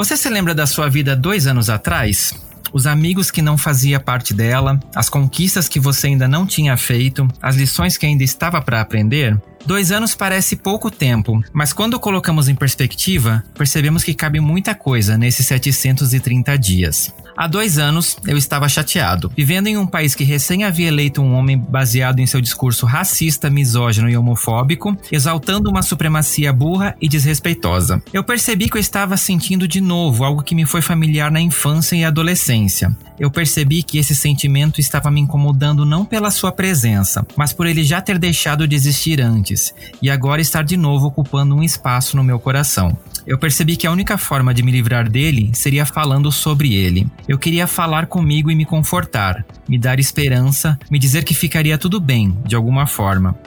Você 0.00 0.16
se 0.16 0.30
lembra 0.30 0.54
da 0.54 0.66
sua 0.66 0.88
vida 0.88 1.14
dois 1.14 1.46
anos 1.46 1.68
atrás? 1.68 2.32
Os 2.72 2.86
amigos 2.86 3.30
que 3.30 3.42
não 3.42 3.58
fazia 3.58 4.00
parte 4.00 4.32
dela, 4.32 4.80
as 4.94 5.10
conquistas 5.10 5.68
que 5.68 5.78
você 5.78 6.06
ainda 6.06 6.26
não 6.26 6.46
tinha 6.46 6.74
feito, 6.74 7.28
as 7.42 7.54
lições 7.54 7.98
que 7.98 8.06
ainda 8.06 8.24
estava 8.24 8.62
para 8.62 8.80
aprender? 8.80 9.38
Dois 9.66 9.92
anos 9.92 10.14
parece 10.14 10.56
pouco 10.56 10.90
tempo, 10.90 11.44
mas 11.52 11.74
quando 11.74 12.00
colocamos 12.00 12.48
em 12.48 12.54
perspectiva, 12.54 13.44
percebemos 13.58 14.02
que 14.02 14.14
cabe 14.14 14.40
muita 14.40 14.74
coisa 14.74 15.18
nesses 15.18 15.46
730 15.46 16.56
dias. 16.56 17.12
Há 17.40 17.46
dois 17.46 17.78
anos, 17.78 18.18
eu 18.26 18.36
estava 18.36 18.68
chateado, 18.68 19.32
vivendo 19.34 19.66
em 19.66 19.78
um 19.78 19.86
país 19.86 20.14
que 20.14 20.24
recém 20.24 20.62
havia 20.62 20.88
eleito 20.88 21.22
um 21.22 21.32
homem 21.32 21.56
baseado 21.56 22.18
em 22.18 22.26
seu 22.26 22.38
discurso 22.38 22.84
racista, 22.84 23.48
misógino 23.48 24.10
e 24.10 24.14
homofóbico, 24.14 24.94
exaltando 25.10 25.70
uma 25.70 25.80
supremacia 25.80 26.52
burra 26.52 26.94
e 27.00 27.08
desrespeitosa. 27.08 28.02
Eu 28.12 28.22
percebi 28.22 28.68
que 28.68 28.76
eu 28.76 28.80
estava 28.80 29.16
sentindo 29.16 29.66
de 29.66 29.80
novo 29.80 30.22
algo 30.22 30.42
que 30.42 30.54
me 30.54 30.66
foi 30.66 30.82
familiar 30.82 31.30
na 31.30 31.40
infância 31.40 31.96
e 31.96 32.04
adolescência. 32.04 32.94
Eu 33.18 33.30
percebi 33.30 33.82
que 33.82 33.96
esse 33.96 34.14
sentimento 34.14 34.78
estava 34.78 35.10
me 35.10 35.22
incomodando 35.22 35.86
não 35.86 36.04
pela 36.04 36.30
sua 36.30 36.52
presença, 36.52 37.26
mas 37.36 37.54
por 37.54 37.66
ele 37.66 37.82
já 37.84 38.02
ter 38.02 38.18
deixado 38.18 38.68
de 38.68 38.76
existir 38.76 39.18
antes 39.18 39.74
e 40.02 40.10
agora 40.10 40.42
estar 40.42 40.62
de 40.62 40.76
novo 40.76 41.06
ocupando 41.06 41.54
um 41.54 41.62
espaço 41.62 42.18
no 42.18 42.24
meu 42.24 42.38
coração. 42.38 42.94
Eu 43.26 43.38
percebi 43.38 43.76
que 43.76 43.86
a 43.86 43.92
única 43.92 44.16
forma 44.18 44.52
de 44.52 44.62
me 44.62 44.72
livrar 44.72 45.08
dele 45.08 45.50
seria 45.54 45.86
falando 45.86 46.32
sobre 46.32 46.74
ele. 46.74 47.06
Eu 47.30 47.38
queria 47.38 47.68
falar 47.68 48.06
comigo 48.06 48.50
e 48.50 48.56
me 48.56 48.64
confortar, 48.64 49.46
me 49.68 49.78
dar 49.78 50.00
esperança, 50.00 50.76
me 50.90 50.98
dizer 50.98 51.22
que 51.22 51.32
ficaria 51.32 51.78
tudo 51.78 52.00
bem, 52.00 52.36
de 52.44 52.56
alguma 52.56 52.88
forma. 52.88 53.38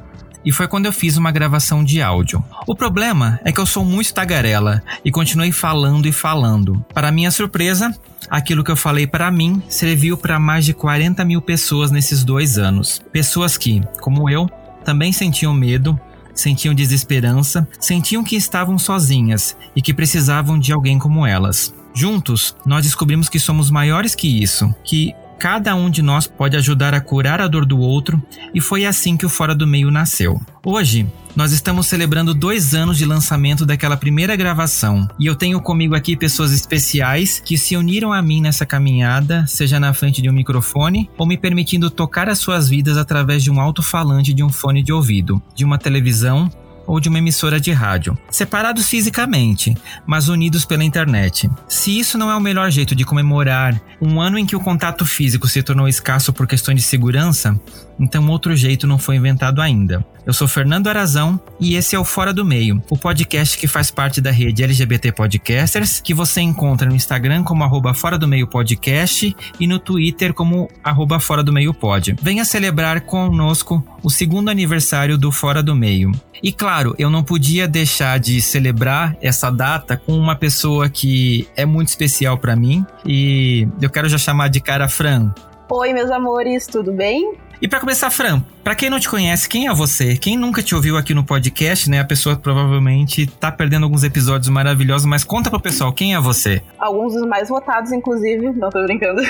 E 0.45 0.53
foi 0.53 0.70
quando 0.70 0.86
eu 0.86 0.94
fiz 0.94 1.17
uma 1.17 1.34
gravação 1.34 1.84
de 1.84 2.02
áudio. 2.02 2.42
O 2.66 2.75
problema 2.75 3.42
é 3.44 3.52
que 3.52 3.59
eu 3.59 3.66
sou 3.66 3.84
muito 3.84 4.14
tagarela 4.14 4.81
e 5.03 5.12
continuei 5.12 5.52
falando 5.52 6.08
e 6.08 6.14
falando. 6.14 6.81
Para 6.94 7.12
minha 7.12 7.30
surpresa, 7.30 7.94
aquilo 8.30 8.64
que 8.64 8.72
eu 8.72 8.78
falei 8.78 9.06
para 9.06 9.30
mim 9.30 9.62
serviu 9.67 10.16
para 10.16 10.40
mais 10.40 10.64
de 10.64 10.73
40 10.73 11.25
mil 11.25 11.42
pessoas 11.42 11.92
nesses 11.92 12.23
dois 12.23 12.58
anos. 12.58 13.02
Pessoas 13.12 13.58
que, 13.58 13.81
como 14.00 14.30
eu, 14.30 14.50
também 14.86 15.12
sentiam 15.12 15.53
medo, 15.53 16.00
sentiam 16.34 16.73
desesperança, 16.73 17.68
sentiam 17.81 18.23
que 18.23 18.38
estavam 18.38 18.80
sozinhas 18.80 19.58
e 19.75 19.81
que 19.81 19.94
precisavam 19.94 20.58
de 20.58 20.72
alguém 20.72 20.97
como 20.97 21.28
elas. 21.28 21.73
Juntos, 21.94 22.55
nós 22.66 22.86
descobrimos 22.86 23.30
que 23.30 23.39
somos 23.39 23.69
maiores 23.69 24.16
que 24.16 24.41
isso, 24.41 24.73
que 24.83 25.13
cada 25.44 25.75
um 25.75 25.89
de 25.89 26.02
nós 26.02 26.25
pode 26.25 26.55
ajudar 26.55 26.94
a 26.94 27.02
curar 27.02 27.41
a 27.41 27.47
dor 27.47 27.66
do 27.66 27.77
outro, 27.77 28.22
e 28.53 28.61
foi 28.61 28.85
assim 28.85 29.17
que 29.17 29.25
o 29.25 29.30
Fora 29.30 29.53
do 29.53 29.67
Meio 29.67 29.91
nasceu. 29.91 30.39
Hoje, 30.66 31.05
nós 31.35 31.52
estamos 31.52 31.88
celebrando 31.88 32.33
dois 32.33 32.73
anos 32.73 32.97
de 32.97 33.05
lançamento 33.05 33.66
daquela 33.66 33.97
primeira 33.97 34.35
gravação, 34.35 35.08
e 35.19 35.25
eu 35.25 35.35
tenho 35.35 35.59
comigo 35.59 35.95
aqui 35.95 36.16
pessoas 36.16 36.53
especiais 36.53 37.41
que 37.44 37.58
se 37.58 37.75
uniram 37.75 38.13
a 38.13 38.22
mim 38.22 38.39
nessa 38.39 38.66
caminhada, 38.66 39.45
seja 39.45 39.80
na 39.80 39.94
frente 39.94 40.22
de 40.22 40.30
um 40.30 40.33
microfone 40.33 41.09
ou 41.17 41.28
me 41.28 41.38
permitindo 41.38 41.89
tocar 41.89 42.30
as 42.30 42.39
suas 42.39 42.69
vidas 42.69 42.97
através 42.97 43.44
de 43.44 43.51
um 43.51 43.59
alto-falante 43.59 44.34
de 44.34 44.44
um 44.44 44.50
fone 44.50 44.81
de 44.81 44.94
ouvido, 44.94 45.41
de 45.53 45.66
uma 45.66 45.78
televisão 45.78 46.50
ou 46.85 46.99
de 46.99 47.09
uma 47.09 47.17
emissora 47.17 47.59
de 47.59 47.71
rádio, 47.71 48.17
separados 48.29 48.88
fisicamente, 48.89 49.75
mas 50.05 50.27
unidos 50.27 50.66
pela 50.66 50.83
internet. 50.83 51.49
Se 51.67 51.97
isso 51.97 52.17
não 52.17 52.29
é 52.29 52.35
o 52.35 52.41
melhor 52.41 52.69
jeito 52.71 52.95
de 52.95 53.05
comemorar 53.05 53.81
um 54.01 54.21
ano 54.21 54.38
em 54.38 54.45
que 54.45 54.55
o 54.55 54.59
contato 54.59 55.05
físico 55.05 55.47
se 55.47 55.63
tornou 55.63 55.88
escasso 55.88 56.33
por 56.33 56.47
questões 56.47 56.75
de 56.75 56.83
segurança, 56.83 57.59
então 57.99 58.27
outro 58.29 58.55
jeito 58.55 58.88
não 58.88 58.97
foi 58.97 59.16
inventado 59.16 59.61
ainda. 59.61 60.05
Eu 60.25 60.31
sou 60.31 60.47
Fernando 60.47 60.88
Arazão 60.88 61.39
e 61.59 61.75
esse 61.75 61.95
é 61.97 62.00
o 62.00 62.06
Fora 62.06 62.34
do 62.34 62.45
Meio, 62.45 62.81
o 62.89 62.97
podcast 62.97 63.57
que 63.57 63.67
faz 63.67 63.91
parte 63.91 64.22
da 64.22 64.31
rede 64.31 64.63
LGBT 64.63 65.11
Podcasters, 65.11 66.00
que 66.00 66.13
você 66.13 66.39
encontra 66.39 66.88
no 66.88 66.95
Instagram 66.95 67.44
como 67.44 67.61
arroba 67.63 67.94
Fora 67.94 68.17
do 68.17 68.25
Meio 68.25 68.47
Podcast 68.47 69.35
e 69.59 69.67
no 69.67 69.79
Twitter 69.79 70.33
como 70.33 70.69
arroba 70.81 71.19
Fora 71.19 71.44
do 71.44 71.51
Meio 71.51 71.73
Pod. 71.73 72.16
Venha 72.22 72.45
celebrar 72.45 73.01
conosco 73.01 73.85
o 74.01 74.09
segundo 74.09 74.50
aniversário 74.50 75.17
do 75.17 75.29
Fora 75.29 75.62
do 75.62 75.75
Meio. 75.75 76.12
E 76.41 76.53
claro, 76.53 76.95
eu 76.97 77.09
não 77.09 77.23
podia 77.23 77.67
deixar 77.67 78.17
de 78.17 78.41
celebrar 78.41 79.17
essa 79.22 79.50
data 79.50 79.97
com 79.97 80.17
uma 80.17 80.38
pessoa 80.38 80.89
que 80.89 81.47
é 81.56 81.66
muito 81.66 81.89
especial 81.89 82.38
para 82.38 82.56
mim 82.56 82.85
e 83.06 83.67
eu 83.81 83.89
quero 83.89 84.07
já 84.07 84.17
chamar 84.17 84.47
de 84.47 84.62
cara 84.62 84.88
Fran. 84.88 85.33
Oi, 85.75 85.91
meus 85.91 86.11
amores, 86.11 86.67
tudo 86.67 86.91
bem? 86.94 87.34
E 87.59 87.67
para 87.67 87.79
começar, 87.79 88.11
Fran, 88.11 88.44
para 88.63 88.75
quem 88.75 88.91
não 88.91 89.00
te 89.00 89.09
conhece, 89.09 89.50
quem 89.50 89.67
é 89.67 89.73
você? 89.73 90.16
Quem 90.16 90.38
nunca 90.38 90.61
te 90.61 90.75
ouviu 90.75 90.97
aqui 90.97 91.16
no 91.16 91.25
podcast, 91.25 91.89
né? 91.89 92.00
A 92.00 92.06
pessoa 92.06 92.35
provavelmente 92.35 93.25
tá 93.25 93.51
perdendo 93.51 93.85
alguns 93.85 94.03
episódios 94.03 94.50
maravilhosos, 94.50 95.07
mas 95.07 95.23
conta 95.23 95.50
pro 95.50 95.59
pessoal, 95.59 95.91
quem 95.91 96.13
é 96.13 96.19
você? 96.19 96.62
Alguns 96.78 97.16
dos 97.16 97.25
mais 97.25 97.50
votados, 97.50 97.91
inclusive. 97.91 98.51
Não 98.51 98.69
tô 98.69 98.83
brincando. 98.83 99.23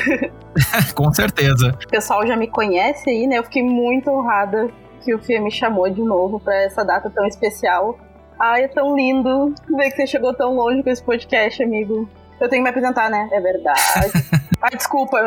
Com 0.93 1.13
certeza. 1.13 1.77
O 1.81 1.89
pessoal 1.89 2.27
já 2.27 2.35
me 2.35 2.47
conhece 2.47 3.09
aí, 3.09 3.25
né? 3.25 3.37
Eu 3.37 3.43
fiquei 3.45 3.63
muito 3.63 4.09
honrada 4.09 4.69
que 5.01 5.15
o 5.15 5.23
Fia 5.23 5.41
me 5.41 5.49
chamou 5.49 5.89
de 5.89 6.01
novo 6.01 6.41
para 6.41 6.63
essa 6.63 6.83
data 6.83 7.09
tão 7.09 7.25
especial. 7.25 7.97
Ai, 8.37 8.65
é 8.65 8.67
tão 8.67 8.97
lindo 8.97 9.55
ver 9.77 9.91
que 9.91 9.95
você 9.95 10.07
chegou 10.07 10.33
tão 10.33 10.53
longe 10.55 10.83
com 10.83 10.89
esse 10.89 11.01
podcast, 11.01 11.63
amigo. 11.63 12.09
Eu 12.39 12.49
tenho 12.49 12.61
que 12.61 12.63
me 12.63 12.69
apresentar, 12.69 13.09
né? 13.09 13.29
É 13.31 13.39
verdade. 13.39 13.79
Ai, 14.61 14.77
desculpa, 14.77 15.19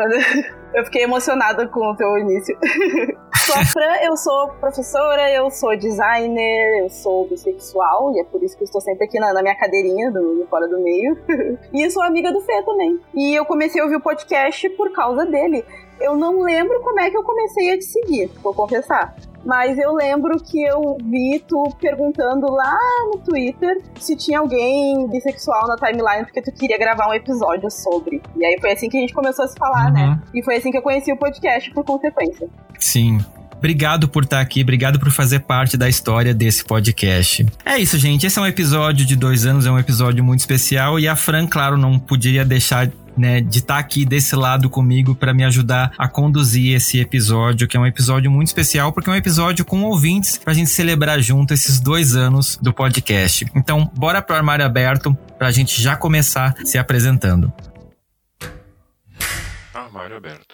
eu 0.73 0.83
fiquei 0.85 1.03
emocionada 1.03 1.67
com 1.67 1.91
o 1.91 1.95
teu 1.95 2.17
início. 2.17 2.57
sou 3.45 3.55
a 3.55 3.65
Fran, 3.65 3.95
eu 4.01 4.17
sou 4.17 4.49
professora, 4.59 5.31
eu 5.31 5.49
sou 5.51 5.77
designer, 5.77 6.81
eu 6.81 6.89
sou 6.89 7.27
bissexual, 7.27 8.15
e 8.15 8.19
é 8.19 8.23
por 8.23 8.41
isso 8.43 8.57
que 8.57 8.63
eu 8.63 8.65
estou 8.65 8.81
sempre 8.81 9.05
aqui 9.05 9.19
na, 9.19 9.31
na 9.33 9.43
minha 9.43 9.55
cadeirinha 9.55 10.11
do, 10.11 10.47
Fora 10.49 10.67
do 10.67 10.79
Meio. 10.79 11.17
e 11.71 11.89
sou 11.91 12.01
amiga 12.01 12.31
do 12.31 12.41
Fê 12.41 12.63
também. 12.63 12.99
E 13.13 13.35
eu 13.35 13.45
comecei 13.45 13.79
a 13.79 13.83
ouvir 13.83 13.97
o 13.97 14.01
podcast 14.01 14.67
por 14.71 14.91
causa 14.91 15.23
dele. 15.25 15.63
Eu 15.99 16.15
não 16.15 16.41
lembro 16.41 16.79
como 16.81 16.99
é 16.99 17.09
que 17.09 17.17
eu 17.17 17.23
comecei 17.23 17.73
a 17.73 17.77
te 17.77 17.85
seguir, 17.85 18.31
vou 18.41 18.53
confessar. 18.53 19.15
Mas 19.45 19.77
eu 19.77 19.93
lembro 19.93 20.37
que 20.43 20.61
eu 20.61 20.97
vi 21.01 21.39
tu 21.47 21.73
perguntando 21.79 22.51
lá 22.51 22.77
no 23.05 23.19
Twitter 23.19 23.81
se 23.97 24.15
tinha 24.15 24.39
alguém 24.39 25.07
bissexual 25.07 25.67
na 25.67 25.77
timeline 25.77 26.25
porque 26.25 26.41
tu 26.41 26.51
queria 26.51 26.77
gravar 26.77 27.07
um 27.07 27.13
episódio 27.13 27.71
sobre. 27.71 28.21
E 28.35 28.45
aí 28.45 28.57
foi 28.59 28.73
assim 28.73 28.89
que 28.89 28.97
a 28.97 28.99
gente 28.99 29.13
começou 29.13 29.45
a 29.45 29.47
se 29.47 29.57
falar, 29.57 29.91
né? 29.91 30.01
uhum. 30.01 30.09
né? 30.09 30.21
E 30.33 30.43
foi 30.43 30.57
assim 30.57 30.69
que 30.69 30.77
eu 30.77 30.81
conheci 30.81 31.13
o 31.13 31.17
podcast 31.17 31.71
por 31.71 31.85
consequência. 31.85 32.49
Sim, 32.77 33.19
Obrigado 33.57 34.07
por 34.07 34.23
estar 34.23 34.39
aqui, 34.39 34.61
obrigado 34.61 34.99
por 34.99 35.09
fazer 35.11 35.39
parte 35.39 35.75
da 35.75 35.89
história 35.89 36.31
desse 36.31 36.63
podcast. 36.63 37.43
É 37.65 37.79
isso, 37.79 37.97
gente. 37.97 38.27
Esse 38.27 38.37
é 38.37 38.41
um 38.41 38.45
episódio 38.45 39.03
de 39.03 39.15
dois 39.15 39.47
anos, 39.47 39.65
é 39.65 39.71
um 39.71 39.79
episódio 39.79 40.23
muito 40.23 40.41
especial. 40.41 40.99
E 40.99 41.07
a 41.07 41.15
Fran, 41.15 41.47
claro, 41.47 41.75
não 41.75 41.97
poderia 41.97 42.45
deixar 42.45 42.87
né, 43.17 43.41
de 43.41 43.59
estar 43.59 43.75
tá 43.75 43.79
aqui 43.79 44.05
desse 44.05 44.35
lado 44.35 44.69
comigo 44.69 45.15
para 45.15 45.33
me 45.33 45.43
ajudar 45.43 45.91
a 45.97 46.07
conduzir 46.07 46.75
esse 46.75 46.99
episódio, 46.99 47.67
que 47.67 47.75
é 47.75 47.79
um 47.79 47.85
episódio 47.85 48.29
muito 48.29 48.47
especial, 48.47 48.91
porque 48.91 49.09
é 49.09 49.13
um 49.13 49.15
episódio 49.15 49.65
com 49.65 49.83
ouvintes 49.83 50.37
pra 50.37 50.53
gente 50.53 50.69
celebrar 50.69 51.19
junto 51.21 51.53
esses 51.53 51.79
dois 51.79 52.15
anos 52.15 52.57
do 52.61 52.73
podcast. 52.73 53.45
Então, 53.55 53.89
bora 53.95 54.21
pro 54.21 54.35
armário 54.35 54.65
aberto 54.65 55.17
pra 55.37 55.51
gente 55.51 55.81
já 55.81 55.95
começar 55.95 56.55
se 56.63 56.77
apresentando. 56.77 57.51
Armário 59.73 60.17
aberto. 60.17 60.46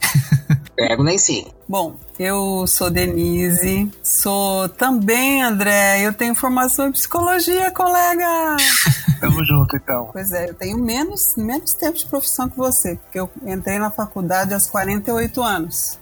Pego 0.76 1.02
nem 1.04 1.16
sim. 1.16 1.46
Bom, 1.68 1.96
eu 2.18 2.66
sou 2.66 2.90
Denise, 2.90 3.90
sou 4.02 4.68
também 4.68 5.42
André, 5.42 6.02
eu 6.02 6.12
tenho 6.12 6.34
formação 6.34 6.88
em 6.88 6.92
psicologia, 6.92 7.70
colega! 7.70 8.56
Tamo 9.20 9.44
junto, 9.44 9.76
então. 9.76 10.10
Pois 10.12 10.32
é, 10.32 10.50
eu 10.50 10.54
tenho 10.54 10.76
menos, 10.76 11.36
menos 11.36 11.72
tempo 11.74 11.96
de 11.96 12.04
profissão 12.06 12.48
que 12.48 12.56
você, 12.56 12.96
porque 12.96 13.20
eu 13.20 13.30
entrei 13.46 13.78
na 13.78 13.90
faculdade 13.90 14.52
aos 14.52 14.66
48 14.68 15.42
anos. 15.42 16.01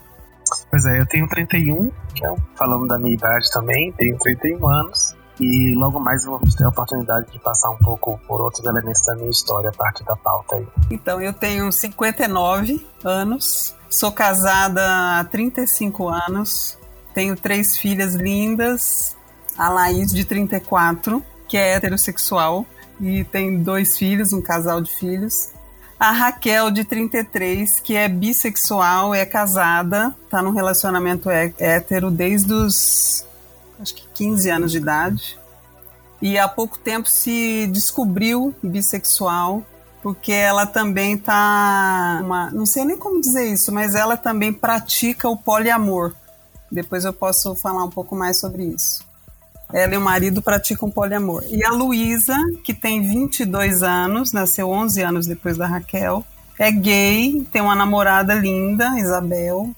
Pois 0.69 0.85
é, 0.85 0.99
eu 0.99 1.05
tenho 1.05 1.27
31, 1.27 1.91
é 2.23 2.35
falando 2.55 2.87
da 2.87 2.97
minha 2.97 3.13
idade 3.13 3.49
também, 3.51 3.91
tenho 3.93 4.17
31 4.17 4.67
anos. 4.67 5.15
E 5.39 5.73
logo 5.75 5.99
mais 5.99 6.23
vamos 6.23 6.53
ter 6.53 6.65
a 6.65 6.69
oportunidade 6.69 7.31
de 7.31 7.39
passar 7.39 7.71
um 7.71 7.77
pouco 7.77 8.19
por 8.27 8.41
outros 8.41 8.63
elementos 8.63 9.01
da 9.05 9.15
minha 9.15 9.29
história 9.29 9.71
a 9.71 9.73
partir 9.73 10.03
da 10.03 10.15
pauta 10.15 10.55
aí. 10.55 10.67
Então, 10.91 11.19
eu 11.19 11.33
tenho 11.33 11.71
59 11.71 12.85
anos, 13.03 13.75
sou 13.89 14.11
casada 14.11 15.19
há 15.19 15.23
35 15.23 16.07
anos, 16.07 16.77
tenho 17.13 17.35
três 17.35 17.75
filhas 17.77 18.13
lindas, 18.13 19.17
a 19.57 19.69
Laís 19.69 20.11
de 20.11 20.23
34, 20.25 21.23
que 21.47 21.57
é 21.57 21.73
heterossexual, 21.73 22.65
e 22.99 23.23
tem 23.23 23.61
dois 23.61 23.97
filhos, 23.97 24.33
um 24.33 24.41
casal 24.41 24.79
de 24.79 24.91
filhos. 24.95 25.49
A 26.01 26.09
Raquel, 26.09 26.71
de 26.71 26.83
33, 26.83 27.79
que 27.79 27.95
é 27.95 28.09
bissexual, 28.09 29.13
é 29.13 29.23
casada, 29.23 30.15
tá 30.31 30.41
num 30.41 30.49
relacionamento 30.49 31.29
hétero 31.29 32.09
desde 32.09 32.51
os 32.51 33.23
acho 33.79 33.93
que 33.93 34.07
15 34.11 34.49
anos 34.49 34.71
de 34.71 34.79
idade. 34.79 35.37
E 36.19 36.39
há 36.39 36.47
pouco 36.47 36.79
tempo 36.79 37.07
se 37.07 37.67
descobriu 37.67 38.51
bissexual, 38.63 39.63
porque 40.01 40.31
ela 40.31 40.65
também 40.65 41.19
tá 41.19 42.19
uma, 42.23 42.49
não 42.49 42.65
sei 42.65 42.83
nem 42.83 42.97
como 42.97 43.21
dizer 43.21 43.45
isso, 43.53 43.71
mas 43.71 43.93
ela 43.93 44.17
também 44.17 44.51
pratica 44.51 45.29
o 45.29 45.37
poliamor. 45.37 46.15
Depois 46.71 47.05
eu 47.05 47.13
posso 47.13 47.53
falar 47.53 47.83
um 47.83 47.91
pouco 47.91 48.15
mais 48.15 48.39
sobre 48.39 48.63
isso. 48.63 49.05
Ela 49.73 49.95
e 49.95 49.97
o 49.97 50.01
marido 50.01 50.41
praticam 50.41 50.89
poliamor. 50.89 51.43
E 51.49 51.63
a 51.63 51.71
Luísa, 51.71 52.35
que 52.63 52.73
tem 52.73 53.01
22 53.01 53.83
anos, 53.83 54.31
nasceu 54.31 54.69
11 54.69 55.01
anos 55.01 55.27
depois 55.27 55.57
da 55.57 55.67
Raquel, 55.67 56.25
é 56.59 56.71
gay, 56.71 57.45
tem 57.51 57.61
uma 57.61 57.75
namorada 57.75 58.33
linda, 58.33 58.99
Isabel, 58.99 59.73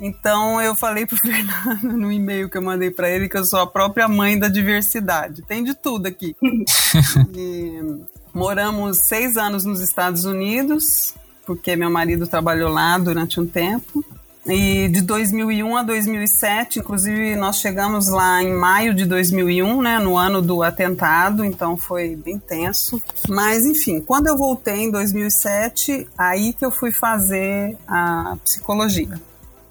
então 0.00 0.60
eu 0.60 0.74
falei 0.74 1.06
pro 1.06 1.16
Fernando 1.24 1.96
no 1.96 2.10
e-mail 2.10 2.48
que 2.48 2.58
eu 2.58 2.62
mandei 2.62 2.90
para 2.90 3.08
ele 3.08 3.28
que 3.28 3.36
eu 3.36 3.44
sou 3.44 3.60
a 3.60 3.66
própria 3.66 4.08
mãe 4.08 4.38
da 4.38 4.48
diversidade. 4.48 5.42
Tem 5.42 5.62
de 5.62 5.74
tudo 5.74 6.06
aqui. 6.06 6.36
e, 7.34 8.02
moramos 8.32 8.98
seis 9.06 9.36
anos 9.36 9.64
nos 9.64 9.80
Estados 9.80 10.24
Unidos, 10.24 11.14
porque 11.46 11.76
meu 11.76 11.90
marido 11.90 12.26
trabalhou 12.26 12.70
lá 12.70 12.98
durante 12.98 13.40
um 13.40 13.46
tempo. 13.46 14.04
E 14.46 14.88
de 14.88 15.00
2001 15.00 15.76
a 15.76 15.82
2007, 15.82 16.80
inclusive 16.80 17.34
nós 17.36 17.56
chegamos 17.56 18.08
lá 18.08 18.42
em 18.42 18.52
maio 18.52 18.94
de 18.94 19.06
2001, 19.06 19.80
né, 19.80 19.98
no 19.98 20.18
ano 20.18 20.42
do 20.42 20.62
atentado, 20.62 21.44
então 21.44 21.76
foi 21.76 22.14
bem 22.14 22.38
tenso. 22.38 23.02
Mas 23.28 23.64
enfim, 23.64 24.00
quando 24.00 24.26
eu 24.26 24.36
voltei 24.36 24.82
em 24.82 24.90
2007, 24.90 26.06
aí 26.18 26.52
que 26.52 26.64
eu 26.64 26.70
fui 26.70 26.92
fazer 26.92 27.76
a 27.88 28.36
psicologia 28.44 29.18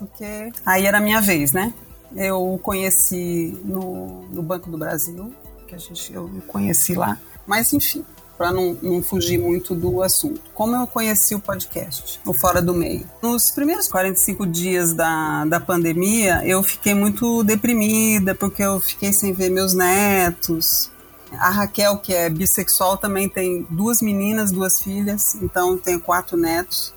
porque 0.05 0.51
aí 0.65 0.85
era 0.85 0.97
a 0.97 1.01
minha 1.01 1.21
vez, 1.21 1.51
né? 1.51 1.73
Eu 2.15 2.59
conheci 2.61 3.57
no, 3.63 4.23
no 4.29 4.43
Banco 4.43 4.69
do 4.69 4.77
Brasil, 4.77 5.33
que 5.67 5.73
a 5.73 5.77
gente, 5.77 6.13
eu 6.13 6.29
conheci 6.47 6.93
lá. 6.93 7.17
Mas, 7.47 7.73
enfim, 7.73 8.05
para 8.43 8.51
não, 8.51 8.77
não, 8.81 9.01
fugir 9.01 9.37
muito 9.37 9.73
do 9.73 10.01
assunto. 10.01 10.41
Como 10.53 10.75
eu 10.75 10.85
conheci 10.85 11.33
o 11.33 11.39
podcast, 11.39 12.19
o 12.25 12.33
Fora 12.33 12.61
do 12.61 12.73
Meio? 12.73 13.09
Nos 13.21 13.51
primeiros 13.51 13.87
45 13.87 14.45
dias 14.45 14.91
da, 14.91 15.45
da 15.45 15.61
pandemia, 15.61 16.45
eu 16.45 16.61
fiquei 16.61 16.93
muito 16.93 17.41
deprimida, 17.41 18.35
porque 18.35 18.61
eu 18.61 18.81
fiquei 18.81 19.13
sem 19.13 19.31
ver 19.31 19.49
meus 19.49 19.73
netos. 19.73 20.91
A 21.39 21.49
Raquel, 21.51 21.97
que 21.99 22.13
é 22.13 22.29
bissexual, 22.29 22.97
também 22.97 23.29
tem 23.29 23.65
duas 23.69 24.01
meninas, 24.01 24.51
duas 24.51 24.81
filhas, 24.81 25.35
então 25.35 25.77
tem 25.77 25.97
quatro 25.97 26.35
netos. 26.35 26.92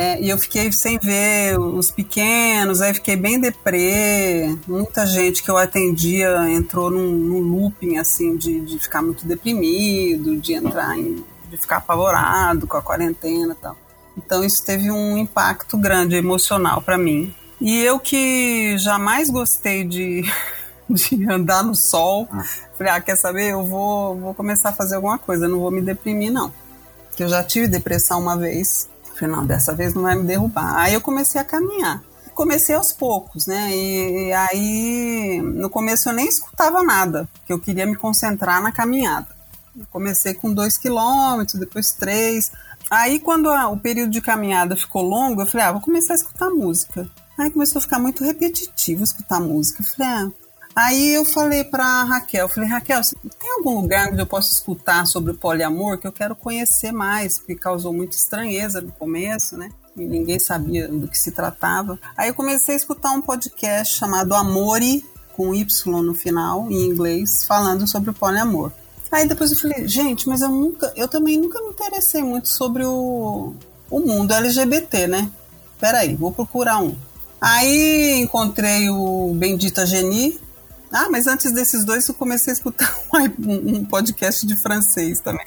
É, 0.00 0.22
e 0.22 0.30
eu 0.30 0.38
fiquei 0.38 0.70
sem 0.70 0.96
ver 0.96 1.58
os 1.58 1.90
pequenos, 1.90 2.80
aí 2.80 2.94
fiquei 2.94 3.16
bem 3.16 3.40
deprê. 3.40 4.56
Muita 4.64 5.04
gente 5.04 5.42
que 5.42 5.50
eu 5.50 5.56
atendia 5.56 6.48
entrou 6.52 6.88
num, 6.88 7.10
num 7.10 7.40
looping, 7.40 7.96
assim, 7.96 8.36
de, 8.36 8.60
de 8.60 8.78
ficar 8.78 9.02
muito 9.02 9.26
deprimido, 9.26 10.36
de 10.36 10.54
entrar 10.54 10.96
em. 10.96 11.24
de 11.50 11.56
ficar 11.56 11.78
apavorado 11.78 12.64
com 12.64 12.76
a 12.76 12.82
quarentena 12.82 13.54
e 13.54 13.60
tal. 13.60 13.76
Então 14.16 14.44
isso 14.44 14.64
teve 14.64 14.88
um 14.88 15.18
impacto 15.18 15.76
grande 15.76 16.14
emocional 16.14 16.80
para 16.80 16.96
mim. 16.96 17.34
E 17.60 17.82
eu 17.82 17.98
que 17.98 18.78
jamais 18.78 19.28
gostei 19.30 19.82
de, 19.82 20.22
de 20.88 21.28
andar 21.28 21.64
no 21.64 21.74
sol, 21.74 22.28
ah. 22.30 22.44
falei, 22.76 22.92
ah, 22.92 23.00
quer 23.00 23.16
saber? 23.16 23.50
Eu 23.50 23.64
vou, 23.64 24.16
vou 24.16 24.32
começar 24.32 24.68
a 24.68 24.72
fazer 24.72 24.94
alguma 24.94 25.18
coisa, 25.18 25.48
não 25.48 25.58
vou 25.58 25.72
me 25.72 25.82
deprimir, 25.82 26.32
não. 26.32 26.54
Que 27.16 27.24
eu 27.24 27.28
já 27.28 27.42
tive 27.42 27.66
depressão 27.66 28.20
uma 28.20 28.36
vez 28.36 28.88
Falei, 29.18 29.34
não, 29.34 29.44
dessa 29.44 29.74
vez 29.74 29.94
não 29.94 30.02
vai 30.02 30.14
me 30.14 30.24
derrubar. 30.24 30.76
Aí 30.76 30.94
eu 30.94 31.00
comecei 31.00 31.40
a 31.40 31.44
caminhar. 31.44 32.02
Comecei 32.34 32.74
aos 32.74 32.92
poucos, 32.92 33.46
né? 33.46 33.74
E, 33.74 34.28
e 34.28 34.32
aí, 34.32 35.42
no 35.42 35.68
começo 35.68 36.08
eu 36.08 36.12
nem 36.12 36.28
escutava 36.28 36.84
nada, 36.84 37.28
porque 37.32 37.52
eu 37.52 37.58
queria 37.58 37.84
me 37.84 37.96
concentrar 37.96 38.62
na 38.62 38.70
caminhada. 38.70 39.26
Eu 39.76 39.86
comecei 39.90 40.34
com 40.34 40.52
dois 40.52 40.78
quilômetros, 40.78 41.58
depois 41.58 41.90
três. 41.90 42.52
Aí, 42.88 43.18
quando 43.18 43.50
a, 43.50 43.68
o 43.68 43.76
período 43.76 44.10
de 44.10 44.20
caminhada 44.20 44.76
ficou 44.76 45.02
longo, 45.02 45.42
eu 45.42 45.46
falei, 45.46 45.66
ah, 45.66 45.72
vou 45.72 45.80
começar 45.80 46.12
a 46.12 46.16
escutar 46.16 46.48
música. 46.50 47.08
Aí 47.36 47.50
começou 47.50 47.78
a 47.78 47.82
ficar 47.82 47.98
muito 47.98 48.24
repetitivo 48.24 49.02
escutar 49.02 49.40
música. 49.40 49.82
Eu 49.82 49.86
falei, 49.86 50.12
ah, 50.12 50.32
Aí 50.78 51.14
eu 51.14 51.24
falei 51.24 51.64
pra 51.64 52.04
Raquel, 52.04 52.48
falei, 52.48 52.68
Raquel, 52.68 53.00
tem 53.40 53.50
algum 53.50 53.80
lugar 53.80 54.12
onde 54.12 54.20
eu 54.20 54.26
posso 54.26 54.52
escutar 54.52 55.06
sobre 55.08 55.32
o 55.32 55.36
poliamor 55.36 55.98
que 55.98 56.06
eu 56.06 56.12
quero 56.12 56.36
conhecer 56.36 56.92
mais, 56.92 57.38
porque 57.38 57.56
causou 57.56 57.92
muita 57.92 58.16
estranheza 58.16 58.80
no 58.80 58.92
começo, 58.92 59.56
né? 59.56 59.70
E 59.96 60.06
ninguém 60.06 60.38
sabia 60.38 60.86
do 60.86 61.08
que 61.08 61.18
se 61.18 61.32
tratava. 61.32 61.98
Aí 62.16 62.28
eu 62.28 62.34
comecei 62.34 62.74
a 62.74 62.76
escutar 62.76 63.10
um 63.10 63.20
podcast 63.20 63.98
chamado 63.98 64.34
Amore, 64.34 65.04
com 65.32 65.52
Y 65.52 65.66
no 66.00 66.14
final, 66.14 66.70
em 66.70 66.86
inglês, 66.86 67.42
falando 67.44 67.84
sobre 67.88 68.10
o 68.10 68.14
poliamor. 68.14 68.70
Aí 69.10 69.26
depois 69.26 69.50
eu 69.50 69.58
falei, 69.58 69.88
gente, 69.88 70.28
mas 70.28 70.42
eu 70.42 70.48
nunca, 70.48 70.92
eu 70.94 71.08
também 71.08 71.36
nunca 71.38 71.60
me 71.60 71.70
interessei 71.70 72.22
muito 72.22 72.48
sobre 72.48 72.84
o 72.84 73.52
o 73.90 74.00
mundo 74.00 74.32
LGBT, 74.32 75.06
né? 75.06 75.30
Peraí, 75.80 76.14
vou 76.14 76.30
procurar 76.32 76.78
um. 76.78 76.94
Aí 77.40 78.20
encontrei 78.20 78.88
o 78.90 79.32
Bendita 79.34 79.86
Geni. 79.86 80.38
Ah, 80.92 81.08
mas 81.10 81.26
antes 81.26 81.52
desses 81.52 81.84
dois 81.84 82.08
eu 82.08 82.14
comecei 82.14 82.52
a 82.52 82.54
escutar 82.54 82.94
um, 83.12 83.78
um 83.78 83.84
podcast 83.84 84.46
de 84.46 84.56
francês 84.56 85.20
também. 85.20 85.46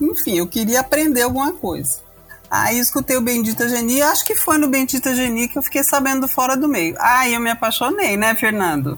Enfim, 0.00 0.38
eu 0.38 0.46
queria 0.46 0.80
aprender 0.80 1.22
alguma 1.22 1.52
coisa. 1.52 2.02
Aí 2.50 2.78
escutei 2.78 3.16
o 3.16 3.20
Bendita 3.20 3.68
Geni, 3.68 4.00
acho 4.00 4.24
que 4.24 4.36
foi 4.36 4.58
no 4.58 4.68
Bendita 4.68 5.14
Geni 5.14 5.48
que 5.48 5.58
eu 5.58 5.62
fiquei 5.62 5.82
sabendo 5.82 6.28
fora 6.28 6.56
do 6.56 6.68
meio. 6.68 6.94
Aí 7.00 7.34
eu 7.34 7.40
me 7.40 7.50
apaixonei, 7.50 8.16
né, 8.16 8.34
Fernando? 8.34 8.96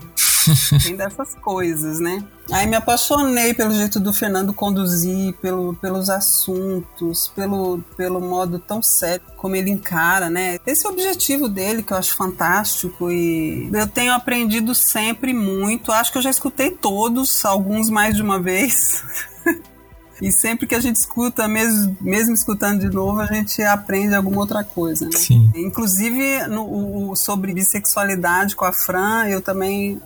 Tem 0.82 0.96
dessas 0.96 1.34
coisas, 1.34 2.00
né? 2.00 2.24
Aí 2.50 2.66
me 2.66 2.76
apaixonei 2.76 3.52
pelo 3.54 3.72
jeito 3.72 3.98
do 3.98 4.12
Fernando 4.12 4.52
conduzir, 4.52 5.34
pelo, 5.34 5.74
pelos 5.74 6.08
assuntos, 6.08 7.28
pelo, 7.34 7.80
pelo 7.96 8.20
modo 8.20 8.58
tão 8.58 8.80
sério 8.80 9.24
como 9.36 9.56
ele 9.56 9.70
encara, 9.70 10.30
né? 10.30 10.58
Esse 10.66 10.86
é 10.86 10.88
o 10.88 10.92
objetivo 10.92 11.48
dele, 11.48 11.82
que 11.82 11.92
eu 11.92 11.96
acho 11.96 12.16
fantástico 12.16 13.10
e 13.10 13.70
eu 13.72 13.86
tenho 13.86 14.12
aprendido 14.12 14.74
sempre 14.74 15.32
muito. 15.32 15.92
Acho 15.92 16.12
que 16.12 16.18
eu 16.18 16.22
já 16.22 16.30
escutei 16.30 16.70
todos, 16.70 17.44
alguns 17.44 17.90
mais 17.90 18.14
de 18.14 18.22
uma 18.22 18.40
vez. 18.40 19.02
E 20.20 20.32
sempre 20.32 20.66
que 20.66 20.74
a 20.74 20.80
gente 20.80 20.96
escuta, 20.96 21.46
mesmo, 21.46 21.96
mesmo 22.00 22.34
escutando 22.34 22.80
de 22.80 22.94
novo, 22.94 23.20
a 23.20 23.26
gente 23.26 23.62
aprende 23.62 24.14
alguma 24.14 24.38
outra 24.40 24.64
coisa. 24.64 25.06
Né? 25.06 25.12
Sim. 25.12 25.50
Inclusive, 25.54 26.46
no, 26.48 27.10
o, 27.10 27.16
sobre 27.16 27.52
bissexualidade 27.52 28.56
com 28.56 28.64
a 28.64 28.72
Fran, 28.72 29.26
eu 29.26 29.42
também 29.42 30.00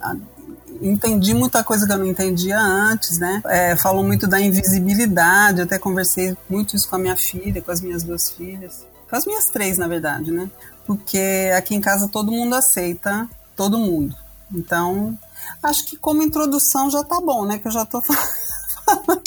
entendi 0.80 1.34
muita 1.34 1.62
coisa 1.62 1.86
que 1.86 1.92
eu 1.92 1.98
não 1.98 2.06
entendia 2.06 2.58
antes, 2.58 3.18
né? 3.18 3.42
É, 3.46 3.76
falou 3.76 4.04
muito 4.04 4.26
da 4.26 4.40
invisibilidade, 4.40 5.60
até 5.60 5.78
conversei 5.78 6.36
muito 6.48 6.76
isso 6.76 6.88
com 6.88 6.96
a 6.96 6.98
minha 6.98 7.16
filha, 7.16 7.62
com 7.62 7.70
as 7.70 7.80
minhas 7.80 8.02
duas 8.02 8.30
filhas. 8.30 8.86
Com 9.08 9.16
as 9.16 9.26
minhas 9.26 9.46
três, 9.46 9.76
na 9.76 9.88
verdade, 9.88 10.30
né? 10.30 10.50
Porque 10.86 11.50
aqui 11.56 11.74
em 11.74 11.80
casa 11.80 12.08
todo 12.08 12.30
mundo 12.30 12.54
aceita 12.54 13.28
todo 13.56 13.78
mundo. 13.78 14.16
Então, 14.52 15.18
acho 15.62 15.84
que 15.86 15.96
como 15.96 16.22
introdução 16.22 16.90
já 16.90 17.04
tá 17.04 17.20
bom, 17.20 17.44
né? 17.44 17.58
Que 17.58 17.68
eu 17.68 17.72
já 17.72 17.84
tô 17.84 18.00
falando. 18.02 19.22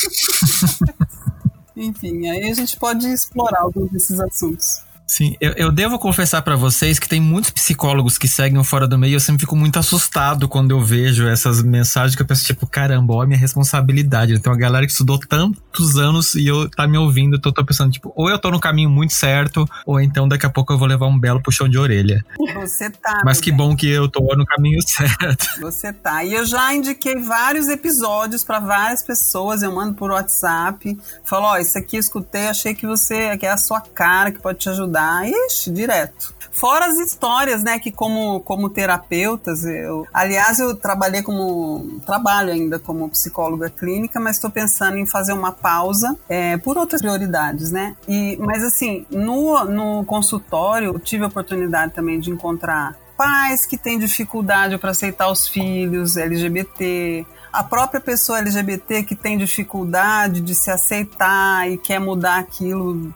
Enfim, 1.75 2.29
aí 2.29 2.49
a 2.49 2.53
gente 2.53 2.77
pode 2.77 3.07
explorar 3.07 3.61
alguns 3.61 3.91
desses 3.91 4.19
assuntos. 4.19 4.81
Sim, 5.13 5.35
eu, 5.39 5.51
eu 5.51 5.71
devo 5.71 5.99
confessar 5.99 6.41
para 6.41 6.55
vocês 6.55 6.97
que 6.97 7.07
tem 7.07 7.21
muitos 7.21 7.51
psicólogos 7.51 8.17
que 8.17 8.27
seguem 8.27 8.57
o 8.57 8.63
Fora 8.63 8.87
do 8.87 8.97
Meio 8.97 9.11
e 9.11 9.13
eu 9.13 9.19
sempre 9.19 9.41
fico 9.41 9.55
muito 9.55 9.77
assustado 9.77 10.49
quando 10.49 10.71
eu 10.71 10.81
vejo 10.81 11.27
essas 11.27 11.61
mensagens 11.61 12.15
que 12.15 12.23
eu 12.23 12.25
penso, 12.25 12.43
tipo, 12.43 12.65
caramba, 12.65 13.13
olha 13.13 13.25
a 13.25 13.27
minha 13.27 13.39
responsabilidade. 13.39 14.33
Então 14.33 14.51
a 14.51 14.57
galera 14.57 14.87
que 14.87 14.91
estudou 14.91 15.19
tantos 15.19 15.97
anos 15.99 16.33
e 16.33 16.47
eu 16.47 16.67
tá 16.67 16.87
me 16.87 16.97
ouvindo, 16.97 17.35
eu 17.35 17.39
tô 17.39 17.63
pensando, 17.63 17.91
tipo, 17.91 18.11
ou 18.15 18.27
eu 18.27 18.39
tô 18.39 18.49
no 18.49 18.59
caminho 18.59 18.89
muito 18.89 19.13
certo, 19.13 19.69
ou 19.85 20.01
então 20.01 20.27
daqui 20.27 20.47
a 20.47 20.49
pouco 20.49 20.73
eu 20.73 20.79
vou 20.79 20.87
levar 20.87 21.05
um 21.05 21.19
belo 21.19 21.43
puxão 21.43 21.69
de 21.69 21.77
orelha. 21.77 22.25
Você 22.55 22.89
tá. 22.89 23.21
Mas 23.23 23.39
que 23.39 23.51
bom 23.51 23.75
que 23.75 23.87
eu 23.87 24.09
tô 24.09 24.21
no 24.35 24.47
caminho 24.47 24.81
certo. 24.89 25.61
Você 25.61 25.93
tá. 25.93 26.23
E 26.23 26.33
eu 26.33 26.43
já 26.43 26.73
indiquei 26.73 27.21
vários 27.21 27.67
episódios 27.67 28.43
para 28.43 28.59
várias 28.59 29.03
pessoas, 29.03 29.61
eu 29.61 29.71
mando 29.71 29.93
por 29.93 30.09
WhatsApp, 30.09 30.97
falo, 31.23 31.45
ó, 31.45 31.53
oh, 31.53 31.57
isso 31.57 31.77
aqui 31.77 31.97
eu 31.97 31.99
escutei, 31.99 32.47
achei 32.47 32.73
que 32.73 32.87
você, 32.87 33.37
que 33.37 33.45
é 33.45 33.51
a 33.51 33.57
sua 33.59 33.79
cara, 33.79 34.31
que 34.31 34.41
pode 34.41 34.57
te 34.57 34.69
ajudar 34.69 35.02
ixi, 35.25 35.71
direto. 35.71 36.33
Fora 36.51 36.85
as 36.85 36.99
histórias, 36.99 37.63
né, 37.63 37.79
que 37.79 37.91
como, 37.91 38.39
como 38.41 38.69
terapeutas, 38.69 39.65
eu, 39.65 40.05
aliás, 40.13 40.59
eu 40.59 40.75
trabalhei 40.75 41.23
como, 41.23 41.99
trabalho 42.05 42.51
ainda 42.51 42.77
como 42.77 43.09
psicóloga 43.09 43.71
clínica, 43.71 44.19
mas 44.19 44.35
estou 44.35 44.51
pensando 44.51 44.97
em 44.97 45.05
fazer 45.05 45.33
uma 45.33 45.51
pausa 45.51 46.15
é, 46.29 46.55
por 46.57 46.77
outras 46.77 47.01
prioridades, 47.01 47.71
né, 47.71 47.95
e, 48.07 48.37
mas 48.39 48.63
assim, 48.63 49.03
no, 49.09 49.65
no 49.65 50.05
consultório, 50.05 50.93
eu 50.93 50.99
tive 50.99 51.23
a 51.23 51.27
oportunidade 51.27 51.93
também 51.93 52.19
de 52.19 52.29
encontrar 52.29 52.95
pais 53.17 53.65
que 53.65 53.77
têm 53.77 53.97
dificuldade 53.97 54.77
para 54.77 54.91
aceitar 54.91 55.31
os 55.31 55.47
filhos 55.47 56.17
LGBT, 56.17 57.25
a 57.51 57.63
própria 57.63 58.01
pessoa 58.01 58.39
LGBT 58.39 59.03
que 59.03 59.15
tem 59.15 59.37
dificuldade 59.37 60.41
de 60.41 60.55
se 60.55 60.71
aceitar 60.71 61.69
e 61.69 61.77
quer 61.77 61.99
mudar 61.99 62.39
aquilo 62.39 63.13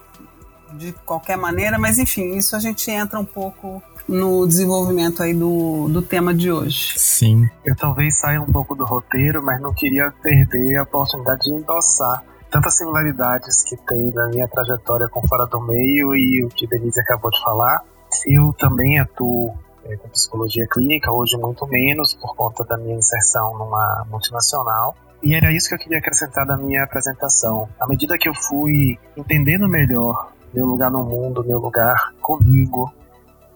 de 0.74 0.92
qualquer 1.06 1.38
maneira, 1.38 1.78
mas 1.78 1.98
enfim, 1.98 2.36
isso 2.38 2.56
a 2.56 2.60
gente 2.60 2.90
entra 2.92 3.20
um 3.20 3.26
pouco 3.26 3.82
no 4.08 4.48
desenvolvimento 4.48 5.22
aí 5.22 5.34
do, 5.34 5.88
do 5.90 6.02
tema 6.02 6.34
de 6.34 6.52
hoje. 6.52 6.98
Sim. 6.98 7.50
Eu 7.66 7.76
talvez 7.76 8.18
saia 8.18 8.42
um 8.42 8.52
pouco 8.52 8.74
do 8.76 8.86
roteiro, 8.86 9.44
mas 9.44 9.62
não 9.62 9.74
queria 9.74 10.12
perder 10.22 10.80
a 10.80 10.84
oportunidade 10.84 11.44
de 11.44 11.54
endossar 11.54 12.24
tantas 12.50 12.78
similaridades 12.78 13.64
que 13.64 13.76
tem 13.76 14.12
na 14.12 14.28
minha 14.28 14.48
trajetória 14.48 15.08
com 15.10 15.28
Fora 15.28 15.46
do 15.46 15.60
Meio 15.60 16.16
e 16.16 16.44
o 16.44 16.50
que 16.50 16.66
Denise 16.66 17.00
acabou 17.00 17.30
de 17.30 17.42
falar. 17.42 17.84
Eu 18.26 18.54
também 18.58 19.00
atuo 19.00 19.54
é, 19.84 19.98
com 19.98 20.08
psicologia 20.10 20.66
clínica, 20.68 21.12
hoje 21.12 21.38
muito 21.38 21.68
menos, 21.68 22.14
por 22.14 22.36
conta 22.36 22.64
da 22.64 22.78
minha 22.78 22.96
inserção 22.96 23.58
numa 23.58 24.06
multinacional. 24.10 24.96
E 25.22 25.34
era 25.34 25.52
isso 25.52 25.68
que 25.68 25.76
eu 25.76 25.80
queria 25.80 25.98
acrescentar 25.98 26.46
da 26.46 26.56
minha 26.56 26.84
apresentação. 26.84 27.68
À 27.80 27.88
medida 27.88 28.18
que 28.18 28.30
eu 28.30 28.34
fui 28.34 28.98
entendendo 29.18 29.68
melhor 29.68 30.32
meu 30.58 30.66
lugar 30.66 30.90
no 30.90 31.06
mundo, 31.06 31.46
meu 31.46 31.60
lugar 31.60 32.12
comigo 32.20 32.92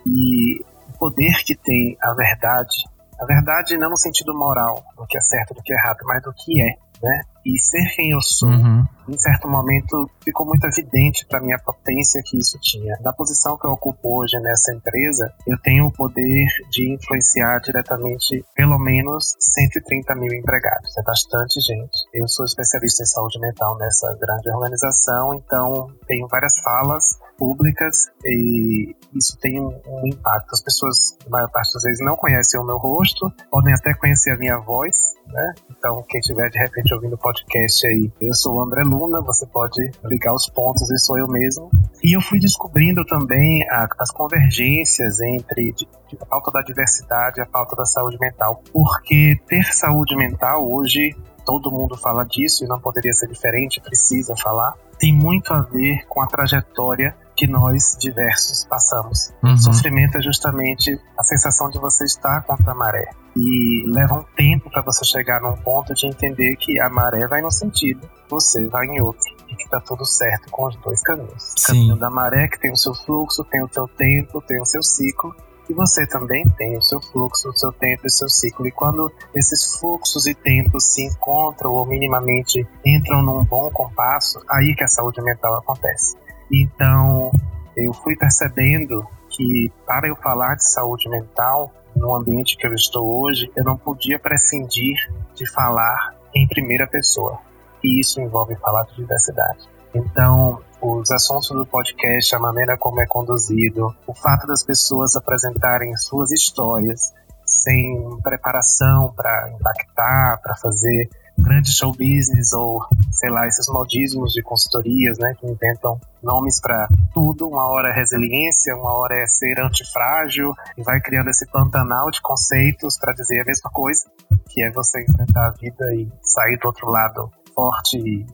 e 0.06 0.62
o 0.88 0.98
poder 1.00 1.44
que 1.44 1.56
tem 1.56 1.98
a 2.00 2.14
verdade. 2.14 2.86
A 3.20 3.26
verdade 3.26 3.76
não 3.78 3.90
no 3.90 3.98
sentido 3.98 4.38
moral, 4.38 4.84
do 4.96 5.06
que 5.08 5.18
é 5.18 5.22
certo, 5.22 5.56
do 5.56 5.64
que 5.64 5.74
é 5.74 5.76
errado, 5.76 6.00
mas 6.06 6.22
do 6.22 6.32
que 6.32 6.62
é 6.62 6.78
né? 7.02 7.22
E 7.46 7.58
ser 7.60 7.84
quem 7.96 8.12
eu 8.12 8.22
sou, 8.22 8.50
uhum. 8.50 8.86
em 9.10 9.18
certo 9.18 9.48
momento, 9.48 10.10
ficou 10.24 10.46
muito 10.46 10.66
evidente 10.66 11.26
para 11.26 11.42
mim 11.42 11.52
a 11.54 11.60
potência 11.60 12.22
que 12.24 12.38
isso 12.38 12.58
tinha. 12.62 12.98
Na 13.02 13.12
posição 13.12 13.58
que 13.58 13.66
eu 13.66 13.72
ocupo 13.72 14.20
hoje 14.20 14.40
nessa 14.40 14.74
empresa, 14.74 15.34
eu 15.48 15.58
tenho 15.60 15.88
o 15.88 15.92
poder 15.92 16.46
de 16.70 16.94
influenciar 16.94 17.60
diretamente 17.60 18.44
pelo 18.56 18.78
menos 18.78 19.36
130 19.40 20.16
mil 20.16 20.34
empregados. 20.34 20.98
É 20.98 21.04
bastante 21.04 21.60
gente. 21.60 22.06
Eu 22.14 22.28
sou 22.28 22.46
especialista 22.46 23.04
em 23.04 23.08
saúde 23.08 23.40
mental 23.40 23.78
nessa 23.78 24.16
grande 24.20 24.50
organização, 24.50 25.34
então 25.34 25.88
tenho 26.08 26.28
várias 26.28 26.58
falas 26.60 27.20
públicas 27.38 28.12
e 28.24 28.96
isso 29.16 29.36
tem 29.40 29.60
um, 29.60 29.82
impacto. 30.06 30.54
As 30.54 30.62
pessoas, 30.62 31.18
na 31.26 31.32
maior 31.32 31.50
parte 31.50 31.74
das 31.74 31.84
vezes, 31.84 32.06
não 32.06 32.16
conhecem 32.16 32.60
o 32.60 32.64
meu 32.64 32.78
rosto, 32.78 33.32
podem 33.50 33.74
até 33.74 33.94
conhecer 33.96 34.32
a 34.32 34.38
minha 34.38 34.58
voz, 34.60 34.96
né? 35.28 35.54
Então, 35.72 36.04
quem 36.08 36.22
tiver 36.22 36.50
de 36.50 36.60
repente 36.60 36.94
ouvindo 36.94 37.16
o 37.16 37.18
podcast 37.32 37.88
aí, 37.88 38.12
eu 38.20 38.34
sou 38.36 38.56
o 38.56 38.62
André 38.62 38.82
Luna, 38.84 39.22
você 39.22 39.46
pode 39.46 39.90
ligar 40.04 40.34
os 40.34 40.48
pontos 40.50 40.92
e 40.92 40.98
sou 40.98 41.18
eu 41.18 41.28
mesmo. 41.28 41.70
E 42.04 42.16
eu 42.16 42.22
fui 42.22 42.40
descobrindo 42.40 43.06
também 43.06 43.64
a, 43.70 43.88
as 44.00 44.12
convergências 44.12 45.22
entre 45.22 45.74
a 46.20 46.26
pauta 46.26 46.52
da 46.52 46.62
diversidade 46.62 47.40
e 47.40 47.44
a 47.44 47.46
pauta 47.46 47.76
da 47.76 47.86
saúde 47.86 48.18
mental, 48.20 48.62
porque 48.74 49.40
ter 49.48 49.64
saúde 49.74 50.16
mental 50.16 50.70
hoje 50.70 51.16
todo 51.46 51.72
mundo 51.72 51.98
fala 51.98 52.24
disso 52.24 52.64
e 52.64 52.68
não 52.68 52.80
poderia 52.80 53.14
ser 53.14 53.28
diferente, 53.28 53.82
precisa 53.82 54.36
falar, 54.36 54.74
tem 55.00 55.14
muito 55.14 55.52
a 55.54 55.62
ver 55.62 56.06
com 56.08 56.22
a 56.22 56.28
trajetória 56.28 57.16
que 57.36 57.48
nós 57.48 57.98
diversos 58.00 58.66
passamos. 58.66 59.34
Uhum. 59.44 59.58
Sofrimento 59.58 60.18
é 60.18 60.22
justamente 60.22 61.00
a 61.18 61.24
sensação 61.24 61.70
de 61.70 61.80
você 61.80 62.06
estar 62.06 62.42
contra 62.44 62.72
a 62.72 62.76
maré. 62.76 63.10
E 63.36 63.84
leva 63.88 64.16
um 64.16 64.24
tempo 64.36 64.70
para 64.70 64.84
você 64.84 65.04
chegar 65.04 65.42
num 65.42 65.56
ponto 65.58 65.94
de 65.96 66.06
entender 66.06 66.56
que 66.58 66.80
a 66.80 66.88
maré 66.90 67.26
vai 67.28 67.42
num 67.42 67.50
sentido, 67.50 68.08
você 68.30 68.68
vai 68.68 68.86
em 68.86 69.02
outro. 69.02 69.34
E 69.50 69.56
que 69.56 69.68
tá 69.70 69.82
tudo 69.82 70.06
certo 70.06 70.52
com 70.52 70.68
os 70.68 70.76
dois 70.78 71.02
caminhos. 71.02 71.56
O 71.58 71.68
caminho 71.68 71.96
da 71.98 72.10
maré, 72.10 72.48
que 72.48 72.60
tem 72.60 72.72
o 72.72 72.78
seu 72.78 72.94
fluxo, 72.94 73.44
tem 73.46 73.64
o 73.64 73.70
seu 73.74 73.88
tempo, 73.88 74.42
tem 74.42 74.62
o 74.62 74.66
seu 74.66 74.84
ciclo, 74.84 75.36
e 75.70 75.74
você 75.74 76.06
também 76.06 76.44
tem 76.58 76.78
o 76.78 76.82
seu 76.82 77.00
fluxo, 77.00 77.50
o 77.50 77.58
seu 77.58 77.72
tempo 77.72 78.02
e 78.04 78.08
o 78.08 78.12
seu 78.12 78.30
ciclo. 78.30 78.68
E 78.68 78.72
quando 78.72 79.12
esses 79.34 79.80
fluxos 79.80 80.28
e 80.28 80.34
tempos 80.34 80.94
se 80.94 81.06
encontram 81.06 81.72
ou 81.72 81.86
minimamente 81.86 82.68
entram 82.86 83.22
num 83.22 83.44
bom 83.44 83.70
compasso, 83.72 84.42
aí 84.50 84.76
que 84.76 84.84
a 84.84 84.88
saúde 84.88 85.22
mental 85.22 85.56
acontece. 85.56 86.18
Então, 86.52 87.32
eu 87.76 87.94
fui 87.94 88.16
percebendo 88.16 89.06
que 89.30 89.72
para 89.86 90.08
eu 90.08 90.16
falar 90.16 90.56
de 90.56 90.70
saúde 90.70 91.08
mental 91.10 91.72
no 91.96 92.16
ambiente 92.16 92.58
que 92.58 92.68
eu 92.68 92.74
estou 92.74 93.22
hoje, 93.22 93.52
eu 93.56 93.64
não 93.64 93.78
podia 93.78 94.20
prescindir 94.20 94.96
de 95.36 95.50
falar 95.50 96.16
em 96.36 96.48
primeira 96.48 96.88
pessoa. 96.88 97.40
E 97.84 98.00
isso 98.00 98.22
envolve 98.22 98.56
falar 98.56 98.84
de 98.84 98.96
diversidade. 98.96 99.70
Então, 99.94 100.62
os 100.82 101.12
assuntos 101.12 101.50
do 101.50 101.66
podcast, 101.66 102.36
a 102.36 102.40
maneira 102.40 102.78
como 102.78 103.00
é 103.02 103.06
conduzido, 103.06 103.96
o 104.08 104.14
fato 104.14 104.48
das 104.48 104.64
pessoas 104.64 105.16
apresentarem 105.16 105.96
suas 105.96 106.32
histórias 106.32 107.14
sem 107.46 108.18
preparação 108.24 109.14
para 109.16 109.52
impactar, 109.52 110.40
para 110.42 110.56
fazer 110.56 111.10
grande 111.38 111.72
show 111.72 111.92
business 111.92 112.54
ou, 112.54 112.86
sei 113.12 113.30
lá, 113.30 113.48
esses 113.48 113.68
modismos 113.68 114.32
de 114.32 114.42
consultorias, 114.42 115.18
né, 115.18 115.34
que 115.40 115.48
inventam 115.48 116.00
nomes 116.22 116.60
para 116.62 116.88
tudo. 117.14 117.48
Uma 117.48 117.68
hora 117.68 117.90
é 117.90 117.94
resiliência, 117.94 118.76
uma 118.76 118.94
hora 118.94 119.16
é 119.16 119.26
ser 119.26 119.60
antifrágil 119.60 120.54
e 120.78 120.84
vai 120.84 121.00
criando 121.02 121.30
esse 121.30 121.46
pantanal 121.48 122.10
de 122.12 122.22
conceitos 122.22 122.98
para 122.98 123.14
dizer 123.14 123.42
a 123.42 123.46
mesma 123.46 123.70
coisa, 123.72 124.06
que 124.50 124.64
é 124.64 124.72
você 124.72 125.02
enfrentar 125.04 125.48
a 125.48 125.52
vida 125.52 125.94
e 125.96 126.08
sair 126.22 126.58
do 126.58 126.68
outro 126.68 126.90
lado 126.90 127.30
forte 127.54 127.98
e 127.98 128.26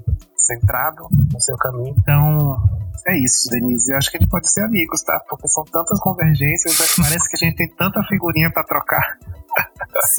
centrado 0.48 1.08
no 1.32 1.40
seu 1.40 1.56
caminho. 1.58 1.94
Então, 1.98 2.58
é 3.06 3.18
isso, 3.24 3.50
Denise. 3.50 3.92
Eu 3.92 3.98
acho 3.98 4.10
que 4.10 4.18
a 4.18 4.20
gente 4.20 4.30
pode 4.30 4.50
ser 4.52 4.64
amigos, 4.64 5.02
tá? 5.02 5.20
Porque 5.30 5.48
são 5.48 5.64
tantas 5.66 6.00
convergências, 6.00 6.78
parece 6.98 7.30
que 7.30 7.36
a 7.36 7.48
gente 7.48 7.58
tem 7.58 7.70
tanta 7.70 8.02
figurinha 8.04 8.52
para 8.52 8.64
trocar. 8.64 9.18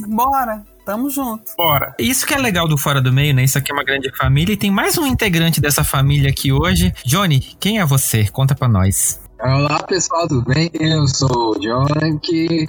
Bora, 0.08 0.64
tamo 0.85 1.08
junto. 1.11 1.52
Bora. 1.56 1.94
Isso 1.99 2.26
que 2.26 2.35
é 2.35 2.38
legal 2.38 2.66
do 2.68 2.76
Fora 2.76 3.00
do 3.00 3.12
Meio, 3.12 3.35
né? 3.35 3.44
Isso 3.44 3.58
aqui 3.58 3.70
é 3.70 3.75
uma 3.75 3.85
grande 3.85 4.11
família 4.16 4.52
e 4.52 4.56
tem 4.56 4.70
mais 4.70 4.99
um 4.99 5.06
integrante 5.06 5.61
dessa 5.61 5.85
família 5.85 6.30
aqui 6.30 6.52
hoje. 6.52 6.92
Johnny, 7.04 7.40
quem 7.61 7.78
é 7.78 7.87
você? 7.87 8.28
Conta 8.28 8.54
pra 8.54 8.68
nós. 8.68 9.20
Olá 9.40 9.82
pessoal, 9.85 10.26
tudo 10.26 10.42
bem? 10.52 10.68
Eu 10.75 11.06
sou 11.06 11.56
o 11.56 11.62
Jonathan, 11.62 12.18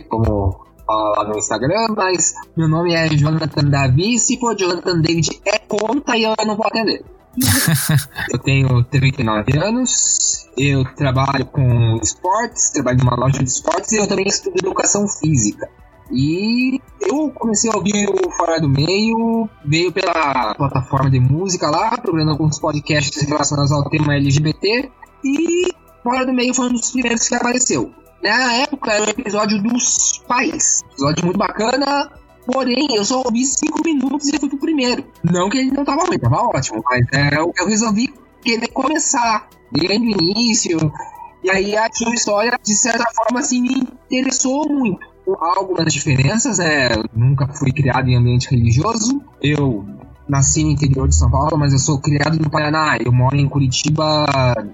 como 0.07 0.65
fala 0.85 1.17
lá 1.17 1.23
no 1.27 1.37
Instagram, 1.37 1.87
mas 1.95 2.35
meu 2.55 2.67
nome 2.67 2.93
é 2.93 3.07
Jonathan 3.09 3.63
Davi. 3.63 4.19
Se 4.19 4.39
for 4.39 4.55
Jonathan 4.55 5.01
David, 5.01 5.41
é 5.45 5.57
conta 5.57 6.15
e 6.15 6.23
eu 6.23 6.35
não 6.45 6.55
vou 6.55 6.67
atender. 6.67 7.03
Eu 8.31 8.39
tenho 8.39 8.83
39 8.85 9.57
anos, 9.57 10.47
eu 10.57 10.83
trabalho 10.95 11.45
com 11.45 11.97
esportes, 12.01 12.69
trabalho 12.71 12.99
numa 12.99 13.15
loja 13.15 13.43
de 13.43 13.49
esportes 13.49 13.91
e 13.91 13.97
eu 13.97 14.07
também 14.07 14.27
estudo 14.27 14.55
educação 14.57 15.07
física. 15.07 15.69
E 16.11 16.81
eu 17.01 17.29
comecei 17.31 17.71
a 17.71 17.75
ouvir 17.75 18.09
o 18.09 18.31
Fora 18.31 18.59
do 18.59 18.67
Meio, 18.67 19.47
veio 19.63 19.91
pela 19.91 20.55
plataforma 20.55 21.09
de 21.09 21.19
música 21.19 21.69
lá, 21.69 21.97
procurando 21.97 22.31
alguns 22.31 22.59
podcasts 22.59 23.21
relacionados 23.27 23.71
ao 23.71 23.87
tema 23.89 24.15
LGBT, 24.15 24.91
e 25.23 25.67
Fora 26.03 26.25
do 26.25 26.33
Meio 26.33 26.53
foi 26.53 26.67
um 26.67 26.73
dos 26.73 26.91
primeiros 26.91 27.27
que 27.27 27.35
apareceu. 27.35 27.91
Na 28.23 28.53
época 28.53 28.91
era 28.91 29.05
o 29.05 29.09
episódio 29.09 29.61
dos 29.61 30.23
pais. 30.27 30.81
Episódio 30.91 31.25
muito 31.25 31.37
bacana, 31.37 32.11
porém 32.51 32.87
eu 32.95 33.05
só 33.05 33.21
ouvi 33.23 33.45
cinco 33.45 33.81
minutos 33.83 34.27
e 34.27 34.39
fui 34.39 34.49
pro 34.49 34.57
primeiro. 34.57 35.05
Não 35.23 35.49
que 35.49 35.59
ele 35.59 35.71
não 35.71 35.85
tava 35.85 36.05
ruim, 36.05 36.17
tava 36.17 36.37
ótimo, 36.47 36.81
mas 36.83 37.05
é, 37.13 37.35
eu 37.37 37.67
resolvi 37.67 38.13
querer 38.41 38.67
começar 38.69 39.47
desde 39.71 39.97
o 39.97 40.21
início. 40.23 40.77
E 41.43 41.49
aí 41.49 41.77
a 41.77 41.87
sua 41.91 42.13
história, 42.13 42.59
de 42.61 42.75
certa 42.75 43.05
forma, 43.13 43.39
assim, 43.39 43.61
me 43.61 43.87
interessou 44.11 44.67
muito 44.67 45.07
algumas 45.39 45.93
diferenças, 45.93 46.57
né? 46.57 46.91
Eu 46.91 47.05
nunca 47.13 47.47
fui 47.47 47.71
criado 47.71 48.09
em 48.09 48.15
ambiente 48.15 48.49
religioso. 48.49 49.21
Eu 49.41 49.85
nasci 50.29 50.63
no 50.63 50.71
interior 50.71 51.07
de 51.07 51.15
São 51.15 51.29
Paulo, 51.29 51.57
mas 51.57 51.73
eu 51.73 51.79
sou 51.79 51.99
criado 51.99 52.37
no 52.39 52.49
Paraná. 52.49 52.97
Eu 53.03 53.11
moro 53.11 53.35
em 53.35 53.49
Curitiba 53.49 54.25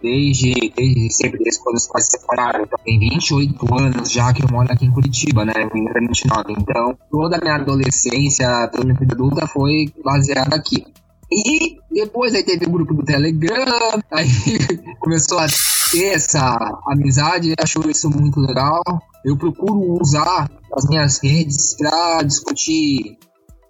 desde, 0.01 0.53
desde 0.75 1.09
sempre, 1.11 1.43
desde 1.43 1.63
quando 1.63 1.77
os 1.77 1.87
pais 1.87 2.05
se 2.05 2.11
separaram. 2.11 2.63
Então, 2.63 2.79
tem 2.83 2.99
28 2.99 3.73
anos 3.73 4.11
já 4.11 4.33
que 4.33 4.43
eu 4.43 4.49
moro 4.51 4.71
aqui 4.71 4.85
em 4.85 4.91
Curitiba, 4.91 5.45
né? 5.45 5.53
Em 5.73 6.07
29. 6.07 6.53
Então, 6.53 6.97
toda 7.09 7.37
a 7.37 7.39
minha 7.39 7.55
adolescência, 7.55 8.67
toda 8.67 8.83
a 8.83 8.85
minha 8.85 8.99
vida 8.99 9.15
adulta 9.15 9.47
foi 9.47 9.91
baseada 10.03 10.55
aqui. 10.55 10.85
E 11.31 11.77
depois 11.91 12.35
aí 12.35 12.43
teve 12.43 12.65
o 12.65 12.71
grupo 12.71 12.93
do 12.93 13.03
Telegram, 13.03 13.99
aí 14.11 14.29
começou 14.99 15.39
a 15.39 15.47
ter 15.91 16.13
essa 16.13 16.57
amizade, 16.87 17.53
achou 17.57 17.89
isso 17.89 18.09
muito 18.09 18.39
legal. 18.39 18.81
Eu 19.23 19.35
procuro 19.37 19.99
usar 19.99 20.49
as 20.73 20.85
minhas 20.87 21.19
redes 21.23 21.75
para 21.77 22.21
discutir 22.23 23.17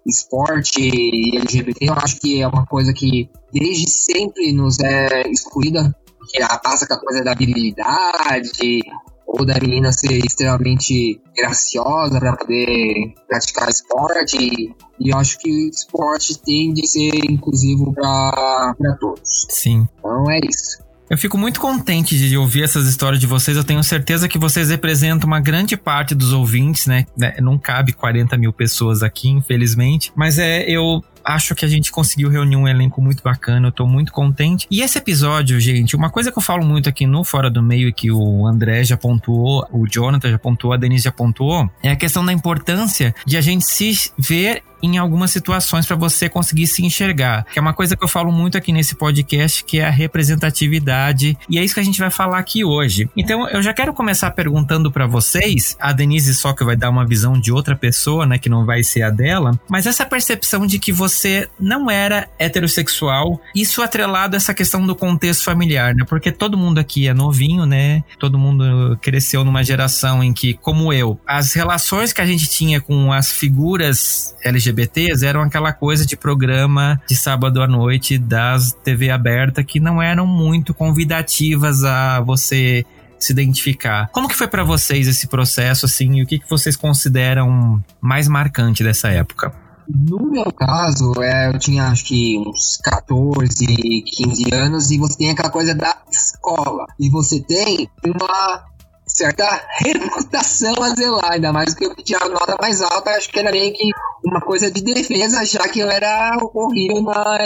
esporte 0.06 0.80
e 0.80 1.36
LGBT. 1.36 1.86
Eu 1.86 1.94
acho 1.94 2.20
que 2.20 2.40
é 2.40 2.48
uma 2.48 2.66
coisa 2.66 2.92
que 2.92 3.28
desde 3.52 3.90
sempre 3.90 4.52
nos 4.52 4.78
é 4.80 5.28
excluída, 5.28 5.94
que 6.30 6.42
é 6.42 6.46
passa 6.62 6.86
com 6.86 6.94
a 6.94 7.00
coisa 7.00 7.24
da 7.24 7.34
virilidade, 7.34 8.82
ou 9.26 9.44
da 9.44 9.58
menina 9.60 9.92
ser 9.92 10.24
extremamente 10.24 11.20
graciosa 11.36 12.18
para 12.18 12.36
poder 12.36 13.14
praticar 13.28 13.68
esporte. 13.68 14.74
E 15.00 15.10
eu 15.10 15.18
acho 15.18 15.38
que 15.38 15.68
esporte 15.68 16.38
tem 16.42 16.72
de 16.72 16.86
ser 16.86 17.14
inclusivo 17.28 17.92
para 17.92 18.74
todos. 19.00 19.46
Sim. 19.50 19.86
Então 19.98 20.30
é 20.30 20.38
isso. 20.48 20.85
Eu 21.08 21.16
fico 21.16 21.38
muito 21.38 21.60
contente 21.60 22.16
de 22.18 22.36
ouvir 22.36 22.64
essas 22.64 22.88
histórias 22.88 23.20
de 23.20 23.26
vocês. 23.26 23.56
Eu 23.56 23.62
tenho 23.62 23.82
certeza 23.82 24.28
que 24.28 24.38
vocês 24.38 24.70
representam 24.70 25.26
uma 25.26 25.40
grande 25.40 25.76
parte 25.76 26.14
dos 26.14 26.32
ouvintes, 26.32 26.86
né? 26.86 27.06
Não 27.40 27.56
cabe 27.58 27.92
40 27.92 28.36
mil 28.36 28.52
pessoas 28.52 29.02
aqui, 29.02 29.28
infelizmente. 29.28 30.12
Mas 30.16 30.38
é, 30.38 30.68
eu 30.68 31.04
acho 31.26 31.54
que 31.54 31.64
a 31.64 31.68
gente 31.68 31.90
conseguiu 31.90 32.30
reunir 32.30 32.56
um 32.56 32.68
elenco 32.68 33.02
muito 33.02 33.22
bacana, 33.22 33.68
eu 33.68 33.72
tô 33.72 33.86
muito 33.86 34.12
contente. 34.12 34.66
E 34.70 34.80
esse 34.80 34.96
episódio, 34.96 35.58
gente, 35.58 35.96
uma 35.96 36.08
coisa 36.08 36.30
que 36.30 36.38
eu 36.38 36.42
falo 36.42 36.64
muito 36.64 36.88
aqui 36.88 37.06
no 37.06 37.24
Fora 37.24 37.50
do 37.50 37.62
Meio 37.62 37.88
e 37.88 37.92
que 37.92 38.12
o 38.12 38.46
André 38.46 38.84
já 38.84 38.96
pontuou, 38.96 39.66
o 39.72 39.86
Jonathan 39.86 40.30
já 40.30 40.38
pontuou, 40.38 40.72
a 40.72 40.76
Denise 40.76 41.04
já 41.04 41.12
pontuou, 41.12 41.68
é 41.82 41.90
a 41.90 41.96
questão 41.96 42.24
da 42.24 42.32
importância 42.32 43.14
de 43.26 43.36
a 43.36 43.40
gente 43.40 43.66
se 43.68 43.86
ver 44.16 44.62
em 44.82 44.98
algumas 44.98 45.30
situações 45.30 45.86
para 45.86 45.96
você 45.96 46.28
conseguir 46.28 46.66
se 46.66 46.84
enxergar. 46.84 47.44
Que 47.52 47.58
é 47.58 47.62
uma 47.62 47.72
coisa 47.72 47.96
que 47.96 48.04
eu 48.04 48.08
falo 48.08 48.30
muito 48.30 48.56
aqui 48.58 48.72
nesse 48.72 48.94
podcast, 48.94 49.64
que 49.64 49.78
é 49.80 49.86
a 49.86 49.90
representatividade, 49.90 51.36
e 51.48 51.58
é 51.58 51.64
isso 51.64 51.74
que 51.74 51.80
a 51.80 51.84
gente 51.84 51.98
vai 51.98 52.10
falar 52.10 52.38
aqui 52.38 52.64
hoje. 52.64 53.08
Então, 53.16 53.48
eu 53.48 53.62
já 53.62 53.72
quero 53.72 53.92
começar 53.94 54.30
perguntando 54.32 54.90
para 54.92 55.06
vocês, 55.06 55.76
a 55.80 55.92
Denise 55.92 56.34
só 56.34 56.52
que 56.52 56.62
vai 56.62 56.76
dar 56.76 56.90
uma 56.90 57.06
visão 57.06 57.40
de 57.40 57.50
outra 57.50 57.74
pessoa, 57.74 58.26
né, 58.26 58.38
que 58.38 58.48
não 58.48 58.64
vai 58.64 58.82
ser 58.82 59.02
a 59.02 59.10
dela, 59.10 59.58
mas 59.68 59.86
essa 59.86 60.04
percepção 60.04 60.66
de 60.66 60.78
que 60.78 60.92
você 60.92 61.15
não 61.58 61.90
era 61.90 62.28
heterossexual, 62.38 63.40
isso 63.54 63.82
atrelado 63.82 64.34
a 64.34 64.38
essa 64.38 64.54
questão 64.54 64.86
do 64.86 64.94
contexto 64.94 65.44
familiar, 65.44 65.94
né? 65.94 66.04
Porque 66.08 66.32
todo 66.32 66.56
mundo 66.56 66.78
aqui 66.78 67.08
é 67.08 67.14
novinho, 67.14 67.66
né? 67.66 68.02
Todo 68.18 68.38
mundo 68.38 68.98
cresceu 69.00 69.44
numa 69.44 69.62
geração 69.62 70.22
em 70.22 70.32
que, 70.32 70.54
como 70.54 70.92
eu, 70.92 71.18
as 71.26 71.52
relações 71.52 72.12
que 72.12 72.20
a 72.20 72.26
gente 72.26 72.48
tinha 72.48 72.80
com 72.80 73.12
as 73.12 73.30
figuras 73.30 74.34
LGBT 74.44 74.76
LGBTs 74.76 75.24
eram 75.24 75.42
aquela 75.42 75.72
coisa 75.72 76.06
de 76.06 76.16
programa 76.16 77.00
de 77.06 77.16
sábado 77.16 77.62
à 77.62 77.66
noite 77.66 78.18
das 78.18 78.72
TV 78.72 79.10
aberta 79.10 79.62
que 79.62 79.80
não 79.80 80.02
eram 80.02 80.26
muito 80.26 80.74
convidativas 80.74 81.84
a 81.84 82.20
você 82.20 82.84
se 83.18 83.32
identificar. 83.32 84.08
Como 84.12 84.28
que 84.28 84.34
foi 84.34 84.46
para 84.46 84.62
vocês 84.62 85.08
esse 85.08 85.26
processo 85.26 85.86
assim, 85.86 86.16
e 86.16 86.22
o 86.22 86.26
que 86.26 86.38
que 86.38 86.48
vocês 86.48 86.76
consideram 86.76 87.82
mais 88.00 88.28
marcante 88.28 88.84
dessa 88.84 89.08
época? 89.08 89.52
No 89.88 90.30
meu 90.30 90.52
caso, 90.52 91.12
é, 91.22 91.48
eu 91.48 91.58
tinha 91.58 91.84
acho 91.84 92.04
que 92.06 92.38
uns 92.38 92.78
14, 92.82 93.66
15 93.66 94.54
anos 94.54 94.90
e 94.90 94.98
você 94.98 95.16
tem 95.16 95.30
aquela 95.30 95.50
coisa 95.50 95.74
da 95.74 95.96
escola. 96.10 96.86
E 96.98 97.08
você 97.08 97.40
tem 97.40 97.88
uma 98.04 98.64
certa 99.06 99.44
reputação 99.78 100.74
a 100.82 100.90
zelar, 100.94 101.32
ainda 101.32 101.52
mais 101.52 101.74
que 101.74 101.84
eu 101.84 101.94
tinha 101.96 102.18
a 102.20 102.28
nota 102.28 102.56
mais 102.60 102.82
alta, 102.82 103.10
acho 103.10 103.30
que 103.30 103.38
era 103.38 103.50
meio 103.50 103.72
que 103.72 103.90
uma 104.24 104.40
coisa 104.40 104.70
de 104.70 104.82
defesa, 104.82 105.44
já 105.44 105.68
que 105.68 105.80
eu 105.80 105.90
era 105.90 106.36
horrível 106.52 107.02
na, 107.02 107.38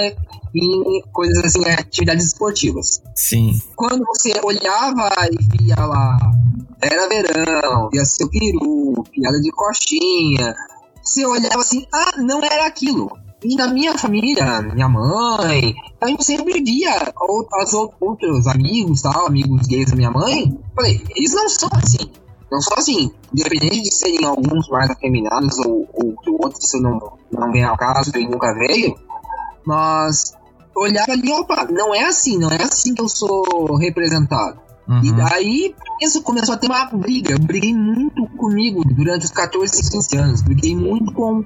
em 0.54 1.02
coisas 1.12 1.44
assim, 1.44 1.64
atividades 1.68 2.26
esportivas. 2.26 3.02
Sim. 3.14 3.60
Quando 3.76 4.04
você 4.06 4.32
olhava 4.42 5.10
e 5.30 5.58
via 5.58 5.76
lá, 5.76 6.18
era 6.80 7.08
verão, 7.08 7.88
via 7.90 8.04
seu 8.04 8.28
peru, 8.28 9.04
piada 9.12 9.40
de 9.40 9.50
coxinha, 9.52 10.54
você 11.10 11.26
olhava 11.26 11.60
assim, 11.60 11.84
ah, 11.92 12.12
não 12.18 12.42
era 12.42 12.66
aquilo. 12.66 13.10
E 13.42 13.56
na 13.56 13.66
minha 13.68 13.98
família, 13.98 14.62
minha 14.62 14.88
mãe, 14.88 15.74
a 16.00 16.06
gente 16.06 16.24
sempre 16.24 16.62
via 16.62 17.12
os 17.28 17.74
outros 18.00 18.46
amigos, 18.46 19.02
tal, 19.02 19.26
amigos 19.26 19.66
gays 19.66 19.90
da 19.90 19.96
minha 19.96 20.10
mãe. 20.10 20.56
Falei, 20.74 21.02
eles 21.16 21.32
não 21.32 21.48
são 21.48 21.68
assim. 21.72 22.10
Não 22.52 22.60
são 22.60 22.78
assim. 22.78 23.10
Independente 23.32 23.82
de 23.82 23.90
serem 23.92 24.24
alguns 24.24 24.68
mais 24.68 24.90
afeminados 24.90 25.58
ou, 25.58 25.88
ou 25.94 26.14
que 26.22 26.30
o 26.30 26.34
outro 26.34 26.60
se 26.60 26.80
não, 26.80 26.98
não 27.32 27.50
vem 27.50 27.64
ao 27.64 27.76
caso 27.76 28.12
e 28.16 28.28
nunca 28.28 28.52
veio. 28.54 28.94
Mas 29.66 30.34
olhava 30.76 31.12
ali, 31.12 31.32
opa, 31.32 31.66
não 31.70 31.94
é 31.94 32.04
assim, 32.04 32.38
não 32.38 32.50
é 32.50 32.62
assim 32.62 32.94
que 32.94 33.02
eu 33.02 33.08
sou 33.08 33.76
representado. 33.76 34.60
Uhum. 34.90 35.04
E 35.04 35.12
daí 35.12 35.74
isso 36.02 36.20
começou 36.22 36.56
a 36.56 36.58
ter 36.58 36.66
uma 36.66 36.84
briga. 36.86 37.32
Eu 37.32 37.38
briguei 37.38 37.72
muito 37.72 38.26
comigo 38.36 38.82
durante 38.84 39.24
os 39.24 39.30
14 39.30 39.78
e 39.78 39.90
15 39.90 40.16
anos. 40.16 40.42
Briguei 40.42 40.74
muito 40.74 41.12
com 41.12 41.44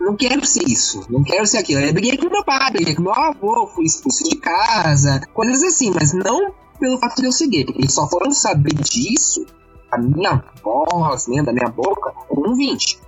não 0.00 0.14
quero 0.14 0.46
ser 0.46 0.62
isso, 0.62 1.04
não 1.10 1.24
quero 1.24 1.44
ser 1.44 1.58
aquilo. 1.58 1.80
Eu 1.80 1.92
briguei 1.92 2.16
com 2.16 2.30
meu 2.30 2.44
pai, 2.44 2.70
briguei 2.70 2.94
com 2.94 3.02
meu 3.02 3.12
avô, 3.12 3.66
fui 3.66 3.84
expulso 3.84 4.22
de 4.22 4.36
casa, 4.36 5.20
coisas 5.34 5.60
assim, 5.64 5.90
mas 5.92 6.12
não 6.12 6.54
pelo 6.78 6.98
fato 6.98 7.20
de 7.20 7.26
eu 7.26 7.32
seguir, 7.32 7.64
porque 7.64 7.80
eles 7.80 7.92
só 7.92 8.08
foram 8.08 8.30
saber 8.30 8.74
disso, 8.74 9.44
a 9.90 9.98
minha 9.98 10.40
voz, 10.62 11.26
né, 11.26 11.42
da 11.42 11.52
minha 11.52 11.68
boca, 11.68 12.12
com 12.28 12.54
20. 12.54 13.00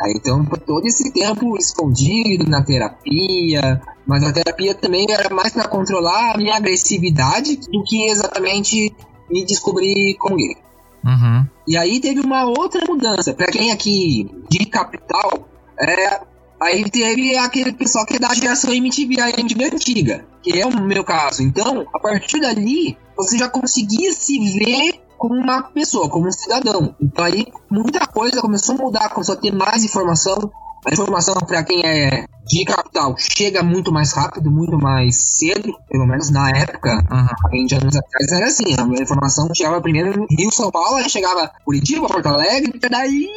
Aí, 0.00 0.14
então, 0.16 0.44
por 0.44 0.58
todo 0.58 0.84
esse 0.84 1.12
tempo 1.12 1.56
escondido 1.56 2.50
na 2.50 2.60
terapia, 2.64 3.80
mas 4.04 4.24
a 4.24 4.32
terapia 4.32 4.74
também 4.74 5.06
era 5.08 5.32
mais 5.32 5.52
para 5.52 5.68
controlar 5.68 6.34
a 6.34 6.38
minha 6.38 6.56
agressividade 6.56 7.56
do 7.56 7.84
que 7.84 8.08
exatamente 8.10 8.92
me 9.30 9.44
descobrir 9.44 10.14
como 10.14 10.36
gay. 10.36 10.56
Uhum. 11.04 11.46
E 11.66 11.76
aí 11.76 12.00
teve 12.00 12.20
uma 12.20 12.44
outra 12.44 12.84
mudança. 12.86 13.34
Para 13.34 13.50
quem 13.50 13.72
aqui 13.72 14.30
de 14.48 14.64
capital, 14.66 15.48
é, 15.80 16.20
Aí 16.62 16.88
teve 16.88 17.36
aquele 17.36 17.72
pessoal 17.72 18.06
que 18.06 18.14
é 18.14 18.18
da 18.20 18.32
geração 18.32 18.72
MTV, 18.72 19.20
a 19.20 19.30
MTV 19.30 19.64
antiga, 19.64 20.24
que 20.40 20.60
é 20.60 20.64
o 20.64 20.80
meu 20.80 21.02
caso. 21.02 21.42
Então, 21.42 21.84
a 21.92 21.98
partir 21.98 22.40
dali, 22.40 22.96
você 23.16 23.36
já 23.36 23.48
conseguia 23.48 24.12
se 24.12 24.38
ver 24.38 25.00
como 25.18 25.34
uma 25.34 25.62
pessoa, 25.62 26.08
como 26.08 26.28
um 26.28 26.32
cidadão. 26.32 26.94
Então 27.00 27.24
aí 27.24 27.46
muita 27.68 28.06
coisa 28.06 28.40
começou 28.40 28.76
a 28.76 28.78
mudar, 28.78 29.08
começou 29.08 29.34
a 29.34 29.38
ter 29.38 29.52
mais 29.52 29.82
informação. 29.82 30.52
A 30.86 30.92
informação 30.92 31.34
para 31.34 31.64
quem 31.64 31.80
é 31.84 32.26
de 32.46 32.64
capital 32.64 33.14
chega 33.18 33.62
muito 33.62 33.92
mais 33.92 34.12
rápido, 34.12 34.50
muito 34.50 34.76
mais 34.78 35.16
cedo, 35.16 35.72
pelo 35.88 36.06
menos 36.06 36.30
na 36.30 36.50
época, 36.50 36.92
Uhum. 37.10 37.50
20 37.50 37.74
anos 37.76 37.96
atrás 37.96 38.32
era 38.32 38.46
assim, 38.46 38.64
a 38.78 39.02
informação 39.02 39.48
chegava 39.54 39.80
primeiro 39.80 40.26
Rio, 40.30 40.50
São 40.50 40.70
Paulo, 40.70 40.96
aí 40.96 41.08
chegava 41.08 41.50
Curitiba, 41.64 42.06
Porto 42.06 42.26
Alegre, 42.26 42.72
daí 42.90 43.28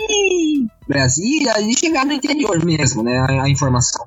Brasília, 0.87 1.59
e 1.61 1.77
chegava 1.77 2.05
no 2.05 2.13
interior 2.13 2.63
mesmo, 2.63 3.03
né, 3.03 3.17
a, 3.19 3.43
a 3.43 3.49
informação. 3.49 4.05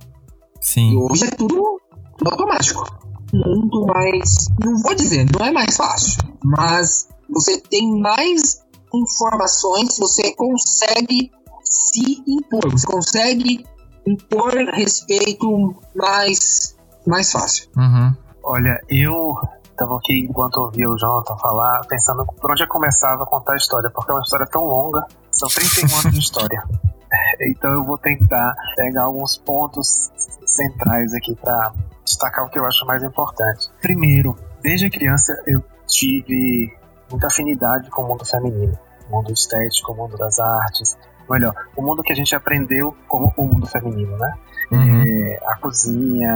E 0.60 0.64
Sim. 0.64 0.96
hoje 0.96 1.24
é 1.24 1.30
tudo, 1.30 1.80
tudo 2.16 2.30
automático. 2.30 2.84
Muito 3.32 3.86
mais, 3.86 4.48
não 4.64 4.78
vou 4.78 4.94
dizer, 4.94 5.26
não 5.38 5.46
é 5.46 5.52
mais 5.52 5.76
fácil, 5.76 6.18
mas 6.42 7.08
você 7.28 7.60
tem 7.60 8.00
mais 8.00 8.62
informações, 8.94 9.98
você 9.98 10.34
consegue 10.34 11.30
se 11.62 12.22
impor, 12.26 12.70
você 12.70 12.86
consegue 12.86 13.66
impor 14.12 14.52
respeito 14.72 15.76
mais, 15.94 16.76
mais 17.06 17.30
fácil. 17.30 17.68
Uhum. 17.76 18.14
Olha, 18.42 18.80
eu 18.88 19.34
tava 19.76 19.96
aqui 19.96 20.26
enquanto 20.28 20.58
ouvia 20.58 20.90
o 20.90 20.96
Jonathan 20.96 21.36
falar, 21.36 21.80
pensando 21.88 22.26
por 22.26 22.50
onde 22.50 22.64
eu 22.64 22.68
começava 22.68 23.22
a 23.22 23.26
contar 23.26 23.52
a 23.52 23.56
história, 23.56 23.90
porque 23.90 24.10
é 24.10 24.14
uma 24.14 24.22
história 24.22 24.46
tão 24.46 24.64
longa, 24.64 25.06
são 25.30 25.48
31 25.48 25.98
anos 25.98 26.12
de 26.12 26.18
história. 26.18 26.62
Então 27.40 27.72
eu 27.72 27.82
vou 27.84 27.96
tentar 27.96 28.54
pegar 28.76 29.04
alguns 29.04 29.36
pontos 29.38 30.10
centrais 30.44 31.14
aqui 31.14 31.34
para 31.36 31.72
destacar 32.04 32.44
o 32.44 32.50
que 32.50 32.58
eu 32.58 32.66
acho 32.66 32.84
mais 32.84 33.02
importante. 33.02 33.70
Primeiro, 33.80 34.36
desde 34.60 34.90
criança 34.90 35.32
eu 35.46 35.64
tive 35.86 36.70
muita 37.10 37.28
afinidade 37.28 37.88
com 37.90 38.02
o 38.02 38.08
mundo 38.08 38.26
feminino, 38.26 38.78
o 39.08 39.16
mundo 39.16 39.32
estético, 39.32 39.92
o 39.92 39.96
mundo 39.96 40.18
das 40.18 40.38
artes, 40.38 40.98
melhor, 41.30 41.54
o 41.76 41.82
mundo 41.82 42.02
que 42.02 42.12
a 42.12 42.16
gente 42.16 42.34
aprendeu 42.34 42.94
como 43.06 43.32
o 43.36 43.44
mundo 43.44 43.66
feminino, 43.66 44.16
né? 44.16 44.34
Uhum. 44.70 45.02
É, 45.02 45.40
a 45.46 45.56
cozinha, 45.56 46.32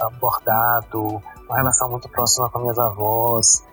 a 0.00 0.10
bordado, 0.20 1.22
uma 1.46 1.56
relação 1.56 1.90
muito 1.90 2.08
próxima 2.08 2.48
com 2.50 2.60
minhas 2.60 2.78
avós, 2.78 3.64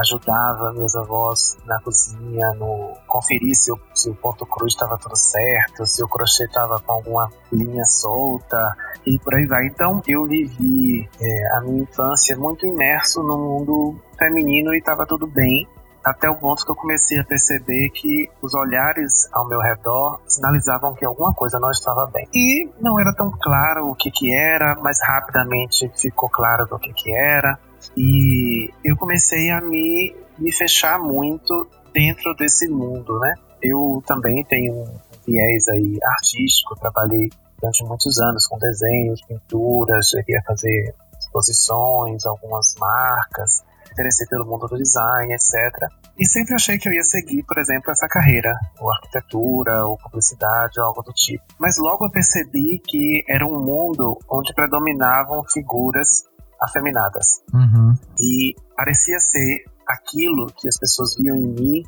ajudava 0.00 0.72
minhas 0.72 0.96
avós 0.96 1.58
na 1.66 1.78
cozinha, 1.80 2.52
no 2.54 2.94
conferir 3.06 3.54
se 3.54 3.70
o, 3.70 3.78
se 3.94 4.08
o 4.10 4.14
ponto 4.14 4.46
cruz 4.46 4.72
estava 4.72 4.96
tudo 4.96 5.16
certo, 5.16 5.86
se 5.86 6.02
o 6.02 6.08
crochê 6.08 6.44
estava 6.44 6.80
com 6.80 6.92
alguma 6.92 7.30
linha 7.52 7.84
solta 7.84 8.76
e 9.06 9.18
por 9.18 9.34
aí 9.34 9.46
vai. 9.46 9.66
Então 9.66 10.00
eu 10.08 10.24
vivi 10.26 11.08
é, 11.20 11.56
a 11.56 11.60
minha 11.60 11.82
infância 11.82 12.36
muito 12.36 12.66
imerso 12.66 13.22
no 13.22 13.36
mundo 13.36 13.96
feminino 14.18 14.74
e 14.74 14.78
estava 14.78 15.06
tudo 15.06 15.26
bem. 15.26 15.68
Até 16.04 16.28
o 16.28 16.34
ponto 16.34 16.64
que 16.64 16.70
eu 16.70 16.76
comecei 16.76 17.18
a 17.18 17.24
perceber 17.24 17.90
que 17.90 18.28
os 18.40 18.54
olhares 18.54 19.28
ao 19.32 19.46
meu 19.46 19.60
redor 19.60 20.20
sinalizavam 20.26 20.94
que 20.94 21.04
alguma 21.04 21.32
coisa 21.32 21.60
não 21.60 21.70
estava 21.70 22.06
bem. 22.06 22.28
E 22.34 22.68
não 22.80 22.98
era 23.00 23.14
tão 23.14 23.30
claro 23.30 23.88
o 23.88 23.94
que 23.94 24.10
que 24.10 24.34
era, 24.34 24.76
mas 24.82 25.00
rapidamente 25.00 25.90
ficou 25.96 26.28
claro 26.28 26.66
do 26.66 26.78
que 26.78 26.92
que 26.92 27.14
era. 27.14 27.58
E 27.96 28.70
eu 28.84 28.96
comecei 28.96 29.50
a 29.50 29.60
me, 29.60 30.14
me 30.38 30.52
fechar 30.52 30.98
muito 30.98 31.68
dentro 31.92 32.34
desse 32.34 32.68
mundo, 32.68 33.18
né? 33.20 33.34
Eu 33.62 34.02
também 34.06 34.44
tenho 34.44 34.72
um 34.72 34.98
viés 35.24 35.68
aí 35.68 35.98
artístico, 36.02 36.74
trabalhei 36.76 37.30
durante 37.60 37.84
muitos 37.84 38.18
anos 38.18 38.46
com 38.48 38.58
desenhos, 38.58 39.22
pinturas, 39.22 40.08
cheguei 40.08 40.36
a 40.36 40.42
fazer 40.42 40.94
exposições, 41.18 42.26
algumas 42.26 42.74
marcas, 42.78 43.64
interessei 43.92 44.26
pelo 44.26 44.44
mundo 44.44 44.66
do 44.66 44.76
design, 44.76 45.32
etc. 45.32 45.88
E 46.18 46.26
sempre 46.26 46.54
achei 46.54 46.78
que 46.78 46.88
eu 46.88 46.92
ia 46.92 47.02
seguir, 47.02 47.44
por 47.44 47.58
exemplo, 47.58 47.90
essa 47.90 48.08
carreira, 48.08 48.52
ou 48.80 48.90
arquitetura, 48.90 49.84
ou 49.86 49.96
publicidade, 49.98 50.80
ou 50.80 50.86
algo 50.86 51.02
do 51.02 51.12
tipo. 51.12 51.44
Mas 51.58 51.78
logo 51.78 52.06
eu 52.06 52.10
percebi 52.10 52.80
que 52.84 53.24
era 53.28 53.46
um 53.46 53.60
mundo 53.60 54.18
onde 54.30 54.54
predominavam 54.54 55.44
figuras 55.44 56.24
afeminadas. 56.60 57.42
Uhum. 57.52 57.94
E 58.18 58.54
parecia 58.76 59.18
ser 59.18 59.64
aquilo 59.86 60.46
que 60.56 60.68
as 60.68 60.78
pessoas 60.78 61.16
viam 61.16 61.36
em 61.36 61.48
mim 61.48 61.82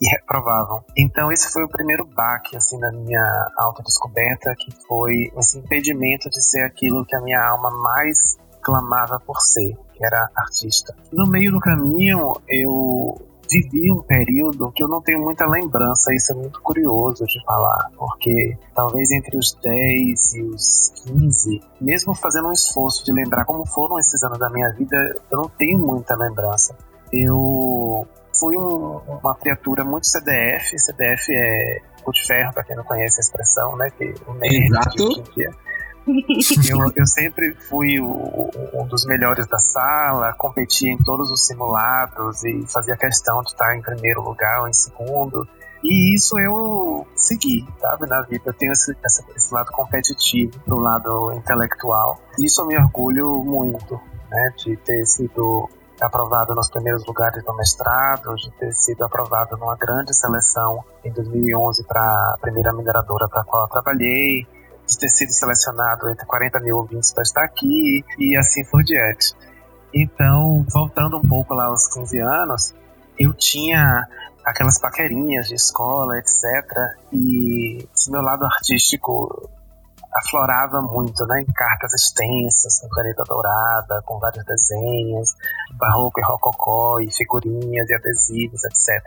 e 0.00 0.08
reprovavam. 0.16 0.82
Então 0.96 1.30
esse 1.30 1.52
foi 1.52 1.62
o 1.64 1.68
primeiro 1.68 2.06
baque 2.06 2.56
assim 2.56 2.78
na 2.78 2.90
minha 2.90 3.48
autodescoberta, 3.58 4.54
que 4.58 4.70
foi 4.86 5.30
esse 5.36 5.58
impedimento 5.58 6.30
de 6.30 6.42
ser 6.42 6.62
aquilo 6.62 7.04
que 7.04 7.14
a 7.14 7.20
minha 7.20 7.40
alma 7.40 7.70
mais 7.70 8.38
clamava 8.62 9.20
por 9.20 9.40
ser, 9.40 9.76
que 10.00 10.06
era 10.06 10.30
artista. 10.34 10.96
No 11.12 11.30
meio 11.30 11.52
do 11.52 11.60
caminho, 11.60 12.32
eu 12.48 13.20
vivi 13.50 13.92
um 13.92 14.00
período 14.00 14.72
que 14.72 14.82
eu 14.82 14.88
não 14.88 15.02
tenho 15.02 15.20
muita 15.20 15.44
lembrança, 15.44 16.14
isso 16.14 16.32
é 16.32 16.36
muito 16.36 16.62
curioso 16.62 17.26
de 17.26 17.44
falar, 17.44 17.90
porque 17.98 18.56
talvez 18.74 19.10
entre 19.10 19.36
os 19.36 19.52
10 19.62 20.34
e 20.34 20.42
os 20.42 20.92
15, 21.04 21.60
mesmo 21.80 22.14
fazendo 22.14 22.48
um 22.48 22.52
esforço 22.52 23.04
de 23.04 23.12
lembrar 23.12 23.44
como 23.44 23.66
foram 23.66 23.98
esses 23.98 24.22
anos 24.22 24.38
da 24.38 24.48
minha 24.48 24.70
vida, 24.70 24.96
eu 25.30 25.36
não 25.36 25.48
tenho 25.50 25.78
muita 25.78 26.16
lembrança. 26.16 26.74
Eu 27.12 28.06
fui 28.32 28.56
um, 28.56 29.00
uma 29.20 29.34
criatura 29.34 29.84
muito 29.84 30.06
CDF, 30.06 30.78
CDF 30.78 31.34
é 31.34 31.82
cu 32.02 32.12
de 32.12 32.26
ferro, 32.26 32.54
para 32.54 32.64
quem 32.64 32.76
não 32.76 32.84
conhece 32.84 33.20
a 33.20 33.22
expressão, 33.22 33.76
né, 33.76 33.90
que 33.90 34.14
o 34.26 34.32
nerd 34.34 34.66
Exato. 34.66 35.04
hoje 35.04 35.20
em 35.20 35.34
dia. 35.34 35.50
Eu, 36.68 36.92
eu 36.96 37.06
sempre 37.06 37.54
fui 37.68 38.00
o- 38.00 38.50
um 38.74 38.86
dos 38.86 39.04
melhores 39.06 39.46
da 39.46 39.58
sala, 39.58 40.32
competia 40.34 40.90
em 40.90 40.98
todos 40.98 41.30
os 41.30 41.46
simulados 41.46 42.42
e 42.44 42.64
fazia 42.66 42.96
questão 42.96 43.42
de 43.42 43.50
estar 43.50 43.76
em 43.76 43.82
primeiro 43.82 44.22
lugar 44.22 44.60
ou 44.62 44.68
em 44.68 44.72
segundo. 44.72 45.46
E 45.82 46.14
isso 46.14 46.38
eu 46.38 47.06
segui, 47.16 47.66
sabe, 47.80 48.06
na 48.06 48.20
vida. 48.22 48.42
Eu 48.46 48.52
tenho 48.52 48.72
esse, 48.72 48.94
essa- 49.02 49.24
esse 49.34 49.52
lado 49.54 49.70
competitivo 49.72 50.58
pro 50.60 50.78
lado 50.78 51.32
intelectual. 51.32 52.20
Disso 52.36 52.62
eu 52.62 52.66
me 52.66 52.76
orgulho 52.76 53.42
muito, 53.44 53.98
né, 54.30 54.52
de 54.58 54.76
ter 54.76 55.06
sido 55.06 55.68
aprovado 56.00 56.54
nos 56.54 56.68
primeiros 56.70 57.04
lugares 57.06 57.42
do 57.44 57.54
mestrado, 57.54 58.34
de 58.36 58.50
ter 58.52 58.72
sido 58.72 59.04
aprovado 59.04 59.56
numa 59.58 59.76
grande 59.76 60.14
seleção 60.14 60.82
em 61.04 61.12
2011 61.12 61.84
para 61.84 62.00
a 62.00 62.38
primeira 62.40 62.72
mineradora 62.72 63.28
para 63.28 63.42
a 63.42 63.44
qual 63.44 63.64
eu 63.64 63.68
trabalhei, 63.68 64.46
de 64.90 64.98
ter 64.98 65.08
sido 65.08 65.32
selecionado 65.32 66.08
entre 66.08 66.26
40 66.26 66.60
mil 66.60 66.78
ouvintes 66.78 67.12
para 67.12 67.22
estar 67.22 67.44
aqui 67.44 68.04
e 68.18 68.36
assim 68.36 68.64
por 68.64 68.82
diante. 68.82 69.34
Então, 69.94 70.64
voltando 70.72 71.18
um 71.18 71.22
pouco 71.22 71.54
lá 71.54 71.66
aos 71.66 71.88
15 71.88 72.18
anos, 72.20 72.74
eu 73.18 73.32
tinha 73.32 74.06
aquelas 74.44 74.78
paquerinhas 74.78 75.46
de 75.46 75.54
escola, 75.54 76.18
etc. 76.18 76.44
E 77.12 77.88
esse 77.94 78.10
meu 78.10 78.22
lado 78.22 78.44
artístico 78.44 79.48
aflorava 80.12 80.82
muito, 80.82 81.24
né? 81.26 81.42
Em 81.42 81.52
cartas 81.52 81.92
extensas, 81.94 82.80
com 82.80 82.88
caneta 82.88 83.22
dourada, 83.24 84.02
com 84.04 84.18
vários 84.18 84.44
desenhos, 84.44 85.34
barroco 85.72 86.20
e 86.20 86.24
rococó, 86.24 87.00
e 87.00 87.10
figurinhas 87.12 87.88
e 87.88 87.94
adesivos, 87.94 88.64
etc. 88.64 89.04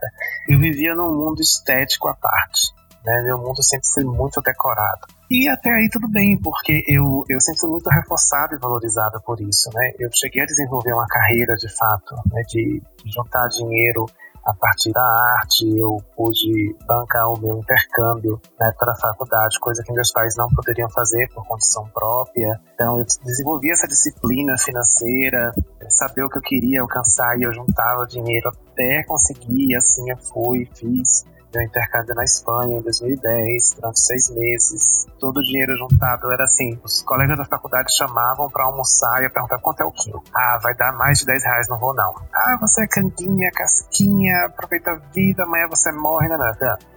Eu 0.47 0.59
vivia 0.59 0.95
num 0.95 1.13
mundo 1.13 1.41
estético 1.41 2.07
à 2.07 2.15
parte. 2.15 2.73
Né? 3.03 3.21
Meu 3.23 3.37
mundo 3.37 3.61
sempre 3.61 3.87
foi 3.87 4.03
muito 4.03 4.41
decorado. 4.41 5.07
E 5.33 5.49
até 5.49 5.71
aí 5.71 5.89
tudo 5.91 6.07
bem, 6.07 6.39
porque 6.39 6.83
eu, 6.87 7.23
eu 7.27 7.39
sempre 7.41 7.61
fui 7.61 7.71
muito 7.71 7.89
reforçado 7.89 8.53
e 8.53 8.59
valorizado 8.59 9.19
por 9.25 9.41
isso, 9.41 9.67
né? 9.73 9.91
Eu 9.97 10.07
cheguei 10.13 10.43
a 10.43 10.45
desenvolver 10.45 10.93
uma 10.93 11.07
carreira 11.07 11.55
de 11.55 11.75
fato, 11.75 12.13
né? 12.31 12.43
de, 12.47 12.79
juntar 13.03 13.47
dinheiro 13.47 14.05
a 14.45 14.53
partir 14.53 14.91
da 14.91 15.01
arte, 15.39 15.65
eu 15.75 15.97
pude 16.15 16.75
bancar 16.85 17.31
o 17.31 17.39
meu 17.39 17.57
intercâmbio 17.57 18.39
época 18.61 18.85
da 18.85 18.95
faculdade, 18.95 19.59
coisa 19.59 19.81
que 19.81 19.91
meus 19.91 20.11
pais 20.11 20.35
não 20.35 20.49
poderiam 20.49 20.89
fazer 20.91 21.27
por 21.33 21.47
condição 21.47 21.89
própria. 21.91 22.61
Então 22.75 22.99
eu 22.99 23.05
desenvolvi 23.25 23.71
essa 23.71 23.87
disciplina 23.87 24.55
financeira, 24.59 25.51
saber 25.89 26.25
o 26.25 26.29
que 26.29 26.37
eu 26.37 26.43
queria 26.43 26.81
alcançar 26.81 27.39
e 27.39 27.43
eu 27.43 27.51
juntava 27.51 28.05
dinheiro 28.05 28.49
até 28.49 29.03
conseguir, 29.07 29.75
assim 29.77 30.11
eu 30.11 30.17
fui, 30.17 30.69
fiz 30.75 31.25
meu 31.53 31.63
intercâmbio 31.63 32.15
na 32.15 32.23
Espanha 32.23 32.79
em 32.79 32.81
2010, 32.81 33.75
durante 33.75 33.99
seis 33.99 34.29
meses. 34.29 35.07
Todo 35.19 35.37
o 35.37 35.43
dinheiro 35.43 35.75
juntado 35.77 36.31
era 36.31 36.43
assim: 36.43 36.79
os 36.83 37.01
colegas 37.01 37.37
da 37.37 37.45
faculdade 37.45 37.95
chamavam 37.95 38.49
para 38.49 38.65
almoçar 38.65 39.21
e 39.21 39.25
eu 39.25 39.31
perguntava 39.31 39.61
quanto 39.61 39.81
é 39.81 39.85
o 39.85 39.91
quilo. 39.91 40.23
Ah, 40.33 40.59
vai 40.61 40.75
dar 40.75 40.91
mais 40.93 41.19
de 41.19 41.25
10 41.25 41.43
reais, 41.43 41.67
não 41.69 41.79
vou 41.79 41.93
não. 41.93 42.13
Ah, 42.33 42.57
você 42.59 42.83
é 42.83 42.87
canguinha, 42.87 43.51
casquinha, 43.51 44.45
aproveita 44.45 44.91
a 44.91 44.95
vida, 45.13 45.43
amanhã 45.43 45.67
você 45.67 45.91
morre, 45.91 46.27
não. 46.29 46.37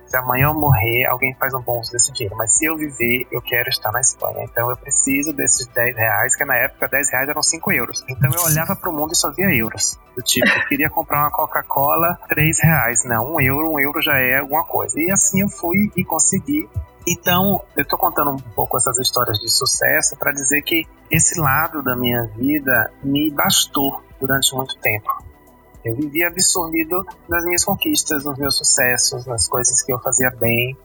Se 0.07 0.17
amanhã 0.17 0.47
eu 0.47 0.55
morrer, 0.55 1.07
alguém 1.07 1.35
faz 1.35 1.53
um 1.55 1.61
bom 1.61 1.81
uso 1.81 1.93
desse 1.93 2.13
dinheiro. 2.13 2.37
Mas 2.37 2.57
se 2.57 2.65
eu 2.65 2.77
viver, 2.77 3.27
eu 3.31 3.41
quero 3.41 3.69
estar 3.69 3.91
na 3.93 4.01
Espanha. 4.01 4.45
Então 4.45 4.71
eu 4.71 4.77
preciso 4.77 5.33
desses 5.33 5.67
10 5.67 5.97
reais, 5.97 6.37
que 6.37 6.45
na 6.45 6.57
época 6.57 6.89
10 6.89 7.11
reais 7.11 7.29
eram 7.29 7.43
5 7.43 7.73
euros. 7.73 8.05
Então 8.09 8.31
eu 8.33 8.43
olhava 8.45 8.77
pro 8.77 8.93
mundo 8.93 9.13
e 9.13 9.17
só 9.17 9.31
via 9.33 9.47
euros. 9.55 9.99
Do 10.15 10.23
tipo, 10.23 10.49
eu 10.49 10.67
queria 10.67 10.89
comprar 10.89 11.23
uma 11.23 11.31
Coca-Cola, 11.31 12.19
3 12.29 12.63
reais. 12.63 13.05
Não, 13.05 13.35
um 13.35 13.41
euro, 13.41 13.73
um 13.73 13.81
euro 13.81 14.01
já 14.01 14.19
é 14.19 14.39
alguma 14.39 14.65
coisa. 14.65 14.99
E 15.01 15.11
assim 15.11 15.43
eu 15.43 15.49
fui 15.49 15.91
e 15.97 16.05
consegui. 16.05 16.69
Então, 17.07 17.63
eu 17.77 17.87
tô 17.87 17.97
contando 17.97 18.33
um 18.33 18.37
pouco 18.37 18.77
essas 18.77 18.99
histórias 18.99 19.39
de 19.39 19.49
sucesso 19.49 20.17
para 20.17 20.33
dizer 20.33 20.63
que 20.63 20.85
esse 21.09 21.39
lado 21.39 21.81
da 21.83 21.95
minha 21.95 22.25
vida 22.37 22.91
me 23.03 23.31
bastou 23.31 24.03
durante 24.19 24.55
muito 24.57 24.77
tempo. 24.79 25.26
Eu 25.85 25.95
vivia 25.95 26.29
absorvido 26.29 27.05
nas 27.29 27.45
minhas 27.45 27.65
conquistas, 27.65 28.25
nos 28.25 28.39
meus 28.39 28.57
sucessos, 28.57 29.27
nas 29.27 29.49
coisas 29.49 29.83
que 29.83 29.93
eu 29.93 29.99
fazia 30.01 30.31
bem. 30.31 30.77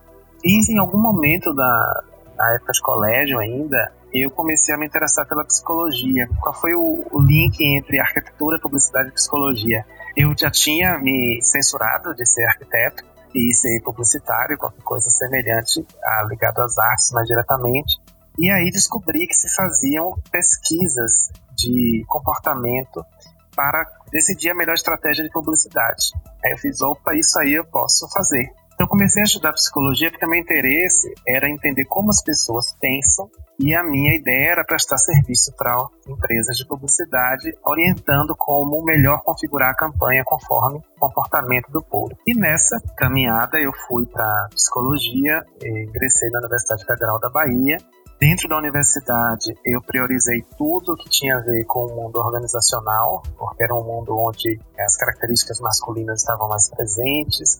E 0.43 0.73
em 0.73 0.77
algum 0.77 0.99
momento 0.99 1.53
da 1.53 2.03
na 2.41 2.53
época 2.53 2.73
de 2.73 2.81
colégio 2.81 3.39
ainda, 3.39 3.91
eu 4.11 4.31
comecei 4.31 4.73
a 4.73 4.77
me 4.77 4.87
interessar 4.87 5.27
pela 5.27 5.45
psicologia. 5.45 6.27
Qual 6.39 6.53
foi 6.53 6.73
o, 6.73 7.05
o 7.11 7.19
link 7.19 7.61
entre 7.61 7.99
arquitetura, 7.99 8.59
publicidade 8.59 9.09
e 9.09 9.11
psicologia? 9.11 9.85
Eu 10.17 10.33
já 10.37 10.49
tinha 10.49 10.97
me 10.97 11.39
censurado 11.41 12.15
de 12.15 12.25
ser 12.25 12.43
arquiteto 12.45 13.05
e 13.33 13.53
ser 13.53 13.81
publicitário, 13.81 14.57
qualquer 14.57 14.81
coisa 14.81 15.09
semelhante 15.09 15.85
a, 16.03 16.23
ligado 16.27 16.59
às 16.61 16.77
artes 16.77 17.11
mais 17.11 17.27
diretamente. 17.27 18.01
E 18.37 18.49
aí 18.49 18.69
descobri 18.71 19.27
que 19.27 19.35
se 19.35 19.53
faziam 19.55 20.17
pesquisas 20.31 21.31
de 21.55 22.03
comportamento 22.07 23.05
para 23.55 23.85
decidir 24.11 24.51
a 24.51 24.55
melhor 24.55 24.73
estratégia 24.73 25.23
de 25.23 25.31
publicidade. 25.31 26.11
Aí 26.43 26.51
eu 26.51 26.57
fiz, 26.57 26.81
opa, 26.81 27.15
isso 27.15 27.39
aí 27.39 27.53
eu 27.53 27.65
posso 27.65 28.09
fazer. 28.11 28.51
Então 28.73 28.87
comecei 28.87 29.21
a 29.21 29.25
estudar 29.25 29.53
psicologia 29.53 30.09
porque 30.09 30.25
meu 30.25 30.39
interesse 30.39 31.13
era 31.27 31.47
entender 31.47 31.85
como 31.85 32.09
as 32.09 32.23
pessoas 32.23 32.73
pensam 32.79 33.29
e 33.59 33.75
a 33.75 33.83
minha 33.83 34.15
ideia 34.15 34.53
era 34.53 34.65
prestar 34.65 34.97
serviço 34.97 35.53
para 35.55 35.75
empresas 36.07 36.57
de 36.57 36.65
publicidade, 36.65 37.53
orientando 37.63 38.35
como 38.35 38.83
melhor 38.83 39.21
configurar 39.23 39.69
a 39.69 39.75
campanha 39.75 40.23
conforme 40.25 40.79
o 40.79 40.99
comportamento 40.99 41.71
do 41.71 41.83
público. 41.83 42.19
E 42.25 42.33
nessa 42.33 42.81
caminhada 42.97 43.59
eu 43.59 43.71
fui 43.87 44.03
para 44.07 44.47
psicologia, 44.49 45.43
ingressei 45.63 46.31
na 46.31 46.39
Universidade 46.39 46.83
Federal 46.83 47.19
da 47.19 47.29
Bahia 47.29 47.77
Dentro 48.21 48.47
da 48.47 48.55
universidade, 48.55 49.57
eu 49.65 49.81
priorizei 49.81 50.45
tudo 50.55 50.95
que 50.95 51.09
tinha 51.09 51.37
a 51.37 51.39
ver 51.39 51.65
com 51.65 51.87
o 51.87 51.95
mundo 51.95 52.17
organizacional, 52.17 53.23
porque 53.35 53.63
era 53.63 53.73
um 53.73 53.83
mundo 53.83 54.15
onde 54.15 54.59
as 54.79 54.95
características 54.95 55.59
masculinas 55.59 56.19
estavam 56.19 56.47
mais 56.47 56.69
presentes. 56.69 57.57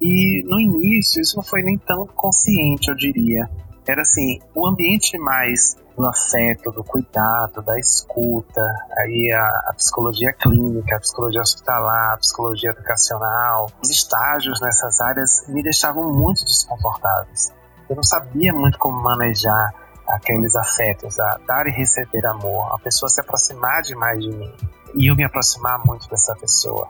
E 0.00 0.42
no 0.48 0.58
início, 0.58 1.22
isso 1.22 1.36
não 1.36 1.44
foi 1.44 1.62
nem 1.62 1.78
tão 1.78 2.08
consciente, 2.08 2.88
eu 2.88 2.96
diria. 2.96 3.48
Era 3.86 4.02
assim, 4.02 4.40
o 4.52 4.66
ambiente 4.66 5.16
mais 5.16 5.76
do 5.96 6.04
afeto, 6.04 6.72
do 6.72 6.82
cuidado, 6.82 7.62
da 7.62 7.78
escuta, 7.78 8.66
aí 8.98 9.30
a, 9.32 9.70
a, 9.70 9.74
psicologia 9.74 10.32
clínica, 10.32 10.96
a 10.96 11.00
psicologia 11.00 11.40
hospitalar, 11.40 12.14
a 12.14 12.16
psicologia 12.16 12.70
educacional, 12.70 13.70
os 13.80 13.88
estágios 13.88 14.60
nessas 14.60 15.00
áreas 15.00 15.46
me 15.46 15.62
deixavam 15.62 16.12
muito 16.12 16.44
desconfortáveis. 16.44 17.52
Eu 17.88 17.94
não 17.94 18.02
sabia 18.02 18.52
muito 18.52 18.76
como 18.76 19.00
manejar 19.00 19.72
aqueles 20.10 20.56
afetos, 20.56 21.18
a 21.18 21.38
dar 21.46 21.66
e 21.66 21.70
receber 21.70 22.26
amor, 22.26 22.72
a 22.74 22.78
pessoa 22.78 23.08
se 23.08 23.20
aproximar 23.20 23.82
demais 23.82 24.22
de 24.22 24.30
mim 24.30 24.52
e 24.94 25.10
eu 25.10 25.16
me 25.16 25.24
aproximar 25.24 25.84
muito 25.84 26.08
dessa 26.08 26.34
pessoa. 26.36 26.88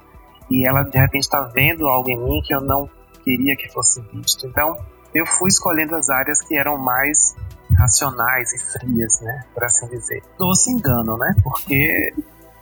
E 0.51 0.67
ela 0.67 0.83
de 0.83 0.99
repente 0.99 1.25
está 1.25 1.41
vendo 1.43 1.87
algo 1.87 2.11
em 2.11 2.19
mim 2.19 2.43
que 2.43 2.55
eu 2.55 2.61
não 2.61 2.89
queria 3.23 3.55
que 3.57 3.69
fosse 3.69 4.01
visto. 4.13 4.47
Então 4.47 4.77
eu 5.15 5.27
fui 5.27 5.49
escolhendo 5.49 5.95
as 5.95 6.09
áreas 6.09 6.41
que 6.41 6.57
eram 6.57 6.79
mais 6.79 7.37
racionais 7.77 8.53
e 8.53 8.59
frias, 8.73 9.21
né, 9.21 9.45
por 9.55 9.65
assim 9.65 9.87
dizer. 9.89 10.23
Doce 10.39 10.71
engano, 10.71 11.17
né? 11.17 11.33
Porque 11.43 12.13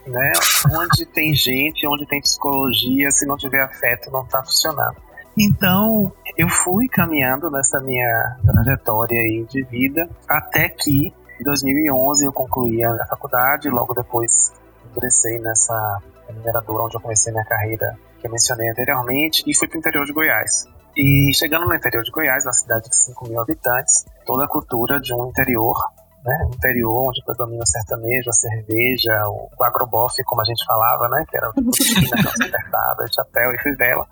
né, 0.06 0.32
onde 0.72 1.06
tem 1.06 1.34
gente, 1.34 1.86
onde 1.86 2.06
tem 2.06 2.20
psicologia, 2.20 3.10
se 3.10 3.26
não 3.26 3.36
tiver 3.36 3.62
afeto, 3.62 4.10
não 4.10 4.22
está 4.22 4.42
funcionando. 4.42 4.96
Então, 5.40 6.12
eu 6.36 6.48
fui 6.48 6.88
caminhando 6.88 7.50
nessa 7.50 7.80
minha 7.80 8.36
trajetória 8.44 9.20
aí 9.20 9.46
de 9.48 9.62
vida 9.64 10.08
até 10.28 10.68
que 10.68 11.14
em 11.40 11.44
2011 11.44 12.26
eu 12.26 12.32
concluí 12.32 12.84
a 12.84 13.06
faculdade, 13.06 13.70
logo 13.70 13.94
depois 13.94 14.52
ingressei 14.90 15.38
nessa 15.38 16.02
mineradora 16.34 16.84
onde 16.84 16.96
eu 16.96 17.00
comecei 17.00 17.32
minha 17.32 17.44
carreira 17.44 17.96
que 18.18 18.26
eu 18.26 18.30
mencionei 18.30 18.68
anteriormente 18.68 19.44
e 19.46 19.56
fui 19.56 19.68
para 19.68 19.76
o 19.76 19.78
interior 19.78 20.04
de 20.04 20.12
Goiás. 20.12 20.66
E 20.96 21.32
chegando 21.32 21.66
no 21.66 21.74
interior 21.74 22.02
de 22.02 22.10
Goiás, 22.10 22.44
uma 22.44 22.52
cidade 22.52 22.88
de 22.88 22.96
5 22.96 23.28
mil 23.28 23.40
habitantes, 23.40 24.04
toda 24.26 24.44
a 24.44 24.48
cultura 24.48 24.98
de 24.98 25.14
um 25.14 25.28
interior, 25.28 25.76
né, 26.24 26.36
interior 26.52 27.08
onde 27.08 27.22
predomina 27.24 27.62
o 27.62 27.66
sertanejo, 27.66 28.30
a 28.30 28.32
cerveja, 28.32 29.12
o, 29.28 29.48
o 29.56 29.64
agrobofe, 29.64 30.24
como 30.24 30.40
a 30.40 30.44
gente 30.44 30.64
falava, 30.66 31.08
né, 31.08 31.24
que 31.28 31.36
era 31.36 31.52
botina, 31.52 32.22
calça 32.22 32.44
apertada, 32.44 33.06
chapéu 33.14 33.52
e 33.54 33.62
fivela. 33.62 34.04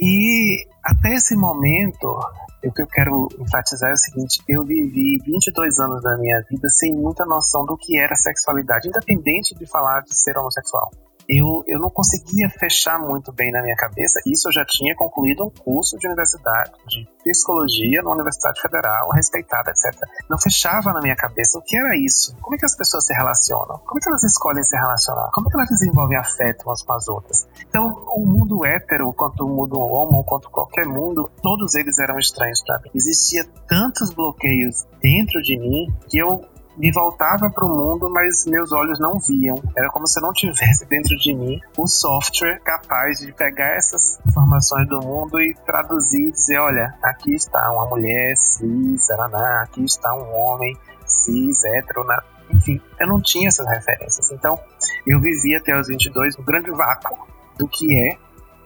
E 0.00 0.66
até 0.84 1.14
esse 1.14 1.34
momento, 1.36 2.18
o 2.64 2.72
que 2.72 2.82
eu 2.82 2.86
quero 2.86 3.28
enfatizar 3.38 3.90
é 3.90 3.94
o 3.94 3.96
seguinte: 3.96 4.42
eu 4.48 4.64
vivi 4.64 5.18
22 5.24 5.78
anos 5.78 6.02
da 6.02 6.16
minha 6.18 6.42
vida 6.50 6.68
sem 6.68 6.94
muita 6.94 7.24
noção 7.24 7.64
do 7.64 7.76
que 7.76 7.98
era 7.98 8.14
sexualidade, 8.14 8.88
independente 8.88 9.54
de 9.54 9.66
falar 9.66 10.02
de 10.02 10.14
ser 10.14 10.36
homossexual 10.36 10.90
eu, 11.28 11.64
eu 11.66 11.78
não 11.78 11.90
conseguia 11.90 12.48
fechar 12.48 12.98
muito 12.98 13.32
bem 13.32 13.50
na 13.50 13.62
minha 13.62 13.76
cabeça. 13.76 14.20
Isso 14.26 14.48
eu 14.48 14.52
já 14.52 14.64
tinha 14.64 14.94
concluído 14.94 15.44
um 15.44 15.50
curso 15.50 15.98
de 15.98 16.06
universidade, 16.06 16.72
de 16.86 17.08
psicologia 17.22 18.02
na 18.02 18.10
Universidade 18.12 18.60
Federal, 18.60 19.08
respeitada, 19.10 19.70
etc. 19.70 20.00
Não 20.30 20.38
fechava 20.38 20.92
na 20.92 21.00
minha 21.00 21.16
cabeça 21.16 21.58
o 21.58 21.62
que 21.62 21.76
era 21.76 21.96
isso. 21.96 22.36
Como 22.40 22.54
é 22.54 22.58
que 22.58 22.64
as 22.64 22.76
pessoas 22.76 23.06
se 23.06 23.12
relacionam? 23.12 23.78
Como 23.84 23.98
é 23.98 24.00
que 24.00 24.08
elas 24.08 24.22
escolhem 24.22 24.62
se 24.62 24.76
relacionar? 24.76 25.30
Como 25.32 25.48
é 25.48 25.50
que 25.50 25.56
elas 25.56 25.68
desenvolvem 25.68 26.18
afeto 26.18 26.64
umas 26.66 26.82
com 26.82 26.92
as 26.92 27.08
outras? 27.08 27.48
Então, 27.68 28.04
o 28.14 28.26
mundo 28.26 28.64
hétero, 28.64 29.12
quanto 29.12 29.44
o 29.44 29.48
mundo 29.48 29.80
homo, 29.80 30.24
quanto 30.24 30.50
qualquer 30.50 30.86
mundo, 30.86 31.30
todos 31.42 31.74
eles 31.74 31.98
eram 31.98 32.18
estranhos 32.18 32.62
para 32.62 32.78
mim. 32.80 32.90
Existia 32.94 33.44
tantos 33.66 34.12
bloqueios 34.14 34.86
dentro 35.00 35.42
de 35.42 35.58
mim 35.58 35.92
que 36.08 36.18
eu 36.18 36.44
me 36.76 36.92
voltava 36.92 37.50
para 37.50 37.64
o 37.64 37.68
mundo, 37.68 38.10
mas 38.10 38.44
meus 38.46 38.72
olhos 38.72 38.98
não 38.98 39.18
viam. 39.18 39.56
Era 39.76 39.88
como 39.88 40.06
se 40.06 40.18
eu 40.18 40.22
não 40.22 40.32
tivesse 40.32 40.84
dentro 40.88 41.16
de 41.16 41.34
mim 41.34 41.60
o 41.76 41.86
software 41.86 42.60
capaz 42.60 43.18
de 43.20 43.32
pegar 43.32 43.76
essas 43.76 44.20
informações 44.26 44.88
do 44.88 45.00
mundo 45.00 45.40
e 45.40 45.54
traduzir 45.64 46.28
e 46.28 46.32
dizer: 46.32 46.58
olha, 46.58 46.94
aqui 47.02 47.34
está 47.34 47.70
uma 47.72 47.86
mulher 47.86 48.36
cis, 48.36 49.10
araná, 49.10 49.62
aqui 49.62 49.84
está 49.84 50.14
um 50.14 50.34
homem 50.34 50.76
cis, 51.06 51.64
hétero, 51.64 52.04
na... 52.04 52.22
enfim, 52.50 52.80
eu 53.00 53.06
não 53.06 53.20
tinha 53.20 53.48
essas 53.48 53.66
referências. 53.66 54.30
Então, 54.30 54.58
eu 55.06 55.20
vivia 55.20 55.58
até 55.58 55.78
os 55.78 55.88
22 55.88 56.38
um 56.38 56.44
grande 56.44 56.70
vácuo 56.70 57.26
do 57.56 57.66
que 57.66 57.98
é 57.98 58.18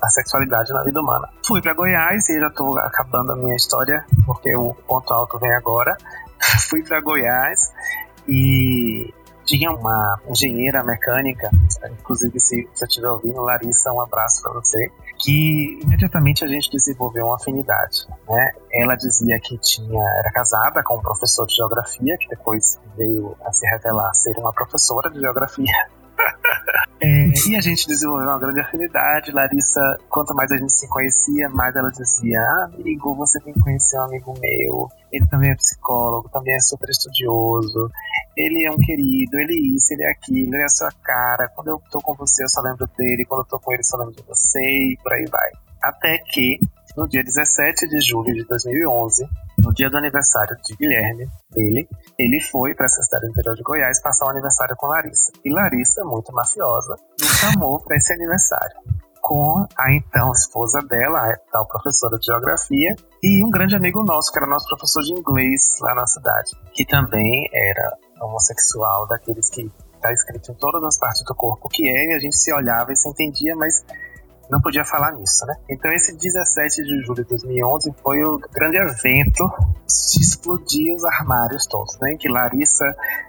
a 0.03 0.09
sexualidade 0.09 0.73
na 0.73 0.83
vida 0.83 1.01
humana. 1.01 1.29
Fui 1.47 1.61
para 1.61 1.75
Goiás 1.75 2.29
e 2.31 2.41
já 2.41 2.49
estou 2.49 2.79
acabando 2.79 3.33
a 3.33 3.37
minha 3.37 3.55
história, 3.55 4.05
porque 4.25 4.55
o 4.57 4.75
ponto 4.75 5.13
alto 5.13 5.39
vem 5.39 5.53
agora. 5.53 5.97
Fui 6.69 6.83
para 6.83 7.01
Goiás 7.01 7.73
e 8.29 9.13
tinha 9.45 9.71
uma 9.73 10.21
engenheira 10.29 10.83
mecânica, 10.85 11.51
inclusive 12.01 12.39
se 12.39 12.69
você 12.73 12.85
estiver 12.85 13.09
ouvindo, 13.09 13.41
Larissa, 13.41 13.93
um 13.93 14.01
abraço 14.01 14.43
para 14.43 14.53
você, 14.53 14.91
que 15.19 15.81
imediatamente 15.83 16.45
a 16.45 16.49
gente 16.49 16.71
desenvolveu 16.71 17.27
uma 17.27 17.35
afinidade, 17.35 18.07
né? 18.29 18.53
Ela 18.73 18.95
dizia 18.95 19.41
que 19.41 19.59
tinha 19.59 20.03
era 20.21 20.31
casada 20.31 20.83
com 20.85 20.99
um 20.99 21.03
professor 21.03 21.47
de 21.47 21.57
geografia, 21.57 22.17
que 22.19 22.29
depois 22.29 22.81
veio 22.97 23.37
a 23.45 23.53
se 23.53 23.67
revelar 23.67 24.15
ser 24.15 24.39
uma 24.39 24.53
professora 24.53 25.11
de 25.11 25.19
geografia. 25.19 25.75
É, 27.03 27.33
e 27.49 27.57
a 27.57 27.63
gente 27.63 27.87
desenvolveu 27.87 28.29
uma 28.29 28.39
grande 28.39 28.61
afinidade. 28.61 29.33
Larissa, 29.33 29.81
quanto 30.11 30.35
mais 30.35 30.53
a 30.53 30.59
gente 30.59 30.71
se 30.71 30.87
conhecia, 30.87 31.49
mais 31.49 31.75
ela 31.75 31.91
dizia: 31.91 32.39
ah, 32.39 32.71
Amigo, 32.75 33.15
você 33.15 33.41
tem 33.41 33.55
que 33.55 33.61
conhecer 33.61 33.99
um 33.99 34.03
amigo 34.03 34.35
meu. 34.39 34.89
Ele 35.11 35.27
também 35.27 35.51
é 35.51 35.55
psicólogo, 35.55 36.29
também 36.29 36.55
é 36.55 36.61
super 36.61 36.91
estudioso. 36.91 37.91
Ele 38.37 38.67
é 38.67 38.71
um 38.71 38.77
querido, 38.77 39.39
ele 39.39 39.55
é 39.55 39.77
isso, 39.77 39.95
ele 39.95 40.03
é 40.03 40.11
aquilo, 40.11 40.55
ele 40.55 40.63
é 40.63 40.67
a 40.67 40.69
sua 40.69 40.91
cara. 41.03 41.49
Quando 41.57 41.69
eu 41.69 41.83
tô 41.91 42.01
com 42.01 42.15
você, 42.15 42.45
eu 42.45 42.49
só 42.51 42.61
lembro 42.61 42.87
dele. 42.99 43.25
Quando 43.25 43.41
eu 43.41 43.47
tô 43.47 43.59
com 43.59 43.73
ele, 43.73 43.81
eu 43.81 43.85
só 43.85 43.97
lembro 43.97 44.15
de 44.15 44.23
você. 44.23 44.61
E 44.61 44.99
por 45.03 45.13
aí 45.15 45.25
vai. 45.25 45.51
Até 45.83 46.19
que 46.19 46.61
no 46.97 47.09
dia 47.09 47.23
17 47.23 47.89
de 47.89 48.01
julho 48.01 48.35
de 48.35 48.45
2011, 48.45 49.27
no 49.59 49.73
dia 49.73 49.91
do 49.91 49.97
aniversário 49.97 50.57
de 50.65 50.77
Guilherme, 50.77 51.29
dele, 51.51 51.89
ele 52.19 52.41
foi 52.41 52.75
para 52.75 52.87
essa 52.87 53.03
cidade 53.03 53.29
interior 53.29 53.55
de 53.55 53.63
Goiás 53.63 54.03
passar 54.03 54.27
o 54.27 54.31
aniversário 54.31 54.77
com 54.77 54.87
Larissa. 54.87 55.33
E 55.45 55.53
Larissa, 55.53 56.05
muito 56.05 56.33
mafiosa, 56.33 56.97
me 57.21 57.27
chamou 57.27 57.79
para 57.83 57.97
esse 57.97 58.13
aniversário 58.13 58.77
com 59.21 59.67
a 59.79 59.93
então 59.93 60.33
esposa 60.33 60.81
dela, 60.89 61.19
a 61.19 61.37
tal 61.53 61.69
professora 61.69 62.19
de 62.19 62.27
geografia, 62.27 62.97
e 63.23 63.45
um 63.45 63.51
grande 63.51 63.77
amigo 63.77 64.03
nosso, 64.03 64.33
que 64.33 64.39
era 64.39 64.47
nosso 64.47 64.67
professor 64.67 65.03
de 65.03 65.13
inglês 65.13 65.77
lá 65.81 65.95
na 65.95 66.07
cidade, 66.07 66.51
que 66.73 66.85
também 66.87 67.49
era 67.53 67.97
homossexual, 68.21 69.07
daqueles 69.07 69.51
que 69.51 69.71
está 69.95 70.13
escrito 70.13 70.51
em 70.51 70.55
todas 70.55 70.83
as 70.83 70.99
partes 70.99 71.23
do 71.25 71.35
corpo 71.35 71.69
que 71.69 71.87
é, 71.87 72.07
e 72.07 72.15
a 72.15 72.19
gente 72.19 72.37
se 72.37 72.53
olhava 72.53 72.93
e 72.93 72.97
se 72.97 73.09
entendia, 73.09 73.55
mas 73.55 73.85
não 74.51 74.61
podia 74.61 74.85
falar 74.85 75.13
nisso, 75.13 75.47
né? 75.47 75.55
Então 75.71 75.93
esse 75.93 76.17
17 76.17 76.83
de 76.83 77.03
julho 77.03 77.23
de 77.23 77.29
2011 77.29 77.95
foi 78.03 78.23
o 78.23 78.39
grande 78.53 78.79
evento 78.79 79.49
de 79.87 80.21
explodir 80.21 80.95
os 80.95 81.05
armários 81.05 81.67
todos, 81.67 81.99
né? 82.01 82.13
Em 82.13 82.17
que 82.17 82.29
Larissa 82.29 82.85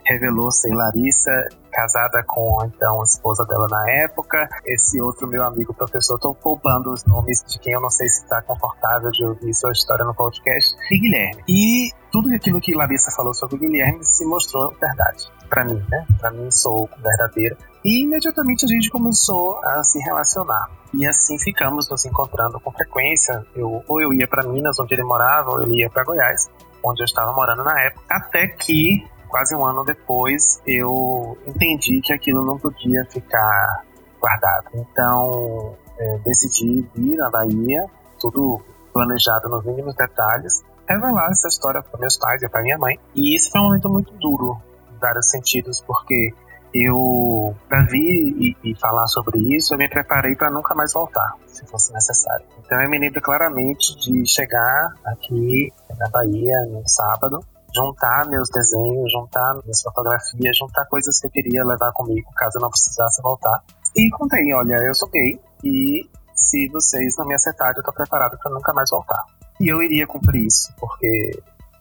revelou 0.06 0.52
ser 0.52 0.74
Larissa, 0.74 1.32
casada 1.72 2.24
com 2.28 2.58
então 2.66 3.02
a 3.02 3.04
esposa 3.04 3.46
dela 3.46 3.68
na 3.70 3.90
época. 4.04 4.50
Esse 4.66 5.02
outro 5.02 5.28
meu 5.28 5.44
amigo 5.44 5.74
professor, 5.74 6.16
estou 6.16 6.34
poupando 6.34 6.92
os 6.92 7.06
nomes 7.06 7.44
de 7.48 7.60
quem 7.60 7.74
eu 7.74 7.82
não 7.82 7.90
sei 7.90 8.08
se 8.10 8.24
está 8.24 8.42
confortável 8.42 9.12
de 9.12 9.26
ouvir 9.26 9.54
sua 9.54 9.72
história 9.72 10.04
no 10.04 10.14
podcast, 10.14 10.76
e 10.92 11.00
Guilherme. 11.00 11.44
E 11.48 11.92
tudo 12.12 12.34
aquilo 12.34 12.60
que 12.60 12.74
Larissa 12.74 13.12
falou 13.12 13.34
sobre 13.34 13.58
Guilherme 13.58 14.04
se 14.04 14.26
mostrou 14.26 14.74
verdade 14.80 15.32
para 15.50 15.66
mim, 15.66 15.84
né? 15.90 16.06
Para 16.20 16.32
mim 16.32 16.50
sou 16.50 16.90
verdadeiro. 17.04 17.58
E 17.84 18.04
imediatamente 18.04 18.66
a 18.66 18.68
gente 18.68 18.90
começou 18.90 19.60
a 19.64 19.84
se 19.84 20.00
relacionar. 20.00 20.70
E 20.94 21.06
assim 21.08 21.40
ficamos 21.40 21.90
nos 21.90 22.06
encontrando 22.06 22.60
com 22.60 22.72
frequência. 22.72 23.46
Eu, 23.56 23.84
ou 23.88 24.02
eu 24.02 24.14
ia 24.14 24.28
para 24.28 24.48
Minas, 24.48 24.80
onde 24.80 24.94
ele 24.94 25.04
morava, 25.04 25.52
ou 25.52 25.62
ele 25.62 25.82
ia 25.82 25.90
para 25.90 26.04
Goiás, 26.04 26.50
onde 26.84 27.02
eu 27.02 27.06
estava 27.06 27.34
morando 27.34 27.64
na 27.64 27.80
época. 27.82 28.04
Até 28.10 28.48
que 28.48 29.04
quase 29.32 29.56
um 29.56 29.66
ano 29.66 29.84
depois, 29.84 30.62
eu 30.68 31.38
entendi 31.48 32.02
que 32.02 32.12
aquilo 32.12 32.46
não 32.46 32.60
podia 32.60 33.06
ficar 33.06 33.84
guardado. 34.20 34.68
Então, 34.76 35.76
é, 35.98 36.18
decidi 36.20 36.88
vir 36.94 37.20
à 37.22 37.30
Bahia, 37.30 37.86
tudo 38.20 38.62
planejado 38.94 39.48
nos 39.50 39.64
mínimos 39.66 39.96
detalhes, 39.96 40.64
revelar 40.88 41.32
essa 41.32 41.48
história 41.48 41.82
para 41.82 42.00
meus 42.00 42.18
pais 42.18 42.44
e 42.44 42.50
para 42.50 42.62
minha 42.62 42.78
mãe. 42.78 43.00
E 43.16 43.36
esse 43.36 43.50
foi 43.50 43.62
um 43.62 43.66
momento 43.66 43.90
muito 43.90 44.14
duro, 44.14 44.62
em 44.94 45.00
vários 45.00 45.30
sentidos, 45.30 45.80
porque 45.80 46.34
eu, 46.74 47.56
para 47.68 47.84
vir 47.86 48.36
e, 48.38 48.58
e, 48.64 48.76
falar 48.80 49.06
sobre 49.08 49.40
isso, 49.56 49.74
eu 49.74 49.78
me 49.78 49.90
preparei 49.90 50.36
para 50.36 50.50
nunca 50.50 50.74
mais 50.74 50.94
voltar, 50.94 51.36
se 51.48 51.66
fosse 51.66 51.94
necessário. 51.94 52.46
Então 52.60 52.82
eu 52.82 52.90
me 52.90 52.98
lembro 52.98 53.22
claramente 53.22 53.96
de 54.00 54.26
chegar 54.26 54.94
aqui 55.06 55.72
na 56.00 56.10
Bahia 56.10 56.66
no 56.70 56.88
sábado, 56.88 57.40
juntar 57.76 58.28
meus 58.30 58.50
desenhos, 58.50 59.12
juntar 59.12 59.56
minhas 59.64 59.82
fotografias, 59.82 60.58
juntar 60.58 60.86
coisas 60.86 61.20
que 61.20 61.28
eu 61.28 61.32
queria 61.32 61.64
levar 61.66 61.92
comigo 61.92 62.30
caso 62.36 62.58
eu 62.58 62.62
não 62.62 62.70
precisasse 62.70 63.22
voltar. 63.22 63.64
E 63.96 64.10
contei, 64.12 64.54
olha, 64.54 64.76
eu 64.76 64.94
sou 64.96 65.10
gay 65.10 65.40
e 65.64 66.10
se 66.34 66.70
vocês 66.70 67.18
não 67.18 67.26
me 67.26 67.36
aceitarem, 67.36 67.78
eu 67.78 67.84
tô 67.84 67.92
preparado 67.92 68.38
para 68.38 68.52
nunca 68.52 68.74
mais 68.74 68.90
voltar. 68.90 69.24
E 69.60 69.72
eu 69.72 69.82
iria 69.82 70.08
cumprir 70.08 70.46
isso, 70.46 70.74
porque 70.80 71.32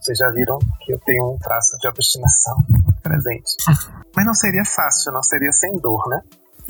vocês 0.00 0.18
já 0.18 0.31
viram 0.31 0.59
que 0.81 0.92
eu 0.92 0.98
tenho 0.98 1.33
um 1.33 1.38
traço 1.38 1.79
de 1.79 1.88
obstinação 1.88 2.62
presente. 3.01 3.57
Mas 4.15 4.27
não 4.27 4.35
seria 4.35 4.65
fácil, 4.65 5.13
não 5.13 5.23
seria 5.23 5.53
sem 5.53 5.77
dor, 5.77 6.09
né? 6.09 6.21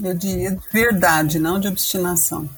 Eu 0.03 0.15
diria 0.15 0.57
verdade, 0.73 1.39
não 1.39 1.61
de 1.61 1.69
obstinação. 1.69 2.49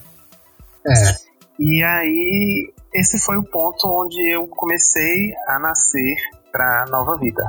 É. 0.85 1.15
E 1.59 1.83
aí, 1.83 2.73
esse 2.93 3.19
foi 3.19 3.37
o 3.37 3.43
ponto 3.43 3.87
onde 3.87 4.21
eu 4.33 4.47
comecei 4.47 5.33
a 5.47 5.59
nascer 5.59 6.15
para 6.51 6.85
nova 6.89 7.17
vida. 7.17 7.43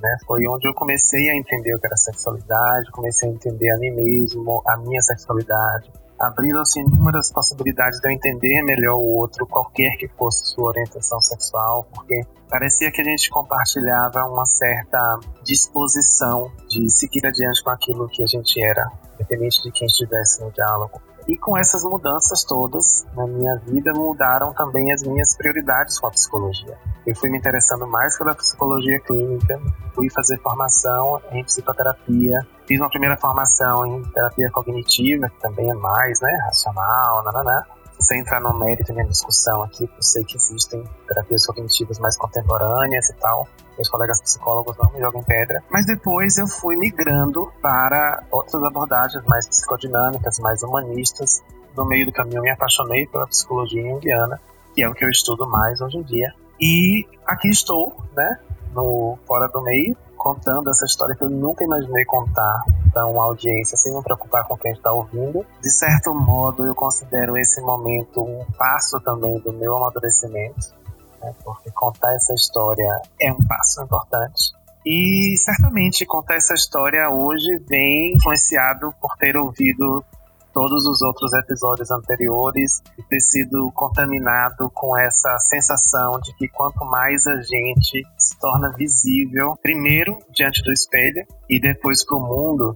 Né? 0.00 0.16
Foi 0.26 0.46
onde 0.48 0.68
eu 0.68 0.74
comecei 0.74 1.30
a 1.30 1.36
entender 1.36 1.74
o 1.74 1.78
que 1.78 1.86
era 1.86 1.96
sexualidade, 1.96 2.90
comecei 2.90 3.28
a 3.28 3.32
entender 3.32 3.70
a 3.70 3.78
mim 3.78 3.90
mesmo, 3.90 4.62
a 4.66 4.76
minha 4.76 5.00
sexualidade, 5.00 5.90
abriram-se 6.22 6.80
inúmeras 6.80 7.30
possibilidades 7.32 7.98
de 8.00 8.08
eu 8.08 8.12
entender 8.12 8.62
melhor 8.62 8.94
o 8.94 9.16
outro, 9.16 9.46
qualquer 9.46 9.96
que 9.96 10.06
fosse 10.08 10.46
sua 10.46 10.68
orientação 10.70 11.20
sexual, 11.20 11.84
porque 11.92 12.20
parecia 12.48 12.90
que 12.92 13.00
a 13.00 13.04
gente 13.04 13.28
compartilhava 13.28 14.24
uma 14.24 14.46
certa 14.46 15.18
disposição 15.42 16.52
de 16.68 16.88
seguir 16.90 17.26
adiante 17.26 17.62
com 17.64 17.70
aquilo 17.70 18.08
que 18.08 18.22
a 18.22 18.26
gente 18.26 18.62
era, 18.62 18.88
independente 19.14 19.62
de 19.62 19.72
quem 19.72 19.86
estivesse 19.86 20.42
no 20.42 20.52
diálogo. 20.52 21.00
E 21.28 21.36
com 21.36 21.56
essas 21.56 21.84
mudanças 21.84 22.44
todas 22.44 23.06
na 23.14 23.26
minha 23.26 23.56
vida, 23.58 23.92
mudaram 23.92 24.52
também 24.52 24.92
as 24.92 25.02
minhas 25.02 25.36
prioridades 25.36 25.98
com 25.98 26.06
a 26.06 26.10
psicologia. 26.10 26.76
Eu 27.06 27.14
fui 27.14 27.30
me 27.30 27.38
interessando 27.38 27.86
mais 27.86 28.18
pela 28.18 28.34
psicologia 28.34 28.98
clínica, 29.00 29.60
fui 29.94 30.10
fazer 30.10 30.38
formação 30.38 31.20
em 31.30 31.44
psicoterapia, 31.44 32.46
fiz 32.66 32.80
uma 32.80 32.90
primeira 32.90 33.16
formação 33.16 33.86
em 33.86 34.02
terapia 34.10 34.50
cognitiva, 34.50 35.28
que 35.28 35.40
também 35.40 35.70
é 35.70 35.74
mais, 35.74 36.20
né, 36.20 36.32
racional, 36.44 37.24
nananã 37.24 37.64
sem 38.02 38.20
entrar 38.20 38.40
no 38.40 38.58
mérito 38.58 38.92
nem 38.92 39.06
discussão 39.06 39.62
aqui, 39.62 39.84
eu 39.84 40.02
sei 40.02 40.24
que 40.24 40.36
existem 40.36 40.84
terapias 41.06 41.46
cognitivas 41.46 41.98
mais 41.98 42.16
contemporâneas 42.16 43.08
e 43.10 43.14
tal. 43.14 43.48
Meus 43.76 43.88
colegas 43.88 44.20
psicólogos 44.20 44.76
não 44.76 44.92
me 44.92 45.00
jogam 45.00 45.22
pedra. 45.22 45.62
Mas 45.70 45.86
depois 45.86 46.36
eu 46.38 46.46
fui 46.46 46.76
migrando 46.76 47.50
para 47.62 48.22
outras 48.30 48.62
abordagens 48.62 49.24
mais 49.26 49.46
psicodinâmicas, 49.46 50.38
mais 50.38 50.62
humanistas. 50.62 51.42
No 51.76 51.86
meio 51.86 52.06
do 52.06 52.12
caminho 52.12 52.38
eu 52.38 52.42
me 52.42 52.50
apaixonei 52.50 53.06
pela 53.06 53.26
psicologia 53.26 53.82
junguiana, 53.82 54.40
que 54.74 54.82
é 54.82 54.88
o 54.88 54.94
que 54.94 55.04
eu 55.04 55.10
estudo 55.10 55.46
mais 55.46 55.80
hoje 55.80 55.98
em 55.98 56.02
dia. 56.02 56.34
E 56.60 57.06
aqui 57.26 57.48
estou, 57.48 57.96
né, 58.14 58.38
no 58.74 59.18
Fora 59.26 59.48
do 59.48 59.62
Meio, 59.62 59.96
contando 60.22 60.70
essa 60.70 60.84
história 60.84 61.16
que 61.16 61.24
eu 61.24 61.30
nunca 61.30 61.64
imaginei 61.64 62.04
contar 62.04 62.62
para 62.92 63.04
uma 63.06 63.24
audiência 63.24 63.76
sem 63.76 63.92
me 63.92 64.02
preocupar 64.02 64.46
com 64.46 64.56
quem 64.56 64.70
está 64.70 64.92
ouvindo. 64.92 65.44
De 65.60 65.70
certo 65.70 66.14
modo, 66.14 66.64
eu 66.64 66.74
considero 66.76 67.36
esse 67.36 67.60
momento 67.60 68.22
um 68.22 68.46
passo 68.56 69.00
também 69.00 69.40
do 69.40 69.52
meu 69.52 69.76
amadurecimento, 69.76 70.72
né, 71.20 71.34
porque 71.44 71.72
contar 71.72 72.14
essa 72.14 72.32
história 72.34 73.00
é 73.20 73.32
um 73.32 73.42
passo 73.44 73.82
importante. 73.82 74.52
E 74.86 75.36
certamente 75.38 76.06
contar 76.06 76.36
essa 76.36 76.54
história 76.54 77.08
hoje 77.10 77.58
vem 77.68 78.14
influenciado 78.14 78.94
por 79.00 79.16
ter 79.16 79.36
ouvido 79.36 80.04
todos 80.52 80.86
os 80.86 81.02
outros 81.02 81.32
episódios 81.32 81.90
anteriores 81.90 82.82
ter 83.08 83.20
sido 83.20 83.70
contaminado 83.74 84.70
com 84.70 84.96
essa 84.96 85.36
sensação 85.38 86.12
de 86.20 86.34
que 86.36 86.48
quanto 86.48 86.84
mais 86.84 87.26
a 87.26 87.36
gente 87.42 88.02
se 88.16 88.38
torna 88.38 88.72
visível, 88.72 89.56
primeiro 89.62 90.18
diante 90.30 90.62
do 90.62 90.72
espelho 90.72 91.26
e 91.48 91.60
depois 91.60 92.04
para 92.04 92.16
o 92.16 92.20
mundo, 92.20 92.74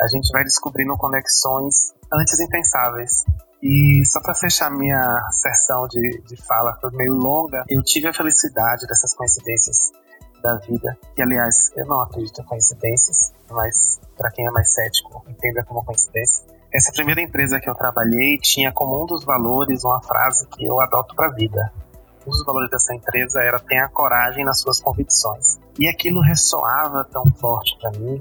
a 0.00 0.06
gente 0.06 0.30
vai 0.32 0.44
descobrindo 0.44 0.96
conexões 0.96 1.94
antes 2.12 2.40
impensáveis. 2.40 3.24
E 3.62 4.02
só 4.06 4.20
para 4.20 4.34
fechar 4.34 4.70
minha 4.70 5.02
sessão 5.30 5.86
de, 5.88 6.22
de 6.22 6.36
fala, 6.46 6.78
foi 6.80 6.90
meio 6.92 7.14
longa, 7.14 7.64
eu 7.68 7.82
tive 7.82 8.08
a 8.08 8.12
felicidade 8.12 8.86
dessas 8.86 9.14
coincidências 9.14 9.92
da 10.42 10.56
vida, 10.56 10.96
que 11.14 11.22
aliás 11.22 11.72
eu 11.76 11.86
não 11.86 12.00
acredito 12.00 12.40
em 12.40 12.44
coincidências, 12.44 13.32
mas 13.50 14.00
para 14.16 14.30
quem 14.30 14.46
é 14.46 14.50
mais 14.50 14.72
cético, 14.72 15.24
entenda 15.28 15.64
como 15.64 15.84
coincidência 15.84 16.55
essa 16.76 16.92
primeira 16.92 17.22
empresa 17.22 17.58
que 17.58 17.70
eu 17.70 17.74
trabalhei 17.74 18.36
tinha 18.36 18.70
como 18.70 19.02
um 19.02 19.06
dos 19.06 19.24
valores 19.24 19.82
uma 19.82 20.02
frase 20.02 20.46
que 20.48 20.66
eu 20.66 20.78
adoto 20.78 21.14
para 21.14 21.28
a 21.28 21.30
vida. 21.30 21.72
Um 22.26 22.30
dos 22.30 22.44
valores 22.44 22.68
dessa 22.68 22.94
empresa 22.94 23.40
era 23.40 23.58
tenha 23.58 23.88
coragem 23.88 24.44
nas 24.44 24.60
suas 24.60 24.78
convicções. 24.78 25.58
E 25.78 25.88
aquilo 25.88 26.20
ressoava 26.20 27.02
tão 27.10 27.24
forte 27.40 27.78
para 27.80 27.92
mim 27.92 28.20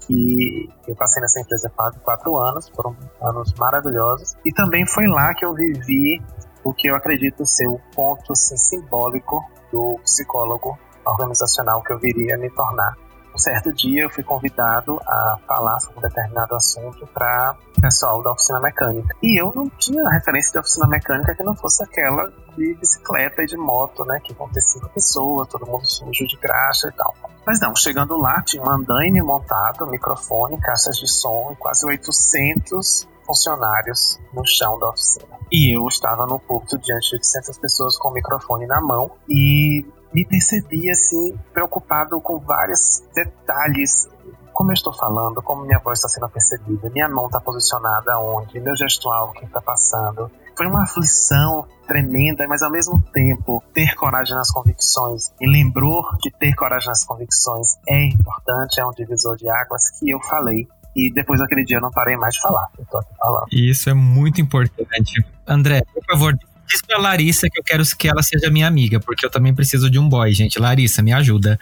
que 0.00 0.68
eu 0.88 0.96
passei 0.96 1.22
nessa 1.22 1.40
empresa 1.40 1.70
quase 1.70 2.00
quatro 2.00 2.36
anos, 2.38 2.68
foram 2.70 2.96
anos 3.20 3.54
maravilhosos. 3.54 4.34
E 4.44 4.52
também 4.52 4.84
foi 4.84 5.06
lá 5.06 5.32
que 5.32 5.44
eu 5.44 5.54
vivi 5.54 6.20
o 6.64 6.74
que 6.74 6.88
eu 6.88 6.96
acredito 6.96 7.46
ser 7.46 7.68
o 7.68 7.80
ponto 7.94 8.32
assim, 8.32 8.56
simbólico 8.56 9.44
do 9.70 10.00
psicólogo 10.02 10.76
organizacional 11.04 11.82
que 11.82 11.92
eu 11.92 12.00
viria 12.00 12.34
a 12.34 12.38
me 12.38 12.50
tornar. 12.50 12.96
Um 13.34 13.38
certo 13.38 13.72
dia 13.72 14.04
eu 14.04 14.10
fui 14.10 14.22
convidado 14.22 15.00
a 15.06 15.38
falar 15.46 15.78
sobre 15.80 15.98
um 15.98 16.02
determinado 16.02 16.54
assunto 16.54 17.06
para 17.06 17.56
pessoal 17.80 18.22
da 18.22 18.32
oficina 18.32 18.60
mecânica. 18.60 19.16
E 19.22 19.40
eu 19.40 19.52
não 19.54 19.68
tinha 19.70 20.08
referência 20.08 20.52
de 20.52 20.58
oficina 20.58 20.86
mecânica 20.86 21.34
que 21.34 21.42
não 21.42 21.54
fosse 21.54 21.82
aquela 21.82 22.30
de 22.56 22.74
bicicleta 22.74 23.42
e 23.42 23.46
de 23.46 23.56
moto, 23.56 24.04
né? 24.04 24.20
Que 24.22 24.32
vão 24.34 24.48
ter 24.48 24.60
cinco 24.60 24.88
pessoas, 24.90 25.48
todo 25.48 25.66
mundo 25.66 25.84
sujo 25.84 26.26
de 26.26 26.36
graxa 26.36 26.88
e 26.88 26.92
tal. 26.92 27.14
Mas 27.46 27.58
não, 27.60 27.74
chegando 27.74 28.16
lá, 28.16 28.42
tinha 28.42 28.62
um 28.62 28.70
andaime 28.70 29.20
montado, 29.20 29.86
microfone, 29.86 30.60
caixas 30.60 30.96
de 30.96 31.10
som 31.10 31.50
e 31.52 31.56
quase 31.56 31.84
800 31.84 33.08
funcionários 33.26 34.20
no 34.32 34.46
chão 34.46 34.78
da 34.78 34.90
oficina. 34.90 35.38
E 35.50 35.76
eu 35.76 35.86
estava 35.88 36.26
no 36.26 36.38
púlpito 36.38 36.78
diante 36.78 37.10
de 37.10 37.16
800 37.16 37.58
pessoas 37.58 37.98
com 37.98 38.08
o 38.08 38.12
microfone 38.12 38.66
na 38.66 38.80
mão 38.80 39.10
e 39.28 39.84
me 40.12 40.24
percebi 40.24 40.90
assim 40.90 41.36
preocupado 41.52 42.20
com 42.20 42.38
vários 42.38 43.02
detalhes 43.14 44.08
como 44.52 44.70
eu 44.70 44.74
estou 44.74 44.92
falando, 44.92 45.42
como 45.42 45.64
minha 45.64 45.78
voz 45.78 45.98
está 45.98 46.08
sendo 46.08 46.28
percebida, 46.28 46.90
minha 46.90 47.08
mão 47.08 47.26
está 47.26 47.40
posicionada 47.40 48.18
onde, 48.18 48.60
meu 48.60 48.76
gestual, 48.76 49.30
o 49.30 49.32
que 49.32 49.44
está 49.44 49.60
passando. 49.60 50.30
Foi 50.56 50.66
uma 50.66 50.82
aflição 50.82 51.66
tremenda, 51.88 52.46
mas 52.46 52.62
ao 52.62 52.70
mesmo 52.70 53.02
tempo 53.12 53.62
ter 53.72 53.94
coragem 53.96 54.36
nas 54.36 54.50
convicções 54.50 55.32
e 55.40 55.50
lembrou 55.50 56.04
que 56.20 56.30
ter 56.30 56.54
coragem 56.54 56.88
nas 56.88 57.04
convicções 57.04 57.76
é 57.88 58.06
importante, 58.08 58.80
é 58.80 58.86
um 58.86 58.90
divisor 58.90 59.36
de 59.36 59.48
águas 59.48 59.90
que 59.98 60.10
eu 60.10 60.20
falei. 60.20 60.68
E 60.94 61.10
depois 61.10 61.40
daquele 61.40 61.64
dia 61.64 61.78
eu 61.78 61.80
não 61.80 61.90
parei 61.90 62.18
mais 62.18 62.34
de 62.34 62.42
falar. 62.42 62.68
Eu 62.78 62.84
tô 62.84 62.98
aqui 62.98 63.14
falando. 63.18 63.46
Isso 63.50 63.88
é 63.88 63.94
muito 63.94 64.42
importante. 64.42 65.24
André, 65.46 65.80
por 65.94 66.04
favor, 66.04 66.34
Diz 66.72 66.80
pra 66.80 66.96
Larissa 66.98 67.48
que 67.50 67.60
eu 67.60 67.62
quero 67.62 67.82
que 67.98 68.08
ela 68.08 68.22
seja 68.22 68.50
minha 68.50 68.66
amiga, 68.66 68.98
porque 68.98 69.26
eu 69.26 69.30
também 69.30 69.54
preciso 69.54 69.90
de 69.90 69.98
um 69.98 70.08
boy, 70.08 70.32
gente. 70.32 70.58
Larissa, 70.58 71.02
me 71.02 71.12
ajuda. 71.12 71.58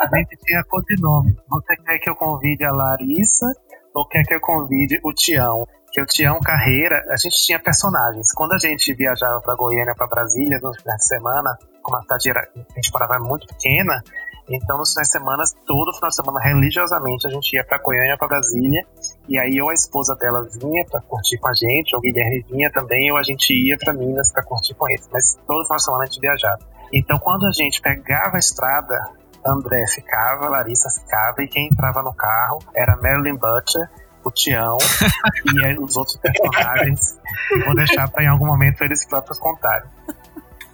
a 0.00 0.16
gente 0.16 0.38
tinha 0.42 0.64
codinome. 0.64 1.36
Você 1.50 1.76
quer 1.76 1.98
que 1.98 2.08
eu 2.08 2.16
convide 2.16 2.64
a 2.64 2.72
Larissa 2.72 3.44
ou 3.92 4.08
quer 4.08 4.22
que 4.22 4.32
eu 4.32 4.40
convide 4.40 4.98
o 5.04 5.12
Tião? 5.12 5.68
Que 5.92 6.00
o 6.00 6.06
Tião 6.06 6.40
Carreira, 6.40 7.04
a 7.10 7.16
gente 7.18 7.36
tinha 7.44 7.58
personagens. 7.58 8.32
Quando 8.32 8.52
a 8.52 8.58
gente 8.58 8.94
viajava 8.94 9.42
para 9.42 9.54
Goiânia, 9.54 9.94
para 9.94 10.06
Brasília, 10.06 10.58
no 10.62 10.72
final 10.72 10.96
de 10.96 11.06
semana, 11.06 11.58
como 11.82 11.98
a 11.98 12.02
cidade 12.02 12.30
era, 12.30 12.48
a 12.56 12.74
gente 12.76 12.90
parava 12.90 13.18
muito 13.18 13.46
pequena, 13.46 14.02
então, 14.48 14.78
nos 14.78 14.92
finais 14.92 15.08
de 15.08 15.12
semana, 15.12 15.42
todo 15.66 15.92
final 15.94 16.08
de 16.08 16.16
semana, 16.16 16.40
religiosamente, 16.40 17.26
a 17.26 17.30
gente 17.30 17.52
ia 17.54 17.64
para 17.64 17.78
Goiânia, 17.78 18.16
para 18.16 18.28
Brasília, 18.28 18.86
e 19.28 19.38
aí 19.38 19.60
ou 19.60 19.70
a 19.70 19.74
esposa 19.74 20.14
dela 20.14 20.46
vinha 20.60 20.84
para 20.84 21.00
curtir 21.00 21.38
com 21.38 21.48
a 21.48 21.52
gente, 21.52 21.94
ou 21.94 21.98
o 21.98 22.02
Guilherme 22.02 22.44
vinha 22.48 22.70
também, 22.70 23.10
ou 23.10 23.18
a 23.18 23.22
gente 23.22 23.52
ia 23.52 23.76
para 23.76 23.92
Minas 23.92 24.30
para 24.30 24.44
curtir 24.44 24.74
com 24.74 24.88
eles. 24.88 25.08
Mas 25.12 25.36
todo 25.46 25.64
final 25.64 25.76
de 25.76 25.84
semana 25.84 26.02
a 26.04 26.06
gente 26.06 26.20
viajava. 26.20 26.60
Então, 26.92 27.18
quando 27.18 27.44
a 27.46 27.50
gente 27.50 27.80
pegava 27.80 28.36
a 28.36 28.38
estrada, 28.38 28.96
André 29.44 29.84
ficava, 29.88 30.48
Larissa 30.48 30.90
ficava, 30.90 31.42
e 31.42 31.48
quem 31.48 31.66
entrava 31.66 32.02
no 32.02 32.14
carro 32.14 32.60
era 32.74 32.96
Marilyn 32.96 33.36
Butcher, 33.36 33.88
o 34.24 34.30
Tião 34.30 34.76
e 35.54 35.78
os 35.78 35.96
outros 35.96 36.16
personagens. 36.18 37.18
Vou 37.64 37.74
deixar 37.74 38.08
para 38.10 38.24
em 38.24 38.28
algum 38.28 38.46
momento 38.46 38.82
eles 38.82 39.04
próprios 39.06 39.38
contarem. 39.38 39.88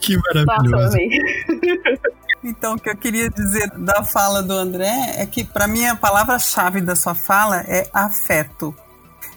Que 0.01 0.17
maravilhoso. 0.17 0.71
Nossa, 0.71 0.99
Então, 2.45 2.75
o 2.75 2.79
que 2.79 2.91
eu 2.91 2.97
queria 2.97 3.31
dizer 3.31 3.71
da 3.79 4.03
fala 4.03 4.43
do 4.43 4.53
André 4.53 5.15
é 5.17 5.27
que, 5.27 5.45
para 5.45 5.69
mim, 5.69 5.87
a 5.87 5.95
palavra-chave 5.95 6.81
da 6.81 6.97
sua 6.97 7.15
fala 7.15 7.61
é 7.61 7.89
afeto. 7.93 8.75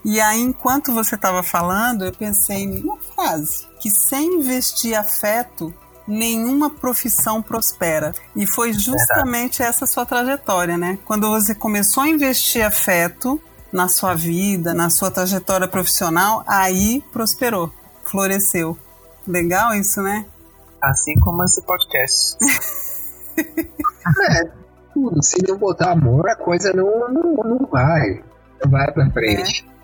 E 0.03 0.20
aí, 0.20 0.41
enquanto 0.41 0.91
você 0.91 1.16
estava 1.16 1.43
falando, 1.43 2.06
eu 2.06 2.12
pensei 2.12 2.64
em 2.64 2.84
uma 2.84 2.97
frase: 2.97 3.68
que 3.80 3.91
sem 3.91 4.39
investir 4.39 4.97
afeto, 4.97 5.74
nenhuma 6.08 6.70
profissão 6.70 7.41
prospera. 7.41 8.14
E 8.36 8.47
foi 8.47 8.74
justamente 8.74 9.60
Verdade. 9.60 9.78
essa 9.78 9.86
sua 9.86 10.06
trajetória, 10.06 10.78
né? 10.78 10.97
Quando 11.06 11.30
você 11.30 11.53
começou 11.53 12.03
a 12.03 12.10
investir 12.10 12.66
afeto 12.66 13.39
na 13.72 13.88
sua 13.88 14.14
vida, 14.14 14.74
na 14.74 14.89
sua 14.89 15.12
trajetória 15.12 15.68
profissional, 15.68 16.43
aí 16.47 17.03
prosperou, 17.12 17.72
floresceu. 18.03 18.78
Legal 19.28 19.74
isso, 19.74 20.01
né? 20.01 20.26
Assim 20.82 21.16
como 21.20 21.43
esse 21.43 21.62
podcast. 21.62 22.38
é, 23.38 24.52
tudo. 24.94 25.24
Se 25.24 25.38
não 25.48 25.58
botar 25.58 25.92
amor, 25.92 26.30
a 26.30 26.36
coisa 26.36 26.74
não, 26.74 27.10
não, 27.10 27.34
não 27.34 27.68
vai. 27.72 28.24
Não 28.64 28.72
vai 28.72 28.92
pra 28.92 29.10
frente. 29.12 29.66
É. 29.70 29.76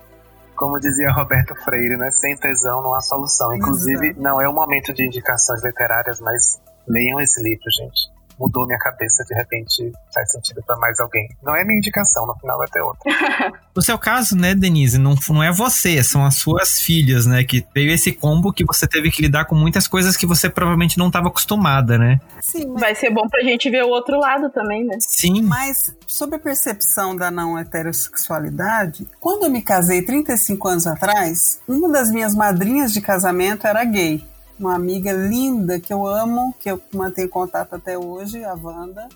Como 0.56 0.78
dizia 0.78 1.10
Roberto 1.12 1.54
Freire, 1.64 1.96
né? 1.96 2.10
Sem 2.10 2.36
tesão 2.36 2.82
não 2.82 2.94
há 2.94 3.00
solução. 3.00 3.54
Inclusive, 3.54 4.08
Exato. 4.08 4.22
não 4.22 4.40
é 4.40 4.48
o 4.48 4.52
momento 4.52 4.92
de 4.92 5.04
indicações 5.04 5.62
literárias, 5.64 6.20
mas 6.20 6.60
leiam 6.86 7.20
esse 7.20 7.42
livro, 7.42 7.64
gente 7.70 8.12
mudou 8.38 8.66
minha 8.66 8.78
cabeça, 8.78 9.24
de 9.24 9.34
repente 9.34 9.92
faz 10.14 10.30
sentido 10.30 10.62
para 10.66 10.76
mais 10.76 10.98
alguém. 11.00 11.28
Não 11.42 11.54
é 11.56 11.64
minha 11.64 11.78
indicação, 11.78 12.26
no 12.26 12.34
final 12.36 12.58
vai 12.58 12.68
ter 12.68 12.80
outra. 12.80 13.02
no 13.74 13.82
seu 13.82 13.98
caso, 13.98 14.36
né, 14.36 14.54
Denise, 14.54 14.98
não, 14.98 15.14
não 15.30 15.42
é 15.42 15.52
você, 15.52 16.02
são 16.02 16.24
as 16.24 16.36
suas 16.36 16.80
filhas, 16.80 17.26
né, 17.26 17.44
que 17.44 17.64
veio 17.74 17.90
esse 17.90 18.12
combo 18.12 18.52
que 18.52 18.64
você 18.64 18.86
teve 18.86 19.10
que 19.10 19.22
lidar 19.22 19.44
com 19.44 19.54
muitas 19.54 19.86
coisas 19.86 20.16
que 20.16 20.26
você 20.26 20.48
provavelmente 20.48 20.98
não 20.98 21.08
estava 21.08 21.28
acostumada, 21.28 21.98
né? 21.98 22.20
Sim. 22.40 22.66
Mas... 22.72 22.80
Vai 22.80 22.94
ser 22.94 23.10
bom 23.10 23.26
pra 23.28 23.42
gente 23.42 23.70
ver 23.70 23.84
o 23.84 23.88
outro 23.88 24.18
lado 24.18 24.50
também, 24.50 24.84
né? 24.84 24.96
Sim. 25.00 25.42
Mas 25.42 25.94
sobre 26.06 26.36
a 26.36 26.38
percepção 26.38 27.16
da 27.16 27.30
não 27.30 27.58
heterossexualidade, 27.58 29.06
quando 29.20 29.44
eu 29.44 29.50
me 29.50 29.62
casei 29.62 30.02
35 30.02 30.68
anos 30.68 30.86
atrás, 30.86 31.60
uma 31.66 31.88
das 31.88 32.10
minhas 32.10 32.34
madrinhas 32.34 32.92
de 32.92 33.00
casamento 33.00 33.66
era 33.66 33.84
gay 33.84 34.24
uma 34.58 34.74
amiga 34.74 35.12
linda 35.12 35.80
que 35.80 35.92
eu 35.92 36.06
amo, 36.06 36.54
que 36.58 36.70
eu 36.70 36.80
mantenho 36.94 37.28
contato 37.28 37.74
até 37.74 37.98
hoje, 37.98 38.44
a 38.44 38.54
Wanda. 38.54 39.08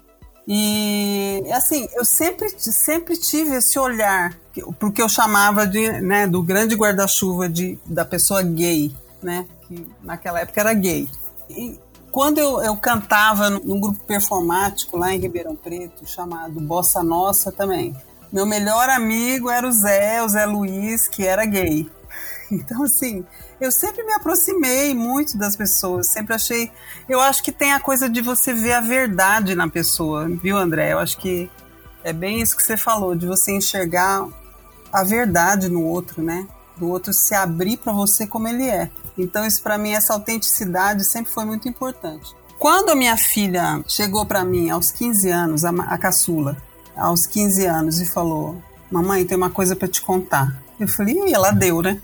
E 0.49 1.43
assim, 1.53 1.89
eu 1.95 2.05
sempre, 2.05 2.49
sempre 2.59 3.17
tive 3.17 3.57
esse 3.57 3.79
olhar 3.79 4.37
porque 4.79 5.03
eu 5.03 5.09
chamava 5.09 5.67
de, 5.67 6.01
né, 6.01 6.27
do 6.27 6.43
grande 6.43 6.75
guarda-chuva 6.75 7.49
de 7.49 7.79
da 7.85 8.05
pessoa 8.05 8.43
gay, 8.43 8.95
né, 9.23 9.47
que 9.67 9.87
naquela 10.03 10.41
época 10.41 10.61
era 10.61 10.73
gay. 10.73 11.09
E 11.51 11.79
quando 12.11 12.39
eu, 12.39 12.63
eu 12.63 12.77
cantava 12.77 13.51
num 13.51 13.79
grupo 13.81 14.03
performático 14.05 14.97
lá 14.97 15.13
em 15.13 15.19
Ribeirão 15.19 15.55
Preto, 15.55 16.07
chamado 16.07 16.61
Bossa 16.61 17.03
Nossa 17.03 17.53
também, 17.53 17.95
meu 18.33 18.47
melhor 18.47 18.89
amigo 18.89 19.51
era 19.51 19.67
o 19.67 19.73
Zé, 19.73 20.23
o 20.23 20.29
Zé 20.29 20.47
Luiz, 20.47 21.09
que 21.09 21.27
era 21.27 21.45
gay. 21.45 21.89
Então, 22.49 22.85
assim, 22.85 23.27
eu 23.61 23.73
sempre 23.73 24.05
me 24.05 24.13
aproximei 24.13 24.95
muito 24.95 25.37
das 25.37 25.57
pessoas, 25.57 26.09
sempre 26.09 26.35
achei. 26.35 26.71
Eu 27.09 27.21
acho 27.21 27.43
que 27.43 27.53
tem 27.53 27.73
a 27.73 27.81
coisa 27.81 28.09
de 28.09 28.21
você 28.21 28.53
ver 28.53 28.73
a 28.73 28.81
verdade 28.81 29.55
na 29.55 29.69
pessoa, 29.69 30.29
viu, 30.29 30.57
André? 30.57 30.93
Eu 30.93 30.99
acho 30.99 31.17
que 31.19 31.51
é 32.05 32.13
bem 32.13 32.41
isso 32.41 32.57
que 32.57 32.63
você 32.63 32.77
falou, 32.77 33.15
de 33.15 33.27
você 33.27 33.53
enxergar 33.53 34.27
a 34.93 35.03
verdade 35.03 35.69
no 35.69 35.83
outro, 35.83 36.23
né? 36.23 36.47
Do 36.77 36.89
outro 36.89 37.13
se 37.13 37.35
abrir 37.35 37.79
para 37.79 37.93
você 37.93 38.27
como 38.27 38.47
ele 38.47 38.69
é. 38.69 38.91
Então, 39.17 39.45
isso 39.47 39.63
para 39.63 39.79
mim, 39.79 39.93
essa 39.93 40.13
autenticidade 40.13 41.05
sempre 41.05 41.33
foi 41.33 41.45
muito 41.45 41.69
importante. 41.69 42.35
Quando 42.59 42.91
a 42.91 42.97
minha 42.97 43.17
filha 43.17 43.83
chegou 43.89 44.25
para 44.27 44.45
mim 44.45 44.71
aos 44.71 44.91
15 44.91 45.31
anos, 45.31 45.65
a, 45.65 45.71
a 45.71 45.99
caçula, 45.99 46.57
aos 46.97 47.27
15 47.27 47.67
anos, 47.67 48.01
e 48.01 48.07
falou: 48.07 48.63
Mamãe, 48.91 49.25
tem 49.25 49.37
uma 49.37 49.51
coisa 49.51 49.75
para 49.75 49.89
te 49.89 50.01
contar. 50.03 50.63
Eu 50.79 50.89
falei: 50.89 51.15
e 51.15 51.35
ela 51.35 51.51
deu, 51.51 51.83
né? 51.83 52.01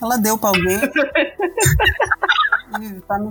Ela 0.00 0.16
deu 0.16 0.38
pra 0.38 0.50
alguém. 0.50 0.80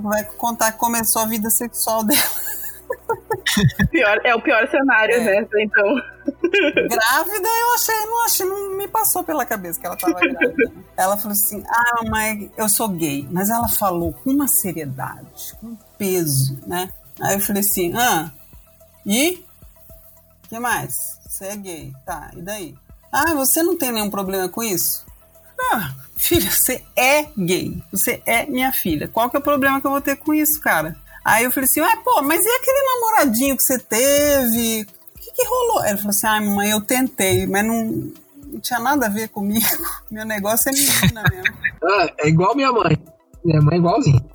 Vai 0.04 0.24
contar 0.38 0.74
que 0.74 0.78
começou 0.78 1.22
a 1.22 1.26
vida 1.26 1.50
sexual 1.50 2.04
dela. 2.04 2.22
Pior, 3.90 4.20
é 4.24 4.36
o 4.36 4.42
pior 4.42 4.68
cenário, 4.70 5.16
é. 5.16 5.20
né? 5.20 5.48
Então. 5.60 5.96
Grávida, 6.88 7.48
eu 7.48 7.74
achei, 7.74 7.96
não 8.06 8.26
achei, 8.26 8.46
não 8.46 8.78
me 8.78 8.88
passou 8.88 9.24
pela 9.24 9.46
cabeça 9.46 9.80
que 9.80 9.86
ela 9.86 9.96
tava 9.96 10.14
grávida. 10.14 10.72
Ela 10.96 11.18
falou 11.18 11.32
assim: 11.32 11.64
Ah, 11.68 12.04
mãe, 12.10 12.52
eu 12.58 12.70
sou 12.70 12.90
gay. 12.90 13.28
Mas 13.32 13.50
ela 13.50 13.68
falou 13.68 14.14
com 14.14 14.30
uma 14.30 14.48
seriedade, 14.48 15.56
com 15.60 15.76
peso, 15.98 16.60
né? 16.68 16.90
Aí 17.22 17.36
eu 17.36 17.40
falei 17.40 17.62
assim: 17.62 17.94
Ah, 17.96 18.32
e? 19.06 19.44
O 20.46 20.50
que 20.50 20.60
mais? 20.60 21.20
Você 21.28 21.46
é 21.46 21.56
gay. 21.56 21.94
Tá, 22.06 22.32
e 22.36 22.42
daí? 22.42 22.76
Ah, 23.12 23.34
você 23.34 23.64
não 23.64 23.78
tem 23.78 23.92
nenhum 23.92 24.10
problema 24.10 24.48
com 24.50 24.62
isso? 24.62 25.06
Ah, 25.60 25.94
filha, 26.16 26.50
você 26.50 26.84
é 26.96 27.28
gay. 27.38 27.78
Você 27.92 28.22
é 28.26 28.46
minha 28.46 28.72
filha. 28.72 29.08
Qual 29.08 29.30
que 29.30 29.36
é 29.36 29.40
o 29.40 29.44
problema 29.44 29.80
que 29.80 29.88
eu 29.88 29.92
vou 29.92 30.02
ter 30.02 30.16
com 30.16 30.34
isso, 30.34 30.60
cara? 30.62 30.96
Aí 31.24 31.44
eu 31.44 31.52
falei 31.52 31.66
assim, 31.70 31.82
ah, 31.82 31.98
pô, 32.04 32.22
mas 32.22 32.44
e 32.44 32.50
aquele 32.50 32.84
namoradinho 32.84 33.58
que 33.58 33.64
você 33.64 33.78
teve? 33.78 34.82
O 35.16 35.20
que, 35.20 35.32
que 35.32 35.46
rolou? 35.46 35.84
Ela 35.84 35.98
falou 35.98 36.10
assim, 36.10 36.28
ai, 36.28 36.38
ah, 36.38 36.42
mãe, 36.42 36.72
eu 36.72 36.82
tentei, 36.82 37.46
mas 37.46 37.66
não, 37.66 38.12
não 38.48 38.60
tinha 38.60 38.80
nada 38.80 39.06
a 39.06 39.10
ver 39.10 39.30
comigo. 39.30 39.66
Meu 40.10 40.26
negócio 40.26 40.70
é 40.70 40.72
menina 40.72 41.24
mesmo. 41.30 41.58
ah, 41.84 42.10
é 42.20 42.28
igual 42.30 42.56
minha 42.56 42.72
mãe. 42.72 42.98
Minha 43.44 43.62
mãe 43.62 43.76
é 43.76 43.78
igualzinha. 43.80 44.26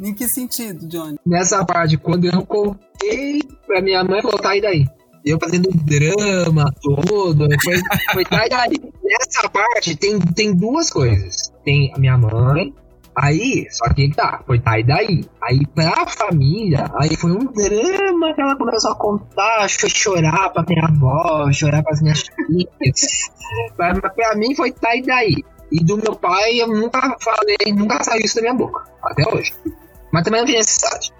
Em 0.00 0.12
que 0.12 0.28
sentido, 0.28 0.86
Johnny? 0.86 1.18
Nessa 1.24 1.64
parte, 1.64 1.96
quando 1.96 2.24
eu 2.24 2.44
contei 2.44 3.40
pra 3.66 3.80
minha 3.80 4.02
mãe, 4.02 4.20
falou, 4.20 4.38
tá, 4.38 4.56
e 4.56 4.60
daí? 4.60 4.86
Eu 5.24 5.38
fazendo 5.40 5.70
drama 5.72 6.72
todo, 6.82 7.48
foi, 7.64 7.80
foi 8.12 8.24
daí. 8.48 8.76
Nessa 9.02 9.48
parte 9.48 9.96
tem, 9.96 10.18
tem 10.18 10.54
duas 10.54 10.90
coisas. 10.90 11.52
Tem 11.64 11.92
a 11.94 11.98
minha 11.98 12.18
mãe, 12.18 12.74
aí, 13.16 13.66
só 13.70 13.88
que 13.94 14.10
tá, 14.14 14.42
foi 14.46 14.60
tá 14.60 14.78
e 14.78 14.84
daí. 14.84 15.24
Aí 15.42 15.66
pra 15.74 16.06
família, 16.06 16.90
aí 17.00 17.16
foi 17.16 17.32
um 17.32 17.46
drama 17.52 18.34
que 18.34 18.40
ela 18.40 18.56
começou 18.56 18.92
a 18.92 18.96
contar, 18.96 19.68
chorar 19.68 20.50
pra 20.50 20.64
minha 20.68 20.84
avó, 20.84 21.50
chorar 21.52 21.82
pras 21.82 22.02
minhas 22.02 22.20
filhas. 22.20 22.70
Mas 23.78 23.98
pra 23.98 24.36
mim 24.36 24.54
foi 24.54 24.72
tá 24.72 24.94
e 24.94 25.02
daí. 25.02 25.44
E 25.72 25.82
do 25.82 25.96
meu 25.96 26.14
pai 26.14 26.60
eu 26.60 26.68
nunca 26.68 27.16
falei, 27.20 27.72
nunca 27.74 28.02
saiu 28.04 28.20
isso 28.20 28.36
da 28.36 28.42
minha 28.42 28.54
boca, 28.54 28.84
até 29.02 29.26
hoje. 29.28 29.54
Mas 30.12 30.22
também 30.22 30.40
não 30.40 30.46
tinha 30.46 30.58
necessidade. 30.58 31.12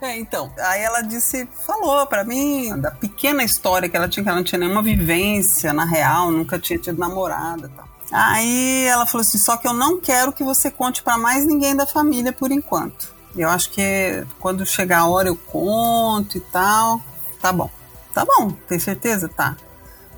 É, 0.00 0.18
então, 0.18 0.50
aí 0.58 0.80
ela 0.82 1.02
disse, 1.02 1.46
falou 1.66 2.06
para 2.06 2.24
mim 2.24 2.78
da 2.80 2.90
pequena 2.90 3.44
história 3.44 3.88
que 3.88 3.96
ela 3.96 4.08
tinha, 4.08 4.22
que 4.24 4.28
ela 4.28 4.38
não 4.38 4.44
tinha 4.44 4.58
nenhuma 4.58 4.82
vivência 4.82 5.72
na 5.74 5.84
real, 5.84 6.30
nunca 6.30 6.58
tinha 6.58 6.78
tido 6.78 6.98
namorada 6.98 7.66
e 7.66 7.76
tal. 7.76 7.88
Aí 8.10 8.86
ela 8.86 9.06
falou 9.06 9.20
assim, 9.20 9.38
só 9.38 9.56
que 9.56 9.68
eu 9.68 9.72
não 9.72 10.00
quero 10.00 10.32
que 10.32 10.42
você 10.42 10.70
conte 10.70 11.02
para 11.02 11.18
mais 11.18 11.46
ninguém 11.46 11.76
da 11.76 11.86
família 11.86 12.32
por 12.32 12.50
enquanto. 12.50 13.14
Eu 13.36 13.48
acho 13.48 13.70
que 13.70 14.26
quando 14.40 14.66
chegar 14.66 15.00
a 15.00 15.06
hora 15.06 15.28
eu 15.28 15.36
conto 15.36 16.36
e 16.36 16.40
tal. 16.40 17.00
Tá 17.40 17.52
bom. 17.52 17.70
Tá 18.12 18.24
bom, 18.24 18.50
tem 18.68 18.78
certeza? 18.78 19.28
Tá. 19.28 19.56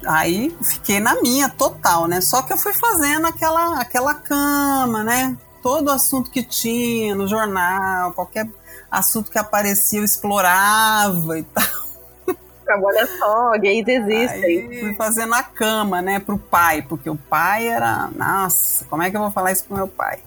Aí 0.06 0.56
fiquei 0.70 0.98
na 0.98 1.20
minha 1.20 1.48
total, 1.48 2.06
né? 2.06 2.20
Só 2.20 2.42
que 2.42 2.52
eu 2.52 2.58
fui 2.58 2.72
fazendo 2.72 3.26
aquela, 3.26 3.80
aquela 3.80 4.14
cama, 4.14 5.04
né? 5.04 5.36
Todo 5.62 5.90
assunto 5.90 6.30
que 6.30 6.42
tinha 6.42 7.14
no 7.14 7.28
jornal, 7.28 8.12
qualquer 8.12 8.48
assunto 8.92 9.30
que 9.30 9.38
aparecia 9.38 9.98
eu 9.98 10.04
explorava 10.04 11.38
e 11.38 11.42
tal. 11.42 11.82
Olha 12.84 13.06
só, 13.18 13.50
gays 13.58 13.86
existem. 13.86 14.44
Aí 14.44 14.80
fui 14.80 14.94
fazendo 14.94 15.34
a 15.34 15.42
cama, 15.42 16.00
né, 16.00 16.20
pro 16.20 16.38
pai, 16.38 16.82
porque 16.82 17.10
o 17.10 17.16
pai 17.16 17.68
era. 17.68 18.08
Nossa, 18.14 18.84
como 18.84 19.02
é 19.02 19.10
que 19.10 19.16
eu 19.16 19.20
vou 19.20 19.30
falar 19.30 19.52
isso 19.52 19.64
pro 19.64 19.76
meu 19.76 19.88
pai? 19.88 20.20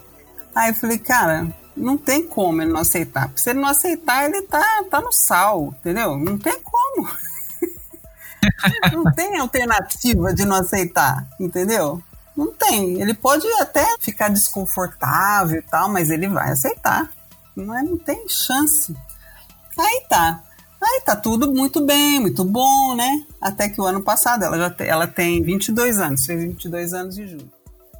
Aí 0.54 0.70
eu 0.70 0.76
falei, 0.76 0.98
cara, 0.98 1.48
não 1.76 1.98
tem 1.98 2.26
como 2.26 2.62
ele 2.62 2.72
não 2.72 2.82
aceitar. 2.82 3.32
Se 3.36 3.50
ele 3.50 3.60
não 3.60 3.70
aceitar, 3.70 4.26
ele 4.26 4.42
tá, 4.44 4.64
tá 4.90 5.02
no 5.02 5.12
sal, 5.12 5.74
entendeu? 5.80 6.18
Não 6.18 6.38
tem 6.38 6.60
como. 6.62 7.10
não 8.94 9.12
tem 9.14 9.40
alternativa 9.40 10.34
de 10.34 10.46
não 10.46 10.58
aceitar, 10.58 11.26
entendeu? 11.40 12.02
Não 12.36 12.54
tem. 12.54 13.02
Ele 13.02 13.14
pode 13.14 13.48
até 13.60 13.86
ficar 14.00 14.30
desconfortável 14.30 15.60
e 15.60 15.64
tal, 15.64 15.90
mas 15.90 16.10
ele 16.10 16.28
vai 16.28 16.52
aceitar. 16.52 17.10
Não, 17.56 17.78
é, 17.78 17.84
não 17.84 17.98
tem 17.98 18.28
chance. 18.28 18.96
Aí 19.78 20.06
tá. 20.10 20.42
Aí 20.82 21.02
tá 21.06 21.16
tudo 21.16 21.52
muito 21.52 21.84
bem, 21.84 22.20
muito 22.20 22.44
bom, 22.44 22.96
né? 22.96 23.26
Até 23.42 23.70
que 23.70 23.82
o 23.82 23.86
ano 23.86 24.02
passado, 24.02 24.44
ela 24.44 24.58
já 24.58 24.70
tem, 24.70 24.88
ela 24.88 25.08
tem 25.08 25.42
22 25.42 25.98
anos, 25.98 26.26
fez 26.26 26.44
22 26.44 26.94
anos 26.94 27.16
de 27.16 27.28
julho. 27.28 27.52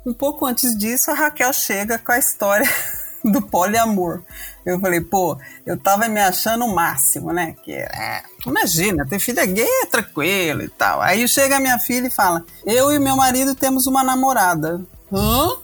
Um 0.06 0.14
pouco 0.14 0.46
antes 0.46 0.78
disso, 0.78 1.10
a 1.10 1.16
Raquel 1.16 1.52
chega 1.52 1.98
com 1.98 2.12
a 2.12 2.20
história 2.20 2.70
do 3.26 3.42
poliamor. 3.42 4.24
Eu 4.64 4.80
falei, 4.80 5.02
pô, 5.02 5.38
eu 5.66 5.80
tava 5.80 6.08
me 6.08 6.20
achando 6.20 6.66
o 6.66 6.76
máximo, 6.76 7.34
né? 7.34 7.56
Que 7.64 7.72
é, 7.72 8.24
imagina, 8.46 9.06
ter 9.08 9.20
filha 9.20 9.46
gay 9.46 9.68
é 9.84 9.86
tranquilo 9.88 10.62
e 10.62 10.70
tal. 10.70 11.02
Aí 11.02 11.28
chega 11.28 11.58
a 11.58 11.60
minha 11.60 11.80
filha 11.80 12.08
e 12.08 12.12
fala: 12.12 12.46
Eu 12.66 12.92
e 12.92 13.00
meu 13.00 13.16
marido 13.16 13.56
temos 13.56 13.88
uma 13.88 14.04
namorada. 14.04 14.86
Hã? 15.12 15.58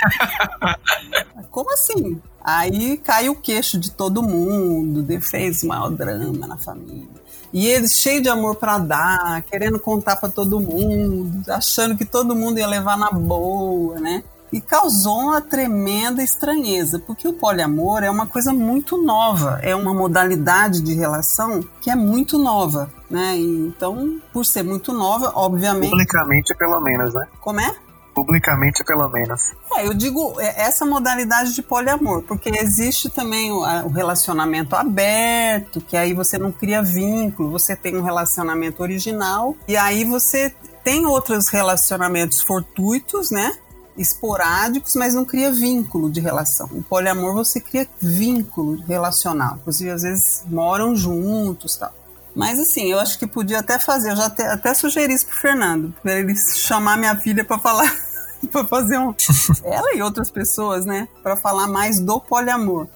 Como 1.50 1.72
assim? 1.72 2.20
Aí 2.42 2.96
cai 2.96 3.28
o 3.28 3.34
queixo 3.34 3.78
de 3.78 3.90
todo 3.90 4.22
mundo, 4.22 5.06
fez 5.20 5.62
maior 5.62 5.90
drama 5.90 6.46
na 6.46 6.56
família. 6.56 7.20
E 7.52 7.66
eles 7.66 7.92
cheios 7.98 8.22
de 8.22 8.28
amor 8.28 8.56
para 8.56 8.78
dar, 8.78 9.42
querendo 9.42 9.78
contar 9.78 10.16
para 10.16 10.28
todo 10.28 10.60
mundo, 10.60 11.42
achando 11.50 11.96
que 11.96 12.04
todo 12.04 12.34
mundo 12.34 12.58
ia 12.58 12.66
levar 12.66 12.96
na 12.96 13.10
boa, 13.10 13.98
né? 13.98 14.22
E 14.52 14.60
causou 14.60 15.18
uma 15.18 15.40
tremenda 15.40 16.22
estranheza, 16.22 16.98
porque 16.98 17.26
o 17.26 17.32
poliamor 17.32 18.02
é 18.02 18.10
uma 18.10 18.26
coisa 18.26 18.52
muito 18.52 19.00
nova, 19.00 19.60
é 19.62 19.76
uma 19.76 19.94
modalidade 19.94 20.80
de 20.80 20.94
relação 20.94 21.62
que 21.80 21.90
é 21.90 21.94
muito 21.94 22.36
nova, 22.38 22.90
né? 23.08 23.36
E 23.36 23.66
então, 23.66 24.20
por 24.32 24.44
ser 24.44 24.64
muito 24.64 24.92
nova, 24.92 25.32
obviamente. 25.34 25.90
Publicamente, 25.90 26.54
pelo 26.56 26.80
menos, 26.80 27.14
né? 27.14 27.26
Como 27.40 27.60
é? 27.60 27.76
Publicamente, 28.14 28.84
pelo 28.84 29.08
menos. 29.08 29.52
É, 29.76 29.86
eu 29.86 29.94
digo 29.94 30.40
é, 30.40 30.62
essa 30.62 30.84
modalidade 30.84 31.54
de 31.54 31.62
poliamor, 31.62 32.22
porque 32.22 32.50
existe 32.50 33.08
também 33.08 33.52
o, 33.52 33.60
o, 33.60 33.88
relacionamento 33.88 34.74
aberto, 34.74 35.80
que 35.80 35.96
aí 35.96 36.12
você 36.12 36.36
não 36.36 36.50
cria 36.50 36.82
vínculo, 36.82 37.50
você 37.50 37.76
tem 37.76 37.96
um 37.96 38.02
relacionamento 38.02 38.82
original, 38.82 39.56
e 39.66 39.76
aí 39.76 40.04
você 40.04 40.52
tem 40.82 41.06
outros 41.06 41.48
relacionamentos 41.48 42.42
fortuitos, 42.42 43.30
né? 43.30 43.56
Esporádicos, 43.96 44.94
mas 44.96 45.14
não 45.14 45.24
cria 45.24 45.52
vínculo 45.52 46.10
de 46.10 46.20
relação. 46.20 46.68
O 46.72 46.82
poliamor 46.82 47.34
você 47.34 47.60
cria 47.60 47.86
vínculo 48.00 48.82
relacional. 48.86 49.56
Inclusive, 49.56 49.90
às 49.90 50.02
vezes 50.02 50.42
moram 50.46 50.96
juntos 50.96 51.76
tal. 51.76 51.92
Mas 52.34 52.58
assim, 52.58 52.90
eu 52.90 52.98
acho 52.98 53.18
que 53.18 53.26
podia 53.26 53.58
até 53.58 53.78
fazer, 53.78 54.12
eu 54.12 54.16
já 54.16 54.26
até, 54.26 54.46
até 54.46 54.74
sugeri 54.74 55.12
isso 55.12 55.26
pro 55.26 55.36
Fernando, 55.36 55.94
para 56.02 56.18
ele 56.18 56.34
chamar 56.54 56.96
minha 56.96 57.16
filha 57.16 57.44
para 57.44 57.58
falar, 57.58 57.92
para 58.50 58.66
fazer 58.66 58.98
um. 58.98 59.14
ela 59.64 59.94
e 59.94 60.02
outras 60.02 60.30
pessoas, 60.30 60.86
né? 60.86 61.08
Para 61.22 61.36
falar 61.36 61.66
mais 61.66 61.98
do 61.98 62.20
poliamor. 62.20 62.86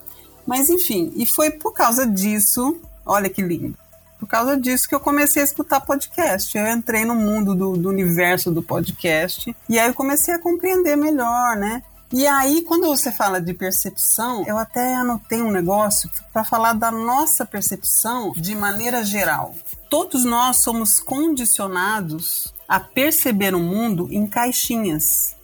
Mas 0.47 0.69
enfim, 0.69 1.13
e 1.17 1.27
foi 1.27 1.51
por 1.51 1.73
causa 1.73 2.07
disso, 2.07 2.77
olha 3.05 3.29
que 3.29 3.43
lindo. 3.43 3.77
Por 4.19 4.29
causa 4.29 4.59
disso 4.59 4.89
que 4.89 4.95
eu 4.95 5.01
comecei 5.01 5.43
a 5.43 5.45
escutar 5.45 5.81
podcast. 5.81 6.57
Eu 6.57 6.67
entrei 6.69 7.05
no 7.05 7.15
mundo 7.15 7.55
do, 7.55 7.77
do 7.77 7.89
universo 7.89 8.51
do 8.51 8.63
podcast 8.63 9.55
e 9.69 9.79
aí 9.79 9.89
eu 9.89 9.95
comecei 9.95 10.33
a 10.33 10.39
compreender 10.39 10.97
melhor, 10.97 11.57
né? 11.57 11.83
E 12.15 12.29
aí, 12.29 12.63
quando 12.63 12.87
você 12.87 13.11
fala 13.11 13.41
de 13.41 13.53
percepção, 13.53 14.45
eu 14.47 14.57
até 14.57 14.95
anotei 14.95 15.43
um 15.43 15.51
negócio 15.51 16.09
para 16.33 16.45
falar 16.45 16.73
da 16.73 16.89
nossa 16.89 17.45
percepção 17.45 18.31
de 18.37 18.55
maneira 18.55 19.05
geral. 19.05 19.53
Todos 19.91 20.25
nós 20.25 20.63
somos 20.63 21.01
condicionados 21.01 22.55
a 22.69 22.79
perceber 22.79 23.53
o 23.53 23.59
mundo 23.59 24.07
em 24.13 24.29
caixinhas. 24.29 25.35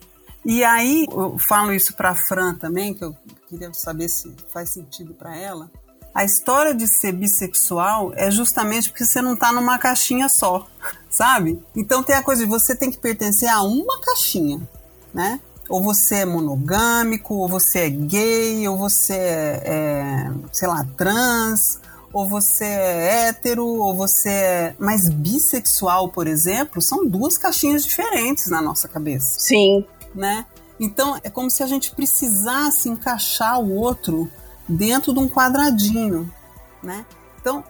E 0.44 0.62
aí, 0.62 1.06
eu 1.10 1.36
falo 1.48 1.72
isso 1.72 1.92
para 1.94 2.10
a 2.10 2.14
Fran 2.14 2.54
também, 2.54 2.94
que 2.94 3.02
eu 3.02 3.16
queria 3.48 3.74
saber 3.74 4.08
se 4.08 4.32
faz 4.52 4.70
sentido 4.70 5.12
para 5.12 5.36
ela. 5.36 5.68
A 6.14 6.24
história 6.24 6.72
de 6.72 6.86
ser 6.86 7.10
bissexual 7.10 8.12
é 8.14 8.30
justamente 8.30 8.90
porque 8.90 9.04
você 9.04 9.20
não 9.20 9.34
está 9.34 9.52
numa 9.52 9.76
caixinha 9.76 10.28
só, 10.28 10.68
sabe? 11.10 11.60
Então 11.74 12.04
tem 12.04 12.14
a 12.14 12.22
coisa 12.22 12.44
de 12.44 12.48
você 12.48 12.76
tem 12.76 12.92
que 12.92 12.98
pertencer 12.98 13.48
a 13.48 13.60
uma 13.60 14.00
caixinha, 14.00 14.62
né? 15.12 15.40
Ou 15.70 15.80
você 15.80 16.16
é 16.16 16.24
monogâmico, 16.24 17.36
ou 17.36 17.48
você 17.48 17.86
é 17.86 17.90
gay, 17.90 18.66
ou 18.66 18.76
você 18.76 19.14
é, 19.14 19.62
é, 19.64 20.30
sei 20.52 20.66
lá, 20.66 20.84
trans, 20.96 21.78
ou 22.12 22.28
você 22.28 22.64
é 22.64 23.28
hétero, 23.28 23.64
ou 23.64 23.94
você 23.94 24.28
é. 24.28 24.74
Mas 24.80 25.08
bissexual, 25.08 26.08
por 26.08 26.26
exemplo, 26.26 26.82
são 26.82 27.06
duas 27.06 27.38
caixinhas 27.38 27.84
diferentes 27.84 28.48
na 28.48 28.60
nossa 28.60 28.88
cabeça. 28.88 29.38
Sim. 29.38 29.84
Né? 30.12 30.44
Então 30.80 31.16
é 31.22 31.30
como 31.30 31.48
se 31.48 31.62
a 31.62 31.68
gente 31.68 31.94
precisasse 31.94 32.88
encaixar 32.88 33.60
o 33.60 33.72
outro 33.76 34.28
dentro 34.68 35.12
de 35.14 35.20
um 35.20 35.28
quadradinho, 35.28 36.28
né? 36.82 37.06
Então, 37.40 37.62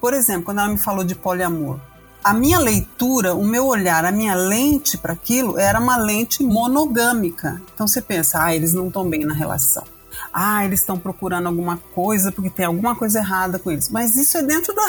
por 0.00 0.12
exemplo, 0.12 0.46
quando 0.46 0.58
ela 0.58 0.68
me 0.68 0.78
falou 0.78 1.04
de 1.04 1.14
poliamor, 1.14 1.78
a 2.24 2.32
minha 2.32 2.58
leitura, 2.58 3.34
o 3.34 3.44
meu 3.44 3.66
olhar, 3.66 4.06
a 4.06 4.10
minha 4.10 4.34
lente 4.34 4.96
para 4.96 5.12
aquilo 5.12 5.58
era 5.58 5.78
uma 5.78 5.98
lente 5.98 6.42
monogâmica. 6.42 7.60
Então 7.74 7.86
você 7.86 8.00
pensa, 8.00 8.42
ah, 8.42 8.56
eles 8.56 8.72
não 8.72 8.88
estão 8.88 9.06
bem 9.06 9.26
na 9.26 9.34
relação. 9.34 9.84
Ah, 10.32 10.64
eles 10.64 10.80
estão 10.80 10.98
procurando 10.98 11.46
alguma 11.46 11.76
coisa 11.94 12.32
porque 12.32 12.48
tem 12.48 12.64
alguma 12.64 12.96
coisa 12.96 13.18
errada 13.18 13.58
com 13.58 13.70
eles. 13.70 13.90
Mas 13.90 14.16
isso 14.16 14.38
é 14.38 14.42
dentro 14.42 14.74
da, 14.74 14.86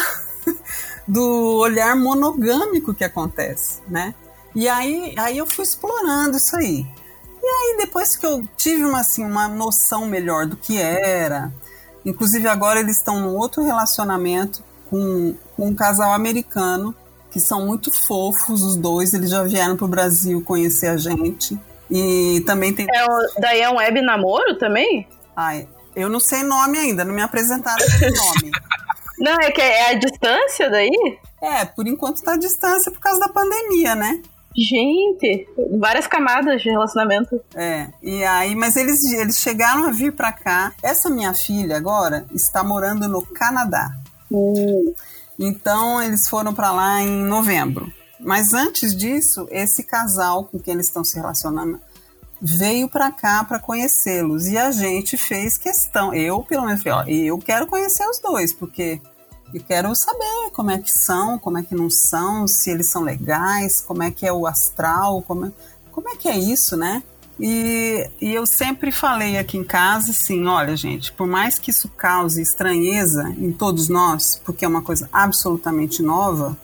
do 1.05 1.57
olhar 1.59 1.93
monogâmico 1.97 2.93
que 2.93 3.03
acontece, 3.03 3.81
né? 3.89 4.15
E 4.55 4.69
aí, 4.69 5.13
aí 5.17 5.37
eu 5.37 5.45
fui 5.45 5.65
explorando 5.65 6.37
isso 6.37 6.55
aí. 6.55 6.87
E 7.43 7.47
aí 7.47 7.77
depois 7.77 8.15
que 8.15 8.25
eu 8.25 8.47
tive 8.55 8.85
uma, 8.85 9.01
assim, 9.01 9.25
uma 9.25 9.49
noção 9.49 10.05
melhor 10.05 10.45
do 10.45 10.55
que 10.55 10.81
era, 10.81 11.53
inclusive 12.05 12.47
agora 12.47 12.79
eles 12.79 12.95
estão 12.95 13.19
num 13.19 13.35
outro 13.35 13.61
relacionamento 13.61 14.63
com, 14.89 15.35
com 15.57 15.67
um 15.67 15.75
casal 15.75 16.13
americano 16.13 16.95
que 17.35 17.39
são 17.41 17.65
muito 17.65 17.91
fofos 17.91 18.61
os 18.61 18.77
dois. 18.77 19.13
Eles 19.13 19.29
já 19.29 19.43
vieram 19.43 19.75
pro 19.75 19.89
Brasil 19.89 20.41
conhecer 20.41 20.87
a 20.87 20.95
gente. 20.95 21.59
E 21.91 22.41
também 22.45 22.73
tem. 22.73 22.87
É, 22.89 23.05
daí 23.41 23.59
é 23.59 23.69
um 23.69 23.75
web 23.75 24.01
namoro 24.01 24.57
também? 24.57 25.05
Ai, 25.35 25.67
eu 25.93 26.07
não 26.07 26.21
sei 26.21 26.43
nome 26.43 26.77
ainda, 26.77 27.03
não 27.03 27.13
me 27.13 27.21
apresentaram 27.21 27.85
esse 27.85 28.05
nome. 28.07 28.51
Não, 29.19 29.33
é 29.33 29.51
que 29.51 29.59
é 29.59 29.89
a 29.89 29.93
distância 29.95 30.69
daí? 30.69 31.19
É, 31.41 31.65
por 31.65 31.85
enquanto 31.85 32.23
tá 32.23 32.35
a 32.35 32.37
distância 32.37 32.89
por 32.89 33.01
causa 33.01 33.19
da 33.19 33.27
pandemia, 33.27 33.95
né? 33.95 34.21
Gente, 34.55 35.45
várias 35.77 36.07
camadas 36.07 36.61
de 36.61 36.69
relacionamento. 36.69 37.41
É, 37.53 37.89
e 38.01 38.23
aí, 38.23 38.55
mas 38.55 38.77
eles, 38.77 39.03
eles 39.11 39.39
chegaram 39.39 39.87
a 39.87 39.91
vir 39.91 40.13
pra 40.13 40.31
cá. 40.31 40.71
Essa 40.81 41.09
minha 41.09 41.33
filha 41.33 41.75
agora 41.75 42.25
está 42.33 42.63
morando 42.63 43.09
no 43.09 43.25
Canadá. 43.25 43.91
Hum. 44.31 44.93
Então 45.37 46.01
eles 46.01 46.27
foram 46.27 46.53
para 46.53 46.71
lá 46.71 47.01
em 47.01 47.23
novembro. 47.23 47.91
Mas 48.19 48.53
antes 48.53 48.95
disso, 48.95 49.47
esse 49.51 49.83
casal 49.83 50.45
com 50.45 50.59
quem 50.59 50.73
eles 50.73 50.87
estão 50.87 51.03
se 51.03 51.15
relacionando 51.15 51.79
veio 52.41 52.87
para 52.89 53.11
cá 53.11 53.43
para 53.43 53.59
conhecê-los 53.59 54.47
e 54.47 54.57
a 54.57 54.71
gente 54.71 55.17
fez 55.17 55.57
questão. 55.57 56.13
Eu, 56.13 56.41
pelo 56.43 56.65
menos, 56.65 56.83
falei, 56.83 57.31
ó, 57.31 57.33
eu 57.33 57.37
quero 57.39 57.67
conhecer 57.67 58.07
os 58.07 58.19
dois, 58.19 58.53
porque 58.53 59.01
eu 59.53 59.63
quero 59.63 59.93
saber 59.95 60.51
como 60.53 60.71
é 60.71 60.77
que 60.77 60.91
são, 60.91 61.39
como 61.39 61.57
é 61.57 61.63
que 61.63 61.75
não 61.75 61.89
são, 61.89 62.47
se 62.47 62.69
eles 62.69 62.89
são 62.89 63.03
legais, 63.03 63.81
como 63.81 64.03
é 64.03 64.11
que 64.11 64.25
é 64.25 64.33
o 64.33 64.45
astral, 64.45 65.21
como 65.21 65.47
é, 65.47 65.51
como 65.91 66.09
é 66.09 66.15
que 66.15 66.27
é 66.27 66.37
isso, 66.37 66.75
né? 66.75 67.03
E, 67.39 68.09
e, 68.21 68.33
eu 68.33 68.45
sempre 68.45 68.91
falei 68.91 69.37
aqui 69.37 69.57
em 69.57 69.63
casa 69.63 70.11
assim: 70.11 70.45
olha, 70.45 70.75
gente, 70.75 71.11
por 71.11 71.27
mais 71.27 71.59
que 71.59 71.69
isso 71.69 71.89
cause 71.89 72.41
estranheza 72.41 73.35
em 73.37 73.51
todos 73.51 73.89
nós, 73.89 74.41
porque 74.43 74.63
é 74.63 74.67
uma 74.67 74.81
coisa 74.81 75.09
absolutamente 75.11 76.01
nova, 76.01 76.57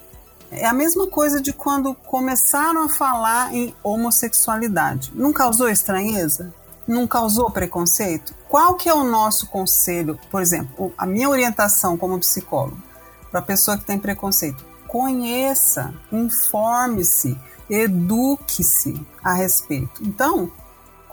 é 0.49 0.65
a 0.65 0.73
mesma 0.73 1.07
coisa 1.07 1.41
de 1.41 1.51
quando 1.51 1.93
começaram 1.93 2.83
a 2.83 2.89
falar 2.89 3.53
em 3.53 3.75
homossexualidade. 3.83 5.11
Não 5.13 5.33
causou 5.33 5.69
estranheza? 5.69 6.53
Não 6.87 7.05
causou 7.05 7.51
preconceito? 7.51 8.33
Qual 8.49 8.75
que 8.75 8.89
é 8.89 8.93
o 8.93 9.03
nosso 9.03 9.47
conselho? 9.47 10.19
Por 10.29 10.41
exemplo, 10.41 10.93
a 10.97 11.05
minha 11.05 11.29
orientação 11.29 11.97
como 11.97 12.19
psicólogo 12.19 12.81
para 13.29 13.39
a 13.39 13.43
pessoa 13.43 13.77
que 13.77 13.85
tem 13.85 13.97
preconceito: 13.97 14.65
conheça, 14.87 15.93
informe-se, 16.11 17.37
eduque-se 17.69 19.05
a 19.23 19.33
respeito. 19.33 20.03
Então, 20.03 20.51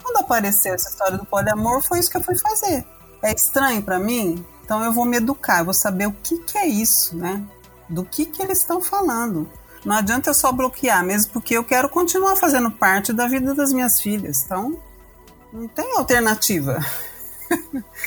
quando 0.08 0.24
apareceu 0.24 0.74
essa 0.74 0.88
história 0.88 1.18
do 1.18 1.26
poliamor, 1.26 1.82
foi 1.82 1.98
isso 1.98 2.10
que 2.10 2.16
eu 2.16 2.22
fui 2.22 2.36
fazer. 2.36 2.84
É 3.22 3.32
estranho 3.32 3.82
para 3.82 3.98
mim? 3.98 4.44
Então 4.64 4.82
eu 4.82 4.92
vou 4.92 5.04
me 5.04 5.18
educar, 5.18 5.60
eu 5.60 5.66
vou 5.66 5.74
saber 5.74 6.06
o 6.06 6.12
que, 6.12 6.38
que 6.38 6.56
é 6.56 6.66
isso, 6.66 7.16
né? 7.16 7.42
Do 7.88 8.04
que, 8.04 8.24
que 8.24 8.42
eles 8.42 8.58
estão 8.58 8.80
falando. 8.80 9.50
Não 9.84 9.96
adianta 9.96 10.30
eu 10.30 10.34
só 10.34 10.50
bloquear, 10.52 11.04
mesmo 11.04 11.32
porque 11.32 11.54
eu 11.54 11.64
quero 11.64 11.88
continuar 11.88 12.36
fazendo 12.36 12.70
parte 12.70 13.12
da 13.12 13.26
vida 13.26 13.54
das 13.54 13.72
minhas 13.72 14.00
filhas. 14.00 14.44
Então, 14.44 14.78
não 15.52 15.68
tem 15.68 15.96
alternativa. 15.96 16.78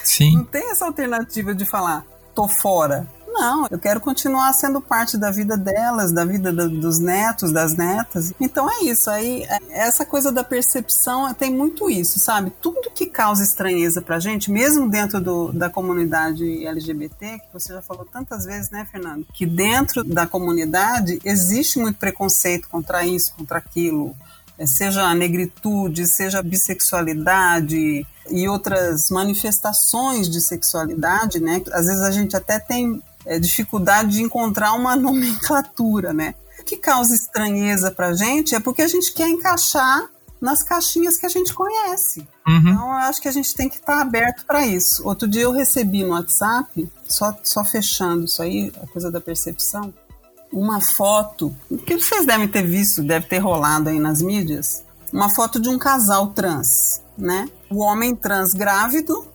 Sim. 0.03 0.35
não 0.37 0.45
tem 0.45 0.69
essa 0.71 0.85
alternativa 0.85 1.53
de 1.53 1.65
falar, 1.65 2.05
tô 2.35 2.47
fora. 2.61 3.07
Não, 3.31 3.65
eu 3.71 3.79
quero 3.79 4.01
continuar 4.01 4.51
sendo 4.53 4.81
parte 4.81 5.17
da 5.17 5.31
vida 5.31 5.55
delas, 5.55 6.11
da 6.11 6.25
vida 6.25 6.51
do, 6.51 6.69
dos 6.69 6.99
netos, 6.99 7.51
das 7.51 7.75
netas. 7.75 8.33
Então 8.39 8.69
é 8.69 8.83
isso. 8.83 9.09
Aí 9.09 9.43
é, 9.43 9.59
essa 9.69 10.05
coisa 10.05 10.31
da 10.31 10.43
percepção 10.43 11.33
tem 11.33 11.51
muito 11.51 11.89
isso, 11.89 12.19
sabe? 12.19 12.51
Tudo 12.61 12.91
que 12.91 13.05
causa 13.05 13.43
estranheza 13.43 14.01
pra 14.01 14.19
gente, 14.19 14.51
mesmo 14.51 14.89
dentro 14.89 15.21
do, 15.21 15.51
da 15.53 15.69
comunidade 15.69 16.65
LGBT, 16.65 17.39
que 17.39 17.53
você 17.53 17.73
já 17.73 17.81
falou 17.81 18.05
tantas 18.05 18.45
vezes, 18.45 18.69
né, 18.69 18.85
Fernando? 18.91 19.25
Que 19.33 19.45
dentro 19.45 20.03
da 20.03 20.27
comunidade 20.27 21.19
existe 21.23 21.79
muito 21.79 21.97
preconceito 21.97 22.67
contra 22.69 23.05
isso, 23.05 23.33
contra 23.37 23.57
aquilo 23.57 24.15
é, 24.61 24.65
seja 24.67 25.03
a 25.03 25.15
negritude, 25.15 26.05
seja 26.05 26.37
a 26.37 26.43
bissexualidade 26.43 28.05
e 28.29 28.47
outras 28.47 29.09
manifestações 29.09 30.29
de 30.29 30.39
sexualidade, 30.39 31.39
né? 31.39 31.63
Às 31.71 31.87
vezes 31.87 32.01
a 32.01 32.11
gente 32.11 32.35
até 32.35 32.59
tem 32.59 33.01
é, 33.25 33.39
dificuldade 33.39 34.11
de 34.11 34.21
encontrar 34.21 34.73
uma 34.73 34.95
nomenclatura, 34.97 36.13
né? 36.13 36.35
O 36.59 36.63
que 36.63 36.77
causa 36.77 37.15
estranheza 37.15 37.91
para 37.91 38.07
a 38.07 38.13
gente 38.13 38.53
é 38.53 38.59
porque 38.59 38.81
a 38.81 38.87
gente 38.87 39.13
quer 39.13 39.27
encaixar 39.27 40.07
nas 40.39 40.63
caixinhas 40.63 41.17
que 41.17 41.25
a 41.25 41.29
gente 41.29 41.53
conhece. 41.53 42.27
Uhum. 42.47 42.57
Então, 42.57 42.87
eu 42.87 42.93
acho 42.93 43.21
que 43.21 43.27
a 43.27 43.31
gente 43.31 43.53
tem 43.53 43.69
que 43.69 43.75
estar 43.75 44.01
aberto 44.01 44.43
para 44.45 44.65
isso. 44.65 45.07
Outro 45.07 45.27
dia 45.27 45.43
eu 45.43 45.51
recebi 45.51 46.03
no 46.03 46.11
WhatsApp, 46.11 46.89
só, 47.07 47.37
só 47.43 47.63
fechando 47.63 48.25
isso 48.25 48.41
aí, 48.41 48.73
a 48.81 48.87
coisa 48.87 49.11
da 49.11 49.21
percepção, 49.21 49.93
uma 50.51 50.81
foto 50.81 51.55
que 51.85 51.95
vocês 51.95 52.25
devem 52.25 52.47
ter 52.47 52.63
visto, 52.63 53.03
deve 53.03 53.27
ter 53.27 53.37
rolado 53.37 53.89
aí 53.89 53.99
nas 53.99 54.21
mídias, 54.21 54.83
uma 55.13 55.33
foto 55.33 55.59
de 55.59 55.69
um 55.69 55.77
casal 55.77 56.27
trans, 56.27 57.01
né? 57.17 57.47
O 57.69 57.79
homem 57.79 58.15
trans 58.15 58.53
grávido 58.53 59.27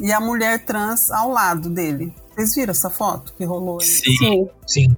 e 0.00 0.10
a 0.12 0.20
mulher 0.20 0.64
trans 0.64 1.10
ao 1.10 1.30
lado 1.30 1.68
dele. 1.68 2.14
Vocês 2.38 2.54
viram 2.54 2.70
essa 2.70 2.88
foto 2.88 3.34
que 3.36 3.44
rolou 3.44 3.80
aí? 3.80 3.86
Sim. 3.86 4.48
Sim. 4.64 4.96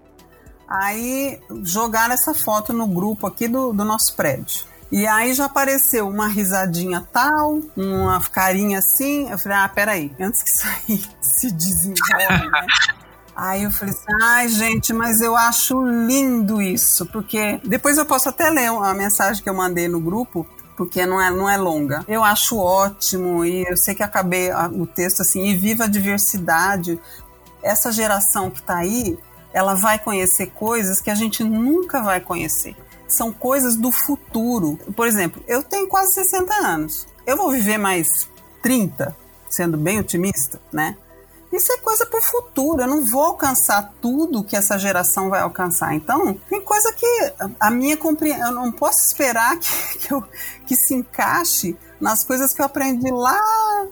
Aí 0.69 1.41
jogaram 1.63 2.13
essa 2.13 2.35
foto 2.35 2.71
no 2.71 2.87
grupo 2.87 3.27
aqui 3.27 3.49
do, 3.49 3.73
do 3.73 3.83
nosso 3.83 4.15
prédio. 4.15 4.67
E 4.93 5.07
aí 5.07 5.33
já 5.33 5.47
apareceu 5.47 6.07
uma 6.07 6.29
risadinha 6.29 7.09
tal, 7.11 7.61
uma 7.75 8.21
carinha 8.21 8.81
assim. 8.81 9.31
Eu 9.31 9.39
falei, 9.39 9.57
ah, 9.57 9.69
peraí, 9.69 10.13
antes 10.21 10.43
que 10.43 10.51
isso 10.51 10.67
aí 10.67 11.03
se 11.23 11.51
desenrole, 11.51 12.51
né? 12.51 12.67
Aí 13.43 13.63
eu 13.63 13.71
falei 13.71 13.95
assim, 13.95 14.23
ai 14.23 14.49
gente, 14.49 14.93
mas 14.93 15.23
eu 15.23 15.35
acho 15.35 15.81
lindo 15.83 16.61
isso, 16.61 17.07
porque 17.07 17.59
depois 17.65 17.97
eu 17.97 18.05
posso 18.05 18.29
até 18.29 18.51
ler 18.51 18.69
a 18.69 18.93
mensagem 18.93 19.43
que 19.43 19.49
eu 19.49 19.55
mandei 19.55 19.89
no 19.89 19.99
grupo, 19.99 20.47
porque 20.77 21.07
não 21.07 21.19
é, 21.19 21.31
não 21.31 21.49
é 21.49 21.57
longa. 21.57 22.05
Eu 22.07 22.23
acho 22.23 22.59
ótimo 22.59 23.43
e 23.43 23.65
eu 23.67 23.79
sei 23.79 23.95
que 23.95 24.03
acabei 24.03 24.51
o 24.53 24.87
texto 24.87 25.23
assim, 25.23 25.47
e 25.47 25.57
viva 25.57 25.85
a 25.85 25.87
diversidade. 25.87 27.01
Essa 27.63 27.93
geração 27.93 28.51
que 28.51 28.63
tá 28.63 28.77
aí, 28.77 29.19
ela 29.53 29.75
vai 29.75 29.99
conhecer 29.99 30.47
coisas 30.49 31.01
que 31.01 31.11
a 31.11 31.15
gente 31.15 31.43
nunca 31.43 32.03
vai 32.03 32.21
conhecer. 32.21 32.77
São 33.09 33.33
coisas 33.33 33.77
do 33.77 33.91
futuro. 33.91 34.79
Por 34.95 35.07
exemplo, 35.07 35.43
eu 35.49 35.63
tenho 35.63 35.89
quase 35.89 36.13
60 36.15 36.55
anos. 36.55 37.09
Eu 37.27 37.37
vou 37.37 37.51
viver 37.51 37.79
mais 37.79 38.29
30, 38.63 39.17
sendo 39.49 39.77
bem 39.77 39.99
otimista, 39.99 40.61
né? 40.73 40.97
Isso 41.53 41.73
é 41.73 41.79
coisa 41.79 42.07
para 42.07 42.21
o 42.21 42.23
futuro. 42.23 42.83
Eu 42.83 42.87
não 42.87 43.05
vou 43.05 43.23
alcançar 43.23 43.93
tudo 44.01 44.45
que 44.45 44.57
essa 44.57 44.79
geração 44.79 45.29
vai 45.29 45.41
alcançar. 45.41 45.95
Então, 45.95 46.35
tem 46.49 46.61
coisa 46.61 46.93
que 46.93 47.33
a 47.59 47.71
minha 47.71 47.97
compreensão. 47.97 48.49
Eu 48.49 48.55
não 48.55 48.71
posso 48.71 49.05
esperar 49.05 49.59
que, 49.59 49.99
que, 49.99 50.15
eu, 50.15 50.23
que 50.65 50.77
se 50.77 50.95
encaixe 50.95 51.77
nas 52.01 52.23
coisas 52.23 52.55
que 52.55 52.61
eu 52.61 52.67
aprendi 52.67 53.11
lá 53.11 53.89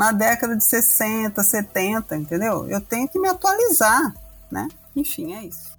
na 0.00 0.12
década 0.12 0.56
de 0.56 0.64
60, 0.64 1.42
70, 1.42 2.16
entendeu? 2.16 2.66
Eu 2.70 2.80
tenho 2.80 3.06
que 3.06 3.18
me 3.18 3.28
atualizar, 3.28 4.14
né? 4.50 4.66
Enfim, 4.96 5.34
é 5.34 5.44
isso. 5.44 5.69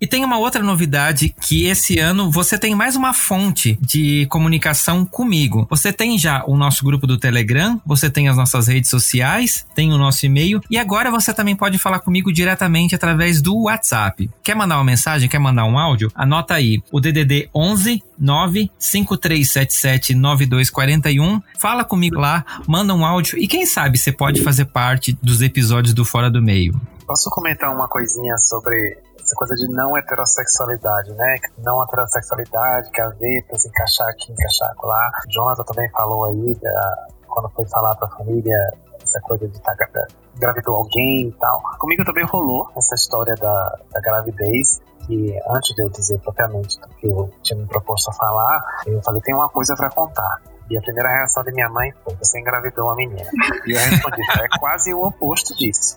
E 0.00 0.06
tem 0.06 0.24
uma 0.24 0.38
outra 0.38 0.62
novidade 0.62 1.34
que 1.40 1.66
esse 1.66 1.98
ano 1.98 2.30
você 2.30 2.56
tem 2.56 2.72
mais 2.72 2.94
uma 2.94 3.12
fonte 3.12 3.76
de 3.80 4.26
comunicação 4.26 5.04
comigo. 5.04 5.66
Você 5.68 5.92
tem 5.92 6.16
já 6.16 6.44
o 6.46 6.56
nosso 6.56 6.84
grupo 6.84 7.04
do 7.04 7.18
Telegram, 7.18 7.80
você 7.84 8.08
tem 8.08 8.28
as 8.28 8.36
nossas 8.36 8.68
redes 8.68 8.90
sociais, 8.90 9.66
tem 9.74 9.92
o 9.92 9.98
nosso 9.98 10.24
e-mail 10.24 10.60
e 10.70 10.78
agora 10.78 11.10
você 11.10 11.34
também 11.34 11.56
pode 11.56 11.78
falar 11.78 11.98
comigo 11.98 12.32
diretamente 12.32 12.94
através 12.94 13.42
do 13.42 13.62
WhatsApp. 13.62 14.30
Quer 14.42 14.54
mandar 14.54 14.76
uma 14.76 14.84
mensagem, 14.84 15.28
quer 15.28 15.40
mandar 15.40 15.64
um 15.64 15.76
áudio? 15.76 16.12
Anota 16.14 16.54
aí 16.54 16.80
o 16.92 17.00
DDD 17.00 17.50
11 17.52 18.00
95377 18.18 20.14
9241. 20.14 21.42
Fala 21.58 21.84
comigo 21.84 22.20
lá, 22.20 22.44
manda 22.68 22.94
um 22.94 23.04
áudio 23.04 23.36
e 23.36 23.48
quem 23.48 23.66
sabe 23.66 23.98
você 23.98 24.12
pode 24.12 24.42
fazer 24.42 24.66
parte 24.66 25.18
dos 25.20 25.42
episódios 25.42 25.92
do 25.92 26.04
Fora 26.04 26.30
do 26.30 26.40
Meio. 26.40 26.80
Posso 27.04 27.30
comentar 27.30 27.74
uma 27.74 27.88
coisinha 27.88 28.36
sobre 28.36 28.96
essa 29.28 29.36
coisa 29.36 29.54
de 29.54 29.68
não 29.68 29.94
heterossexualidade, 29.96 31.12
né? 31.12 31.34
Não 31.58 31.82
heterossexualidade, 31.82 32.90
gavetas, 32.90 33.66
encaixar 33.66 34.08
aqui, 34.08 34.32
encaixar 34.32 34.74
lá. 34.82 35.10
Jonathan 35.28 35.64
também 35.64 35.90
falou 35.90 36.24
aí, 36.24 36.54
da, 36.54 37.06
quando 37.28 37.50
foi 37.50 37.68
falar 37.68 37.94
pra 37.96 38.08
família, 38.08 38.56
essa 39.02 39.20
coisa 39.20 39.46
de 39.46 39.56
estar 39.56 39.76
tá, 39.76 40.06
gravidou 40.36 40.76
alguém 40.76 41.28
e 41.28 41.32
tal. 41.32 41.60
Comigo 41.78 42.04
também 42.04 42.24
rolou 42.24 42.70
essa 42.76 42.94
história 42.94 43.34
da, 43.34 43.78
da 43.92 44.00
gravidez. 44.00 44.80
E 45.10 45.38
antes 45.50 45.74
de 45.74 45.82
eu 45.82 45.90
dizer 45.90 46.20
propriamente 46.20 46.78
do 46.80 46.88
que 46.88 47.06
eu 47.06 47.30
tinha 47.42 47.58
me 47.58 47.66
proposto 47.66 48.10
a 48.10 48.14
falar, 48.14 48.82
eu 48.86 49.00
falei: 49.02 49.20
tem 49.22 49.34
uma 49.34 49.48
coisa 49.48 49.74
para 49.76 49.90
contar. 49.90 50.42
E 50.70 50.76
a 50.76 50.80
primeira 50.82 51.08
reação 51.08 51.42
da 51.42 51.50
minha 51.50 51.68
mãe 51.68 51.92
foi: 52.04 52.14
Você 52.16 52.38
engravidou 52.38 52.86
uma 52.86 52.96
menina. 52.96 53.30
E 53.66 53.72
eu 53.72 53.78
respondi: 53.78 54.22
É 54.42 54.58
quase 54.58 54.92
o 54.92 55.02
oposto 55.02 55.56
disso. 55.56 55.96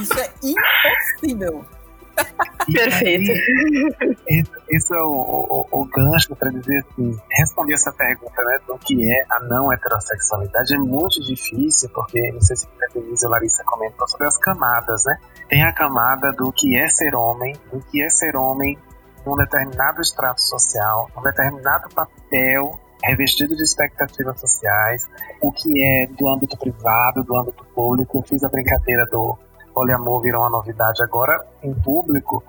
Isso 0.00 0.18
é 0.18 0.30
impossível. 0.42 1.64
E 2.68 2.74
Perfeito. 2.74 3.30
aí, 3.30 4.16
esse, 4.28 4.50
esse 4.68 4.94
é 4.94 5.00
o, 5.00 5.08
o, 5.08 5.66
o 5.80 5.84
gancho 5.86 6.34
para 6.36 6.50
dizer 6.50 6.78
assim: 6.78 7.18
responder 7.30 7.74
essa 7.74 7.92
pergunta 7.92 8.42
né, 8.44 8.58
do 8.66 8.78
que 8.78 9.10
é 9.10 9.24
a 9.30 9.40
não 9.40 9.72
heterossexualidade 9.72 10.74
é 10.74 10.78
muito 10.78 11.20
difícil, 11.20 11.88
porque 11.90 12.30
não 12.32 12.40
sei 12.40 12.56
se 12.56 12.66
a 12.66 12.92
Denise 12.92 13.26
Larissa 13.26 13.64
comentou 13.64 14.06
sobre 14.08 14.28
as 14.28 14.36
camadas, 14.36 15.04
né? 15.04 15.18
Tem 15.48 15.64
a 15.64 15.72
camada 15.72 16.32
do 16.32 16.52
que 16.52 16.76
é 16.76 16.88
ser 16.88 17.14
homem, 17.14 17.56
do 17.72 17.80
que 17.80 18.02
é 18.02 18.08
ser 18.08 18.36
homem 18.36 18.78
num 19.26 19.36
determinado 19.36 20.00
extrato 20.00 20.40
social, 20.40 21.10
num 21.16 21.22
determinado 21.22 21.88
papel 21.94 22.78
revestido 23.02 23.56
de 23.56 23.62
expectativas 23.62 24.40
sociais, 24.40 25.08
o 25.40 25.52
que 25.52 25.82
é 25.82 26.06
do 26.06 26.28
âmbito 26.28 26.56
privado, 26.56 27.24
do 27.24 27.36
âmbito 27.36 27.64
público. 27.74 28.18
Eu 28.18 28.22
fiz 28.22 28.44
a 28.44 28.48
brincadeira 28.48 29.06
do 29.06 29.36
poliamor 29.74 30.20
virou 30.20 30.42
uma 30.42 30.50
novidade 30.50 31.02
agora 31.02 31.44
em 31.62 31.74
público, 31.74 32.42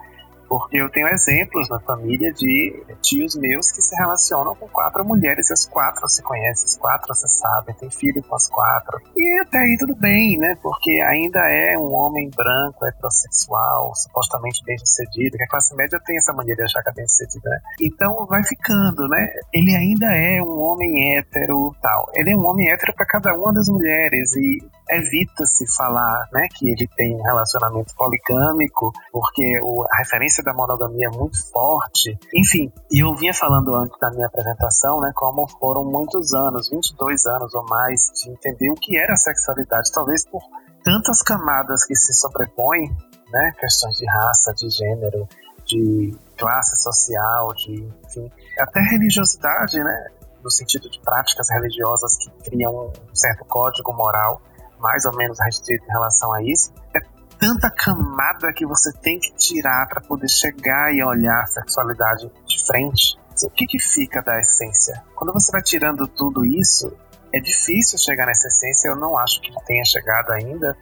porque 0.53 0.77
eu 0.77 0.87
tenho 0.87 1.07
exemplos 1.07 1.67
na 1.67 1.79
família 1.79 2.31
de 2.31 2.79
tios 3.01 3.35
meus 3.35 3.71
que 3.71 3.81
se 3.81 3.95
relacionam 3.95 4.53
com 4.53 4.67
quatro 4.67 5.03
mulheres 5.03 5.49
e 5.49 5.53
as 5.53 5.65
quatro 5.65 6.07
se 6.07 6.21
conhecem, 6.21 6.65
as 6.65 6.77
quatro 6.77 7.11
se 7.15 7.27
sabem, 7.27 7.73
tem 7.73 7.89
filho 7.89 8.21
com 8.21 8.35
as 8.35 8.47
quatro. 8.47 9.01
E 9.17 9.41
até 9.41 9.57
aí 9.57 9.75
tudo 9.79 9.95
bem, 9.95 10.37
né? 10.37 10.55
Porque 10.61 10.91
ainda 11.07 11.39
é 11.49 11.75
um 11.75 11.91
homem 11.91 12.29
branco, 12.29 12.85
heterossexual, 12.85 13.95
supostamente 13.95 14.63
bem 14.63 14.77
sucedido, 14.77 15.37
que 15.37 15.43
a 15.43 15.47
classe 15.47 15.75
média 15.75 15.99
tem 16.05 16.17
essa 16.17 16.31
mania 16.33 16.55
de 16.55 16.61
achar 16.61 16.83
que 16.83 16.89
é 16.91 16.93
bem 16.93 17.07
sucedido, 17.07 17.49
né? 17.49 17.57
Então 17.81 18.23
vai 18.27 18.43
ficando, 18.43 19.07
né? 19.07 19.33
Ele 19.51 19.75
ainda 19.75 20.05
é 20.05 20.39
um 20.39 20.59
homem 20.59 21.17
hétero 21.17 21.75
tal. 21.81 22.11
Ele 22.13 22.31
é 22.31 22.37
um 22.37 22.45
homem 22.45 22.69
hétero 22.69 22.93
para 22.93 23.07
cada 23.07 23.33
uma 23.33 23.51
das 23.51 23.67
mulheres 23.67 24.35
e 24.35 24.59
evita-se 24.89 25.65
falar 25.75 26.27
né, 26.31 26.47
que 26.53 26.69
ele 26.69 26.87
tem 26.95 27.15
um 27.15 27.23
relacionamento 27.23 27.93
poligâmico, 27.95 28.91
porque 29.11 29.59
o, 29.61 29.85
a 29.91 29.97
referência 29.97 30.43
da 30.43 30.53
monogamia 30.53 31.07
é 31.11 31.17
muito 31.17 31.37
forte. 31.51 32.17
Enfim, 32.35 32.71
eu 32.91 33.15
vinha 33.15 33.33
falando 33.33 33.75
antes 33.75 33.97
da 33.99 34.09
minha 34.11 34.27
apresentação, 34.27 34.99
né, 34.99 35.11
como 35.15 35.47
foram 35.59 35.83
muitos 35.83 36.33
anos, 36.33 36.69
22 36.69 37.25
anos 37.25 37.53
ou 37.55 37.65
mais, 37.69 38.11
de 38.13 38.31
entender 38.31 38.69
o 38.69 38.75
que 38.75 38.97
era 38.99 39.15
sexualidade, 39.15 39.91
talvez 39.91 40.25
por 40.25 40.41
tantas 40.83 41.21
camadas 41.21 41.85
que 41.85 41.95
se 41.95 42.13
sobrepõem, 42.13 42.89
né, 43.31 43.53
questões 43.59 43.95
de 43.95 44.05
raça, 44.05 44.53
de 44.53 44.69
gênero, 44.69 45.27
de 45.65 46.13
classe 46.37 46.75
social, 46.75 47.47
de, 47.55 47.89
enfim, 48.05 48.29
até 48.59 48.81
religiosidade, 48.81 49.81
né, 49.81 50.07
no 50.43 50.51
sentido 50.51 50.89
de 50.89 50.99
práticas 50.99 51.49
religiosas 51.49 52.17
que 52.17 52.29
criam 52.43 52.87
um 52.87 53.15
certo 53.15 53.45
código 53.45 53.93
moral 53.93 54.41
mais 54.83 55.05
ou 55.05 55.15
menos 55.15 55.39
restrito 55.39 55.85
em 55.85 55.91
relação 55.91 56.33
a 56.33 56.43
isso, 56.43 56.73
é 56.93 56.99
tanta 57.39 57.71
camada 57.71 58.51
que 58.53 58.65
você 58.65 58.91
tem 58.91 59.17
que 59.17 59.33
tirar 59.33 59.87
para 59.87 60.01
poder 60.01 60.29
chegar 60.29 60.93
e 60.93 61.01
olhar 61.01 61.41
a 61.41 61.47
sexualidade 61.47 62.29
de 62.45 62.65
frente. 62.67 63.17
O 63.43 63.49
que, 63.49 63.65
que 63.65 63.79
fica 63.79 64.21
da 64.21 64.37
essência? 64.37 65.01
Quando 65.15 65.33
você 65.33 65.51
vai 65.51 65.61
tirando 65.61 66.05
tudo 66.05 66.45
isso, 66.45 66.95
é 67.33 67.39
difícil 67.39 67.97
chegar 67.97 68.27
nessa 68.27 68.47
essência. 68.47 68.89
Eu 68.89 68.95
não 68.95 69.17
acho 69.17 69.41
que 69.41 69.51
tenha 69.65 69.83
chegado 69.85 70.31
ainda. 70.31 70.77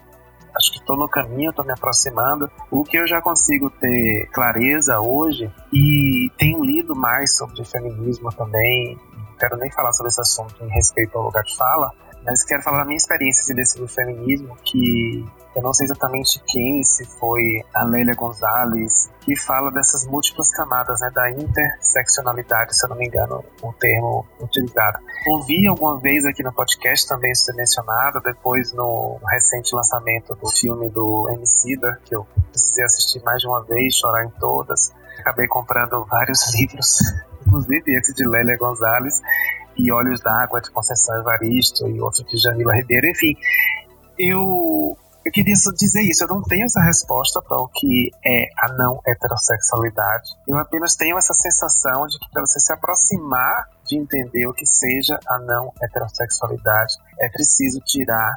Acho 0.53 0.73
que 0.73 0.79
estou 0.79 0.97
no 0.97 1.07
caminho, 1.07 1.51
estou 1.51 1.63
me 1.63 1.71
aproximando. 1.71 2.51
O 2.69 2.83
que 2.83 2.97
eu 2.97 3.07
já 3.07 3.21
consigo 3.21 3.69
ter 3.69 4.27
clareza 4.33 4.99
hoje 4.99 5.49
e 5.71 6.29
tenho 6.37 6.61
lido 6.63 6.93
mais 6.93 7.37
sobre 7.37 7.63
feminismo 7.63 8.29
também. 8.33 8.99
Não 9.15 9.37
quero 9.37 9.55
nem 9.57 9.71
falar 9.71 9.93
sobre 9.93 10.09
esse 10.09 10.19
assunto 10.19 10.61
em 10.63 10.69
respeito 10.69 11.17
ao 11.17 11.23
lugar 11.23 11.43
de 11.43 11.55
fala, 11.55 11.91
mas 12.23 12.43
quero 12.43 12.61
falar 12.61 12.79
da 12.79 12.85
minha 12.85 12.97
experiência 12.97 13.45
de 13.45 13.53
ler 13.53 13.65
sobre 13.65 13.85
o 13.85 13.87
feminismo, 13.87 14.55
que 14.63 15.25
eu 15.55 15.61
não 15.61 15.73
sei 15.73 15.85
exatamente 15.85 16.41
quem, 16.47 16.81
se 16.83 17.05
foi 17.05 17.61
a 17.73 17.83
Lélia 17.83 18.15
Gonzalez, 18.15 19.11
que 19.19 19.35
fala 19.35 19.69
dessas 19.69 20.07
múltiplas 20.07 20.49
camadas, 20.49 21.01
né, 21.01 21.11
da 21.13 21.29
interseccionalidade, 21.29 22.77
se 22.77 22.85
eu 22.85 22.89
não 22.89 22.95
me 22.95 23.07
engano, 23.07 23.43
o 23.61 23.73
termo 23.73 24.25
utilizado. 24.39 24.99
Ouvi 25.27 25.67
alguma 25.67 25.99
vez 25.99 26.25
aqui 26.25 26.41
no 26.41 26.53
podcast 26.53 27.07
também 27.07 27.31
isso 27.31 27.45
ser 27.45 27.53
mencionado, 27.53 28.21
depois 28.21 28.71
no 28.71 29.19
recente 29.29 29.75
lançamento 29.75 30.35
do 30.35 30.49
filme 30.49 30.89
do 30.89 31.29
Emicida, 31.29 31.99
que 32.05 32.15
eu 32.15 32.25
precisei 32.49 32.85
assistir 32.85 33.21
mais 33.23 33.41
de 33.41 33.47
uma 33.47 33.61
vez, 33.63 33.95
chorar 33.95 34.23
em 34.23 34.29
todas. 34.39 34.93
Acabei 35.19 35.47
comprando 35.47 36.05
vários 36.05 36.51
livros, 36.55 36.99
inclusive 37.45 37.93
esse 37.97 38.13
de 38.13 38.25
Lélia 38.25 38.57
Gonzalez, 38.57 39.21
e 39.77 39.91
Olhos 39.91 40.19
d'Água 40.21 40.61
de 40.61 40.71
Conceição 40.71 41.17
Evaristo 41.19 41.87
e 41.87 41.99
outro 42.01 42.23
de 42.25 42.37
Jamila 42.37 42.75
Ribeiro, 42.75 43.07
enfim. 43.07 43.35
Eu, 44.17 44.97
eu 45.25 45.31
queria 45.31 45.53
dizer 45.53 46.01
isso, 46.01 46.23
eu 46.23 46.27
não 46.27 46.41
tenho 46.41 46.65
essa 46.65 46.81
resposta 46.81 47.41
para 47.41 47.57
o 47.57 47.67
que 47.67 48.11
é 48.25 48.49
a 48.57 48.73
não 48.73 48.99
heterossexualidade. 49.05 50.31
Eu 50.47 50.57
apenas 50.57 50.95
tenho 50.95 51.17
essa 51.17 51.33
sensação 51.33 52.05
de 52.07 52.19
que 52.19 52.29
para 52.31 52.41
você 52.41 52.59
se 52.59 52.73
aproximar 52.73 53.69
de 53.85 53.97
entender 53.97 54.47
o 54.47 54.53
que 54.53 54.65
seja 54.65 55.19
a 55.27 55.39
não 55.39 55.73
heterossexualidade, 55.81 56.95
é 57.19 57.29
preciso 57.29 57.79
tirar 57.81 58.35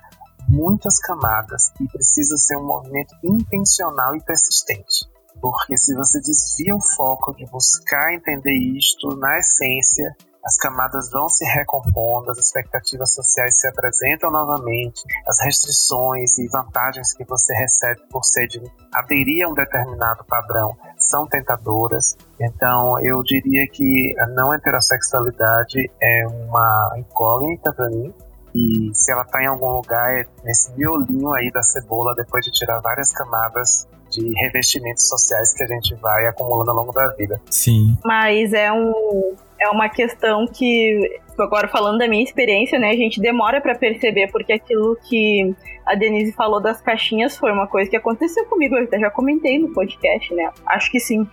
muitas 0.48 0.98
camadas 0.98 1.72
e 1.80 1.88
precisa 1.88 2.36
ser 2.36 2.56
um 2.56 2.66
movimento 2.66 3.14
intencional 3.22 4.14
e 4.14 4.22
persistente. 4.22 5.08
Porque 5.40 5.76
se 5.76 5.94
você 5.94 6.20
desvia 6.20 6.74
o 6.74 6.80
foco 6.80 7.34
de 7.34 7.44
buscar 7.46 8.14
entender 8.14 8.52
isto 8.52 9.08
na 9.16 9.38
essência, 9.38 10.16
as 10.44 10.56
camadas 10.58 11.10
vão 11.10 11.28
se 11.28 11.44
recompondo, 11.44 12.30
as 12.30 12.38
expectativas 12.38 13.14
sociais 13.14 13.58
se 13.58 13.66
apresentam 13.66 14.30
novamente, 14.30 15.02
as 15.26 15.40
restrições 15.40 16.38
e 16.38 16.46
vantagens 16.48 17.14
que 17.14 17.24
você 17.24 17.54
recebe 17.54 18.02
por 18.10 18.24
ser 18.24 18.46
de 18.48 18.62
aderir 18.92 19.46
a 19.46 19.50
um 19.50 19.54
determinado 19.54 20.24
padrão 20.24 20.76
são 20.98 21.26
tentadoras. 21.26 22.16
Então, 22.38 23.00
eu 23.00 23.22
diria 23.22 23.66
que 23.68 24.14
a 24.18 24.26
não 24.26 24.52
heterossexualidade 24.52 25.90
é 26.02 26.26
uma 26.26 26.94
incógnita 26.98 27.72
para 27.72 27.88
mim. 27.88 28.12
E 28.54 28.90
se 28.94 29.10
ela 29.10 29.22
está 29.22 29.42
em 29.42 29.46
algum 29.46 29.78
lugar, 29.78 30.16
é 30.16 30.26
nesse 30.44 30.72
miolinho 30.76 31.32
aí 31.32 31.50
da 31.50 31.62
cebola, 31.62 32.14
depois 32.14 32.44
de 32.44 32.52
tirar 32.52 32.80
várias 32.80 33.12
camadas 33.12 33.88
de 34.10 34.32
revestimentos 34.42 35.08
sociais 35.08 35.52
que 35.52 35.64
a 35.64 35.66
gente 35.66 35.94
vai 35.96 36.26
acumulando 36.26 36.70
ao 36.70 36.76
longo 36.76 36.92
da 36.92 37.08
vida. 37.14 37.40
Sim. 37.50 37.98
Mas 38.04 38.52
é 38.52 38.70
um 38.72 39.34
é 39.64 39.68
uma 39.70 39.88
questão 39.88 40.46
que 40.46 41.20
agora 41.38 41.66
falando 41.66 41.98
da 41.98 42.06
minha 42.06 42.22
experiência, 42.22 42.78
né, 42.78 42.90
a 42.90 42.96
gente 42.96 43.20
demora 43.20 43.60
para 43.60 43.74
perceber 43.74 44.30
porque 44.30 44.52
aquilo 44.52 44.96
que 45.08 45.54
a 45.84 45.94
Denise 45.94 46.32
falou 46.32 46.60
das 46.60 46.80
caixinhas 46.80 47.36
foi 47.36 47.50
uma 47.50 47.66
coisa 47.66 47.90
que 47.90 47.96
aconteceu 47.96 48.44
comigo, 48.46 48.76
eu 48.76 49.00
já 49.00 49.10
comentei 49.10 49.58
no 49.58 49.72
podcast, 49.72 50.32
né? 50.34 50.50
Acho 50.66 50.90
que 50.90 51.00
sim, 51.00 51.26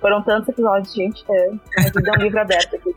foram 0.00 0.22
tantos 0.22 0.48
episódios, 0.48 0.94
gente, 0.94 1.24
é, 1.30 1.50
a 1.78 1.82
vida 1.82 2.10
é 2.10 2.18
um 2.18 2.22
livro 2.22 2.40
aberto 2.40 2.76
aqui. 2.76 2.94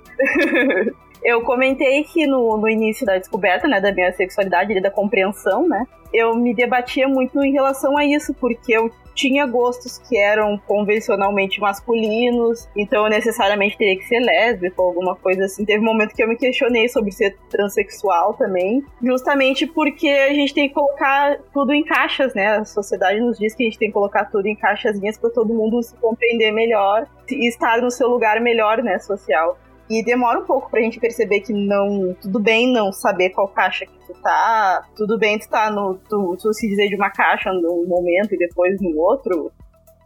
eu 1.28 1.42
comentei 1.42 2.06
que 2.06 2.26
no, 2.26 2.58
no 2.58 2.70
início 2.70 3.06
da 3.06 3.18
descoberta, 3.18 3.68
né, 3.68 3.82
da 3.82 3.92
minha 3.92 4.14
sexualidade 4.14 4.72
e 4.72 4.82
da 4.82 4.90
compreensão, 4.90 5.68
né, 5.68 5.86
eu 6.14 6.34
me 6.34 6.56
debatia 6.56 7.06
muito 7.06 7.44
em 7.44 7.52
relação 7.52 7.98
a 7.98 8.06
isso, 8.06 8.34
porque 8.34 8.72
eu 8.72 8.90
tinha 9.14 9.46
gostos 9.46 9.98
que 9.98 10.18
eram 10.18 10.58
convencionalmente 10.60 11.60
masculinos, 11.60 12.70
então 12.78 13.04
eu 13.04 13.10
necessariamente 13.10 13.78
teria 13.78 13.98
que 13.98 14.06
ser 14.06 14.20
lésbica 14.20 14.82
ou 14.82 14.88
alguma 14.88 15.18
coisa 15.18 15.46
assim. 15.46 15.66
Teve 15.66 15.82
um 15.82 15.86
momento 15.86 16.16
que 16.16 16.24
eu 16.24 16.30
me 16.30 16.38
questionei 16.38 16.88
sobre 16.88 17.12
ser 17.12 17.36
transexual 17.50 18.36
também, 18.36 18.82
justamente 19.04 19.68
porque 19.68 20.08
a 20.08 20.34
gente 20.34 20.54
tem 20.54 20.70
que 20.70 20.76
colocar 20.76 21.40
tudo 21.52 21.74
em 21.74 21.84
caixas, 21.84 22.34
né? 22.36 22.58
A 22.58 22.64
sociedade 22.64 23.20
nos 23.20 23.38
diz 23.38 23.54
que 23.54 23.64
a 23.64 23.66
gente 23.66 23.80
tem 23.80 23.90
que 23.90 23.94
colocar 23.94 24.26
tudo 24.26 24.46
em 24.46 24.56
caixazinhas 24.56 25.18
para 25.18 25.32
todo 25.32 25.54
mundo 25.54 25.84
se 25.84 25.96
compreender 25.98 26.52
melhor 26.52 27.06
e 27.30 27.50
estar 27.50 27.82
no 27.82 27.92
seu 27.92 28.08
lugar 28.08 28.40
melhor, 28.40 28.82
né, 28.82 28.98
social. 29.00 29.58
E 29.90 30.04
demora 30.04 30.40
um 30.40 30.46
pouco 30.46 30.70
pra 30.70 30.82
gente 30.82 31.00
perceber 31.00 31.42
que 31.42 31.54
não. 31.54 32.14
Tudo 32.22 32.40
bem 32.40 32.72
não 32.72 32.92
saber 32.92 33.30
qual 33.30 33.48
caixa 33.48 33.86
que 33.86 33.98
tu 34.06 34.14
tá. 34.22 34.86
Tudo 34.96 35.18
bem 35.18 35.40
tu 35.40 35.48
tá 35.50 35.72
no. 35.72 35.96
Tu, 36.10 36.38
tu 36.42 36.54
se 36.54 36.68
dizer 36.68 36.88
de 36.90 36.96
uma 36.96 37.10
caixa 37.10 37.52
num 37.54 37.86
momento 37.88 38.34
e 38.34 38.38
depois 38.38 38.80
no 38.82 38.98
outro 39.00 39.52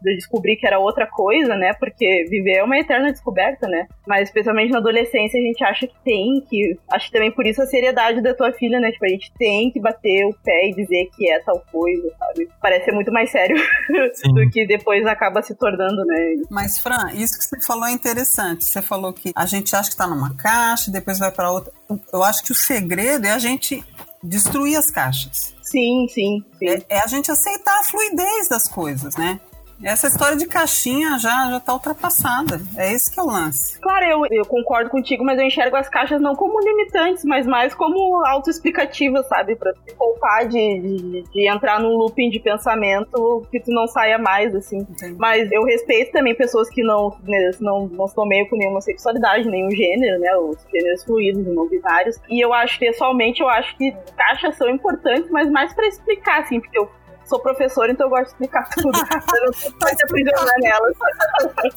de 0.01 0.15
descobrir 0.15 0.55
que 0.55 0.65
era 0.65 0.79
outra 0.79 1.07
coisa, 1.07 1.55
né? 1.55 1.73
Porque 1.73 2.25
viver 2.29 2.57
é 2.57 2.63
uma 2.63 2.77
eterna 2.77 3.11
descoberta, 3.11 3.67
né? 3.67 3.87
Mas 4.07 4.29
especialmente 4.29 4.71
na 4.71 4.79
adolescência 4.79 5.39
a 5.39 5.43
gente 5.43 5.63
acha 5.63 5.87
que 5.87 5.95
tem 6.03 6.43
que. 6.49 6.77
Acho 6.91 7.07
que 7.07 7.13
também 7.13 7.31
por 7.31 7.45
isso 7.45 7.61
a 7.61 7.65
seriedade 7.65 8.21
da 8.21 8.33
tua 8.33 8.51
filha, 8.53 8.79
né? 8.79 8.91
Tipo, 8.91 9.05
a 9.05 9.09
gente 9.09 9.31
tem 9.37 9.71
que 9.71 9.79
bater 9.79 10.25
o 10.25 10.33
pé 10.43 10.69
e 10.69 10.75
dizer 10.75 11.09
que 11.15 11.29
é 11.29 11.39
tal 11.39 11.61
coisa, 11.71 12.09
sabe? 12.17 12.49
Parece 12.61 12.85
ser 12.85 12.91
muito 12.93 13.11
mais 13.11 13.31
sério 13.31 13.55
do 14.33 14.49
que 14.49 14.65
depois 14.65 15.05
acaba 15.05 15.41
se 15.41 15.55
tornando, 15.55 16.03
né? 16.05 16.35
Mas, 16.49 16.79
Fran, 16.79 17.11
isso 17.13 17.37
que 17.37 17.45
você 17.45 17.61
falou 17.65 17.85
é 17.85 17.91
interessante. 17.91 18.65
Você 18.65 18.81
falou 18.81 19.13
que 19.13 19.31
a 19.35 19.45
gente 19.45 19.75
acha 19.75 19.89
que 19.89 19.97
tá 19.97 20.07
numa 20.07 20.35
caixa, 20.35 20.91
depois 20.91 21.19
vai 21.19 21.31
para 21.31 21.51
outra. 21.51 21.71
Eu 22.11 22.23
acho 22.23 22.43
que 22.43 22.51
o 22.51 22.55
segredo 22.55 23.25
é 23.25 23.31
a 23.31 23.39
gente 23.39 23.83
destruir 24.23 24.77
as 24.77 24.89
caixas. 24.89 25.53
Sim, 25.61 26.07
sim. 26.09 26.43
sim. 26.59 26.67
É, 26.67 26.97
é, 26.97 26.99
a 26.99 27.07
gente 27.07 27.31
aceitar 27.31 27.79
a 27.79 27.83
fluidez 27.83 28.49
das 28.49 28.67
coisas, 28.67 29.15
né? 29.15 29.39
Essa 29.83 30.07
história 30.07 30.37
de 30.37 30.45
caixinha 30.47 31.17
já, 31.17 31.49
já 31.49 31.59
tá 31.59 31.73
ultrapassada. 31.73 32.61
É 32.77 32.93
esse 32.93 33.11
que 33.11 33.19
é 33.19 33.23
o 33.23 33.27
lance. 33.27 33.79
Claro, 33.79 34.05
eu, 34.05 34.25
eu 34.31 34.45
concordo 34.45 34.89
contigo, 34.89 35.23
mas 35.23 35.39
eu 35.39 35.45
enxergo 35.45 35.75
as 35.75 35.89
caixas 35.89 36.21
não 36.21 36.35
como 36.35 36.59
limitantes, 36.59 37.25
mas 37.25 37.47
mais 37.47 37.73
como 37.73 38.23
autoexplicativas, 38.25 39.27
sabe? 39.27 39.55
Pra 39.55 39.73
te 39.73 39.93
poupar 39.95 40.47
de, 40.47 40.79
de, 40.79 41.23
de, 41.23 41.49
entrar 41.49 41.79
num 41.79 41.97
looping 41.97 42.29
de 42.29 42.39
pensamento 42.39 43.45
que 43.51 43.59
tu 43.59 43.71
não 43.71 43.87
saia 43.87 44.17
mais, 44.17 44.53
assim. 44.55 44.79
Entendi. 44.79 45.15
Mas 45.17 45.51
eu 45.51 45.63
respeito 45.63 46.11
também 46.11 46.35
pessoas 46.35 46.69
que 46.69 46.83
não, 46.83 47.15
né, 47.23 47.51
não, 47.59 47.87
não 47.87 48.07
se 48.07 48.21
meio 48.25 48.47
com 48.49 48.55
nenhuma 48.55 48.81
sexualidade, 48.81 49.49
nenhum 49.49 49.71
gênero, 49.71 50.19
né? 50.19 50.35
Os 50.37 50.57
gêneros 50.71 51.03
fluidos, 51.03 51.45
não 51.47 51.67
binários. 51.67 52.19
E 52.29 52.39
eu 52.43 52.53
acho, 52.53 52.77
pessoalmente, 52.77 53.41
eu 53.41 53.49
acho 53.49 53.75
que 53.77 53.91
caixas 54.15 54.55
são 54.57 54.69
importantes, 54.69 55.29
mas 55.31 55.49
mais 55.49 55.73
para 55.73 55.87
explicar, 55.87 56.41
assim, 56.41 56.59
porque 56.59 56.77
eu 56.77 56.89
sou 57.31 57.39
professora, 57.39 57.91
então 57.91 58.07
eu 58.07 58.09
gosto 58.09 58.25
de 58.25 58.31
explicar 58.31 58.69
tudo. 58.69 58.91
eu 58.99 59.45
não 59.45 59.53
sou 59.53 59.73
mais 59.81 59.97
aprisionar 60.03 60.59
nelas. 60.59 60.97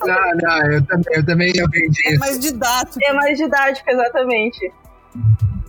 Não, 0.05 0.36
não, 0.42 0.72
eu 0.72 0.84
também, 0.84 1.14
eu 1.14 1.26
também 1.26 1.52
aprendi 1.62 2.00
é 2.07 2.14
isso. 2.14 2.16
É 2.16 2.18
mais 2.18 2.38
didático. 2.40 2.98
É 3.05 3.12
mais 3.12 3.38
didático, 3.38 3.90
exatamente. 3.90 4.72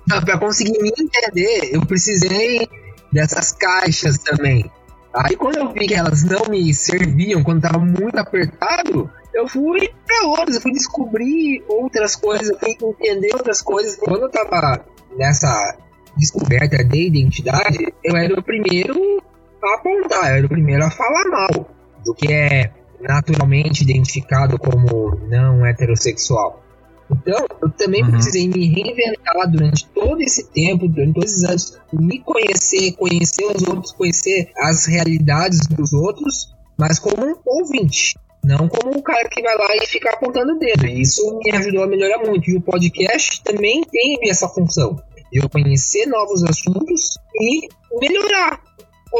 Para 0.07 0.38
conseguir 0.39 0.81
me 0.81 0.89
entender, 0.89 1.75
eu 1.75 1.86
precisei 1.86 2.67
dessas 3.11 3.51
caixas 3.51 4.17
também. 4.17 4.71
Aí 5.13 5.36
quando 5.36 5.57
eu 5.57 5.71
vi 5.71 5.88
que 5.88 5.93
elas 5.93 6.23
não 6.23 6.45
me 6.49 6.73
serviam, 6.73 7.43
quando 7.43 7.63
estava 7.63 7.79
muito 7.79 8.17
apertado, 8.17 9.09
eu 9.33 9.47
fui 9.47 9.89
para 10.05 10.27
outras, 10.27 10.55
eu 10.55 10.61
fui 10.61 10.71
descobrir 10.71 11.63
outras 11.67 12.15
coisas, 12.15 12.49
eu 12.49 12.59
fui 12.59 12.71
entender 12.71 13.33
outras 13.33 13.61
coisas. 13.61 13.95
Quando 13.95 14.23
eu 14.23 14.27
estava 14.27 14.83
nessa 15.15 15.77
descoberta 16.17 16.83
de 16.83 17.07
identidade, 17.07 17.93
eu 18.03 18.15
era 18.15 18.38
o 18.38 18.43
primeiro 18.43 19.21
a 19.63 19.75
apontar, 19.75 20.37
era 20.37 20.45
o 20.45 20.49
primeiro 20.49 20.85
a 20.85 20.91
falar 20.91 21.25
mal 21.29 21.69
do 22.03 22.13
que 22.13 22.31
é 22.31 22.71
naturalmente 23.01 23.83
identificado 23.83 24.57
como 24.57 25.15
não 25.27 25.65
heterossexual. 25.65 26.63
Então, 27.11 27.45
eu 27.61 27.69
também 27.69 28.03
uhum. 28.03 28.11
precisei 28.11 28.47
me 28.47 28.67
reinventar 28.67 29.49
durante 29.51 29.87
todo 29.89 30.21
esse 30.21 30.49
tempo, 30.49 30.87
durante 30.87 31.13
todos 31.13 31.31
esses 31.31 31.43
anos, 31.43 31.79
me 31.93 32.19
conhecer, 32.19 32.93
conhecer 32.93 33.45
os 33.45 33.61
outros, 33.63 33.91
conhecer 33.91 34.51
as 34.57 34.85
realidades 34.85 35.67
dos 35.67 35.93
outros, 35.93 36.55
mas 36.77 36.97
como 36.97 37.23
um 37.23 37.35
ouvinte, 37.45 38.15
não 38.43 38.67
como 38.67 38.97
um 38.97 39.01
cara 39.01 39.27
que 39.29 39.41
vai 39.41 39.55
lá 39.55 39.75
e 39.75 39.87
fica 39.87 40.11
apontando 40.11 40.53
o 40.53 40.59
dedo. 40.59 40.85
Isso 40.87 41.39
me 41.43 41.51
ajudou 41.51 41.83
a 41.83 41.87
melhorar 41.87 42.23
muito. 42.25 42.49
E 42.49 42.57
o 42.57 42.61
podcast 42.61 43.43
também 43.43 43.83
teve 43.83 44.29
essa 44.29 44.47
função 44.47 44.95
de 45.31 45.43
eu 45.43 45.49
conhecer 45.49 46.05
novos 46.07 46.43
assuntos 46.43 47.17
e 47.39 47.67
melhorar 47.99 48.61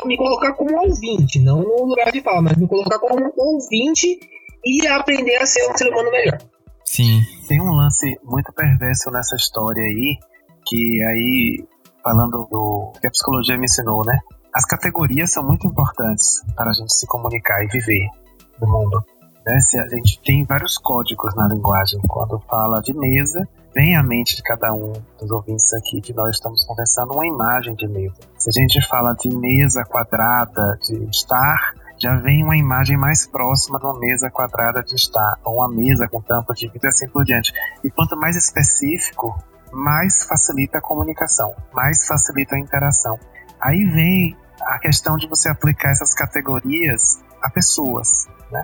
me 0.06 0.18
colocar 0.18 0.54
como 0.54 0.78
ouvinte, 0.78 1.40
não 1.40 1.62
no 1.62 1.86
lugar 1.86 2.12
de 2.12 2.22
fala, 2.22 2.42
mas 2.42 2.58
me 2.58 2.68
colocar 2.68 3.00
como 3.00 3.32
ouvinte 3.38 4.20
e 4.66 4.88
aprender 4.88 5.38
a 5.38 5.46
ser 5.46 5.70
um 5.70 5.78
ser 5.78 5.90
humano 5.90 6.12
melhor. 6.12 6.38
Sim. 6.86 7.22
Tem 7.48 7.62
um 7.62 7.74
lance 7.74 8.20
muito 8.24 8.52
perverso 8.54 9.12
nessa 9.12 9.36
história 9.36 9.84
aí, 9.84 10.18
que 10.66 11.04
aí, 11.04 11.66
falando 12.04 12.48
do 12.50 12.94
que 13.00 13.08
a 13.08 13.12
psicologia 13.12 13.58
me 13.58 13.66
ensinou, 13.66 14.02
né? 14.06 14.20
As 14.54 14.66
categorias 14.66 15.32
são 15.32 15.46
muito 15.46 15.68
importantes 15.68 16.44
para 16.56 16.70
a 16.70 16.74
gente 16.74 16.94
se 16.94 17.06
comunicar 17.06 17.64
e 17.64 17.68
viver 17.68 18.10
no 18.62 18.68
mundo. 18.68 19.04
Né? 19.46 19.60
Se 19.60 19.78
a 19.78 19.88
gente 19.88 20.20
tem 20.22 20.46
vários 20.46 20.78
códigos 20.78 21.36
na 21.36 21.48
linguagem. 21.48 22.00
Quando 22.08 22.40
fala 22.50 22.80
de 22.82 22.94
mesa, 22.94 23.48
vem 23.76 23.98
à 23.98 24.02
mente 24.02 24.38
de 24.38 24.42
cada 24.42 24.74
um 24.74 24.94
dos 25.20 25.30
ouvintes 25.30 25.74
aqui 25.74 26.00
que 26.00 26.14
nós 26.14 26.36
estamos 26.36 26.64
conversando 26.64 27.14
uma 27.14 27.28
imagem 27.28 27.76
de 27.76 27.86
mesa. 27.88 28.16
Se 28.38 28.50
a 28.50 28.54
gente 28.54 28.82
fala 28.88 29.14
de 29.14 29.28
mesa 29.36 29.84
quadrada, 29.84 30.80
de 30.82 31.04
estar, 31.10 31.74
já 32.00 32.16
vem 32.16 32.42
uma 32.42 32.56
imagem 32.56 32.96
mais 32.96 33.28
próxima 33.28 33.78
de 33.78 33.86
uma 33.86 34.00
mesa 34.00 34.32
quadrada 34.32 34.82
de 34.82 34.96
estar, 34.96 35.38
ou 35.44 35.58
uma 35.58 35.68
mesa 35.68 36.08
com 36.08 36.22
tampa 36.22 36.54
de 36.54 36.68
vidro 36.68 36.88
e 36.88 36.88
assim 36.88 37.08
por 37.10 37.26
diante. 37.26 37.52
E 37.84 37.90
quanto 37.90 38.16
mais 38.16 38.38
específico, 38.38 39.38
mais 39.74 40.24
facilita 40.24 40.78
a 40.78 40.82
comunicação, 40.82 41.54
mais 41.74 42.08
facilita 42.08 42.56
a 42.56 42.60
interação. 42.60 43.20
Aí 43.62 43.84
vem 43.86 44.38
a 44.62 44.80
questão 44.80 45.18
de 45.18 45.28
você 45.28 45.50
aplicar 45.50 45.92
essas 45.92 46.14
categorias 46.14 47.22
a 47.42 47.50
pessoas, 47.50 48.28
né? 48.50 48.64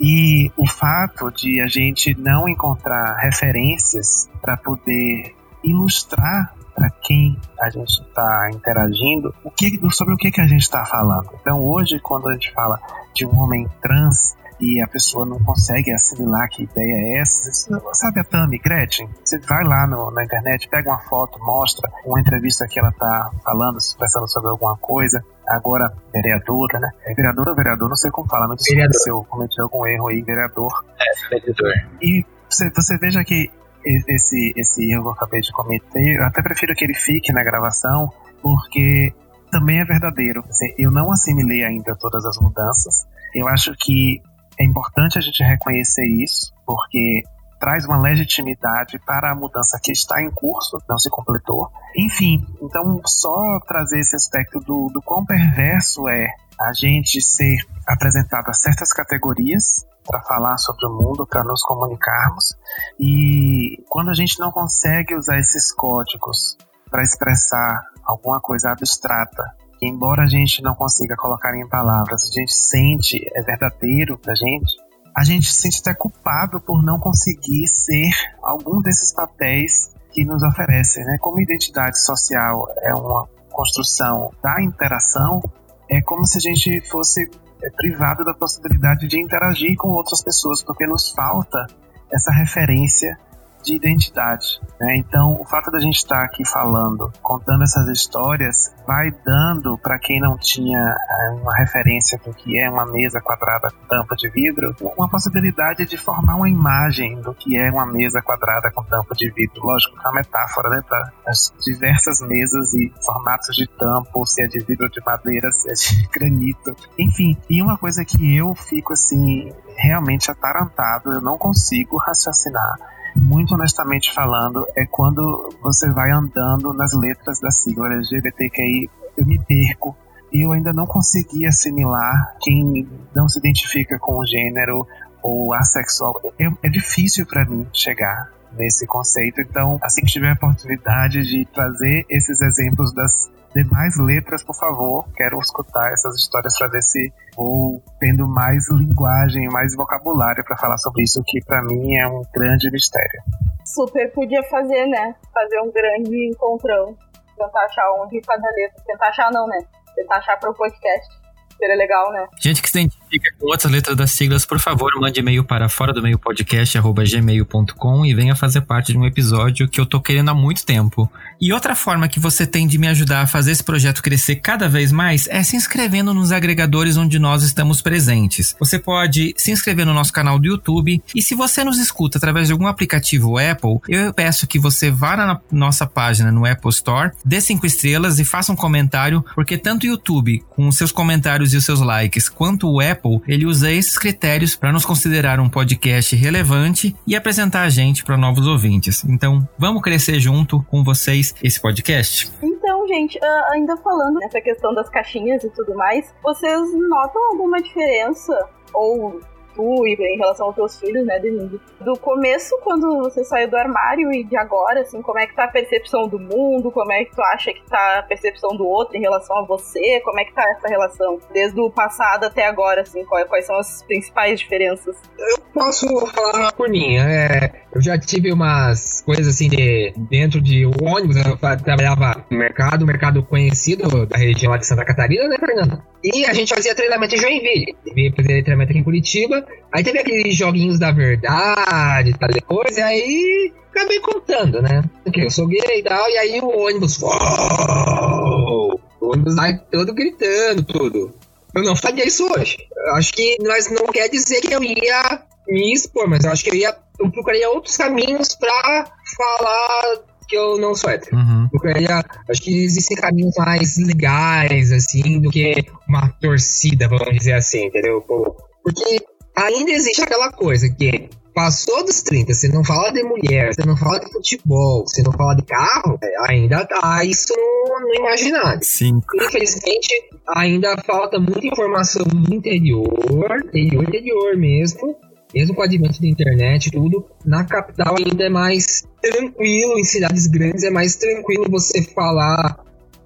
E 0.00 0.50
o 0.56 0.66
fato 0.66 1.30
de 1.30 1.60
a 1.60 1.66
gente 1.66 2.16
não 2.18 2.48
encontrar 2.48 3.16
referências 3.18 4.30
para 4.40 4.56
poder 4.56 5.34
ilustrar 5.62 6.54
para 6.74 6.88
quem 6.88 7.38
a 7.60 7.68
gente 7.68 8.00
está 8.00 8.50
interagindo, 8.54 9.34
o 9.44 9.50
que, 9.50 9.78
sobre 9.90 10.14
o 10.14 10.16
que, 10.16 10.30
que 10.30 10.40
a 10.40 10.46
gente 10.46 10.62
está 10.62 10.84
falando. 10.86 11.28
Então, 11.40 11.62
hoje, 11.62 11.98
quando 12.00 12.28
a 12.28 12.32
gente 12.32 12.50
fala 12.52 12.80
de 13.14 13.26
um 13.26 13.38
homem 13.38 13.68
trans, 13.82 14.34
e 14.60 14.80
a 14.82 14.86
pessoa 14.86 15.24
não 15.24 15.38
consegue 15.42 15.90
assimilar 15.90 16.48
que 16.50 16.64
ideia 16.64 17.16
é 17.16 17.20
essa. 17.20 17.50
Sabe 17.94 18.20
a 18.20 18.24
Tami 18.24 18.58
Gretchen? 18.58 19.08
Você 19.24 19.38
vai 19.38 19.64
lá 19.64 19.86
no, 19.86 20.10
na 20.10 20.22
internet, 20.22 20.68
pega 20.68 20.90
uma 20.90 21.00
foto, 21.00 21.38
mostra 21.40 21.90
uma 22.04 22.20
entrevista 22.20 22.68
que 22.68 22.78
ela 22.78 22.92
tá 22.92 23.30
falando, 23.42 23.78
expressando 23.78 24.28
sobre 24.28 24.50
alguma 24.50 24.76
coisa. 24.76 25.24
Agora, 25.50 25.92
vereadora, 26.12 26.78
né? 26.78 26.90
É 27.04 27.14
vereadora 27.14 27.50
ou 27.50 27.56
vereador? 27.56 27.88
Não 27.88 27.96
sei 27.96 28.10
como 28.10 28.28
fala, 28.28 28.46
mas 28.46 28.62
se 28.62 29.10
eu 29.10 29.24
cometi 29.24 29.60
algum 29.60 29.84
erro 29.86 30.08
aí, 30.08 30.22
vereador. 30.22 30.72
É, 30.98 31.28
vereador. 31.28 31.72
E 32.00 32.24
você, 32.48 32.70
você 32.70 32.96
veja 32.98 33.24
que 33.24 33.50
esse, 33.84 34.52
esse 34.56 34.90
erro 34.90 35.02
que 35.02 35.08
eu 35.08 35.12
acabei 35.12 35.40
de 35.40 35.52
cometer. 35.52 36.16
Eu 36.16 36.24
até 36.24 36.42
prefiro 36.42 36.74
que 36.74 36.84
ele 36.84 36.94
fique 36.94 37.32
na 37.32 37.42
gravação, 37.42 38.12
porque 38.42 39.12
também 39.50 39.80
é 39.80 39.84
verdadeiro. 39.84 40.44
Assim, 40.48 40.72
eu 40.78 40.90
não 40.90 41.10
assimilei 41.10 41.64
ainda 41.64 41.96
todas 41.96 42.24
as 42.24 42.38
mudanças. 42.38 43.06
Eu 43.34 43.48
acho 43.48 43.74
que 43.78 44.20
é 44.58 44.64
importante 44.64 45.18
a 45.18 45.20
gente 45.20 45.42
reconhecer 45.42 46.06
isso, 46.06 46.52
porque 46.66 47.22
traz 47.60 47.84
uma 47.84 48.00
legitimidade 48.00 48.98
para 49.00 49.30
a 49.30 49.34
mudança 49.34 49.78
que 49.80 49.92
está 49.92 50.20
em 50.22 50.30
curso, 50.30 50.78
não 50.88 50.98
se 50.98 51.10
completou. 51.10 51.70
Enfim, 51.94 52.42
então 52.60 53.00
só 53.04 53.60
trazer 53.68 54.00
esse 54.00 54.16
aspecto 54.16 54.58
do, 54.60 54.90
do 54.92 55.02
quão 55.02 55.24
perverso 55.24 56.08
é 56.08 56.26
a 56.58 56.72
gente 56.72 57.20
ser 57.20 57.56
apresentado 57.86 58.48
a 58.48 58.52
certas 58.52 58.92
categorias 58.92 59.86
para 60.06 60.22
falar 60.22 60.56
sobre 60.56 60.86
o 60.86 60.90
mundo, 60.90 61.26
para 61.26 61.44
nos 61.44 61.62
comunicarmos. 61.62 62.56
E 62.98 63.82
quando 63.88 64.10
a 64.10 64.14
gente 64.14 64.40
não 64.40 64.50
consegue 64.50 65.14
usar 65.14 65.38
esses 65.38 65.72
códigos 65.72 66.56
para 66.90 67.02
expressar 67.02 67.82
alguma 68.04 68.40
coisa 68.40 68.72
abstrata, 68.72 69.44
que 69.78 69.86
embora 69.86 70.24
a 70.24 70.26
gente 70.26 70.62
não 70.62 70.74
consiga 70.74 71.16
colocar 71.16 71.56
em 71.56 71.68
palavras, 71.68 72.28
a 72.28 72.32
gente 72.32 72.52
sente, 72.52 73.20
é 73.34 73.42
verdadeiro 73.42 74.18
para 74.18 74.32
a 74.32 74.36
gente, 74.36 74.76
a 75.16 75.24
gente 75.24 75.46
se 75.52 75.62
sente 75.62 75.80
até 75.80 75.94
culpado 75.94 76.60
por 76.60 76.82
não 76.82 76.98
conseguir 76.98 77.66
ser 77.68 78.10
algum 78.42 78.80
desses 78.80 79.12
papéis 79.12 79.92
que 80.12 80.24
nos 80.24 80.42
oferecem, 80.42 81.04
né? 81.04 81.18
Como 81.20 81.40
identidade 81.40 82.00
social 82.00 82.66
é 82.82 82.94
uma 82.94 83.28
construção 83.50 84.32
da 84.42 84.62
interação, 84.62 85.40
é 85.88 86.00
como 86.00 86.26
se 86.26 86.38
a 86.38 86.40
gente 86.40 86.80
fosse 86.88 87.30
é, 87.62 87.70
privado 87.70 88.24
da 88.24 88.34
possibilidade 88.34 89.06
de 89.06 89.20
interagir 89.20 89.76
com 89.76 89.88
outras 89.88 90.22
pessoas, 90.22 90.62
porque 90.62 90.86
nos 90.86 91.10
falta 91.10 91.66
essa 92.12 92.32
referência 92.32 93.18
de 93.62 93.74
identidade. 93.74 94.60
Né? 94.80 94.96
Então, 94.96 95.40
o 95.40 95.44
fato 95.44 95.70
da 95.70 95.78
gente 95.78 95.96
estar 95.96 96.24
aqui 96.24 96.46
falando, 96.46 97.12
contando 97.22 97.62
essas 97.62 97.86
histórias, 97.88 98.74
vai 98.86 99.10
dando 99.24 99.78
para 99.78 99.98
quem 99.98 100.20
não 100.20 100.36
tinha 100.36 100.78
é, 100.78 101.30
uma 101.30 101.54
referência 101.54 102.18
do 102.24 102.32
que 102.32 102.58
é 102.58 102.68
uma 102.68 102.86
mesa 102.86 103.20
quadrada 103.20 103.70
com 103.70 103.86
tampa 103.86 104.16
de 104.16 104.28
vidro, 104.30 104.74
uma 104.96 105.08
possibilidade 105.08 105.84
de 105.84 105.96
formar 105.96 106.36
uma 106.36 106.48
imagem 106.48 107.20
do 107.20 107.34
que 107.34 107.56
é 107.56 107.70
uma 107.70 107.86
mesa 107.86 108.22
quadrada 108.22 108.70
com 108.70 108.82
tampa 108.84 109.14
de 109.14 109.30
vidro. 109.30 109.60
Lógico 109.62 109.96
é 109.98 110.00
uma 110.00 110.12
metáfora 110.12 110.70
né, 110.70 110.82
para 110.86 111.12
as 111.26 111.52
diversas 111.62 112.20
mesas 112.20 112.74
e 112.74 112.92
formatos 113.04 113.54
de 113.54 113.66
tampa, 113.66 114.10
ou 114.14 114.26
se 114.26 114.42
é 114.42 114.46
de 114.46 114.58
vidro 114.60 114.86
ou 114.86 114.90
de 114.90 115.00
madeira, 115.04 115.50
se 115.50 115.70
é 115.70 115.74
de 115.74 116.08
granito, 116.12 116.74
enfim. 116.98 117.36
E 117.48 117.62
uma 117.62 117.76
coisa 117.76 118.04
que 118.04 118.36
eu 118.36 118.54
fico 118.54 118.92
assim 118.92 119.52
realmente 119.76 120.30
atarantado, 120.30 121.12
eu 121.12 121.20
não 121.20 121.38
consigo 121.38 121.96
raciocinar 121.96 122.76
muito 123.16 123.54
honestamente 123.54 124.12
falando, 124.12 124.66
é 124.76 124.86
quando 124.86 125.50
você 125.62 125.90
vai 125.90 126.10
andando 126.10 126.72
nas 126.72 126.92
letras 126.92 127.40
da 127.40 127.50
sigla 127.50 127.92
LGBTQI, 127.92 128.90
eu 129.16 129.26
me 129.26 129.38
perco. 129.38 129.96
E 130.32 130.44
eu 130.44 130.52
ainda 130.52 130.72
não 130.72 130.86
consegui 130.86 131.46
assimilar 131.46 132.36
quem 132.40 132.88
não 133.14 133.28
se 133.28 133.38
identifica 133.38 133.98
com 133.98 134.18
o 134.18 134.24
gênero 134.24 134.86
ou 135.22 135.52
assexual. 135.52 136.14
É, 136.38 136.46
é 136.62 136.68
difícil 136.68 137.26
para 137.26 137.44
mim 137.44 137.66
chegar 137.72 138.30
nesse 138.52 138.86
conceito. 138.86 139.40
Então, 139.40 139.78
assim 139.82 140.02
que 140.02 140.12
tiver 140.12 140.30
a 140.30 140.34
oportunidade 140.34 141.22
de 141.22 141.44
trazer 141.52 142.04
esses 142.08 142.40
exemplos 142.40 142.92
das 142.92 143.30
demais 143.54 143.96
letras, 143.98 144.42
por 144.42 144.54
favor, 144.54 145.06
quero 145.14 145.38
escutar 145.38 145.92
essas 145.92 146.16
histórias 146.16 146.56
para 146.58 146.68
ver 146.68 146.82
se 146.82 147.12
vou 147.36 147.82
tendo 147.98 148.26
mais 148.26 148.68
linguagem, 148.70 149.48
mais 149.50 149.74
vocabulário 149.74 150.44
para 150.44 150.56
falar 150.56 150.76
sobre 150.78 151.02
isso, 151.02 151.22
que 151.26 151.40
para 151.44 151.62
mim 151.62 151.96
é 151.96 152.06
um 152.06 152.22
grande 152.32 152.70
mistério. 152.70 153.22
Super 153.64 154.12
podia 154.12 154.42
fazer, 154.44 154.86
né? 154.86 155.14
Fazer 155.32 155.60
um 155.60 155.72
grande 155.72 156.30
encontrão. 156.30 156.96
Tentar 157.36 157.64
achar 157.64 157.90
onde 158.02 158.20
cada 158.20 158.48
letra. 158.50 158.82
Tentar 158.84 159.08
achar, 159.08 159.30
não, 159.32 159.46
né? 159.46 159.58
Tentar 159.94 160.16
achar 160.16 160.38
para 160.38 160.50
o 160.50 160.54
podcast. 160.54 161.20
Seria 161.56 161.76
legal, 161.76 162.12
né? 162.12 162.26
Gente 162.40 162.62
que 162.62 162.68
se 162.68 162.80
identifica 163.10 163.32
com 163.38 163.46
outras 163.46 163.70
letras 163.70 163.96
das 163.96 164.12
siglas, 164.12 164.46
por 164.46 164.58
favor, 164.60 164.92
mande 165.00 165.18
e-mail 165.18 165.42
para 165.44 165.68
fora 165.68 165.92
do 165.92 166.02
meio 166.02 166.18
podcast, 166.18 166.78
gmail.com 166.78 168.06
e 168.06 168.14
venha 168.14 168.36
fazer 168.36 168.60
parte 168.62 168.92
de 168.92 168.98
um 168.98 169.04
episódio 169.04 169.68
que 169.68 169.80
eu 169.80 169.86
tô 169.86 170.00
querendo 170.00 170.30
há 170.30 170.34
muito 170.34 170.64
tempo. 170.64 171.10
E 171.40 171.52
outra 171.52 171.74
forma 171.74 172.08
que 172.08 172.20
você 172.20 172.46
tem 172.46 172.66
de 172.66 172.78
me 172.78 172.86
ajudar 172.86 173.22
a 173.22 173.26
fazer 173.26 173.52
esse 173.52 173.64
projeto 173.64 174.02
crescer 174.02 174.36
cada 174.36 174.68
vez 174.68 174.92
mais 174.92 175.26
é 175.28 175.42
se 175.42 175.56
inscrevendo 175.56 176.14
nos 176.14 176.30
agregadores 176.30 176.96
onde 176.96 177.18
nós 177.18 177.42
estamos 177.42 177.82
presentes. 177.82 178.54
Você 178.60 178.78
pode 178.78 179.34
se 179.36 179.50
inscrever 179.50 179.84
no 179.84 179.94
nosso 179.94 180.12
canal 180.12 180.38
do 180.38 180.46
YouTube 180.46 181.02
e 181.14 181.22
se 181.22 181.34
você 181.34 181.64
nos 181.64 181.78
escuta 181.78 182.18
através 182.18 182.46
de 182.46 182.52
algum 182.52 182.66
aplicativo 182.66 183.38
Apple, 183.38 183.78
eu 183.88 184.12
peço 184.12 184.46
que 184.46 184.58
você 184.58 184.90
vá 184.90 185.16
na 185.16 185.40
nossa 185.50 185.86
página 185.86 186.30
no 186.30 186.46
Apple 186.46 186.70
Store, 186.70 187.12
dê 187.24 187.40
cinco 187.40 187.66
estrelas 187.66 188.18
e 188.18 188.24
faça 188.24 188.52
um 188.52 188.56
comentário, 188.56 189.24
porque 189.34 189.56
tanto 189.56 189.84
o 189.84 189.86
YouTube, 189.86 190.44
com 190.50 190.68
os 190.68 190.76
seus 190.76 190.92
comentários 190.92 191.54
e 191.54 191.56
os 191.56 191.64
seus 191.64 191.80
likes, 191.80 192.28
quanto 192.28 192.68
o 192.68 192.80
Apple, 192.80 192.99
ele 193.26 193.46
usa 193.46 193.70
esses 193.70 193.96
critérios 193.96 194.56
para 194.56 194.72
nos 194.72 194.84
considerar 194.84 195.40
um 195.40 195.48
podcast 195.48 196.14
relevante 196.14 196.94
e 197.06 197.16
apresentar 197.16 197.62
a 197.62 197.68
gente 197.68 198.04
para 198.04 198.16
novos 198.16 198.46
ouvintes. 198.46 199.04
Então, 199.04 199.48
vamos 199.58 199.82
crescer 199.82 200.20
junto 200.20 200.62
com 200.64 200.84
vocês 200.84 201.34
esse 201.42 201.60
podcast? 201.60 202.30
Então, 202.42 202.86
gente, 202.86 203.18
ainda 203.52 203.76
falando 203.76 204.18
nessa 204.18 204.40
questão 204.40 204.74
das 204.74 204.88
caixinhas 204.88 205.44
e 205.44 205.50
tudo 205.50 205.74
mais, 205.74 206.12
vocês 206.22 206.60
notam 206.88 207.30
alguma 207.30 207.60
diferença 207.62 208.36
ou 208.72 209.20
tu 209.54 209.86
e 209.86 209.94
em 209.94 210.18
relação 210.18 210.46
aos 210.46 210.54
teus 210.54 210.78
filhos, 210.78 211.06
né, 211.06 211.18
Denise? 211.18 211.60
Do 211.80 211.98
começo, 211.98 212.58
quando 212.62 212.98
você 212.98 213.24
saiu 213.24 213.48
do 213.48 213.56
armário 213.56 214.12
e 214.12 214.24
de 214.24 214.36
agora, 214.36 214.80
assim, 214.80 215.02
como 215.02 215.18
é 215.18 215.26
que 215.26 215.34
tá 215.34 215.44
a 215.44 215.48
percepção 215.48 216.08
do 216.08 216.18
mundo? 216.18 216.70
Como 216.70 216.92
é 216.92 217.04
que 217.04 217.14
tu 217.14 217.22
acha 217.22 217.52
que 217.52 217.62
tá 217.68 217.98
a 217.98 218.02
percepção 218.02 218.56
do 218.56 218.66
outro 218.66 218.96
em 218.96 219.00
relação 219.00 219.36
a 219.38 219.46
você? 219.46 220.00
Como 220.00 220.18
é 220.20 220.24
que 220.24 220.34
tá 220.34 220.44
essa 220.56 220.68
relação? 220.68 221.18
Desde 221.32 221.60
o 221.60 221.70
passado 221.70 222.24
até 222.24 222.46
agora, 222.46 222.82
assim, 222.82 223.04
quais, 223.04 223.46
são 223.46 223.58
as 223.58 223.82
principais 223.82 224.40
diferenças? 224.40 224.96
Eu 225.18 225.38
posso 225.52 225.86
falar 226.06 226.52
por 226.52 226.68
mim, 226.68 226.98
é, 226.98 227.50
eu 227.74 227.80
já 227.80 227.98
tive 227.98 228.32
umas 228.32 229.02
coisas 229.02 229.28
assim 229.28 229.48
de 229.48 229.92
dentro 230.10 230.40
de 230.40 230.66
ônibus, 230.66 231.16
eu 231.16 231.36
trabalhava 231.36 232.24
no 232.30 232.38
mercado, 232.38 232.86
mercado 232.86 233.22
conhecido 233.22 234.06
da 234.06 234.16
região 234.16 234.50
lá 234.50 234.58
de 234.58 234.66
Santa 234.66 234.84
Catarina, 234.84 235.28
né, 235.28 235.36
Fernanda? 235.38 235.82
E 236.02 236.24
a 236.24 236.32
gente 236.32 236.54
fazia 236.54 236.74
treinamento 236.74 237.14
em 237.14 237.18
Joinville. 237.18 237.76
Devia 237.84 238.12
fazer 238.12 238.42
treinamento 238.42 238.70
aqui 238.70 238.80
em 238.80 238.84
Curitiba. 238.84 239.39
Aí 239.72 239.84
teve 239.84 239.98
aqueles 240.00 240.36
joguinhos 240.36 240.78
da 240.78 240.90
verdade, 240.90 242.14
tal 242.18 242.28
coisa, 242.46 242.80
e 242.80 242.82
aí 242.82 243.52
acabei 243.70 244.00
contando, 244.00 244.60
né? 244.60 244.82
Porque 245.04 245.22
eu 245.22 245.30
sou 245.30 245.46
gay 245.46 245.78
e 245.78 245.82
tal, 245.82 246.08
e 246.10 246.18
aí 246.18 246.40
o 246.40 246.48
ônibus. 246.48 247.00
Uou, 247.00 248.80
o 249.00 249.12
ônibus 249.12 249.36
vai 249.36 249.58
todo 249.70 249.94
gritando, 249.94 250.62
tudo. 250.64 251.14
Eu 251.54 251.62
não 251.62 251.76
faria 251.76 252.06
isso 252.06 252.28
hoje. 252.32 252.58
Eu 252.86 252.94
acho 252.94 253.12
que 253.12 253.36
nós 253.42 253.70
não 253.70 253.86
quer 253.86 254.08
dizer 254.08 254.40
que 254.40 254.52
eu 254.52 254.62
ia 254.62 255.22
me 255.48 255.72
expor, 255.72 256.08
mas 256.08 256.24
eu 256.24 256.32
acho 256.32 256.44
que 256.44 256.50
eu 256.50 256.54
ia. 256.54 256.76
Eu 256.98 257.10
procuraria 257.10 257.50
outros 257.50 257.76
caminhos 257.76 258.36
pra 258.36 258.84
falar 259.16 260.10
que 260.28 260.36
eu 260.36 260.58
não 260.58 260.76
sou 260.76 260.90
hétero. 260.90 261.16
Uhum. 261.16 261.48
Procuraria, 261.48 262.04
acho 262.28 262.40
que 262.40 262.64
existem 262.64 262.96
caminhos 262.96 263.34
mais 263.36 263.76
legais, 263.78 264.70
assim, 264.70 265.20
do 265.20 265.28
que 265.30 265.64
uma 265.88 266.08
torcida, 266.20 266.86
vamos 266.88 267.12
dizer 267.12 267.32
assim, 267.32 267.66
entendeu? 267.66 268.00
Porque 268.02 269.00
ainda 269.36 269.70
existe 269.70 270.02
aquela 270.02 270.30
coisa 270.32 270.68
que 270.68 271.08
passou 271.34 271.84
dos 271.84 272.02
30, 272.02 272.34
você 272.34 272.48
não 272.48 272.64
fala 272.64 272.92
de 272.92 273.02
mulher, 273.02 273.54
você 273.54 273.64
não 273.64 273.76
fala 273.76 274.00
de 274.00 274.10
futebol, 274.12 274.84
você 274.86 275.02
não 275.02 275.12
fala 275.12 275.34
de 275.34 275.42
carro, 275.42 275.98
é, 276.02 276.30
ainda 276.30 276.66
tá 276.66 277.04
isso 277.04 277.32
no, 277.36 277.80
no 277.80 277.94
imaginário. 277.94 278.60
Sim. 278.62 279.00
Infelizmente, 279.14 280.10
ainda 280.28 280.76
falta 280.84 281.18
muita 281.18 281.46
informação 281.46 282.04
no 282.12 282.34
interior, 282.34 283.42
interior, 283.46 283.84
interior 283.84 284.36
mesmo, 284.36 284.96
mesmo 285.34 285.54
com 285.54 285.60
o 285.60 285.64
advento 285.64 286.00
da 286.00 286.08
internet 286.08 286.66
e 286.66 286.70
tudo, 286.72 287.06
na 287.24 287.44
capital 287.44 287.94
ainda 287.96 288.24
é 288.24 288.28
mais 288.28 288.82
tranquilo, 289.00 289.78
em 289.78 289.84
cidades 289.84 290.26
grandes 290.26 290.64
é 290.64 290.70
mais 290.70 290.96
tranquilo 290.96 291.46
você 291.48 291.82
falar 291.82 292.58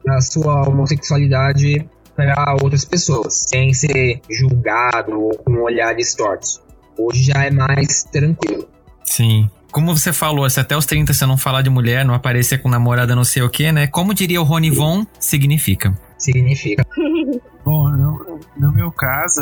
a 0.09 0.21
sua 0.21 0.69
homossexualidade 0.69 1.89
para 2.15 2.57
outras 2.63 2.85
pessoas, 2.85 3.47
sem 3.49 3.73
ser 3.73 4.21
julgado 4.31 5.21
ou 5.21 5.37
com 5.39 5.53
olhares 5.63 6.15
tortos. 6.15 6.63
Hoje 6.99 7.25
já 7.25 7.45
é 7.45 7.51
mais 7.51 8.05
tranquilo. 8.05 8.69
Sim. 9.05 9.51
Como 9.73 9.97
você 9.97 10.13
falou, 10.13 10.49
se 10.49 10.61
até 10.61 10.77
os 10.77 10.87
30 10.87 11.13
você 11.13 11.27
não 11.27 11.37
falar 11.37 11.63
de 11.63 11.69
mulher, 11.69 12.05
não 12.05 12.15
aparecer 12.15 12.63
com 12.63 12.69
namorada 12.69 13.17
não 13.17 13.25
sei 13.25 13.43
o 13.43 13.51
que, 13.51 13.73
né? 13.73 13.89
Como 13.89 14.15
diria 14.15 14.41
o 14.41 14.45
Rony 14.45 14.71
Von, 14.71 15.05
significa. 15.19 15.93
Significa. 16.17 16.87
Bom, 17.65 17.89
no, 17.91 18.41
no 18.57 18.73
meu 18.73 18.93
caso, 18.93 19.41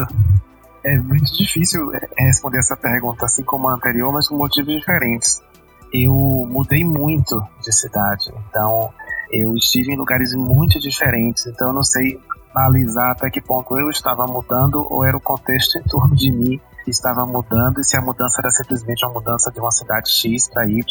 é 0.85 0.97
muito 0.97 1.37
difícil 1.37 1.93
responder 2.17 2.59
essa 2.59 2.77
pergunta, 2.77 3.27
assim 3.27 3.43
como 3.43 3.69
a 3.69 3.75
anterior, 3.75 4.11
mas 4.11 4.29
por 4.29 4.39
motivos 4.39 4.75
diferentes. 4.75 5.43
Eu 5.93 6.15
mudei 6.51 6.83
muito 6.83 7.47
de 7.63 7.71
cidade, 7.71 8.33
então 8.49 8.91
eu 9.31 9.55
estive 9.55 9.93
em 9.93 9.97
lugares 9.97 10.35
muito 10.35 10.79
diferentes, 10.79 11.47
então 11.47 11.69
eu 11.69 11.75
não 11.75 11.83
sei 11.83 12.19
balizar 12.53 13.11
até 13.13 13.31
que 13.31 13.41
ponto 13.41 13.79
eu 13.79 13.91
estava 13.91 14.27
mudando 14.27 14.87
ou 14.91 15.05
era 15.05 15.17
o 15.17 15.21
contexto 15.21 15.79
em 15.79 15.83
torno 15.83 16.15
de 16.15 16.31
mim 16.31 16.61
que 16.85 16.91
estava 16.91 17.25
mudando 17.25 17.81
e 17.81 17.85
se 17.85 17.97
a 17.97 18.01
mudança 18.01 18.41
era 18.41 18.51
simplesmente 18.51 19.05
uma 19.05 19.15
mudança 19.15 19.51
de 19.51 19.61
uma 19.61 19.71
cidade 19.71 20.11
X 20.11 20.49
para 20.49 20.67
Y 20.67 20.83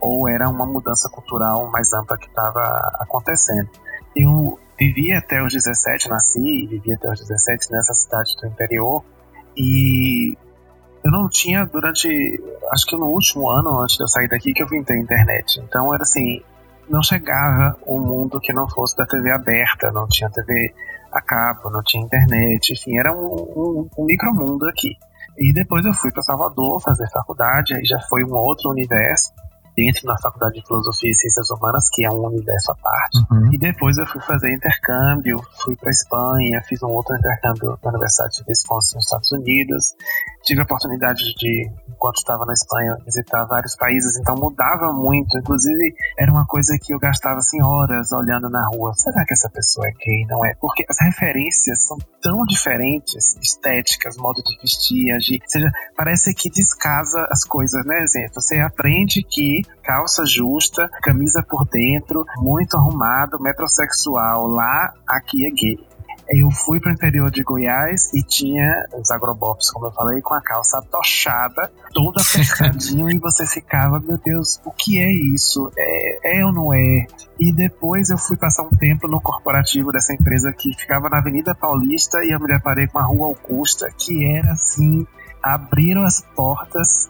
ou 0.00 0.28
era 0.28 0.48
uma 0.48 0.66
mudança 0.66 1.08
cultural 1.08 1.70
mais 1.70 1.92
ampla 1.92 2.18
que 2.18 2.26
estava 2.26 2.60
acontecendo. 3.00 3.68
Eu 4.16 4.58
vivi 4.78 5.12
até 5.12 5.42
os 5.42 5.52
17, 5.52 6.08
nasci 6.08 6.64
e 6.64 6.66
vivi 6.66 6.92
até 6.92 7.10
os 7.10 7.20
17 7.20 7.70
nessa 7.70 7.94
cidade 7.94 8.36
do 8.36 8.46
interior 8.46 9.04
e 9.56 10.36
eu 11.04 11.12
não 11.12 11.28
tinha 11.28 11.64
durante, 11.64 12.08
acho 12.72 12.86
que 12.86 12.96
no 12.96 13.06
último 13.06 13.48
ano 13.48 13.80
antes 13.80 13.96
de 13.96 14.02
eu 14.02 14.08
sair 14.08 14.28
daqui 14.28 14.52
que 14.52 14.62
eu 14.62 14.66
vim 14.66 14.82
ter 14.82 14.98
internet. 14.98 15.60
Então 15.60 15.94
era 15.94 16.02
assim, 16.02 16.42
não 16.88 17.02
chegava 17.02 17.76
um 17.86 18.00
mundo 18.00 18.40
que 18.40 18.52
não 18.52 18.68
fosse 18.68 18.96
da 18.96 19.06
TV 19.06 19.30
aberta, 19.30 19.92
não 19.92 20.06
tinha 20.06 20.30
TV 20.30 20.74
a 21.12 21.20
cabo, 21.20 21.70
não 21.70 21.82
tinha 21.82 22.04
internet, 22.04 22.72
enfim, 22.72 22.98
era 22.98 23.12
um, 23.12 23.34
um, 23.34 23.88
um 23.98 24.04
micromundo 24.04 24.66
aqui. 24.68 24.96
E 25.38 25.52
depois 25.52 25.84
eu 25.86 25.92
fui 25.92 26.10
para 26.10 26.22
Salvador 26.22 26.80
fazer 26.80 27.08
faculdade, 27.10 27.74
aí 27.74 27.84
já 27.84 28.00
foi 28.08 28.24
um 28.24 28.34
outro 28.34 28.70
universo 28.70 29.32
dentro 29.78 30.04
da 30.06 30.16
Faculdade 30.20 30.54
de 30.54 30.66
Filosofia 30.66 31.10
e 31.10 31.14
Ciências 31.14 31.48
Humanas, 31.50 31.88
que 31.92 32.04
é 32.04 32.08
um 32.10 32.26
universo 32.26 32.72
à 32.72 32.74
parte. 32.74 33.18
Uhum. 33.30 33.54
E 33.54 33.58
depois 33.58 33.96
eu 33.96 34.06
fui 34.06 34.20
fazer 34.22 34.52
intercâmbio, 34.52 35.40
fui 35.62 35.76
para 35.76 35.90
Espanha, 35.90 36.60
fiz 36.68 36.82
um 36.82 36.88
outro 36.88 37.16
intercâmbio 37.16 37.78
na 37.84 37.90
Universidade 37.90 38.38
de 38.38 38.44
Wisconsin, 38.48 38.96
nos 38.96 39.04
Estados 39.04 39.30
Unidos. 39.30 39.94
Tive 40.48 40.62
a 40.62 40.64
oportunidade 40.64 41.34
de, 41.36 41.70
enquanto 41.86 42.16
estava 42.16 42.46
na 42.46 42.54
Espanha, 42.54 42.96
visitar 43.04 43.44
vários 43.44 43.76
países, 43.76 44.16
então 44.16 44.34
mudava 44.34 44.94
muito. 44.94 45.36
Inclusive, 45.36 45.94
era 46.18 46.32
uma 46.32 46.46
coisa 46.46 46.78
que 46.80 46.94
eu 46.94 46.98
gastava 46.98 47.36
assim 47.36 47.62
horas 47.62 48.12
olhando 48.12 48.48
na 48.48 48.66
rua. 48.66 48.94
Será 48.94 49.26
que 49.26 49.34
essa 49.34 49.50
pessoa 49.50 49.86
é 49.86 49.90
gay? 49.90 50.24
Não 50.24 50.42
é? 50.46 50.54
Porque 50.58 50.86
as 50.88 50.98
referências 51.02 51.84
são 51.84 51.98
tão 52.22 52.46
diferentes, 52.46 53.36
estéticas, 53.42 54.16
modo 54.16 54.42
de 54.42 54.56
vestir, 54.62 55.12
agir. 55.12 55.38
Ou 55.42 55.50
seja, 55.50 55.70
parece 55.94 56.32
que 56.32 56.48
descasa 56.48 57.28
as 57.30 57.44
coisas, 57.44 57.84
né, 57.84 57.98
exemplo? 57.98 58.40
Você 58.40 58.58
aprende 58.58 59.22
que 59.22 59.60
calça 59.84 60.24
justa, 60.24 60.88
camisa 61.02 61.44
por 61.46 61.68
dentro, 61.68 62.24
muito 62.38 62.74
arrumado, 62.74 63.38
metrosexual. 63.38 64.46
Lá, 64.46 64.94
aqui 65.06 65.44
é 65.44 65.50
gay. 65.50 65.87
Eu 66.30 66.50
fui 66.50 66.78
para 66.78 66.90
o 66.90 66.94
interior 66.94 67.30
de 67.30 67.42
Goiás 67.42 68.12
e 68.12 68.22
tinha 68.22 68.86
os 68.94 69.10
agrobopes, 69.10 69.70
como 69.70 69.86
eu 69.86 69.92
falei, 69.92 70.20
com 70.20 70.34
a 70.34 70.40
calça 70.40 70.80
tochada, 70.90 71.72
toda 71.92 72.20
apertadinha, 72.20 73.08
e 73.14 73.18
você 73.18 73.46
ficava, 73.46 73.98
meu 74.00 74.18
Deus, 74.18 74.60
o 74.64 74.70
que 74.70 74.98
é 74.98 75.10
isso? 75.10 75.70
É, 75.76 76.40
é 76.40 76.44
ou 76.44 76.52
não 76.52 76.74
é? 76.74 77.06
E 77.38 77.52
depois 77.52 78.10
eu 78.10 78.18
fui 78.18 78.36
passar 78.36 78.62
um 78.62 78.76
tempo 78.76 79.08
no 79.08 79.20
corporativo 79.20 79.90
dessa 79.90 80.12
empresa 80.12 80.52
que 80.52 80.74
ficava 80.74 81.08
na 81.08 81.18
Avenida 81.18 81.54
Paulista 81.54 82.18
e 82.24 82.32
eu 82.32 82.40
me 82.40 82.46
deparei 82.46 82.86
com 82.86 82.98
a 82.98 83.02
Rua 83.02 83.28
Augusta, 83.28 83.88
que 83.96 84.24
era 84.24 84.52
assim, 84.52 85.06
abriram 85.42 86.04
as 86.04 86.20
portas 86.20 87.08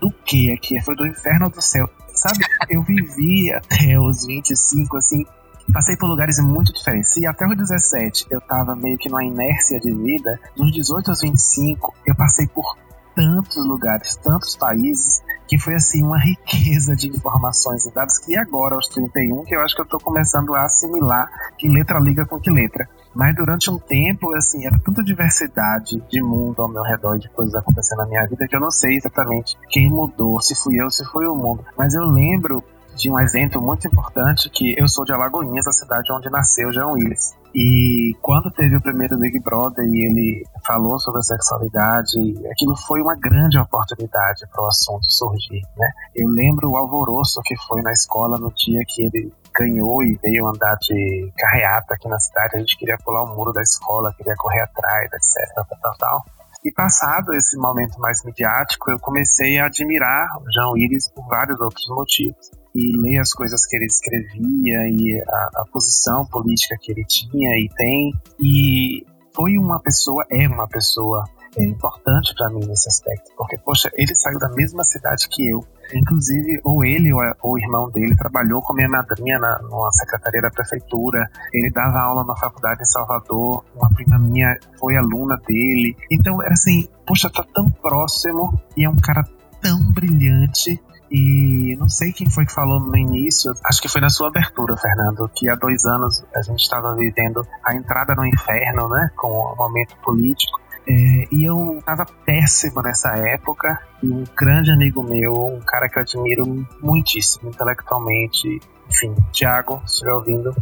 do 0.00 0.10
que 0.10 0.52
aqui? 0.52 0.80
Foi 0.80 0.94
do 0.94 1.06
inferno 1.06 1.48
do 1.48 1.60
céu. 1.60 1.88
Sabe, 2.14 2.44
eu 2.70 2.82
vivi 2.82 3.52
até 3.52 3.98
os 4.00 4.26
25, 4.26 4.96
assim, 4.96 5.26
passei 5.72 5.96
por 5.96 6.06
lugares 6.06 6.38
muito 6.38 6.72
diferentes. 6.72 7.16
E 7.16 7.26
até 7.26 7.46
os 7.46 7.56
17 7.56 8.26
eu 8.30 8.40
tava 8.40 8.74
meio 8.74 8.98
que 8.98 9.08
numa 9.08 9.24
inércia 9.24 9.80
de 9.80 9.92
vida, 9.92 10.38
dos 10.56 10.72
18 10.72 11.10
aos 11.10 11.20
25 11.20 11.94
eu 12.06 12.14
passei 12.14 12.46
por 12.46 12.76
tantos 13.14 13.64
lugares, 13.64 14.16
tantos 14.16 14.56
países, 14.56 15.22
que 15.46 15.58
foi 15.58 15.74
assim 15.74 16.02
uma 16.02 16.18
riqueza 16.18 16.96
de 16.96 17.08
informações 17.08 17.86
e 17.86 17.94
dados 17.94 18.18
que 18.18 18.36
agora 18.36 18.74
aos 18.74 18.88
31 18.88 19.44
que 19.44 19.54
eu 19.54 19.60
acho 19.60 19.74
que 19.74 19.82
eu 19.82 19.86
tô 19.86 19.98
começando 19.98 20.54
a 20.54 20.64
assimilar 20.64 21.30
que 21.56 21.68
letra 21.68 22.00
liga 22.00 22.26
com 22.26 22.40
que 22.40 22.50
letra. 22.50 22.88
Mas 23.14 23.34
durante 23.36 23.70
um 23.70 23.78
tempo, 23.78 24.34
assim, 24.34 24.66
era 24.66 24.76
tanta 24.80 25.02
diversidade 25.04 26.02
de 26.10 26.20
mundo 26.20 26.60
ao 26.60 26.68
meu 26.68 26.82
redor, 26.82 27.16
de 27.16 27.28
coisas 27.28 27.54
acontecendo 27.54 27.98
na 27.98 28.06
minha 28.06 28.26
vida, 28.26 28.48
que 28.48 28.56
eu 28.56 28.60
não 28.60 28.72
sei 28.72 28.96
exatamente 28.96 29.56
quem 29.70 29.88
mudou, 29.88 30.40
se 30.40 30.54
fui 30.56 30.82
eu, 30.82 30.90
se 30.90 31.04
foi 31.04 31.26
o 31.28 31.36
mundo. 31.36 31.64
Mas 31.78 31.94
eu 31.94 32.04
lembro 32.04 32.64
de 32.96 33.10
um 33.10 33.18
evento 33.18 33.60
muito 33.60 33.86
importante 33.86 34.48
que 34.50 34.74
eu 34.78 34.86
sou 34.88 35.04
de 35.04 35.12
Alagoinhas, 35.12 35.66
a 35.66 35.72
cidade 35.72 36.12
onde 36.12 36.30
nasceu 36.30 36.72
João 36.72 36.92
Willis. 36.92 37.34
E 37.54 38.16
quando 38.20 38.50
teve 38.50 38.76
o 38.76 38.80
primeiro 38.80 39.18
Big 39.18 39.38
Brother 39.40 39.84
e 39.84 40.04
ele 40.04 40.44
falou 40.66 40.98
sobre 40.98 41.20
a 41.20 41.22
sexualidade, 41.22 42.18
aquilo 42.50 42.74
foi 42.76 43.00
uma 43.00 43.14
grande 43.14 43.58
oportunidade 43.58 44.46
para 44.50 44.62
o 44.62 44.66
assunto 44.66 45.04
surgir, 45.12 45.62
né? 45.76 45.88
Eu 46.14 46.28
lembro 46.28 46.70
o 46.70 46.76
alvoroço 46.76 47.40
que 47.44 47.56
foi 47.68 47.80
na 47.82 47.92
escola 47.92 48.38
no 48.38 48.52
dia 48.52 48.80
que 48.86 49.04
ele 49.04 49.32
ganhou 49.56 50.02
e 50.02 50.18
veio 50.20 50.48
andar 50.48 50.76
de 50.80 51.32
carreata 51.36 51.94
aqui 51.94 52.08
na 52.08 52.18
cidade. 52.18 52.56
A 52.56 52.58
gente 52.58 52.76
queria 52.76 52.98
pular 53.04 53.22
o 53.22 53.36
muro 53.36 53.52
da 53.52 53.62
escola, 53.62 54.12
queria 54.16 54.34
correr 54.36 54.62
atrás, 54.62 55.10
etc, 55.12 55.54
tal, 55.54 55.66
tal, 55.80 55.94
tal. 55.98 56.24
E 56.64 56.72
passado 56.72 57.34
esse 57.34 57.56
momento 57.56 58.00
mais 58.00 58.24
midiático, 58.24 58.90
eu 58.90 58.98
comecei 58.98 59.60
a 59.60 59.66
admirar 59.66 60.26
o 60.38 60.50
João 60.52 60.72
Willis 60.72 61.08
por 61.08 61.24
vários 61.28 61.60
outros 61.60 61.86
motivos 61.88 62.50
e 62.74 62.96
ler 62.96 63.18
as 63.18 63.32
coisas 63.32 63.64
que 63.66 63.76
ele 63.76 63.86
escrevia 63.86 64.88
e 64.88 65.22
a, 65.26 65.62
a 65.62 65.64
posição 65.72 66.26
política 66.26 66.76
que 66.80 66.92
ele 66.92 67.04
tinha 67.04 67.50
e 67.58 67.68
tem. 67.76 68.12
E 68.40 69.06
foi 69.34 69.56
uma 69.58 69.80
pessoa, 69.80 70.24
é 70.30 70.46
uma 70.48 70.66
pessoa 70.66 71.24
é 71.56 71.64
importante 71.64 72.34
para 72.34 72.50
mim 72.50 72.66
nesse 72.66 72.88
aspecto, 72.88 73.30
porque, 73.36 73.56
poxa, 73.58 73.88
ele 73.94 74.14
saiu 74.14 74.38
da 74.38 74.48
mesma 74.48 74.82
cidade 74.82 75.28
que 75.28 75.48
eu. 75.48 75.64
Inclusive, 75.94 76.60
ou 76.64 76.84
ele 76.84 77.12
ou, 77.12 77.20
ou 77.42 77.52
o 77.52 77.58
irmão 77.58 77.88
dele 77.90 78.16
trabalhou 78.16 78.60
com 78.60 78.72
a 78.72 78.76
minha 78.76 78.88
madrinha 78.88 79.38
na, 79.38 79.60
numa 79.62 79.92
secretaria 79.92 80.40
da 80.40 80.50
prefeitura. 80.50 81.30
Ele 81.52 81.70
dava 81.70 82.00
aula 82.00 82.24
na 82.24 82.34
faculdade 82.36 82.82
em 82.82 82.86
Salvador. 82.86 83.64
Uma 83.76 83.88
prima 83.90 84.18
minha 84.18 84.58
foi 84.80 84.96
aluna 84.96 85.36
dele. 85.46 85.96
Então, 86.10 86.42
era 86.42 86.54
assim, 86.54 86.88
poxa, 87.06 87.30
tá 87.30 87.44
tão 87.54 87.70
próximo 87.70 88.58
e 88.76 88.84
é 88.84 88.90
um 88.90 88.96
cara 88.96 89.22
tão 89.62 89.92
brilhante 89.92 90.80
e 91.10 91.76
não 91.78 91.88
sei 91.88 92.12
quem 92.12 92.28
foi 92.30 92.46
que 92.46 92.52
falou 92.52 92.80
no 92.80 92.96
início, 92.96 93.52
acho 93.64 93.80
que 93.80 93.88
foi 93.88 94.00
na 94.00 94.08
sua 94.08 94.28
abertura, 94.28 94.76
Fernando, 94.76 95.30
que 95.34 95.48
há 95.48 95.54
dois 95.54 95.84
anos 95.84 96.24
a 96.34 96.42
gente 96.42 96.60
estava 96.60 96.94
vivendo 96.94 97.46
a 97.64 97.74
entrada 97.74 98.14
no 98.14 98.26
inferno, 98.26 98.88
né, 98.88 99.10
com 99.16 99.28
o 99.28 99.56
momento 99.56 99.96
político. 100.02 100.60
É, 100.86 101.28
e 101.32 101.44
eu 101.44 101.78
estava 101.78 102.04
péssimo 102.26 102.82
nessa 102.82 103.10
época. 103.16 103.78
E 104.02 104.06
um 104.06 104.24
grande 104.36 104.70
amigo 104.70 105.02
meu, 105.02 105.32
um 105.32 105.60
cara 105.60 105.88
que 105.88 105.98
eu 105.98 106.02
admiro 106.02 106.66
muitíssimo 106.82 107.48
intelectualmente, 107.48 108.60
enfim, 108.88 109.14
Thiago, 109.32 109.80
se 109.86 109.94
estiver 109.94 110.12
ouvindo, 110.12 110.54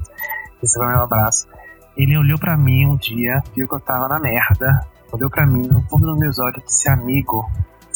receba 0.61 0.87
meu 0.87 1.03
abraço. 1.03 1.49
Ele 1.97 2.17
olhou 2.17 2.39
para 2.39 2.57
mim 2.57 2.87
um 2.87 2.97
dia, 2.97 3.43
viu 3.55 3.69
que 3.69 3.75
eu 3.75 3.81
tava 3.81 4.09
na 4.09 4.19
merda, 4.19 4.87
olhou 5.13 5.29
para 5.29 5.45
mim 5.45 5.67
no 5.67 5.83
fundo 5.89 6.07
dos 6.07 6.19
meus 6.19 6.39
olhos 6.39 6.63
disse: 6.65 6.89
Amigo, 6.89 7.51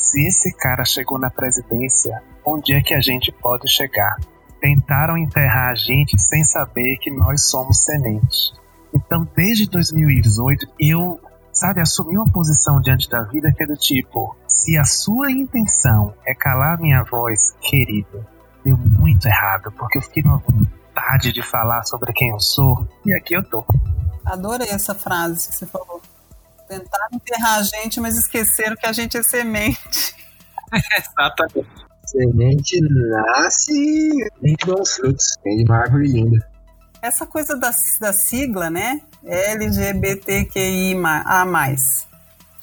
se 0.06 0.24
esse 0.24 0.52
cara 0.52 0.84
chegou 0.84 1.18
na 1.18 1.28
presidência, 1.28 2.22
onde 2.44 2.72
é 2.74 2.80
que 2.80 2.94
a 2.94 3.00
gente 3.00 3.32
pode 3.32 3.68
chegar? 3.68 4.16
Tentaram 4.60 5.18
enterrar 5.18 5.70
a 5.70 5.74
gente 5.74 6.16
sem 6.20 6.44
saber 6.44 6.96
que 6.98 7.10
nós 7.10 7.48
somos 7.48 7.84
semente. 7.84 8.52
Então, 8.94 9.28
desde 9.34 9.68
2018, 9.68 10.66
eu, 10.78 11.20
sabe, 11.52 11.80
assumi 11.80 12.16
uma 12.16 12.30
posição 12.30 12.80
diante 12.80 13.10
da 13.10 13.22
vida 13.22 13.52
que 13.52 13.64
é 13.64 13.66
do 13.66 13.76
tipo: 13.76 14.36
se 14.46 14.78
a 14.78 14.84
sua 14.84 15.32
intenção 15.32 16.14
é 16.24 16.32
calar 16.34 16.80
minha 16.80 17.02
voz, 17.02 17.56
querido, 17.60 18.24
deu 18.64 18.76
muito 18.76 19.26
errado, 19.26 19.72
porque 19.72 19.98
eu 19.98 20.02
fiquei 20.02 20.22
numa 20.22 20.38
vontade 20.38 21.32
de 21.32 21.42
falar 21.42 21.82
sobre 21.82 22.12
quem 22.12 22.30
eu 22.30 22.38
sou, 22.38 22.86
e 23.04 23.12
aqui 23.12 23.34
eu 23.34 23.42
tô. 23.42 23.64
Adorei 24.24 24.68
essa 24.68 24.94
frase 24.94 25.48
que 25.48 25.54
você 25.56 25.66
falou. 25.66 26.00
Tentaram 26.68 27.08
enterrar 27.12 27.58
a 27.58 27.62
gente, 27.62 28.00
mas 28.00 28.16
esqueceram 28.16 28.76
que 28.76 28.86
a 28.86 28.92
gente 28.92 29.16
é 29.16 29.22
semente. 29.22 30.14
Exatamente. 30.96 31.86
Semente 32.06 32.80
nasce 32.80 34.12
e 34.42 34.56
bons 34.64 34.96
frutos. 34.96 35.36
Tem 35.42 35.64
uma 35.64 35.78
árvore 35.78 36.08
linda. 36.08 36.48
Essa 37.02 37.26
coisa 37.26 37.56
da, 37.56 37.70
da 38.00 38.12
sigla, 38.12 38.70
né? 38.70 39.00
LGBTQIA+. 39.24 40.54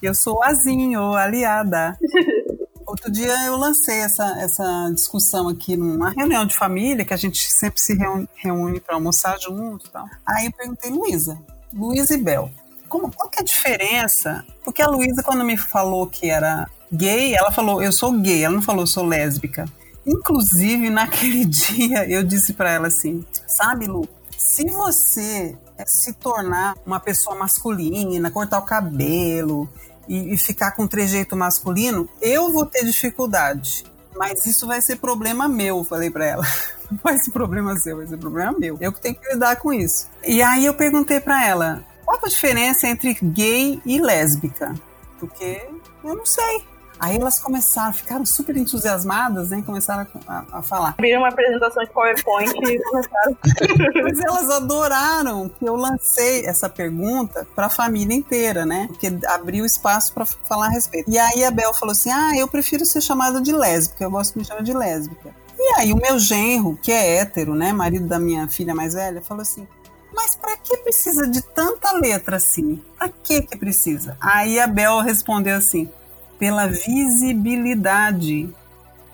Eu 0.01 0.16
sou 0.16 0.43
azinho, 0.43 1.14
aliada. 1.14 1.97
Outro 2.86 3.12
dia 3.12 3.34
eu 3.45 3.56
lancei 3.58 3.99
essa, 3.99 4.26
essa 4.39 4.91
discussão 4.93 5.47
aqui 5.47 5.76
numa 5.78 6.12
reunião 6.12 6.45
de 6.45 6.56
família, 6.56 7.06
que 7.06 7.14
a 7.14 7.18
gente 7.18 7.49
sempre 7.51 7.80
se 7.82 7.95
reúne, 7.95 8.30
reúne 8.36 8.80
para 8.80 8.95
almoçar 8.95 9.39
junto 9.39 9.88
e 9.88 9.89
tal. 9.89 10.06
Aí 10.26 10.45
eu 10.45 10.51
perguntei, 10.51 10.91
Luísa, 10.91 11.39
Luísa 11.74 12.14
e 12.14 12.18
Bel, 12.18 12.51
como, 12.93 13.11
qual 13.11 13.27
que 13.27 13.39
é 13.39 13.41
a 13.41 13.45
diferença? 13.45 14.45
Porque 14.63 14.79
a 14.79 14.87
Luísa, 14.87 15.23
quando 15.23 15.43
me 15.43 15.57
falou 15.57 16.05
que 16.05 16.29
era 16.29 16.69
gay, 16.91 17.33
ela 17.33 17.51
falou, 17.51 17.81
eu 17.81 17.91
sou 17.91 18.11
gay, 18.11 18.43
ela 18.43 18.53
não 18.53 18.61
falou, 18.61 18.83
eu 18.83 18.87
sou 18.87 19.03
lésbica. 19.03 19.65
Inclusive, 20.05 20.91
naquele 20.91 21.43
dia, 21.43 22.07
eu 22.07 22.21
disse 22.21 22.53
para 22.53 22.69
ela 22.69 22.87
assim: 22.89 23.25
sabe, 23.47 23.87
Lu, 23.87 24.07
se 24.37 24.69
você 24.69 25.57
se 25.87 26.13
tornar 26.13 26.75
uma 26.85 26.99
pessoa 26.99 27.35
masculina, 27.35 28.29
cortar 28.29 28.59
o 28.59 28.65
cabelo 28.65 29.67
e, 30.07 30.35
e 30.35 30.37
ficar 30.37 30.73
com 30.73 30.85
trejeito 30.85 31.35
masculino, 31.35 32.07
eu 32.21 32.53
vou 32.53 32.63
ter 32.63 32.85
dificuldade. 32.85 33.85
Mas 34.15 34.45
isso 34.45 34.67
vai 34.67 34.81
ser 34.81 34.97
problema 34.97 35.49
meu, 35.49 35.83
falei 35.83 36.11
para 36.11 36.27
ela. 36.27 36.43
Não 36.91 36.99
vai 37.03 37.17
ser 37.17 37.31
problema 37.31 37.75
seu, 37.79 37.97
vai 37.97 38.05
ser 38.05 38.17
problema 38.17 38.53
meu. 38.55 38.77
Eu 38.79 38.93
que 38.93 39.01
tenho 39.01 39.15
que 39.15 39.33
lidar 39.33 39.55
com 39.55 39.73
isso. 39.73 40.07
E 40.23 40.43
aí 40.43 40.63
eu 40.63 40.75
perguntei 40.75 41.19
para 41.19 41.43
ela: 41.43 41.83
qual 42.06 42.20
a 42.24 42.28
diferença 42.28 42.88
entre 42.88 43.14
gay 43.22 43.82
e 43.86 43.99
lésbica? 43.99 44.74
Porque 45.20 45.68
Eu 46.04 46.16
não 46.16 46.26
sei. 46.26 46.64
Aí 46.99 47.18
elas 47.18 47.39
começaram, 47.39 47.91
ficaram 47.91 48.26
super 48.26 48.56
entusiasmadas, 48.56 49.49
né? 49.49 49.62
Começaram 49.66 50.08
a, 50.28 50.45
a 50.54 50.62
falar. 50.62 50.89
Abriram 50.89 51.22
uma 51.22 51.30
apresentação 51.30 51.84
de 51.84 51.89
PowerPoint 51.89 52.51
e 52.51 52.80
começaram. 52.80 53.38
Mas 54.04 54.20
elas 54.20 54.49
adoraram 54.49 55.49
que 55.49 55.66
eu 55.66 55.76
lancei 55.76 56.45
essa 56.45 56.70
pergunta 56.70 57.45
para 57.56 57.66
a 57.66 57.70
família 57.70 58.16
inteira, 58.16 58.66
né? 58.66 58.88
Porque 58.88 59.12
abriu 59.28 59.66
espaço 59.66 60.14
para 60.14 60.26
falar 60.26 60.68
a 60.68 60.70
respeito. 60.70 61.10
E 61.12 61.18
aí 61.18 61.43
a 61.43 61.51
Bel 61.51 61.74
falou 61.74 61.91
assim: 61.91 62.10
Ah, 62.10 62.38
eu 62.38 62.47
prefiro 62.47 62.86
ser 62.86 63.01
chamada 63.01 63.41
de 63.41 63.51
lésbica, 63.51 64.04
eu 64.04 64.12
gosto 64.12 64.34
de 64.34 64.39
me 64.39 64.45
chamar 64.45 64.64
de 64.64 64.74
lésbica. 64.74 65.36
E 65.60 65.80
aí 65.80 65.91
o 65.91 65.97
meu 65.97 66.18
genro, 66.20 66.78
que 66.82 66.91
é 66.91 67.18
hétero, 67.18 67.54
né? 67.54 67.74
Marido 67.74 68.08
da 68.08 68.20
minha 68.20 68.47
filha 68.47 68.74
mais 68.74 68.93
velha, 68.93 69.22
falou 69.22 69.41
assim: 69.41 69.68
mas 70.14 70.36
para 70.36 70.55
que 70.57 70.78
precisa 70.78 71.28
de 71.28 71.41
tanta 71.41 71.91
letra 71.93 72.38
assim? 72.38 72.82
Para 72.97 73.09
que 73.09 73.41
que 73.41 73.57
precisa? 73.57 74.18
Aí 74.20 74.59
a 74.59 74.68
Bel 74.68 75.01
respondeu 75.01 75.55
assim: 75.55 75.89
pela 76.38 76.68
visibilidade. 76.68 78.53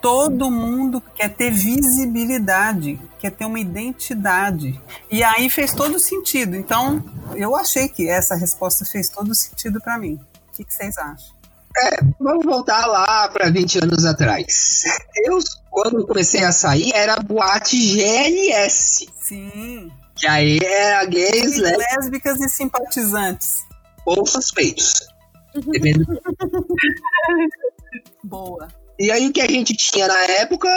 Todo 0.02 0.50
mundo 0.50 1.04
quer 1.14 1.30
ter 1.30 1.52
visibilidade, 1.52 2.97
quer 3.20 3.32
ter 3.32 3.45
uma 3.45 3.60
identidade. 3.60 4.82
E 5.12 5.22
aí 5.22 5.50
fez 5.50 5.74
todo 5.74 6.00
sentido. 6.00 6.56
Então, 6.56 7.04
eu 7.36 7.54
achei 7.56 7.89
que 7.89 8.10
essa 8.10 8.34
resposta 8.34 8.86
fez 8.86 9.10
todo 9.10 9.36
sentido 9.36 9.82
para 9.82 9.97
mim. 9.97 10.18
O 10.47 10.56
que, 10.56 10.64
que 10.64 10.74
vocês 10.74 10.97
acham? 10.97 11.36
É, 11.78 12.00
vamos 12.20 12.45
voltar 12.45 12.86
lá 12.86 13.28
para 13.28 13.50
20 13.50 13.84
anos 13.84 14.06
atrás. 14.06 14.84
Eu, 15.18 15.38
quando 15.70 16.08
comecei 16.08 16.43
a 16.43 16.52
sair, 16.52 16.91
era 16.93 17.18
boate 17.18 17.78
GLS. 17.78 19.08
Sim. 19.22 19.91
Que 20.20 20.28
aí 20.28 20.59
era 20.61 21.05
gays, 21.05 21.57
lésbicas 21.57 22.41
e 22.41 22.49
simpatizantes. 22.49 23.65
Ou 24.05 24.26
suspeitos. 24.26 25.07
Depende. 25.55 26.05
Boa. 28.24 28.67
E 28.99 29.11
aí 29.11 29.28
o 29.28 29.34
que 29.34 29.41
a 29.41 29.47
gente 29.47 29.76
tinha 29.76 30.07
na 30.07 30.20
época, 30.41 30.70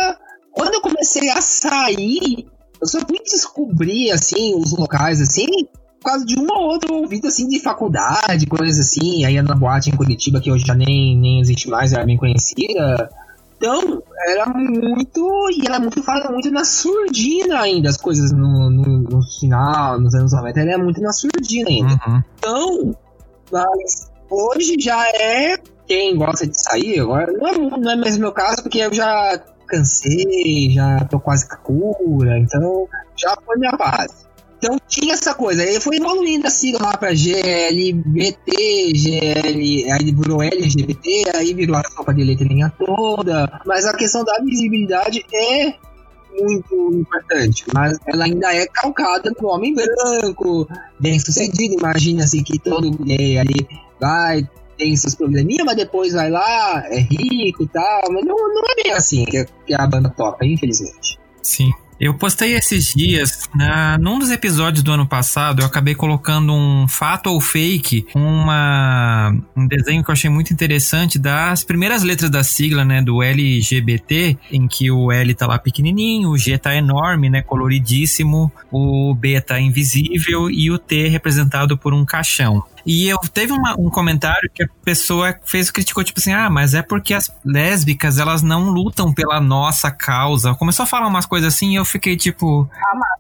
quando 0.53 0.75
eu 0.75 0.81
comecei 0.81 1.29
a 1.29 1.41
sair, 1.41 2.47
eu 2.81 2.87
só 2.87 3.01
fui 3.01 3.19
descobrir 3.25 4.13
assim 4.13 4.55
os 4.55 4.77
locais 4.77 5.21
assim 5.21 5.47
por 6.03 6.11
causa 6.11 6.27
de 6.27 6.37
uma 6.37 6.59
ou 6.59 6.67
outra 6.67 6.93
ouvida 6.93 7.29
assim 7.29 7.49
de 7.49 7.61
faculdade, 7.61 8.47
coisas 8.47 8.79
assim. 8.79 9.25
Aí 9.25 9.41
na 9.41 9.55
boate 9.55 9.91
em 9.91 9.97
Curitiba 9.97 10.41
que 10.41 10.51
hoje 10.51 10.67
já 10.67 10.75
nem, 10.75 11.17
nem 11.17 11.41
existe 11.41 11.69
mais, 11.69 11.93
era 11.93 12.05
bem 12.05 12.17
conhecida. 12.17 13.09
Então, 13.57 14.03
era 14.27 14.47
muito. 14.47 15.51
E 15.51 15.65
era 15.65 15.79
muito 15.79 16.03
fala 16.03 16.33
muito 16.33 16.51
na 16.51 16.65
surdina 16.65 17.61
ainda, 17.61 17.89
as 17.89 17.97
coisas 17.97 18.33
no, 18.33 18.69
no, 18.69 19.02
no 19.23 19.39
final, 19.39 20.01
nos 20.01 20.15
anos 20.15 20.33
90, 20.33 20.61
era 20.61 20.79
muito 20.79 21.01
na 21.01 21.13
surdina 21.13 21.69
ainda. 21.69 22.01
Uhum. 22.07 22.23
Então, 22.39 22.97
mas 23.51 24.13
Hoje 24.33 24.77
já 24.81 25.07
é 25.11 25.59
quem 25.87 26.17
gosta 26.17 26.47
de 26.47 26.59
sair, 26.59 27.01
agora 27.01 27.31
não 27.33 27.47
é, 27.47 27.59
não 27.59 27.91
é 27.91 27.97
mesmo 27.97 28.23
meu 28.23 28.33
caso, 28.33 28.63
porque 28.63 28.79
eu 28.79 28.95
já 28.95 29.39
cansei, 29.67 30.71
já 30.71 31.05
tô 31.05 31.21
quase 31.21 31.47
com 31.47 31.55
a 31.55 31.59
cura, 31.59 32.39
então 32.39 32.89
já 33.15 33.37
foi 33.45 33.59
minha 33.59 33.73
base. 33.73 34.25
Então 34.57 34.79
tinha 34.89 35.13
essa 35.13 35.35
coisa, 35.35 35.63
aí 35.63 35.79
foi 35.79 35.97
evoluindo 35.97 36.47
a 36.47 36.51
sigla 36.51 36.81
lá 36.81 36.97
pra 36.97 37.13
GLBT, 37.13 38.95
GL, 38.95 39.93
aí 39.93 40.15
virou 40.15 40.43
LGBT, 40.43 41.25
aí 41.35 41.53
virou 41.53 41.77
a 41.77 41.83
sopa 41.91 42.15
de 42.15 42.25
letrinha 42.25 42.73
toda, 42.79 43.61
mas 43.67 43.85
a 43.85 43.93
questão 43.93 44.25
da 44.25 44.39
visibilidade 44.43 45.27
é 45.31 45.75
muito 46.39 46.95
importante, 46.95 47.65
mas 47.75 47.99
ela 48.07 48.25
ainda 48.25 48.55
é 48.55 48.67
calcada 48.67 49.33
no 49.41 49.49
homem 49.49 49.75
branco, 49.75 50.69
bem 50.99 51.19
sucedido, 51.19 51.75
imagina-se 51.79 52.43
que 52.43 52.59
todo 52.59 52.91
gay 53.05 53.39
ali 53.39 53.67
vai, 54.01 54.49
tem 54.77 54.97
seus 54.97 55.15
probleminhas, 55.15 55.65
mas 55.65 55.77
depois 55.77 56.13
vai 56.13 56.31
lá, 56.31 56.85
é 56.87 56.99
rico 56.99 57.63
e 57.63 57.69
tal. 57.69 58.03
Mas 58.11 58.25
não, 58.25 58.37
não 58.37 58.63
é 58.71 58.83
bem 58.83 58.93
assim 58.93 59.25
que 59.25 59.47
a 59.75 59.87
banda 59.87 60.11
toca, 60.11 60.45
infelizmente. 60.45 61.19
Sim. 61.43 61.71
Eu 62.03 62.15
postei 62.15 62.55
esses 62.57 62.93
dias, 62.93 63.49
na, 63.55 63.97
num 63.97 64.19
dos 64.19 64.33
episódios 64.33 64.83
do 64.83 64.91
ano 64.91 65.07
passado, 65.07 65.63
eu 65.63 65.67
acabei 65.67 65.95
colocando 65.95 66.53
um 66.53 66.89
fato 66.89 67.29
ou 67.29 67.41
fake, 67.41 68.09
uma, 68.13 69.33
um 69.57 69.69
desenho 69.69 70.03
que 70.03 70.11
eu 70.11 70.13
achei 70.13 70.29
muito 70.29 70.53
interessante 70.53 71.17
das 71.17 71.63
primeiras 71.63 72.03
letras 72.03 72.29
da 72.29 72.43
sigla, 72.43 72.85
né, 72.85 73.01
do 73.01 73.23
LGBT, 73.23 74.37
em 74.51 74.67
que 74.67 74.91
o 74.91 75.13
L 75.13 75.33
tá 75.33 75.47
lá 75.47 75.61
pequenininho, 75.61 76.31
o 76.31 76.37
G 76.37 76.59
tá 76.59 76.75
enorme, 76.75 77.31
né, 77.31 77.41
coloridíssimo, 77.41 78.51
o 78.69 79.15
B 79.15 79.41
tá 79.41 79.61
invisível 79.61 80.51
e 80.51 80.73
o 80.73 80.79
T 80.79 81.07
representado 81.07 81.79
por 81.79 81.95
um 81.95 82.05
caixão. 82.05 82.65
E 82.87 83.09
eu 83.09 83.19
teve 83.19 83.53
uma, 83.53 83.75
um 83.79 83.91
comentário 83.91 84.51
que 84.53 84.63
a 84.63 84.69
pessoa 84.85 85.35
fez 85.45 85.71
criticou 85.71 86.05
tipo 86.05 86.21
assim: 86.21 86.33
"Ah, 86.33 86.51
mas 86.51 86.75
é 86.75 86.83
porque 86.83 87.15
as 87.15 87.31
lésbicas, 87.45 88.19
elas 88.19 88.43
não 88.43 88.71
lutam 88.71 89.13
pela 89.13 89.41
nossa 89.41 89.91
causa". 89.91 90.55
Começou 90.55 90.85
a 90.85 90.87
falar 90.87 91.07
umas 91.07 91.27
coisas 91.27 91.55
assim 91.55 91.73
e 91.73 91.77
eu 91.77 91.85
fiquei 91.85 92.17
tipo, 92.17 92.69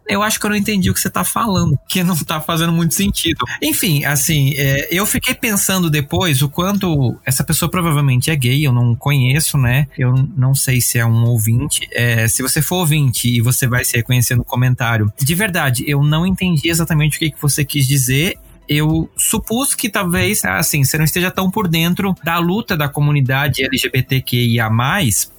eu 0.08 0.22
acho 0.22 0.38
que 0.38 0.46
eu 0.46 0.50
não 0.50 0.56
entendi 0.56 0.90
o 0.90 0.94
que 0.94 1.00
você 1.00 1.10
tá 1.10 1.24
falando, 1.24 1.78
que 1.88 2.02
não 2.02 2.16
tá 2.16 2.40
fazendo 2.40 2.72
muito 2.72 2.94
sentido. 2.94 3.44
Enfim, 3.62 4.04
assim, 4.04 4.52
é, 4.56 4.88
eu 4.90 5.06
fiquei 5.06 5.34
pensando 5.34 5.88
depois 5.90 6.42
o 6.42 6.48
quanto 6.48 7.16
essa 7.24 7.44
pessoa 7.44 7.70
provavelmente 7.70 8.30
é 8.30 8.36
gay, 8.36 8.66
eu 8.66 8.72
não 8.72 8.94
conheço, 8.94 9.56
né? 9.56 9.86
Eu 9.96 10.12
não 10.36 10.54
sei 10.54 10.80
se 10.80 10.98
é 10.98 11.06
um 11.06 11.24
ouvinte. 11.24 11.88
É, 11.92 12.28
se 12.28 12.42
você 12.42 12.60
for 12.60 12.76
ouvinte 12.76 13.28
e 13.28 13.40
você 13.40 13.66
vai 13.66 13.84
se 13.84 13.96
reconhecer 13.96 14.36
no 14.36 14.44
comentário, 14.44 15.12
de 15.18 15.34
verdade, 15.34 15.84
eu 15.86 16.02
não 16.02 16.26
entendi 16.26 16.68
exatamente 16.68 17.16
o 17.16 17.18
que, 17.18 17.30
que 17.30 17.40
você 17.40 17.64
quis 17.64 17.86
dizer 17.86 18.38
eu 18.68 19.10
supus 19.16 19.74
que 19.74 19.88
talvez, 19.88 20.44
assim, 20.44 20.84
você 20.84 20.96
não 20.96 21.04
esteja 21.04 21.30
tão 21.30 21.50
por 21.50 21.68
dentro 21.68 22.14
da 22.24 22.38
luta 22.38 22.76
da 22.76 22.88
comunidade 22.88 23.64
LGBTQIA+, 23.64 24.70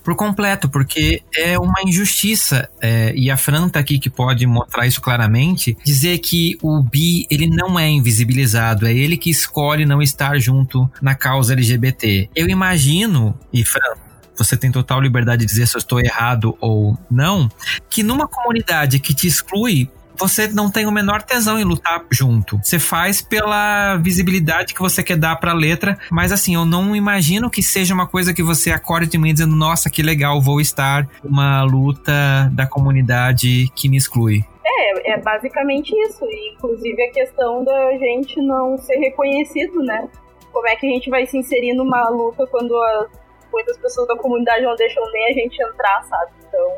por 0.04 0.16
completo, 0.16 0.70
porque 0.70 1.22
é 1.36 1.58
uma 1.58 1.82
injustiça, 1.86 2.70
é, 2.82 3.14
e 3.16 3.32
a 3.32 3.38
Fran 3.38 3.70
tá 3.70 3.80
aqui 3.80 3.98
que 3.98 4.10
pode 4.10 4.46
mostrar 4.46 4.86
isso 4.86 5.02
claramente, 5.02 5.78
dizer 5.84 6.20
que 6.20 6.58
o 6.62 6.82
bi, 6.82 7.26
ele 7.30 7.48
não 7.48 7.80
é 7.80 7.90
invisibilizado, 7.90 8.86
é 8.86 8.94
ele 8.94 9.18
que 9.18 9.30
escolhe 9.30 9.86
não 9.86 10.02
estar 10.02 10.38
junto 10.40 10.90
na 11.02 11.16
causa 11.16 11.54
LGBT. 11.54 12.30
Eu 12.36 12.48
imagino, 12.50 13.34
e 13.52 13.64
Fran, 13.64 13.96
você 14.36 14.58
tem 14.58 14.72
total 14.72 15.00
liberdade 15.00 15.42
de 15.42 15.48
dizer 15.48 15.68
se 15.68 15.76
eu 15.76 15.80
estou 15.80 16.00
errado 16.00 16.58
ou 16.60 16.98
não, 17.10 17.50
que 17.90 18.04
numa 18.04 18.28
comunidade 18.28 19.00
que 19.00 19.14
te 19.14 19.28
exclui 19.28 19.90
você 20.16 20.48
não 20.48 20.72
tem 20.72 20.86
o 20.86 20.92
menor 20.92 21.22
tesão 21.22 21.60
em 21.60 21.64
lutar 21.64 22.04
junto. 22.12 22.60
Você 22.64 22.80
faz 22.80 23.22
pela 23.22 23.98
visibilidade 23.98 24.74
que 24.74 24.80
você 24.80 25.04
quer 25.04 25.18
dar 25.18 25.36
pra 25.38 25.54
letra, 25.54 25.98
mas 26.12 26.32
assim, 26.32 26.56
eu 26.56 26.66
não 26.66 26.96
imagino 26.96 27.50
que 27.50 27.62
seja 27.62 27.94
uma 27.94 28.08
coisa 28.08 28.34
que 28.34 28.44
você 28.44 28.72
acorde 28.72 29.08
de 29.08 29.18
mim 29.18 29.34
dizendo, 29.34 29.56
nossa, 29.56 29.90
que 29.90 30.02
legal, 30.02 30.42
vou 30.42 30.60
estar 30.62 31.08
uma 31.24 31.64
luta 31.64 32.50
da 32.52 32.66
comunidade 32.66 33.72
que 33.76 33.90
me 33.90 33.98
exclui. 33.98 34.44
É, 34.66 35.14
é 35.14 35.22
basicamente 35.22 35.94
isso. 36.08 36.26
Inclusive 36.54 37.02
a 37.04 37.12
questão 37.12 37.64
da 37.64 37.98
gente 37.98 38.42
não 38.42 38.78
ser 38.78 38.98
reconhecido, 38.98 39.82
né? 39.84 40.08
Como 40.52 40.68
é 40.68 40.76
que 40.76 40.86
a 40.86 40.90
gente 40.90 41.10
vai 41.10 41.26
se 41.26 41.38
inserir 41.38 41.74
numa 41.74 42.10
luta 42.10 42.46
quando 42.48 42.76
as, 42.76 43.08
muitas 43.52 43.78
pessoas 43.78 44.08
da 44.08 44.18
comunidade 44.18 44.64
não 44.64 44.76
deixam 44.76 45.04
nem 45.12 45.30
a 45.30 45.34
gente 45.34 45.62
entrar, 45.62 46.04
sabe? 46.04 46.32
Então, 46.48 46.74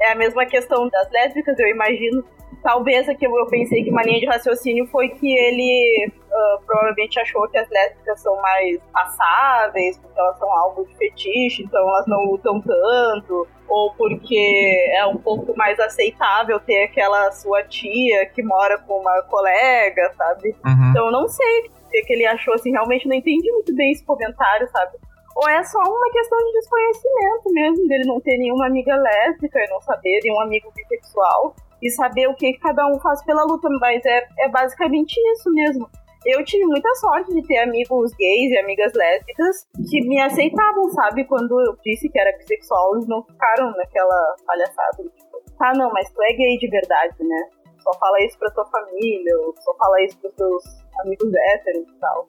é 0.00 0.12
a 0.12 0.14
mesma 0.14 0.46
questão 0.46 0.88
das 0.88 1.10
lésbicas, 1.10 1.58
eu 1.58 1.68
imagino 1.68 2.24
talvez 2.62 3.08
aqui 3.08 3.24
eu 3.26 3.46
pensei 3.46 3.84
que 3.84 3.90
uma 3.90 4.02
linha 4.02 4.20
de 4.20 4.26
raciocínio 4.26 4.86
foi 4.86 5.08
que 5.08 5.36
ele 5.38 6.10
uh, 6.10 6.64
provavelmente 6.66 7.18
achou 7.20 7.48
que 7.48 7.58
as 7.58 7.68
lésbicas 7.68 8.20
são 8.20 8.34
mais 8.40 8.80
passáveis, 8.92 9.98
porque 9.98 10.18
elas 10.18 10.38
são 10.38 10.50
algo 10.50 10.86
de 10.86 10.94
fetiche, 10.96 11.62
então 11.62 11.80
elas 11.88 12.06
não 12.06 12.24
lutam 12.24 12.60
tanto, 12.60 13.46
ou 13.68 13.94
porque 13.94 14.92
é 14.92 15.06
um 15.06 15.16
pouco 15.16 15.56
mais 15.56 15.78
aceitável 15.80 16.60
ter 16.60 16.84
aquela 16.84 17.30
sua 17.32 17.62
tia 17.64 18.26
que 18.26 18.42
mora 18.42 18.78
com 18.78 18.98
uma 19.00 19.22
colega, 19.22 20.12
sabe? 20.16 20.54
Uhum. 20.64 20.90
Então 20.90 21.10
não 21.10 21.28
sei 21.28 21.66
o 21.66 22.06
que 22.06 22.12
ele 22.12 22.26
achou, 22.26 22.54
assim, 22.54 22.72
realmente 22.72 23.08
não 23.08 23.14
entendi 23.14 23.50
muito 23.52 23.74
bem 23.74 23.92
esse 23.92 24.04
comentário, 24.04 24.68
sabe? 24.68 24.98
Ou 25.36 25.48
é 25.48 25.62
só 25.64 25.78
uma 25.78 26.10
questão 26.12 26.38
de 26.38 26.52
desconhecimento 26.52 27.52
mesmo, 27.52 27.88
dele 27.88 28.04
não 28.06 28.20
ter 28.20 28.36
nenhuma 28.38 28.66
amiga 28.66 28.94
lésbica 28.94 29.58
e 29.58 29.68
não 29.68 29.80
saber, 29.80 30.20
nenhum 30.22 30.40
amigo 30.40 30.72
bissexual 30.74 31.54
e 31.84 31.90
saber 31.90 32.26
o 32.28 32.34
que 32.34 32.58
cada 32.58 32.86
um 32.86 32.98
faz 32.98 33.22
pela 33.24 33.44
luta, 33.44 33.68
mas 33.78 34.02
é, 34.06 34.26
é 34.38 34.48
basicamente 34.48 35.14
isso 35.32 35.52
mesmo. 35.52 35.86
Eu 36.24 36.42
tive 36.42 36.64
muita 36.64 36.88
sorte 36.94 37.34
de 37.34 37.46
ter 37.46 37.58
amigos 37.58 38.10
gays 38.14 38.50
e 38.50 38.56
amigas 38.56 38.94
lésbicas 38.94 39.68
que 39.90 40.00
me 40.08 40.18
aceitavam, 40.18 40.88
sabe? 40.88 41.26
Quando 41.26 41.60
eu 41.60 41.76
disse 41.84 42.08
que 42.08 42.18
era 42.18 42.34
bissexual, 42.38 42.94
eles 42.94 43.06
não 43.06 43.22
ficaram 43.22 43.70
naquela 43.72 44.34
palhaçada. 44.46 45.02
Tipo, 45.02 45.42
tá, 45.58 45.72
não, 45.76 45.92
mas 45.92 46.10
tu 46.10 46.22
é 46.22 46.32
gay 46.32 46.56
de 46.56 46.70
verdade, 46.70 47.22
né? 47.22 47.50
Só 47.80 47.92
fala 47.98 48.24
isso 48.24 48.38
pra 48.38 48.50
tua 48.52 48.64
família, 48.64 49.38
ou 49.40 49.54
só 49.60 49.74
fala 49.76 50.02
isso 50.02 50.18
pros 50.18 50.32
teus 50.32 50.64
amigos 51.00 51.30
héteros 51.34 51.86
e 51.86 52.00
tal. 52.00 52.26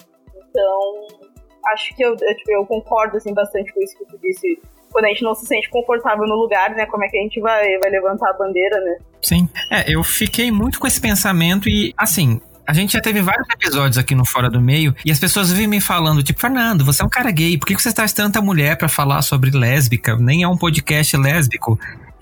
Então, 0.49 1.07
acho 1.67 1.95
que 1.95 2.03
eu, 2.03 2.09
eu, 2.09 2.35
tipo, 2.35 2.51
eu 2.51 2.65
concordo 2.65 3.15
assim, 3.15 3.33
bastante 3.33 3.73
com 3.73 3.81
isso 3.81 3.97
que 3.97 4.05
tu 4.05 4.17
disse 4.17 4.61
quando 4.95 5.05
a 5.05 5.09
gente 5.09 5.23
não 5.23 5.35
se 5.35 5.45
sente 5.45 5.69
confortável 5.69 6.25
no 6.25 6.35
lugar, 6.35 6.69
né? 6.69 6.85
Como 6.85 7.03
é 7.03 7.09
que 7.09 7.17
a 7.17 7.21
gente 7.21 7.41
vai, 7.41 7.77
vai 7.79 7.89
levantar 7.89 8.29
a 8.29 8.33
bandeira, 8.33 8.79
né? 8.79 8.95
Sim. 9.21 9.49
É, 9.69 9.93
eu 9.93 10.01
fiquei 10.05 10.49
muito 10.49 10.79
com 10.79 10.87
esse 10.87 11.01
pensamento 11.01 11.67
e, 11.67 11.93
assim, 11.97 12.39
a 12.65 12.71
gente 12.71 12.93
já 12.93 13.01
teve 13.01 13.21
vários 13.21 13.45
episódios 13.49 13.97
aqui 13.97 14.15
no 14.15 14.23
Fora 14.23 14.49
do 14.49 14.61
Meio 14.61 14.95
e 15.03 15.11
as 15.11 15.19
pessoas 15.19 15.51
vivem 15.51 15.67
me 15.67 15.81
falando, 15.81 16.23
tipo, 16.23 16.39
Fernando, 16.39 16.85
você 16.85 17.01
é 17.03 17.05
um 17.05 17.09
cara 17.09 17.29
gay, 17.29 17.57
por 17.57 17.67
que 17.67 17.75
você 17.75 17.91
traz 17.91 18.13
tanta 18.13 18.41
mulher 18.41 18.77
para 18.77 18.87
falar 18.87 19.21
sobre 19.21 19.51
lésbica? 19.51 20.15
Nem 20.15 20.43
é 20.43 20.47
um 20.47 20.55
podcast 20.55 21.17
lésbico 21.17 21.77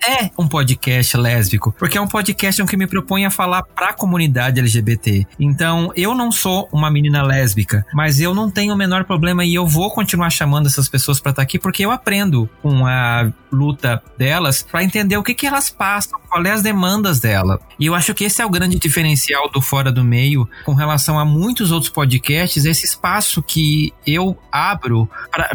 é 0.06 0.30
um 0.38 0.46
podcast 0.46 1.16
lésbico, 1.16 1.74
porque 1.78 1.96
é 1.96 2.00
um 2.00 2.06
podcast 2.06 2.64
que 2.64 2.76
me 2.76 2.86
propõe 2.86 3.24
a 3.24 3.30
falar 3.30 3.62
para 3.62 3.88
a 3.88 3.92
comunidade 3.92 4.60
LGBT. 4.60 5.26
Então, 5.38 5.90
eu 5.96 6.14
não 6.14 6.30
sou 6.30 6.68
uma 6.72 6.90
menina 6.90 7.22
lésbica, 7.22 7.86
mas 7.92 8.20
eu 8.20 8.34
não 8.34 8.50
tenho 8.50 8.74
o 8.74 8.76
menor 8.76 9.04
problema 9.04 9.44
e 9.44 9.54
eu 9.54 9.66
vou 9.66 9.90
continuar 9.90 10.30
chamando 10.30 10.66
essas 10.66 10.88
pessoas 10.88 11.20
para 11.20 11.30
estar 11.30 11.40
tá 11.40 11.42
aqui 11.42 11.58
porque 11.58 11.84
eu 11.84 11.90
aprendo 11.90 12.48
com 12.62 12.86
a 12.86 13.30
luta 13.50 14.02
delas 14.18 14.62
para 14.62 14.84
entender 14.84 15.16
o 15.16 15.22
que 15.22 15.34
que 15.34 15.46
elas 15.46 15.70
passam, 15.70 16.20
quais 16.34 16.46
é 16.46 16.50
as 16.50 16.62
demandas 16.62 17.20
dela. 17.20 17.60
E 17.78 17.86
eu 17.86 17.94
acho 17.94 18.12
que 18.12 18.24
esse 18.24 18.42
é 18.42 18.46
o 18.46 18.50
grande 18.50 18.78
diferencial 18.78 19.48
do 19.50 19.60
Fora 19.60 19.92
do 19.92 20.02
Meio 20.02 20.48
com 20.64 20.74
relação 20.74 21.18
a 21.18 21.24
muitos 21.24 21.70
outros 21.70 21.90
podcasts, 21.90 22.64
esse 22.64 22.84
espaço 22.84 23.42
que 23.42 23.92
eu 24.06 24.36
abro 24.50 25.08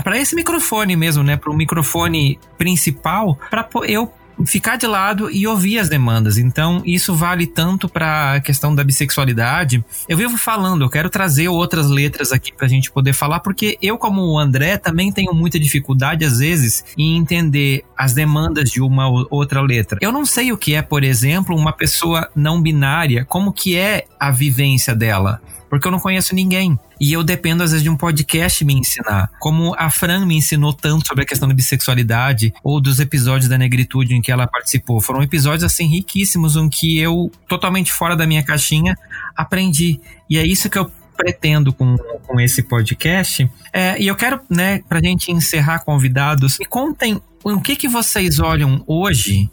para 0.04 0.18
esse 0.18 0.36
microfone 0.36 0.96
mesmo, 0.96 1.24
né, 1.24 1.36
para 1.36 1.52
o 1.52 1.56
microfone 1.56 2.40
principal, 2.58 3.38
para 3.50 3.68
eu 3.88 4.14
ficar 4.46 4.78
de 4.78 4.88
lado 4.88 5.30
e 5.32 5.46
ouvir 5.48 5.80
as 5.80 5.90
demandas. 5.90 6.38
Então, 6.38 6.82
isso 6.86 7.14
vale 7.14 7.46
tanto 7.46 7.90
para 7.90 8.36
a 8.36 8.42
questão 8.42 8.74
da 8.74 8.84
bissexualidade. 8.84 9.84
Eu 10.08 10.18
vivo 10.18 10.38
falando, 10.38 10.84
eu 10.84 10.90
quero 10.90 11.10
trazer 11.10 11.50
outras 11.50 11.90
letras 11.90 12.32
aqui 12.32 12.54
para 12.54 12.66
a 12.66 12.70
gente 12.70 12.92
poder 12.92 13.14
falar, 13.14 13.40
porque 13.40 13.78
eu, 13.82 13.98
como 13.98 14.22
o 14.22 14.40
André, 14.40 14.78
também 14.78 15.12
tenho 15.12 15.34
muita 15.34 15.60
dificuldade, 15.60 16.26
às 16.26 16.40
vezes, 16.40 16.84
em 16.98 17.18
entender 17.18 17.84
as 17.98 18.14
demandas 18.14 18.70
de 18.70 18.82
uma 18.82 19.08
ou 19.08 19.28
outra 19.30 19.62
letra. 19.62 19.98
Eu 20.02 20.12
não 20.12 20.26
sei 20.26 20.52
o 20.52 20.58
que 20.58 20.69
é, 20.74 20.82
por 20.82 21.04
exemplo, 21.04 21.56
uma 21.56 21.72
pessoa 21.72 22.30
não 22.36 22.62
binária, 22.62 23.26
como 23.26 23.54
que 23.54 23.78
é 23.78 24.06
a 24.20 24.32
vivência 24.32 24.96
dela 24.96 25.42
porque 25.70 25.88
eu 25.88 25.92
não 25.92 26.00
conheço 26.00 26.34
ninguém. 26.34 26.78
E 27.00 27.14
eu 27.14 27.24
dependo, 27.24 27.64
às 27.64 27.72
vezes, 27.72 27.84
de 27.84 27.90
um 27.90 27.96
podcast 27.96 28.66
me 28.66 28.74
ensinar. 28.74 29.30
Como 29.40 29.76
a 29.78 29.90
Fran 29.90 30.26
me 30.26 30.36
ensinou 30.36 30.74
tanto 30.74 31.08
sobre 31.08 31.24
a 31.24 31.28
questão 31.28 31.48
da 31.48 31.54
bissexualidade, 31.54 32.54
ou 32.64 32.82
dos 32.82 33.00
episódios 33.00 33.48
da 33.48 33.58
negritude 33.58 34.16
em 34.16 34.22
que 34.22 34.32
ela 34.32 34.48
participou. 34.48 35.00
Foram 35.00 35.22
episódios, 35.22 35.64
assim, 35.64 35.86
riquíssimos, 35.86 36.56
em 36.56 36.68
que 36.68 36.98
eu, 36.98 37.32
totalmente 37.48 37.94
fora 37.94 38.16
da 38.16 38.26
minha 38.26 38.44
caixinha, 38.44 38.98
aprendi. 39.38 40.02
E 40.30 40.38
é 40.38 40.46
isso 40.46 40.70
que 40.70 40.78
eu 40.78 40.92
pretendo 41.16 41.72
com, 41.72 41.96
com 41.98 42.40
esse 42.40 42.64
podcast. 42.64 43.50
É, 43.72 44.02
e 44.02 44.08
eu 44.08 44.16
quero, 44.16 44.42
né, 44.50 44.82
pra 44.90 45.00
gente 45.00 45.32
encerrar, 45.32 45.80
convidados, 45.80 46.58
me 46.58 46.66
contem 46.66 47.22
o 47.44 47.62
que, 47.62 47.76
que 47.76 47.88
vocês 47.88 48.40
olham 48.40 48.84
hoje 48.86 49.50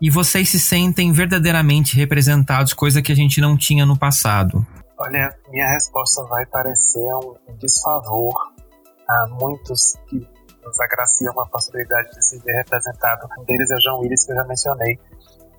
e 0.00 0.10
vocês 0.10 0.48
se 0.48 0.60
sentem 0.60 1.12
verdadeiramente 1.12 1.96
representados, 1.96 2.72
coisa 2.72 3.02
que 3.02 3.12
a 3.12 3.16
gente 3.16 3.40
não 3.40 3.56
tinha 3.56 3.84
no 3.84 3.98
passado. 3.98 4.64
Olha, 4.96 5.36
minha 5.50 5.68
resposta 5.70 6.24
vai 6.24 6.44
parecer 6.46 7.14
um, 7.14 7.34
desfavor 7.58 8.34
a 9.08 9.26
muitos 9.28 9.94
que 10.08 10.16
nos 10.64 10.80
agraciam 10.80 11.40
a 11.40 11.46
possibilidade 11.46 12.10
de 12.10 12.24
se 12.24 12.38
ver 12.40 12.52
representado. 12.52 13.28
Um 13.38 13.44
deles 13.44 13.70
é 13.70 13.74
o 13.74 13.80
João 13.80 14.00
Willis, 14.00 14.24
que 14.24 14.32
eu 14.32 14.36
já 14.36 14.44
mencionei. 14.44 14.98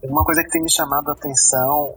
Uma 0.03 0.24
coisa 0.24 0.44
que 0.44 0.49
tem 0.49 0.61
me 0.61 0.72
chamado 0.72 1.10
a 1.10 1.14
atenção, 1.14 1.95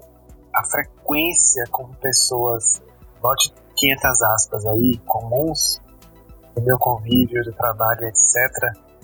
a 0.55 0.65
frequência 0.65 1.65
com 1.71 1.89
pessoas, 1.95 2.83
bote 3.21 3.53
500 3.77 4.23
aspas 4.23 4.67
aí, 4.67 4.99
comuns, 5.07 5.81
do 6.55 6.63
meu 6.63 6.79
convívio, 6.79 7.43
do 7.45 7.53
trabalho, 7.53 8.07
etc., 8.07 8.25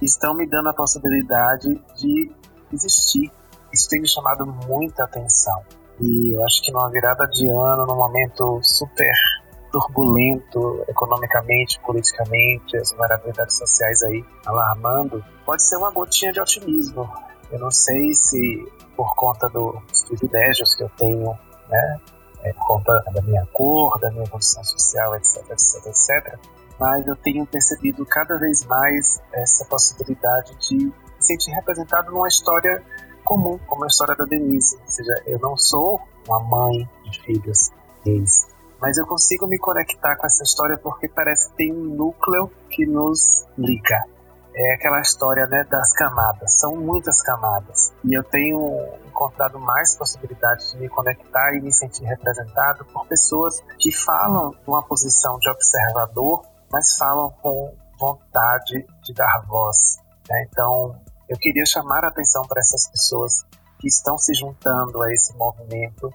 estão 0.01 0.35
me 0.35 0.47
dando 0.47 0.69
a 0.69 0.74
possibilidade 0.74 1.74
de 1.97 2.31
existir. 2.74 3.30
Isso 3.72 3.88
tem 3.88 4.00
me 4.00 4.08
chamado 4.08 4.46
muita 4.46 5.04
atenção. 5.04 5.62
E 6.00 6.32
eu 6.32 6.44
acho 6.44 6.62
que 6.62 6.70
numa 6.72 6.88
virada 6.90 7.26
de 7.26 7.46
ano, 7.48 7.86
num 7.86 7.96
momento 7.96 8.60
super 8.62 9.12
turbulento 9.70 10.84
economicamente, 10.88 11.78
politicamente, 11.80 12.76
as 12.76 12.90
vulnerabilidades 12.92 13.56
sociais 13.58 14.02
aí 14.02 14.24
alarmando, 14.46 15.22
pode 15.44 15.62
ser 15.62 15.76
uma 15.76 15.90
gotinha 15.90 16.32
de 16.32 16.40
otimismo. 16.40 17.08
Eu 17.50 17.58
não 17.58 17.70
sei 17.70 18.14
se 18.14 18.66
por 18.96 19.14
conta 19.14 19.48
dos 19.48 20.04
privilégios 20.04 20.74
que 20.74 20.82
eu 20.82 20.90
tenho, 20.96 21.38
né, 21.68 22.00
é, 22.42 22.52
por 22.52 22.66
conta 22.66 22.92
da 23.12 23.22
minha 23.22 23.46
cor, 23.52 23.98
da 23.98 24.10
minha 24.10 24.26
condição 24.28 24.62
social, 24.64 25.14
etc, 25.16 25.36
etc, 25.50 25.86
etc, 25.86 26.38
mas 26.78 27.06
eu 27.06 27.16
tenho 27.16 27.46
percebido 27.46 28.04
cada 28.06 28.38
vez 28.38 28.64
mais 28.64 29.20
essa 29.32 29.64
possibilidade 29.64 30.54
de 30.56 30.92
sentir 31.18 31.50
representado 31.52 32.10
numa 32.10 32.28
história 32.28 32.82
comum, 33.24 33.58
como 33.66 33.84
a 33.84 33.86
história 33.86 34.16
da 34.16 34.24
Denise. 34.24 34.76
Ou 34.76 34.88
seja, 34.88 35.22
eu 35.26 35.38
não 35.38 35.56
sou 35.56 36.00
uma 36.26 36.40
mãe 36.40 36.88
de 37.04 37.20
filhos 37.22 37.70
gays, 38.04 38.46
mas 38.80 38.96
eu 38.96 39.06
consigo 39.06 39.46
me 39.46 39.58
conectar 39.58 40.16
com 40.16 40.26
essa 40.26 40.42
história 40.42 40.78
porque 40.78 41.08
parece 41.08 41.50
que 41.50 41.56
tem 41.56 41.72
um 41.72 41.94
núcleo 41.94 42.50
que 42.70 42.86
nos 42.86 43.46
liga. 43.56 44.02
É 44.54 44.74
aquela 44.74 45.00
história 45.00 45.46
né, 45.46 45.64
das 45.70 45.92
camadas, 45.92 46.58
são 46.58 46.74
muitas 46.76 47.22
camadas. 47.22 47.92
E 48.04 48.14
eu 48.14 48.24
tenho 48.24 48.76
encontrado 49.06 49.58
mais 49.58 49.96
possibilidades 49.96 50.72
de 50.72 50.78
me 50.78 50.88
conectar 50.88 51.54
e 51.54 51.60
me 51.60 51.72
sentir 51.72 52.04
representado 52.04 52.84
por 52.86 53.06
pessoas 53.06 53.62
que 53.78 53.92
falam 53.92 54.50
de 54.50 54.58
uma 54.66 54.82
posição 54.82 55.38
de 55.38 55.48
observador, 55.50 56.42
mas 56.72 56.96
falam 56.96 57.30
com 57.42 57.72
vontade 58.00 58.86
de 59.02 59.14
dar 59.14 59.44
voz. 59.46 59.98
Né? 60.28 60.46
Então, 60.50 60.96
eu 61.28 61.36
queria 61.38 61.64
chamar 61.66 62.05
a 62.05 62.09
atenção 62.09 62.42
para 62.48 62.60
essas 62.60 62.88
pessoas 62.90 63.44
que 63.78 63.88
estão 63.88 64.16
se 64.16 64.34
juntando 64.34 65.02
a 65.02 65.12
esse 65.12 65.36
movimento 65.36 66.12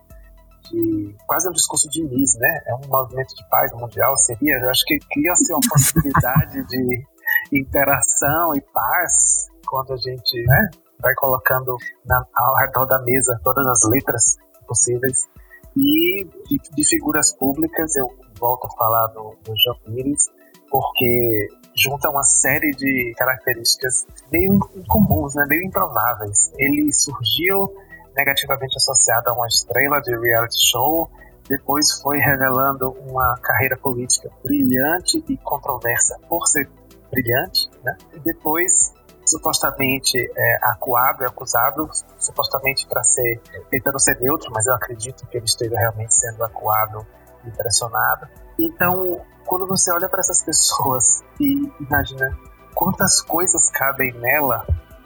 de 0.69 1.15
quase 1.27 1.49
um 1.49 1.51
discurso 1.51 1.89
de 1.89 2.03
Miss, 2.03 2.35
né? 2.35 2.61
É 2.67 2.75
um 2.75 2.87
movimento 2.87 3.35
de 3.35 3.47
paz 3.49 3.71
mundial, 3.73 4.15
seria? 4.17 4.59
Eu 4.59 4.69
acho 4.69 4.83
que 4.85 4.97
cria-se 5.11 5.53
uma 5.53 5.61
possibilidade 5.69 6.65
de 6.67 7.05
interação 7.51 8.53
e 8.55 8.61
paz 8.61 9.47
quando 9.67 9.93
a 9.93 9.97
gente 9.97 10.43
né, 10.45 10.69
vai 10.99 11.13
colocando 11.15 11.75
na, 12.05 12.25
ao 12.35 12.55
redor 12.55 12.85
da 12.85 12.99
mesa 12.99 13.39
todas 13.43 13.65
as 13.67 13.89
letras 13.89 14.37
possíveis. 14.67 15.27
E 15.75 16.25
de, 16.47 16.59
de 16.75 16.87
figuras 16.87 17.33
públicas, 17.33 17.95
eu 17.95 18.07
volto 18.39 18.67
a 18.67 18.77
falar 18.77 19.07
do, 19.07 19.35
do 19.43 19.53
João 19.57 19.77
Pires, 19.85 20.29
porque 20.69 21.47
junta 21.75 22.09
uma 22.09 22.23
série 22.23 22.71
de 22.71 23.13
características 23.17 24.05
meio 24.31 24.53
incomuns, 24.75 25.35
né, 25.35 25.45
meio 25.47 25.63
improváveis. 25.63 26.51
Ele 26.57 26.91
surgiu 26.93 27.73
negativamente 28.15 28.77
associado 28.77 29.29
a 29.29 29.33
uma 29.33 29.47
estrela 29.47 29.99
de 30.01 30.15
reality 30.15 30.67
show, 30.69 31.09
depois 31.49 31.91
foi 32.01 32.19
revelando 32.19 32.91
uma 33.07 33.35
carreira 33.41 33.75
política 33.77 34.29
brilhante 34.43 35.23
e 35.27 35.37
controversa 35.37 36.17
por 36.29 36.47
ser 36.47 36.69
brilhante, 37.11 37.69
né? 37.83 37.97
E 38.13 38.19
depois 38.19 38.93
supostamente 39.25 40.17
é, 40.35 40.57
acuado 40.63 41.23
e 41.23 41.25
acusado, 41.25 41.89
supostamente 42.19 42.85
para 42.87 43.03
ser 43.03 43.41
tentando 43.69 43.99
ser 43.99 44.19
neutro, 44.19 44.51
mas 44.53 44.67
eu 44.67 44.73
acredito 44.73 45.25
que 45.27 45.37
ele 45.37 45.45
esteja 45.45 45.77
realmente 45.77 46.13
sendo 46.13 46.43
acuado 46.43 47.05
e 47.45 47.51
pressionado. 47.51 48.27
Então, 48.59 49.21
quando 49.45 49.67
você 49.67 49.91
olha 49.91 50.09
para 50.09 50.19
essas 50.19 50.43
pessoas 50.43 51.23
e 51.39 51.71
imagina 51.79 52.37
quantas 52.73 53.21
coisas 53.21 53.69
cabem 53.69 54.13
nela, 54.13 54.65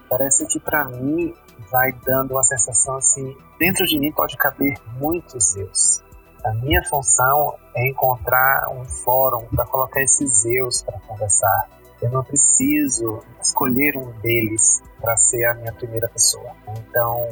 parece 0.09 0.45
que 0.47 0.59
para 0.59 0.85
mim 0.85 1.34
vai 1.72 1.91
dando 2.05 2.31
uma 2.31 2.43
sensação 2.43 2.95
assim, 2.95 3.35
dentro 3.59 3.85
de 3.85 3.99
mim 3.99 4.11
pode 4.11 4.38
caber 4.38 4.77
muitos 4.99 5.51
Zeus. 5.51 6.03
A 6.45 6.53
minha 6.53 6.84
função 6.85 7.57
é 7.76 7.89
encontrar 7.89 8.69
um 8.69 8.85
fórum 8.85 9.45
para 9.47 9.65
colocar 9.65 10.01
esses 10.01 10.43
Zeus 10.43 10.81
para 10.81 10.99
conversar. 11.01 11.69
Eu 12.01 12.11
não 12.11 12.23
preciso 12.23 13.22
escolher 13.41 13.97
um 13.97 14.11
deles 14.22 14.81
para 15.01 15.18
ser 15.18 15.43
a 15.45 15.55
minha 15.55 15.73
primeira 15.73 16.07
pessoa. 16.07 16.51
Então, 16.77 17.27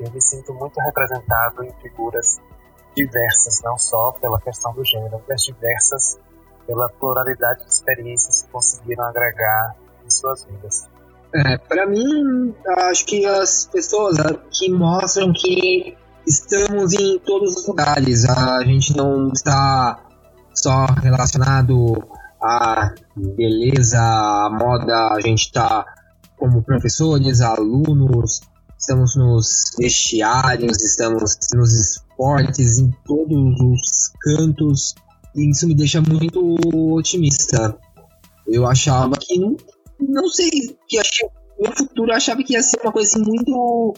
eu 0.00 0.10
me 0.10 0.20
sinto 0.20 0.52
muito 0.54 0.78
representado 0.80 1.64
em 1.64 1.72
figuras 1.80 2.40
diversas, 2.96 3.60
não 3.62 3.78
só 3.78 4.12
pela 4.20 4.40
questão 4.40 4.72
do 4.74 4.84
gênero, 4.84 5.22
mas 5.28 5.42
diversas 5.42 6.18
pela 6.66 6.88
pluralidade 6.88 7.64
de 7.64 7.70
experiências 7.70 8.42
que 8.42 8.50
conseguiram 8.50 9.04
agregar 9.04 9.74
em 10.04 10.10
suas 10.10 10.44
vidas. 10.44 10.86
É, 11.34 11.58
para 11.58 11.86
mim, 11.86 12.54
acho 12.78 13.06
que 13.06 13.24
as 13.24 13.66
pessoas 13.66 14.16
que 14.50 14.70
mostram 14.70 15.32
que 15.32 15.96
estamos 16.26 16.92
em 16.92 17.18
todos 17.20 17.56
os 17.56 17.66
lugares, 17.66 18.24
a 18.26 18.62
gente 18.64 18.96
não 18.96 19.32
está 19.32 19.98
só 20.54 20.86
relacionado 21.02 22.06
à 22.42 22.92
beleza, 23.16 23.98
à 24.00 24.50
moda, 24.50 25.14
a 25.14 25.20
gente 25.20 25.46
está 25.46 25.86
como 26.36 26.62
professores, 26.62 27.40
alunos, 27.40 28.40
estamos 28.78 29.16
nos 29.16 29.74
vestiários, 29.78 30.82
estamos 30.82 31.36
nos 31.54 32.02
esportes, 32.18 32.78
em 32.78 32.90
todos 33.06 33.60
os 33.60 34.12
cantos, 34.20 34.94
e 35.34 35.50
isso 35.50 35.66
me 35.68 35.74
deixa 35.74 36.00
muito 36.00 36.56
otimista. 36.92 37.78
Eu 38.46 38.66
achava 38.66 39.14
que 39.16 39.38
não, 39.38 39.56
não 40.00 40.28
sei, 40.28 40.76
que 40.88 40.98
achei, 40.98 41.28
no 41.60 41.72
futuro 41.76 42.10
eu 42.10 42.16
achava 42.16 42.42
que 42.42 42.54
ia 42.54 42.62
ser 42.62 42.80
uma 42.82 42.92
coisa 42.92 43.10
assim 43.10 43.24
muito 43.24 43.94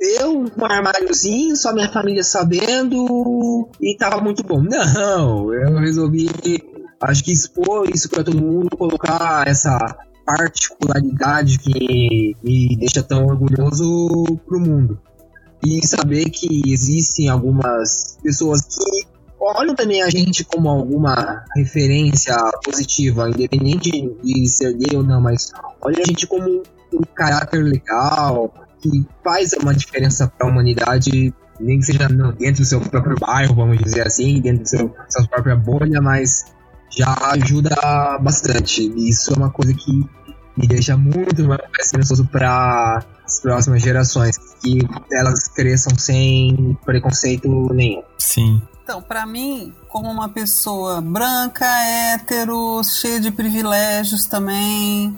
eu, 0.00 0.46
um 0.58 0.64
armáriozinho, 0.64 1.54
só 1.56 1.74
minha 1.74 1.90
família 1.90 2.24
sabendo 2.24 3.68
e 3.78 3.94
tava 3.96 4.18
muito 4.22 4.42
bom. 4.42 4.62
Não, 4.62 5.52
eu 5.52 5.76
resolvi, 5.76 6.26
acho 7.02 7.22
que 7.22 7.32
expor 7.32 7.90
isso 7.90 8.08
para 8.08 8.24
todo 8.24 8.40
mundo, 8.40 8.74
colocar 8.78 9.46
essa 9.46 9.78
particularidade 10.24 11.58
que 11.58 12.34
me 12.42 12.76
deixa 12.76 13.02
tão 13.02 13.26
orgulhoso 13.26 14.38
pro 14.46 14.58
mundo. 14.58 14.98
E 15.64 15.86
saber 15.86 16.30
que 16.30 16.62
existem 16.66 17.28
algumas 17.28 18.18
pessoas 18.22 18.62
que 18.62 19.06
olham 19.38 19.74
também 19.74 20.02
a 20.02 20.10
gente 20.10 20.44
como 20.44 20.68
alguma 20.68 21.44
referência 21.56 22.36
positiva, 22.64 23.28
independente 23.28 23.90
de 24.22 24.48
ser 24.48 24.74
gay 24.74 24.96
ou 24.96 25.02
não, 25.02 25.20
mas 25.20 25.50
olham 25.80 26.00
a 26.02 26.06
gente 26.06 26.26
como 26.26 26.62
um 26.92 27.00
caráter 27.14 27.62
legal, 27.62 28.52
que 28.80 29.06
faz 29.22 29.52
uma 29.54 29.74
diferença 29.74 30.26
para 30.26 30.46
a 30.46 30.50
humanidade, 30.50 31.34
nem 31.60 31.78
que 31.78 31.86
seja 31.86 32.08
dentro 32.38 32.62
do 32.62 32.64
seu 32.66 32.80
próprio 32.80 33.16
bairro, 33.18 33.54
vamos 33.54 33.78
dizer 33.78 34.06
assim, 34.06 34.40
dentro 34.40 34.64
da 34.88 35.10
sua 35.10 35.26
própria 35.28 35.56
bolha, 35.56 36.00
mas 36.00 36.46
já 36.90 37.14
ajuda 37.32 38.18
bastante. 38.20 38.92
Isso 38.96 39.32
é 39.32 39.36
uma 39.36 39.50
coisa 39.50 39.72
que 39.74 40.04
me 40.60 40.66
deixa 40.66 40.96
muito 40.96 41.42
mais 41.44 41.60
esperançoso 41.80 42.26
para 42.26 43.02
as 43.24 43.40
próximas 43.40 43.82
gerações, 43.82 44.36
que 44.60 44.78
elas 45.10 45.48
cresçam 45.48 45.96
sem 45.98 46.76
preconceito 46.84 47.48
nenhum. 47.72 48.02
Sim. 48.18 48.60
Então, 48.82 49.00
para 49.00 49.24
mim, 49.24 49.74
como 49.88 50.10
uma 50.10 50.28
pessoa 50.28 51.00
branca, 51.00 51.64
hétero, 51.64 52.82
cheia 52.84 53.20
de 53.20 53.30
privilégios 53.30 54.26
também, 54.26 55.16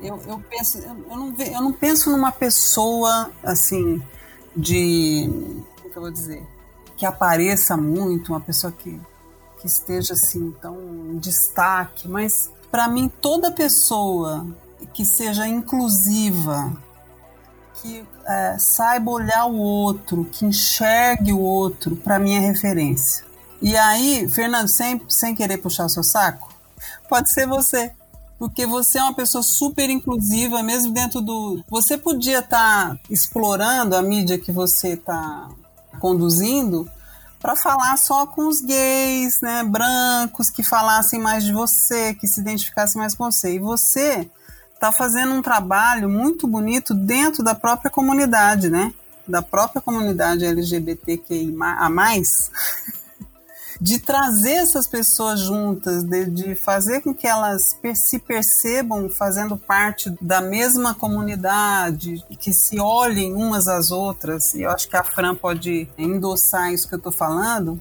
eu, 0.00 0.20
eu 0.26 0.42
penso, 0.50 0.78
eu 0.78 1.16
não, 1.16 1.34
eu 1.38 1.62
não 1.62 1.72
penso 1.72 2.10
numa 2.10 2.32
pessoa 2.32 3.30
assim 3.44 4.02
de, 4.56 5.30
como 5.76 5.90
que 5.90 5.96
eu 5.96 6.02
vou 6.02 6.10
dizer, 6.10 6.42
que 6.96 7.06
apareça 7.06 7.76
muito, 7.76 8.32
uma 8.32 8.40
pessoa 8.40 8.72
que, 8.72 9.00
que 9.60 9.66
esteja 9.66 10.14
assim 10.14 10.50
tão 10.60 10.76
em 11.12 11.18
destaque, 11.18 12.08
mas 12.08 12.50
para 12.70 12.88
mim 12.88 13.08
toda 13.20 13.50
pessoa 13.50 14.46
que 14.92 15.04
seja 15.04 15.46
inclusiva, 15.46 16.72
que 17.80 18.04
é, 18.26 18.56
saiba 18.58 19.10
olhar 19.10 19.46
o 19.46 19.56
outro, 19.56 20.24
que 20.24 20.44
enxergue 20.44 21.32
o 21.32 21.40
outro, 21.40 21.96
para 21.96 22.18
mim 22.18 22.34
é 22.34 22.38
referência. 22.38 23.24
E 23.60 23.76
aí, 23.76 24.28
Fernando, 24.28 24.68
sem, 24.68 25.00
sem 25.08 25.34
querer 25.34 25.58
puxar 25.58 25.86
o 25.86 25.88
seu 25.88 26.02
saco, 26.02 26.52
pode 27.08 27.32
ser 27.32 27.46
você 27.46 27.92
porque 28.42 28.66
você 28.66 28.98
é 28.98 29.02
uma 29.04 29.14
pessoa 29.14 29.40
super 29.40 29.88
inclusiva, 29.88 30.64
mesmo 30.64 30.92
dentro 30.92 31.20
do. 31.20 31.62
Você 31.68 31.96
podia 31.96 32.40
estar 32.40 32.88
tá 32.90 32.98
explorando 33.08 33.94
a 33.94 34.02
mídia 34.02 34.36
que 34.36 34.50
você 34.50 34.94
está 34.94 35.48
conduzindo 36.00 36.90
para 37.38 37.54
falar 37.54 37.96
só 37.96 38.26
com 38.26 38.48
os 38.48 38.60
gays, 38.60 39.40
né, 39.40 39.62
brancos, 39.62 40.50
que 40.50 40.64
falassem 40.64 41.20
mais 41.20 41.44
de 41.44 41.52
você, 41.52 42.14
que 42.14 42.26
se 42.26 42.40
identificassem 42.40 43.00
mais 43.00 43.14
com 43.14 43.30
você. 43.30 43.54
E 43.54 43.58
você 43.60 44.28
está 44.82 44.92
fazendo 44.92 45.32
um 45.32 45.40
trabalho 45.40 46.10
muito 46.10 46.48
bonito 46.48 46.92
dentro 46.92 47.44
da 47.44 47.54
própria 47.54 47.88
comunidade, 47.88 48.68
né? 48.68 48.92
Da 49.28 49.40
própria 49.40 49.80
comunidade 49.80 50.44
LGBTQI 50.44 51.54
a 51.60 51.88
mais. 51.88 52.50
de 53.80 54.00
trazer 54.00 54.54
essas 54.54 54.88
pessoas 54.88 55.40
juntas, 55.40 56.02
de, 56.02 56.26
de 56.26 56.54
fazer 56.56 57.00
com 57.00 57.14
que 57.14 57.28
elas 57.28 57.76
se 57.94 58.18
percebam 58.18 59.08
fazendo 59.08 59.56
parte 59.56 60.12
da 60.20 60.40
mesma 60.40 60.94
comunidade, 60.94 62.24
que 62.38 62.52
se 62.52 62.80
olhem 62.80 63.34
umas 63.34 63.68
às 63.68 63.90
outras, 63.90 64.54
e 64.54 64.62
eu 64.62 64.70
acho 64.70 64.88
que 64.88 64.96
a 64.96 65.02
Fran 65.02 65.34
pode 65.34 65.88
endossar 65.96 66.72
isso 66.72 66.88
que 66.88 66.94
eu 66.94 66.98
estou 66.98 67.12
falando. 67.12 67.80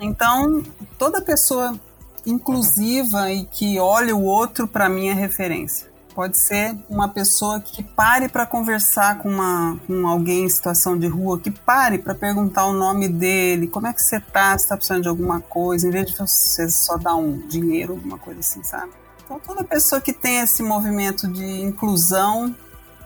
Então, 0.00 0.62
toda 0.98 1.20
pessoa 1.22 1.78
inclusiva 2.26 3.30
e 3.30 3.44
que 3.46 3.78
olha 3.78 4.14
o 4.14 4.22
outro, 4.22 4.66
para 4.66 4.88
mim, 4.88 5.08
é 5.08 5.14
referência. 5.14 5.85
Pode 6.16 6.38
ser 6.38 6.74
uma 6.88 7.10
pessoa 7.10 7.60
que 7.60 7.82
pare 7.82 8.26
para 8.26 8.46
conversar 8.46 9.18
com, 9.18 9.28
uma, 9.28 9.78
com 9.86 10.08
alguém 10.08 10.44
em 10.44 10.48
situação 10.48 10.98
de 10.98 11.06
rua, 11.06 11.38
que 11.38 11.50
pare 11.50 11.98
para 11.98 12.14
perguntar 12.14 12.64
o 12.64 12.72
nome 12.72 13.06
dele, 13.06 13.68
como 13.68 13.86
é 13.86 13.92
que 13.92 14.00
você 14.00 14.18
tá, 14.18 14.56
se 14.56 14.66
tá 14.66 14.78
precisando 14.78 15.02
de 15.02 15.08
alguma 15.08 15.42
coisa, 15.42 15.86
em 15.86 15.90
vez 15.90 16.06
de 16.06 16.16
você 16.16 16.70
só 16.70 16.96
dar 16.96 17.16
um 17.16 17.46
dinheiro, 17.46 17.92
alguma 17.92 18.16
coisa 18.16 18.40
assim, 18.40 18.62
sabe? 18.62 18.92
Então 19.22 19.38
toda 19.38 19.62
pessoa 19.62 20.00
que 20.00 20.10
tem 20.10 20.40
esse 20.40 20.62
movimento 20.62 21.28
de 21.28 21.44
inclusão, 21.60 22.56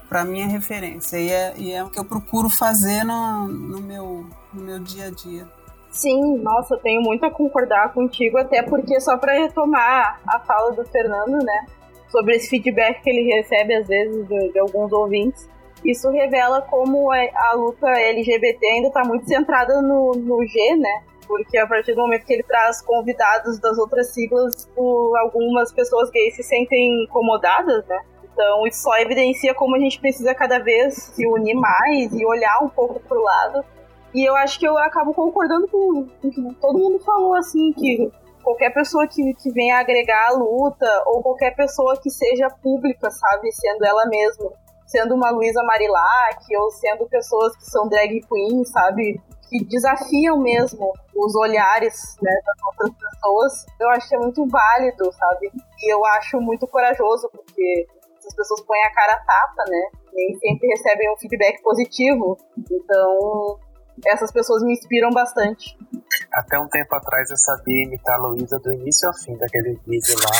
para 0.08 0.24
mim 0.24 0.42
é 0.42 0.46
referência. 0.46 1.16
E 1.16 1.30
é, 1.30 1.54
e 1.56 1.72
é 1.72 1.82
o 1.82 1.90
que 1.90 1.98
eu 1.98 2.04
procuro 2.04 2.48
fazer 2.48 3.02
no, 3.02 3.48
no, 3.48 3.80
meu, 3.80 4.24
no 4.54 4.62
meu 4.62 4.78
dia 4.78 5.06
a 5.06 5.10
dia. 5.10 5.48
Sim, 5.90 6.38
nossa, 6.38 6.76
tenho 6.76 7.02
muito 7.02 7.26
a 7.26 7.30
concordar 7.30 7.92
contigo, 7.92 8.38
até 8.38 8.62
porque 8.62 9.00
só 9.00 9.16
para 9.16 9.32
retomar 9.32 10.20
a 10.28 10.38
fala 10.38 10.70
do 10.76 10.84
Fernando, 10.84 11.42
né? 11.44 11.66
Sobre 12.10 12.36
esse 12.36 12.48
feedback 12.48 13.02
que 13.02 13.10
ele 13.10 13.34
recebe 13.34 13.74
às 13.74 13.86
vezes 13.86 14.26
de, 14.26 14.52
de 14.52 14.58
alguns 14.58 14.92
ouvintes. 14.92 15.48
Isso 15.84 16.10
revela 16.10 16.60
como 16.62 17.12
é, 17.12 17.30
a 17.34 17.54
luta 17.54 17.88
LGBT 17.88 18.66
ainda 18.66 18.88
está 18.88 19.02
muito 19.02 19.26
centrada 19.26 19.80
no, 19.80 20.12
no 20.12 20.46
G, 20.46 20.76
né? 20.76 21.02
Porque 21.26 21.56
a 21.56 21.66
partir 21.66 21.94
do 21.94 22.02
momento 22.02 22.26
que 22.26 22.34
ele 22.34 22.42
traz 22.42 22.82
convidados 22.82 23.58
das 23.60 23.78
outras 23.78 24.12
siglas, 24.12 24.68
o, 24.76 25.16
algumas 25.16 25.72
pessoas 25.72 26.10
gays 26.10 26.34
se 26.34 26.42
sentem 26.42 27.04
incomodadas, 27.04 27.86
né? 27.86 28.00
Então 28.32 28.66
isso 28.66 28.82
só 28.82 28.98
evidencia 28.98 29.54
como 29.54 29.76
a 29.76 29.78
gente 29.78 29.98
precisa 30.00 30.34
cada 30.34 30.58
vez 30.58 30.94
se 30.94 31.26
unir 31.26 31.54
mais 31.54 32.12
e 32.12 32.26
olhar 32.26 32.62
um 32.62 32.68
pouco 32.68 33.00
pro 33.00 33.22
lado. 33.22 33.64
E 34.12 34.28
eu 34.28 34.34
acho 34.36 34.58
que 34.58 34.66
eu 34.66 34.76
acabo 34.76 35.14
concordando 35.14 35.68
com 35.68 36.00
o 36.00 36.30
que 36.30 36.54
todo 36.60 36.78
mundo 36.78 36.98
falou, 37.00 37.34
assim, 37.34 37.72
que 37.72 38.10
qualquer 38.42 38.70
pessoa 38.72 39.06
que, 39.06 39.34
que 39.34 39.50
venha 39.52 39.78
agregar 39.78 40.28
a 40.28 40.32
luta, 40.32 41.02
ou 41.06 41.22
qualquer 41.22 41.54
pessoa 41.54 41.98
que 42.00 42.10
seja 42.10 42.48
pública, 42.62 43.10
sabe? 43.10 43.52
Sendo 43.52 43.84
ela 43.84 44.06
mesma. 44.06 44.50
Sendo 44.86 45.14
uma 45.14 45.30
Luísa 45.30 45.62
Marilac, 45.62 46.56
ou 46.56 46.70
sendo 46.70 47.06
pessoas 47.08 47.56
que 47.56 47.64
são 47.64 47.88
drag 47.88 48.20
queens, 48.26 48.70
sabe? 48.70 49.20
Que 49.48 49.64
desafiam 49.64 50.38
mesmo 50.38 50.92
os 51.16 51.34
olhares 51.36 52.16
né, 52.22 52.32
das 52.44 52.56
outras 52.66 53.10
pessoas. 53.10 53.66
Eu 53.80 53.88
acho 53.90 54.08
que 54.08 54.14
é 54.16 54.18
muito 54.18 54.46
válido, 54.48 55.12
sabe? 55.12 55.52
E 55.82 55.94
eu 55.94 56.04
acho 56.06 56.40
muito 56.40 56.66
corajoso, 56.66 57.28
porque 57.32 57.86
as 58.26 58.34
pessoas 58.34 58.60
põem 58.62 58.82
a 58.82 58.92
cara 58.92 59.12
a 59.12 59.24
tapa, 59.24 59.64
né? 59.68 59.90
Nem 60.12 60.34
sempre 60.38 60.68
recebem 60.68 61.12
um 61.12 61.16
feedback 61.16 61.62
positivo. 61.62 62.36
Então, 62.70 63.58
essas 64.06 64.32
pessoas 64.32 64.62
me 64.62 64.72
inspiram 64.72 65.10
bastante. 65.10 65.76
Até 66.32 66.58
um 66.58 66.68
tempo 66.68 66.94
atrás 66.94 67.30
eu 67.30 67.36
sabia 67.36 67.84
imitar 67.84 68.16
a 68.16 68.18
Luísa 68.26 68.58
do 68.58 68.72
início 68.72 69.08
ao 69.08 69.14
fim 69.14 69.36
daquele 69.36 69.78
vídeo 69.86 70.14
lá. 70.18 70.30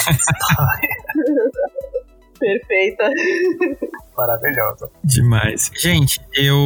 Perfeita. 2.38 3.10
Maravilhosa. 4.16 4.90
Demais. 5.04 5.70
Gente, 5.76 6.20
eu 6.34 6.58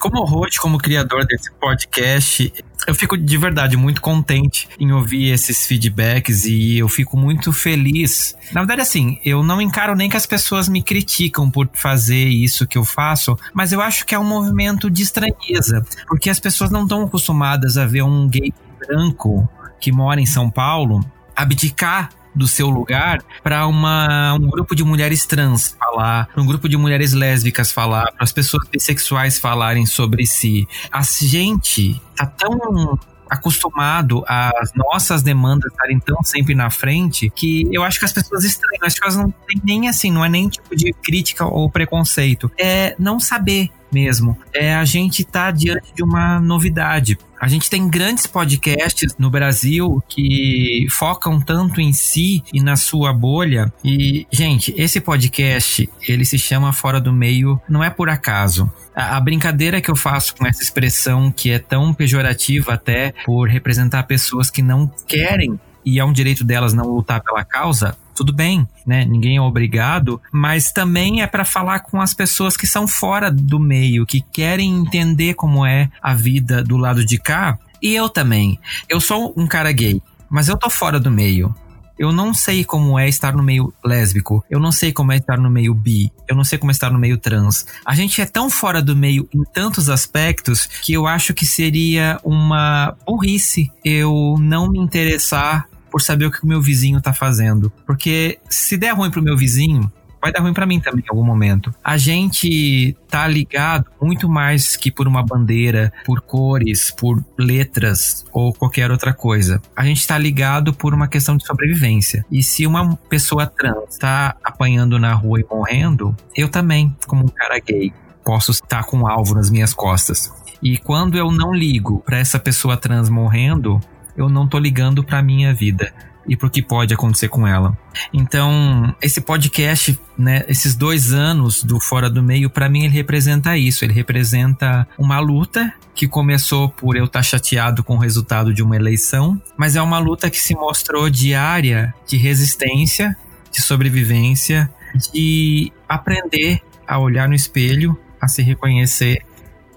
como 0.00 0.24
host, 0.24 0.60
como 0.60 0.78
criador 0.78 1.26
desse 1.26 1.52
podcast, 1.52 2.52
eu 2.88 2.94
fico 2.94 3.18
de 3.18 3.36
verdade 3.36 3.76
muito 3.76 4.00
contente 4.00 4.66
em 4.80 4.90
ouvir 4.92 5.30
esses 5.30 5.66
feedbacks 5.66 6.46
e 6.46 6.78
eu 6.78 6.88
fico 6.88 7.18
muito 7.18 7.52
feliz. 7.52 8.34
Na 8.50 8.62
verdade, 8.62 8.80
assim, 8.80 9.20
eu 9.22 9.42
não 9.42 9.60
encaro 9.60 9.94
nem 9.94 10.08
que 10.08 10.16
as 10.16 10.24
pessoas 10.24 10.70
me 10.70 10.82
criticam 10.82 11.50
por 11.50 11.68
fazer 11.74 12.28
isso 12.28 12.66
que 12.66 12.78
eu 12.78 12.86
faço, 12.86 13.38
mas 13.52 13.72
eu 13.72 13.82
acho 13.82 14.06
que 14.06 14.14
é 14.14 14.18
um 14.18 14.24
movimento 14.24 14.90
de 14.90 15.02
estranheza, 15.02 15.84
porque 16.06 16.30
as 16.30 16.40
pessoas 16.40 16.70
não 16.70 16.84
estão 16.84 17.02
acostumadas 17.02 17.76
a 17.76 17.84
ver 17.84 18.00
um 18.00 18.26
gay 18.26 18.54
branco 18.78 19.46
que 19.78 19.92
mora 19.92 20.18
em 20.18 20.26
São 20.26 20.50
Paulo 20.50 21.04
abdicar 21.36 22.08
do 22.38 22.48
seu 22.48 22.70
lugar 22.70 23.22
para 23.42 23.66
um 23.66 24.48
grupo 24.48 24.74
de 24.74 24.84
mulheres 24.84 25.26
trans 25.26 25.76
falar, 25.78 26.28
um 26.36 26.46
grupo 26.46 26.68
de 26.68 26.76
mulheres 26.76 27.12
lésbicas 27.12 27.72
falar, 27.72 28.12
para 28.12 28.24
as 28.24 28.32
pessoas 28.32 28.66
bissexuais 28.68 29.38
falarem 29.38 29.84
sobre 29.84 30.26
si. 30.26 30.66
A 30.90 31.02
gente 31.02 32.00
tá 32.16 32.24
tão 32.24 32.98
acostumado 33.30 34.24
às 34.26 34.72
nossas 34.74 35.22
demandas 35.22 35.70
estarem 35.70 36.00
tão 36.00 36.22
sempre 36.22 36.54
na 36.54 36.70
frente 36.70 37.30
que 37.34 37.68
eu 37.70 37.84
acho 37.84 37.98
que 37.98 38.06
as 38.06 38.12
pessoas 38.12 38.44
estranham. 38.44 38.86
Acho 38.86 38.96
que 38.96 39.04
elas 39.04 39.16
não 39.16 39.30
têm 39.30 39.60
nem 39.62 39.88
assim, 39.88 40.10
não 40.10 40.24
é 40.24 40.28
nem 40.28 40.48
tipo 40.48 40.74
de 40.74 40.92
crítica 40.92 41.44
ou 41.44 41.70
preconceito. 41.70 42.50
É 42.58 42.94
não 42.98 43.20
saber 43.20 43.68
mesmo. 43.92 44.36
É 44.52 44.74
a 44.74 44.84
gente 44.84 45.24
tá 45.24 45.50
diante 45.50 45.94
de 45.94 46.02
uma 46.02 46.40
novidade. 46.40 47.18
A 47.40 47.46
gente 47.46 47.70
tem 47.70 47.88
grandes 47.88 48.26
podcasts 48.26 49.14
no 49.16 49.30
Brasil 49.30 50.02
que 50.08 50.86
focam 50.90 51.40
tanto 51.40 51.80
em 51.80 51.92
si 51.92 52.42
e 52.52 52.60
na 52.60 52.74
sua 52.74 53.12
bolha. 53.12 53.72
E, 53.84 54.26
gente, 54.32 54.74
esse 54.76 55.00
podcast, 55.00 55.88
ele 56.06 56.24
se 56.24 56.38
chama 56.38 56.72
Fora 56.72 57.00
do 57.00 57.12
Meio, 57.12 57.60
não 57.68 57.84
é 57.84 57.90
por 57.90 58.08
acaso. 58.08 58.70
A, 58.94 59.16
a 59.16 59.20
brincadeira 59.20 59.80
que 59.80 59.90
eu 59.90 59.96
faço 59.96 60.34
com 60.34 60.46
essa 60.46 60.62
expressão, 60.62 61.30
que 61.30 61.50
é 61.50 61.60
tão 61.60 61.94
pejorativa 61.94 62.74
até 62.74 63.14
por 63.24 63.48
representar 63.48 64.02
pessoas 64.02 64.50
que 64.50 64.60
não 64.60 64.90
querem 65.06 65.58
e 65.84 65.98
é 65.98 66.04
um 66.04 66.12
direito 66.12 66.44
delas 66.44 66.74
não 66.74 66.84
lutar 66.84 67.22
pela 67.22 67.42
causa, 67.44 67.96
tudo 68.18 68.32
bem, 68.32 68.66
né? 68.84 69.04
Ninguém 69.04 69.36
é 69.36 69.40
obrigado, 69.40 70.20
mas 70.32 70.72
também 70.72 71.22
é 71.22 71.26
para 71.26 71.44
falar 71.44 71.80
com 71.80 72.00
as 72.00 72.12
pessoas 72.12 72.56
que 72.56 72.66
são 72.66 72.88
fora 72.88 73.30
do 73.30 73.60
meio, 73.60 74.04
que 74.04 74.20
querem 74.20 74.74
entender 74.74 75.34
como 75.34 75.64
é 75.64 75.88
a 76.02 76.14
vida 76.14 76.64
do 76.64 76.76
lado 76.76 77.06
de 77.06 77.16
cá. 77.16 77.56
E 77.80 77.94
eu 77.94 78.08
também. 78.08 78.58
Eu 78.88 79.00
sou 79.00 79.32
um 79.36 79.46
cara 79.46 79.70
gay, 79.70 80.02
mas 80.28 80.48
eu 80.48 80.56
tô 80.56 80.68
fora 80.68 80.98
do 80.98 81.12
meio. 81.12 81.54
Eu 81.96 82.10
não 82.10 82.34
sei 82.34 82.64
como 82.64 82.98
é 82.98 83.08
estar 83.08 83.36
no 83.36 83.42
meio 83.42 83.72
lésbico. 83.84 84.44
Eu 84.50 84.58
não 84.58 84.72
sei 84.72 84.92
como 84.92 85.12
é 85.12 85.16
estar 85.16 85.36
no 85.38 85.50
meio 85.50 85.74
bi. 85.74 86.12
Eu 86.28 86.34
não 86.34 86.44
sei 86.44 86.58
como 86.58 86.70
é 86.70 86.72
estar 86.72 86.90
no 86.90 86.98
meio 86.98 87.18
trans. 87.18 87.66
A 87.84 87.94
gente 87.94 88.20
é 88.20 88.26
tão 88.26 88.48
fora 88.48 88.80
do 88.80 88.94
meio 88.96 89.28
em 89.34 89.42
tantos 89.52 89.88
aspectos 89.88 90.66
que 90.66 90.92
eu 90.92 91.06
acho 91.06 91.34
que 91.34 91.44
seria 91.44 92.20
uma 92.22 92.96
burrice 93.04 93.70
eu 93.84 94.36
não 94.38 94.70
me 94.70 94.78
interessar 94.78 95.68
por 95.90 96.02
saber 96.02 96.26
o 96.26 96.30
que 96.30 96.44
o 96.44 96.46
meu 96.46 96.60
vizinho 96.60 97.00
tá 97.00 97.12
fazendo. 97.12 97.72
Porque 97.86 98.38
se 98.48 98.76
der 98.76 98.94
ruim 98.94 99.10
pro 99.10 99.22
meu 99.22 99.36
vizinho, 99.36 99.90
vai 100.20 100.32
dar 100.32 100.40
ruim 100.40 100.52
para 100.52 100.66
mim 100.66 100.80
também 100.80 101.02
em 101.04 101.10
algum 101.10 101.24
momento. 101.24 101.74
A 101.82 101.96
gente 101.96 102.96
tá 103.08 103.26
ligado 103.26 103.86
muito 104.00 104.28
mais 104.28 104.76
que 104.76 104.90
por 104.90 105.06
uma 105.06 105.22
bandeira, 105.22 105.92
por 106.04 106.20
cores, 106.20 106.90
por 106.90 107.24
letras 107.38 108.24
ou 108.32 108.52
qualquer 108.52 108.90
outra 108.90 109.12
coisa. 109.12 109.60
A 109.76 109.84
gente 109.84 110.06
tá 110.06 110.18
ligado 110.18 110.72
por 110.72 110.92
uma 110.92 111.08
questão 111.08 111.36
de 111.36 111.46
sobrevivência. 111.46 112.24
E 112.30 112.42
se 112.42 112.66
uma 112.66 112.96
pessoa 113.08 113.46
trans 113.46 113.96
tá 113.98 114.36
apanhando 114.42 114.98
na 114.98 115.14
rua 115.14 115.40
e 115.40 115.46
morrendo, 115.48 116.16
eu 116.36 116.48
também, 116.48 116.94
como 117.06 117.24
um 117.24 117.28
cara 117.28 117.58
gay, 117.60 117.92
posso 118.24 118.50
estar 118.50 118.84
com 118.84 118.98
um 118.98 119.06
alvo 119.06 119.34
nas 119.34 119.50
minhas 119.50 119.72
costas. 119.72 120.32
E 120.60 120.76
quando 120.76 121.16
eu 121.16 121.30
não 121.30 121.54
ligo 121.54 122.02
para 122.04 122.18
essa 122.18 122.38
pessoa 122.38 122.76
trans 122.76 123.08
morrendo, 123.08 123.80
eu 124.18 124.28
não 124.28 124.48
tô 124.48 124.58
ligando 124.58 125.04
para 125.04 125.22
minha 125.22 125.54
vida 125.54 125.94
e 126.26 126.36
pro 126.36 126.50
que 126.50 126.60
pode 126.60 126.92
acontecer 126.92 127.28
com 127.28 127.46
ela. 127.46 127.78
Então, 128.12 128.94
esse 129.00 129.20
podcast, 129.20 129.98
né, 130.18 130.44
esses 130.48 130.74
dois 130.74 131.12
anos 131.12 131.62
do 131.62 131.80
Fora 131.80 132.10
do 132.10 132.22
Meio, 132.22 132.50
para 132.50 132.68
mim 132.68 132.84
ele 132.84 132.92
representa 132.92 133.56
isso. 133.56 133.84
Ele 133.84 133.94
representa 133.94 134.86
uma 134.98 135.20
luta 135.20 135.72
que 135.94 136.06
começou 136.06 136.68
por 136.68 136.96
eu 136.96 137.04
estar 137.06 137.20
tá 137.20 137.22
chateado 137.22 137.82
com 137.82 137.94
o 137.94 137.98
resultado 137.98 138.52
de 138.52 138.62
uma 138.62 138.76
eleição, 138.76 139.40
mas 139.56 139.76
é 139.76 139.80
uma 139.80 139.98
luta 139.98 140.28
que 140.28 140.38
se 140.38 140.54
mostrou 140.54 141.08
diária 141.08 141.94
de 142.06 142.16
resistência, 142.16 143.16
de 143.50 143.62
sobrevivência, 143.62 144.68
de 145.12 145.72
aprender 145.88 146.60
a 146.86 146.98
olhar 146.98 147.28
no 147.28 147.34
espelho, 147.34 147.98
a 148.20 148.28
se 148.28 148.42
reconhecer 148.42 149.22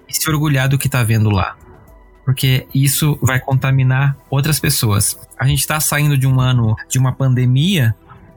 e 0.06 0.14
se 0.14 0.28
orgulhar 0.28 0.68
do 0.68 0.76
que 0.76 0.88
está 0.88 1.02
vendo 1.02 1.30
lá 1.30 1.56
porque 2.24 2.66
isso 2.74 3.18
vai 3.20 3.40
contaminar 3.40 4.16
outras 4.30 4.60
pessoas. 4.60 5.18
A 5.38 5.46
gente 5.46 5.60
está 5.60 5.80
saindo 5.80 6.16
de 6.16 6.26
um 6.26 6.40
ano 6.40 6.76
de 6.88 6.98
uma 6.98 7.12
pandemia 7.12 7.94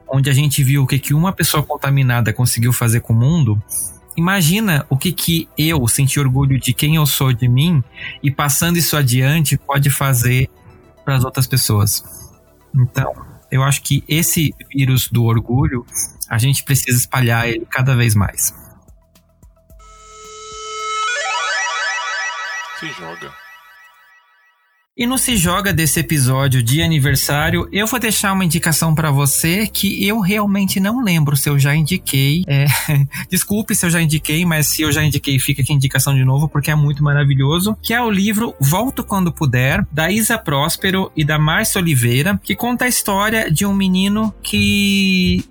onde 0.08 0.30
a 0.30 0.32
gente 0.32 0.62
viu 0.62 0.82
o 0.82 0.86
que, 0.86 0.98
que 0.98 1.14
uma 1.14 1.32
pessoa 1.32 1.62
contaminada 1.62 2.32
conseguiu 2.32 2.72
fazer 2.72 3.00
com 3.00 3.12
o 3.12 3.16
mundo. 3.16 3.60
Imagina 4.16 4.86
o 4.88 4.96
que, 4.96 5.12
que 5.12 5.48
eu, 5.58 5.86
sentir 5.88 6.20
orgulho 6.20 6.58
de 6.58 6.72
quem 6.72 6.96
eu 6.96 7.06
sou 7.06 7.32
de 7.32 7.48
mim 7.48 7.82
e 8.22 8.30
passando 8.30 8.76
isso 8.76 8.96
adiante 8.96 9.58
pode 9.58 9.90
fazer 9.90 10.48
para 11.04 11.16
as 11.16 11.24
outras 11.24 11.46
pessoas. 11.46 12.04
Então, 12.74 13.14
eu 13.50 13.62
acho 13.62 13.82
que 13.82 14.02
esse 14.08 14.54
vírus 14.74 15.08
do 15.08 15.24
orgulho, 15.24 15.84
a 16.28 16.38
gente 16.38 16.64
precisa 16.64 16.98
espalhar 16.98 17.48
ele 17.48 17.66
cada 17.66 17.94
vez 17.94 18.14
mais. 18.14 18.54
Se 22.80 22.88
joga. 22.92 23.45
E 24.98 25.06
no 25.06 25.18
Se 25.18 25.36
Joga 25.36 25.74
desse 25.74 26.00
episódio 26.00 26.62
de 26.62 26.80
aniversário, 26.80 27.68
eu 27.70 27.86
vou 27.86 28.00
deixar 28.00 28.32
uma 28.32 28.46
indicação 28.46 28.94
para 28.94 29.10
você 29.10 29.66
que 29.66 30.08
eu 30.08 30.20
realmente 30.20 30.80
não 30.80 31.04
lembro 31.04 31.36
se 31.36 31.50
eu 31.50 31.58
já 31.58 31.76
indiquei. 31.76 32.44
É, 32.46 32.64
desculpe 33.28 33.74
se 33.74 33.84
eu 33.84 33.90
já 33.90 34.00
indiquei, 34.00 34.46
mas 34.46 34.68
se 34.68 34.80
eu 34.80 34.90
já 34.90 35.04
indiquei, 35.04 35.38
fica 35.38 35.60
aqui 35.60 35.70
a 35.70 35.76
indicação 35.76 36.14
de 36.14 36.24
novo, 36.24 36.48
porque 36.48 36.70
é 36.70 36.74
muito 36.74 37.04
maravilhoso. 37.04 37.76
Que 37.82 37.92
é 37.92 38.00
o 38.00 38.10
livro 38.10 38.54
Volto 38.58 39.04
Quando 39.04 39.30
Puder, 39.30 39.86
da 39.92 40.10
Isa 40.10 40.38
Próspero 40.38 41.12
e 41.14 41.22
da 41.26 41.38
Márcia 41.38 41.78
Oliveira, 41.78 42.40
que 42.42 42.56
conta 42.56 42.86
a 42.86 42.88
história 42.88 43.50
de 43.50 43.66
um 43.66 43.74
menino 43.74 44.34
que 44.42 45.44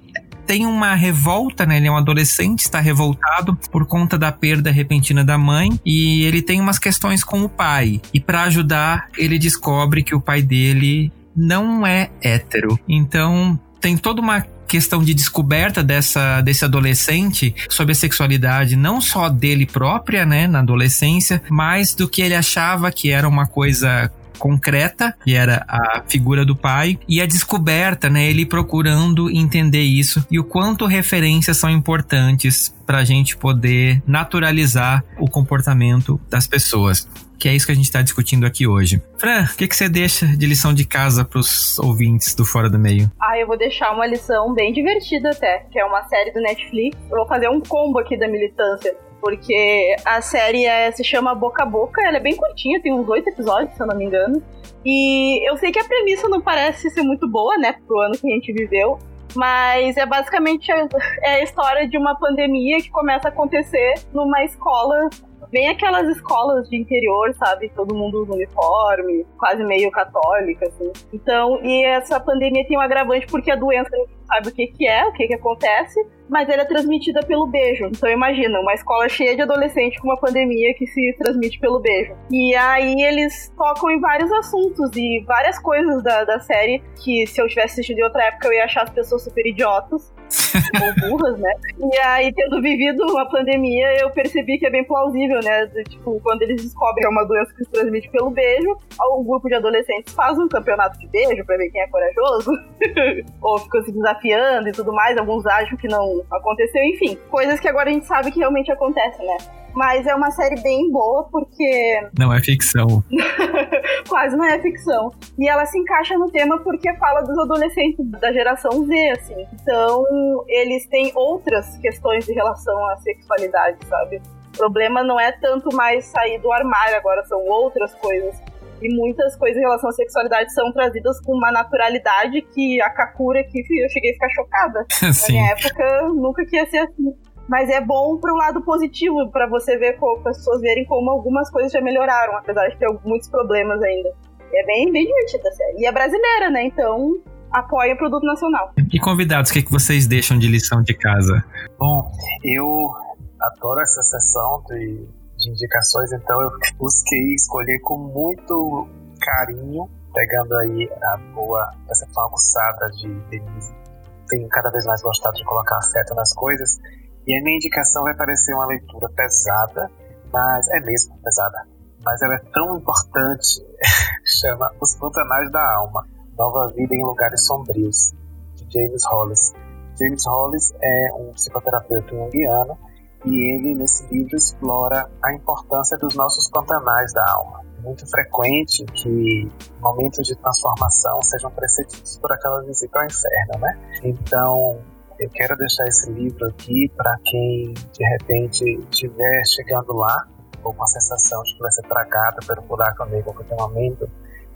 tem 0.46 0.66
uma 0.66 0.96
revolta, 0.96 1.66
né? 1.66 1.78
Ele 1.78 1.88
é 1.88 1.92
um 1.92 1.98
adolescente, 1.98 2.62
está 2.62 2.80
revoltado 2.80 3.56
por 3.72 3.86
conta 3.86 4.18
da 4.18 4.32
perda 4.32 4.72
repentina 4.72 5.24
da 5.24 5.38
mãe 5.38 5.80
e 5.86 6.24
ele 6.24 6.42
tem 6.42 6.62
umas 6.62 6.80
questões 6.80 7.24
com 7.24 7.44
o 7.44 7.50
pai. 7.50 8.02
E 8.14 8.20
para 8.20 8.44
ajudar, 8.44 9.08
ele 9.18 9.40
descobre 9.40 10.04
que 10.04 10.16
o 10.16 10.22
pai 10.22 10.42
dele 10.42 11.12
não 11.36 11.86
é 11.86 12.10
hétero. 12.22 12.80
Então, 12.88 13.60
tem 13.82 13.98
toda 13.98 14.22
uma 14.22 14.46
questão 14.68 15.04
de 15.04 15.14
descoberta 15.14 15.84
dessa, 15.84 16.42
desse 16.42 16.66
adolescente 16.66 17.54
sobre 17.70 17.92
a 17.92 17.96
sexualidade, 17.96 18.76
não 18.76 19.00
só 19.00 19.30
dele 19.30 19.66
própria, 19.66 20.26
né, 20.26 20.48
na 20.48 20.60
adolescência, 20.60 21.42
mas 21.50 21.94
do 21.94 22.08
que 22.08 22.22
ele 22.22 22.36
achava 22.36 22.92
que 22.92 23.12
era 23.12 23.28
uma 23.28 23.46
coisa 23.46 24.12
concreta, 24.36 25.16
que 25.24 25.34
era 25.34 25.66
a 25.68 26.04
figura 26.08 26.46
do 26.46 26.56
pai, 26.56 27.00
e 27.08 27.22
a 27.22 27.26
descoberta, 27.26 28.10
né? 28.10 28.30
Ele 28.30 28.46
procurando 28.46 29.30
entender 29.30 29.82
isso 29.82 30.26
e 30.30 30.40
o 30.40 30.44
quanto 30.44 30.86
referências 30.86 31.58
são 31.58 31.70
importantes 31.70 32.74
para 32.86 33.00
a 33.00 33.04
gente 33.04 33.36
poder 33.36 34.02
naturalizar 34.06 35.04
o 35.20 35.30
comportamento 35.30 36.20
das 36.30 36.46
pessoas 36.46 37.08
que 37.38 37.50
é 37.50 37.54
isso 37.54 37.66
que 37.66 37.72
a 37.72 37.76
gente 37.76 37.86
está 37.86 38.02
discutindo 38.02 38.46
aqui 38.46 38.66
hoje. 38.66 39.02
Fran, 39.18 39.44
o 39.44 39.58
que, 39.58 39.68
que 39.68 39.76
você 39.76 39.90
deixa 39.90 40.26
de 40.26 40.46
lição 40.46 40.74
de 40.74 40.86
casa 40.86 41.26
para 41.26 41.40
os 41.40 41.78
ouvintes 41.80 42.34
do 42.34 42.46
Fora 42.46 42.70
do 42.70 42.80
Meio? 42.80 43.12
Ah, 43.22 43.38
eu 43.38 43.48
vou 43.48 43.58
deixar 43.58 43.92
uma 43.92 44.08
lição 44.08 44.54
bem 44.54 44.74
divertida 44.74 45.30
até, 45.30 45.66
que 45.72 45.80
é 45.80 45.86
uma 45.86 46.04
série 46.08 46.32
do 46.32 46.42
Netflix. 46.42 46.98
Eu 47.10 47.18
vou 47.18 47.28
fazer 47.28 47.50
um 47.50 47.62
combo 47.62 48.00
aqui 48.00 48.18
da 48.18 48.28
militância 48.28 48.96
porque 49.26 49.96
a 50.06 50.22
série 50.22 50.66
é, 50.68 50.92
se 50.92 51.04
chama 51.04 51.34
Boca 51.34 51.64
a 51.64 51.66
Boca, 51.66 52.00
ela 52.06 52.18
é 52.18 52.20
bem 52.20 52.36
curtinha, 52.36 52.80
tem 52.80 52.94
uns 52.94 53.10
oito 53.10 53.28
episódios, 53.28 53.74
se 53.74 53.82
eu 53.82 53.88
não 53.88 53.98
me 53.98 54.06
engano. 54.06 54.40
E 54.86 55.50
eu 55.50 55.58
sei 55.58 55.72
que 55.72 55.80
a 55.80 55.84
premissa 55.84 56.30
não 56.30 56.40
parece 56.40 56.92
ser 56.92 57.02
muito 57.02 57.28
boa, 57.28 57.58
né, 57.58 57.74
pro 57.88 58.02
ano 58.02 58.16
que 58.16 58.32
a 58.32 58.36
gente 58.36 58.54
viveu, 58.54 59.00
mas 59.36 59.98
é 59.98 60.06
basicamente 60.06 60.72
a, 60.72 60.88
é 61.24 61.36
a 61.38 61.44
história 61.44 61.90
de 61.90 61.98
uma 61.98 62.14
pandemia 62.20 62.78
que 62.78 62.92
começa 62.92 63.28
a 63.28 63.32
acontecer 63.32 63.96
numa 64.14 64.44
escola 64.44 65.10
bem 65.52 65.70
aquelas 65.70 66.08
escolas 66.10 66.70
de 66.70 66.78
interior, 66.78 67.34
sabe? 67.34 67.70
Todo 67.70 67.96
mundo 67.96 68.26
no 68.26 68.36
uniforme, 68.36 69.26
quase 69.38 69.64
meio 69.64 69.90
católica, 69.90 70.68
assim. 70.68 70.92
Então, 71.14 71.60
e 71.64 71.84
essa 71.86 72.20
pandemia 72.20 72.68
tem 72.68 72.78
um 72.78 72.82
agravante 72.82 73.26
porque 73.28 73.50
a 73.50 73.56
doença 73.56 73.90
não 73.92 74.06
sabe 74.28 74.50
o 74.50 74.52
que, 74.52 74.68
que 74.68 74.88
é, 74.88 75.06
o 75.06 75.14
que, 75.14 75.28
que 75.28 75.34
acontece, 75.34 76.00
mas 76.30 76.50
ela 76.50 76.64
é 76.64 76.66
transmitida 76.66 77.22
pelo 77.22 77.48
beijo. 77.48 77.86
Então 77.86 78.10
imagina, 78.10 78.60
uma 78.60 78.74
escola 78.74 79.08
cheia 79.10 79.36
de 79.36 79.42
adolescentes 79.42 80.00
com 80.00 80.08
uma 80.08 80.20
pandemia 80.20 80.74
que 80.76 80.88
se 80.88 81.16
transmite 81.18 81.60
pelo 81.60 81.80
beijo. 81.80 82.16
E 82.32 82.56
aí 82.56 83.02
eles 83.02 83.54
tocam 83.58 83.92
em 83.92 84.00
vários 84.00 84.32
assuntos 84.32 84.92
e 84.96 85.24
várias 85.26 85.60
coisas 85.60 86.04
da, 86.04 86.24
da 86.24 86.40
série 86.40 86.82
que 87.04 87.26
se 87.28 87.42
eu 87.42 87.48
tivesse 87.48 87.74
assistido 87.74 88.00
em 88.00 88.04
outra 88.04 88.24
época 88.24 88.48
eu 88.48 88.54
ia 88.54 88.66
achar 88.66 88.84
as 88.84 88.90
pessoas 88.90 89.24
super 89.24 89.46
idiotas. 89.46 90.14
ou 90.82 91.10
burras, 91.10 91.40
né? 91.40 91.52
E 91.94 92.00
aí, 92.00 92.34
tendo 92.34 92.62
vivido 92.62 93.04
uma 93.04 93.30
pandemia, 93.30 93.96
eu 94.00 94.10
percebi 94.10 94.58
que 94.58 94.66
é 94.66 94.70
bem 94.70 94.84
plausível, 94.84 95.40
né? 95.44 95.66
De, 95.68 95.84
tipo, 95.84 96.20
quando 96.22 96.42
eles 96.42 96.64
descobrem 96.64 97.02
que 97.02 97.06
é 97.06 97.10
uma 97.10 97.26
doença 97.26 97.54
que 97.54 97.64
se 97.64 97.72
transmite 97.72 98.10
pelo 98.10 98.32
beijo, 98.32 98.76
um 99.18 99.24
grupo 99.24 99.48
de 99.48 99.56
adolescentes 99.56 100.14
faz 100.14 100.38
um 100.38 100.48
campeonato 100.48 100.98
de 101.00 101.08
beijo 101.08 101.46
pra 101.46 101.58
ver 101.58 101.70
quem 101.70 101.82
é 101.82 101.88
corajoso, 101.88 102.52
ou 103.42 103.60
ficam 103.60 103.84
se 103.84 103.92
desafiando 103.92 104.70
e 104.70 104.72
tudo 104.72 104.94
mais. 104.94 105.18
Alguns 105.18 105.46
acham 105.46 105.78
que 105.78 105.88
não 105.88 106.15
aconteceu, 106.32 106.84
enfim, 106.84 107.18
coisas 107.30 107.60
que 107.60 107.68
agora 107.68 107.90
a 107.90 107.94
gente 107.94 108.06
sabe 108.06 108.32
que 108.32 108.40
realmente 108.40 108.72
acontecem, 108.72 109.26
né? 109.26 109.38
Mas 109.76 110.08
é 110.08 110.16
uma 110.16 110.32
série 110.32 110.62
bem 110.62 110.90
boa 110.90 111.28
porque. 111.30 112.00
Não 112.18 112.34
é 112.34 112.40
ficção. 112.40 113.04
Quase 114.08 114.38
não 114.38 114.46
é 114.46 114.58
ficção. 114.60 115.12
E 115.38 115.50
ela 115.50 115.66
se 115.66 115.78
encaixa 115.78 116.18
no 116.18 116.32
tema 116.32 116.60
porque 116.60 116.94
fala 116.96 117.22
dos 117.22 117.38
adolescentes 117.38 118.10
da 118.22 118.32
geração 118.32 118.86
Z, 118.86 119.10
assim. 119.12 119.46
Então, 119.54 120.06
eles 120.48 120.88
têm 120.88 121.12
outras 121.14 121.78
questões 121.80 122.26
de 122.26 122.32
relação 122.32 122.86
à 122.90 122.98
sexualidade, 122.98 123.78
sabe? 123.88 124.22
O 124.54 124.58
problema 124.58 125.04
não 125.04 125.20
é 125.20 125.34
tanto 125.34 125.76
mais 125.76 126.06
sair 126.06 126.40
do 126.40 126.52
armário, 126.54 126.96
agora 126.96 127.26
são 127.26 127.46
outras 127.46 127.94
coisas. 127.96 128.42
E 128.82 128.94
muitas 128.94 129.36
coisas 129.36 129.58
em 129.58 129.62
relação 129.62 129.90
à 129.90 129.94
sexualidade 129.94 130.54
são 130.54 130.72
trazidas 130.72 131.20
com 131.22 131.34
uma 131.34 131.52
naturalidade 131.52 132.42
que 132.54 132.82
a 132.82 132.90
Kakura 132.90 133.44
que 133.44 133.60
eu 133.60 133.90
cheguei 133.90 134.12
a 134.12 134.14
ficar 134.14 134.30
chocada. 134.30 134.86
Sim. 135.14 135.34
Na 135.34 135.40
minha 135.40 135.52
época, 135.52 136.02
nunca 136.14 136.46
que 136.46 136.56
ia 136.56 136.66
ser 136.70 136.80
assim. 136.80 137.14
Mas 137.48 137.70
é 137.70 137.80
bom 137.80 138.18
pro 138.18 138.36
lado 138.36 138.62
positivo, 138.64 139.30
para 139.32 139.48
você 139.48 139.78
ver 139.78 139.98
como 139.98 140.28
as 140.28 140.38
pessoas 140.38 140.62
verem 140.62 140.84
como 140.86 141.12
algumas 141.12 141.50
coisas 141.52 141.72
já 141.72 141.80
melhoraram, 141.80 142.36
apesar 142.38 142.68
de 142.70 142.78
ter 142.78 142.88
muitos 143.04 143.30
problemas 143.30 143.82
ainda. 143.84 144.10
É 144.54 144.66
bem, 144.66 144.92
bem 144.92 145.06
divertida 145.06 145.48
a 145.48 145.52
série. 145.52 145.80
E 145.80 145.86
é 145.86 145.92
brasileira, 145.92 146.50
né? 146.50 146.66
Então 146.66 147.22
apoia 147.52 147.94
o 147.94 147.98
produto 147.98 148.24
nacional. 148.24 148.72
E 148.92 149.00
convidados, 149.00 149.52
o 149.52 149.54
que, 149.54 149.64
que 149.64 149.72
vocês 149.72 150.08
deixam 150.08 150.38
de 150.38 150.48
lição 150.48 150.82
de 150.82 150.94
casa? 150.94 151.44
Bom, 151.78 152.12
eu 152.44 152.92
adoro 153.40 153.80
essa 153.80 154.02
sessão 154.02 154.64
de 154.68 155.08
de 155.46 155.52
indicações, 155.52 156.12
então 156.12 156.42
eu 156.42 156.52
busquei 156.78 157.34
escolher 157.34 157.80
com 157.80 157.98
muito 157.98 158.88
carinho, 159.22 159.90
pegando 160.14 160.56
aí 160.58 160.90
a 161.02 161.18
boa, 161.34 161.70
essa 161.90 162.08
aguçada 162.18 162.90
de 162.92 163.08
Denise 163.30 163.86
tenho 164.28 164.48
cada 164.50 164.70
vez 164.70 164.86
mais 164.86 165.02
gostado 165.02 165.36
de 165.36 165.44
colocar 165.46 165.78
afeto 165.78 166.14
nas 166.16 166.34
coisas. 166.34 166.80
E 167.28 167.38
a 167.38 167.42
minha 167.44 167.56
indicação 167.56 168.04
vai 168.04 168.16
parecer 168.16 168.54
uma 168.54 168.66
leitura 168.66 169.10
pesada, 169.10 169.90
mas 170.32 170.68
é 170.70 170.80
mesmo 170.82 171.18
pesada. 171.24 171.66
Mas 172.04 172.22
ela 172.22 172.36
é 172.36 172.42
tão 172.54 172.78
importante. 172.78 173.66
chama 174.26 174.72
Os 174.82 174.96
Pantanais 174.96 175.52
da 175.52 175.76
Alma 175.76 176.08
Nova 176.38 176.68
Vida 176.74 176.96
em 176.96 177.04
Lugares 177.04 177.46
Sombrios, 177.46 178.14
de 178.56 178.74
James 178.74 179.04
Hollis. 179.06 179.54
James 180.00 180.26
Hollis 180.26 180.74
é 180.82 181.14
um 181.14 181.32
psicoterapeuta 181.32 182.10
junguiano 182.10 182.78
e 183.26 183.56
ele, 183.56 183.74
nesse 183.74 184.06
livro, 184.08 184.36
explora 184.36 185.10
a 185.24 185.34
importância 185.34 185.98
dos 185.98 186.16
nossos 186.16 186.48
pantanais 186.50 187.12
da 187.14 187.26
alma. 187.28 187.62
É 187.80 187.82
muito 187.82 188.06
frequente 188.08 188.86
que 188.94 189.52
momentos 189.82 190.28
de 190.28 190.36
transformação 190.36 191.22
sejam 191.24 191.50
precedidos 191.52 192.18
por 192.18 192.32
aquela 192.32 192.62
visita 192.62 193.00
ao 193.00 193.06
inferno, 193.06 193.60
né? 193.60 193.78
Então, 194.04 194.78
eu 195.20 195.30
quero 195.30 195.58
deixar 195.58 195.88
esse 195.88 196.12
livro 196.12 196.48
aqui 196.48 196.92
para 196.96 197.18
quem 197.26 197.74
de 197.74 198.06
repente 198.10 198.64
estiver 198.92 199.46
chegando 199.46 199.94
lá 199.94 200.28
ou 200.64 200.74
com 200.74 200.84
a 200.84 200.88
sensação 200.88 201.42
de 201.44 201.54
que 201.54 201.60
vai 201.60 201.72
ser 201.72 201.84
tragado 201.84 202.46
pelo 202.46 202.62
buraco 202.64 203.06
negro 203.06 203.32
a 203.32 203.34
qualquer 203.34 203.56
momento, 203.56 204.10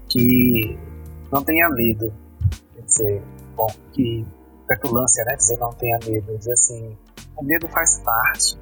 que 0.08 0.78
não 1.32 1.44
tenha 1.44 1.70
medo. 1.70 2.14
Quer 2.76 2.82
dizer, 2.82 3.24
bom, 3.56 3.68
que 3.94 4.26
petulância, 4.68 5.24
né? 5.26 5.36
Dizer 5.36 5.58
não 5.58 5.72
tenha 5.72 5.98
medo. 6.06 6.38
Dizer 6.38 6.54
assim, 6.54 6.98
o 7.40 7.44
medo 7.44 7.68
faz 7.70 8.00
parte. 8.00 8.60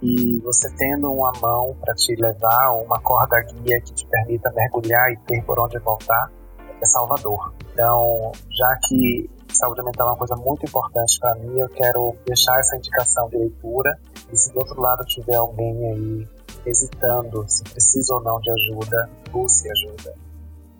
E 0.00 0.38
você 0.38 0.70
tendo 0.76 1.10
uma 1.10 1.32
mão 1.40 1.76
para 1.80 1.94
te 1.94 2.14
levar, 2.14 2.72
uma 2.72 3.00
corda 3.00 3.40
guia 3.40 3.80
que 3.80 3.92
te 3.92 4.06
permita 4.06 4.52
mergulhar 4.52 5.10
e 5.10 5.16
ter 5.26 5.42
por 5.44 5.58
onde 5.58 5.78
voltar, 5.78 6.30
é 6.80 6.86
salvador. 6.86 7.52
Então, 7.72 8.32
já 8.50 8.78
que 8.86 9.28
saúde 9.48 9.82
mental 9.82 10.08
é 10.08 10.10
uma 10.10 10.18
coisa 10.18 10.36
muito 10.36 10.64
importante 10.66 11.18
para 11.18 11.34
mim, 11.36 11.58
eu 11.58 11.68
quero 11.70 12.14
deixar 12.26 12.58
essa 12.60 12.76
indicação 12.76 13.28
de 13.28 13.38
leitura. 13.38 13.98
E 14.30 14.36
se 14.36 14.52
do 14.52 14.58
outro 14.58 14.80
lado 14.80 15.04
tiver 15.04 15.36
alguém 15.36 15.90
aí 15.90 16.28
hesitando 16.66 17.44
se 17.48 17.64
precisa 17.64 18.14
ou 18.14 18.22
não 18.22 18.38
de 18.40 18.50
ajuda, 18.50 19.10
busque 19.30 19.68
ajuda. 19.70 20.14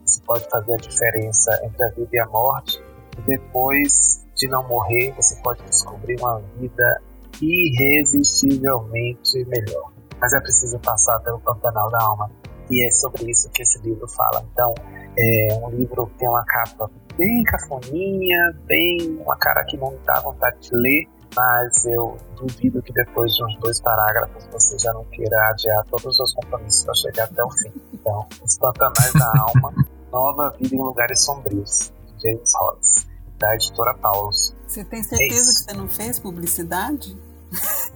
Isso 0.05 0.23
pode 0.25 0.49
fazer 0.51 0.75
a 0.75 0.77
diferença 0.77 1.51
entre 1.65 1.85
a 1.85 1.89
vida 1.89 2.11
e 2.13 2.19
a 2.21 2.27
morte. 2.27 2.83
E 3.19 3.23
depois 3.23 4.25
de 4.37 4.47
não 4.49 4.67
morrer, 4.69 5.13
você 5.17 5.35
pode 5.43 5.63
descobrir 5.65 6.21
uma 6.21 6.41
vida 6.59 7.01
irresistivelmente 7.41 9.45
melhor. 9.47 9.93
Mas 10.21 10.33
é 10.33 10.41
preciso 10.41 10.79
passar 10.79 11.19
pelo 11.21 11.41
Pantanal 11.41 11.91
da 11.91 12.03
Alma. 12.03 12.31
E 12.71 12.87
é 12.87 12.91
sobre 12.91 13.31
isso 13.31 13.51
que 13.51 13.63
esse 13.63 13.79
livro 13.81 14.09
fala. 14.09 14.45
Então, 14.53 14.75
é 15.19 15.49
um 15.63 15.71
livro 15.71 16.07
que 16.09 16.19
tem 16.19 16.29
uma 16.29 16.45
capa 16.45 16.91
bem 17.17 17.43
cafoninha, 17.45 18.55
bem 18.67 19.19
uma 19.25 19.37
cara 19.37 19.65
que 19.65 19.77
não 19.77 19.95
dá 20.05 20.21
vontade 20.21 20.59
de 20.61 20.75
ler, 20.75 21.09
mas 21.35 21.85
eu 21.87 22.17
duvido 22.37 22.83
que 22.83 22.93
depois 22.93 23.35
de 23.35 23.45
uns 23.45 23.59
dois 23.61 23.81
parágrafos 23.81 24.47
você 24.53 24.79
já 24.79 24.93
não 24.93 25.05
queira 25.05 25.51
adiar 25.51 25.85
todos 25.87 26.07
os 26.07 26.17
seus 26.17 26.35
compromissos 26.35 26.85
para 26.85 26.95
chegar 26.95 27.25
até 27.25 27.45
o 27.45 27.51
fim. 27.51 27.73
Então, 27.93 28.27
Os 28.43 28.59
Pantanais 28.59 29.13
da 29.15 29.33
Alma, 29.39 29.73
Nova 30.13 30.55
Vida 30.59 30.75
em 30.75 30.83
Lugares 30.83 31.25
Sombrios, 31.25 31.93
de 32.19 32.31
James 32.31 32.53
Hollis, 32.55 33.07
da 33.39 33.55
editora 33.55 33.95
Paulus. 33.95 34.55
Você 34.67 34.85
tem 34.85 35.03
certeza 35.03 35.51
é 35.51 35.55
que 35.55 35.71
você 35.71 35.77
não 35.77 35.89
fez 35.89 36.19
publicidade? 36.19 37.17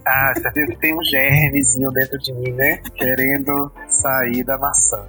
Ah, 0.05 0.33
você 0.35 0.49
viu 0.51 0.67
que 0.67 0.77
tem 0.77 0.97
um 0.97 1.03
germezinho 1.03 1.91
dentro 1.91 2.17
de 2.17 2.33
mim, 2.33 2.51
né? 2.53 2.77
Querendo 2.95 3.71
sair 3.87 4.43
da 4.43 4.57
maçã. 4.57 5.03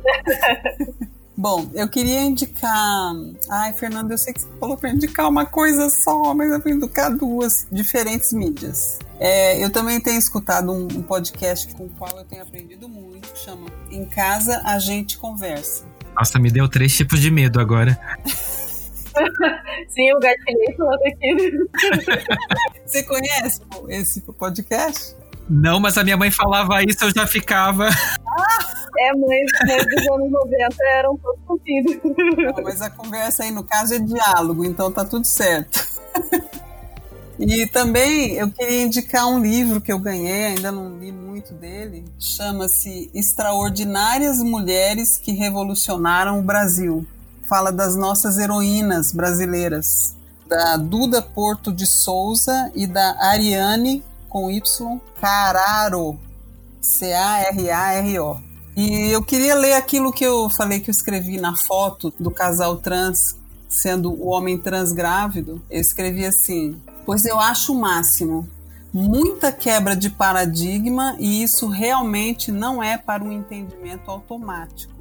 Bom, 1.37 1.71
eu 1.75 1.89
queria 1.89 2.21
indicar. 2.21 3.15
Ai, 3.51 3.73
Fernando, 3.73 4.11
eu 4.11 4.19
sei 4.19 4.35
que 4.35 4.43
você 4.43 4.49
falou 4.61 4.77
para 4.77 4.91
indicar 4.91 5.29
uma 5.29 5.47
coisa 5.47 5.89
só, 5.89 6.35
mas 6.35 6.51
eu 6.53 6.61
vou 6.61 6.71
indicar 6.71 7.11
duas 7.11 7.67
diferentes 7.73 8.33
mídias. 8.33 8.99
É, 9.19 9.63
eu 9.63 9.71
também 9.71 10.01
tenho 10.01 10.19
escutado 10.19 10.71
um, 10.71 10.85
um, 10.85 11.03
podcast 11.03 11.73
com 11.75 11.87
o 11.87 11.89
qual 11.91 12.17
eu 12.19 12.25
tenho 12.25 12.43
aprendido 12.43 12.89
muito, 12.89 13.29
chama 13.37 13.67
Em 13.91 14.05
Casa 14.05 14.61
a 14.65 14.79
Gente 14.79 15.17
Conversa. 15.17 15.85
Nossa, 16.15 16.39
me 16.39 16.51
deu 16.51 16.69
três 16.69 16.95
tipos 16.95 17.19
de 17.19 17.31
medo 17.31 17.59
agora. 17.59 17.99
Sim, 19.89 20.13
o 20.15 20.21
gatilhei 20.21 20.75
falando 20.77 21.01
aqui. 21.07 22.71
Você 22.85 23.03
conhece 23.03 23.61
esse 23.89 24.21
podcast? 24.21 25.17
Não, 25.49 25.81
mas 25.81 25.99
a 25.99 26.05
minha 26.05 26.17
mãe 26.17 26.31
falava 26.31 26.83
isso, 26.83 27.05
eu 27.05 27.13
já 27.15 27.27
ficava. 27.27 27.89
É, 28.99 29.13
mães, 29.15 29.51
mães 29.67 29.87
dos 29.87 30.11
anos 30.11 30.31
90 30.31 30.77
eram 30.99 31.17
todos 31.17 31.41
contidos. 31.47 31.97
Mas 32.63 32.81
a 32.81 32.91
conversa 32.91 33.43
aí, 33.43 33.51
no 33.51 33.65
caso, 33.65 33.95
é 33.95 33.99
diálogo, 33.99 34.65
então 34.65 34.93
tá 34.93 35.05
tudo 35.05 35.27
certo. 35.27 35.87
E 37.39 37.67
também 37.67 38.35
eu 38.35 38.49
queria 38.51 38.83
indicar 38.83 39.27
um 39.27 39.41
livro 39.41 39.81
que 39.81 39.93
eu 39.93 39.99
ganhei, 39.99 40.47
ainda 40.47 40.71
não 40.71 40.97
li 40.99 41.11
muito 41.11 41.53
dele, 41.55 42.05
chama-se 42.17 43.11
Extraordinárias 43.13 44.39
Mulheres 44.39 45.19
que 45.19 45.33
Revolucionaram 45.33 46.39
o 46.39 46.43
Brasil. 46.43 47.05
Fala 47.53 47.71
das 47.71 47.95
nossas 47.95 48.39
heroínas 48.39 49.13
brasileiras, 49.13 50.17
da 50.49 50.79
Duda 50.79 51.21
Porto 51.21 51.71
de 51.71 51.87
Souza 51.87 52.73
e 52.75 52.87
da 52.87 53.15
Ariane 53.21 54.03
com 54.27 54.51
Y 54.51 54.99
Cararo, 55.21 56.19
C-A-R-A-R-O. 56.81 58.41
E 58.75 59.11
eu 59.11 59.23
queria 59.23 59.55
ler 59.55 59.75
aquilo 59.75 60.15
que 60.15 60.25
eu 60.25 60.49
falei 60.49 60.81
que 60.81 60.89
eu 60.89 60.93
escrevi 60.93 61.39
na 61.39 61.55
foto 61.55 62.11
do 62.19 62.31
casal 62.31 62.77
trans, 62.77 63.37
sendo 63.69 64.11
o 64.15 64.29
homem 64.29 64.57
trans 64.57 64.91
grávido. 64.91 65.61
Eu 65.69 65.83
escrevi 65.83 66.25
assim: 66.25 66.81
Pois 67.05 67.27
eu 67.27 67.39
acho 67.39 67.75
o 67.75 67.79
máximo. 67.79 68.49
Muita 68.95 69.53
quebra 69.53 69.95
de 69.95 70.09
paradigma 70.09 71.17
e 71.19 71.43
isso 71.43 71.69
realmente 71.69 72.51
não 72.51 72.83
é 72.83 72.97
para 72.97 73.23
um 73.23 73.31
entendimento 73.31 74.11
automático. 74.11 74.92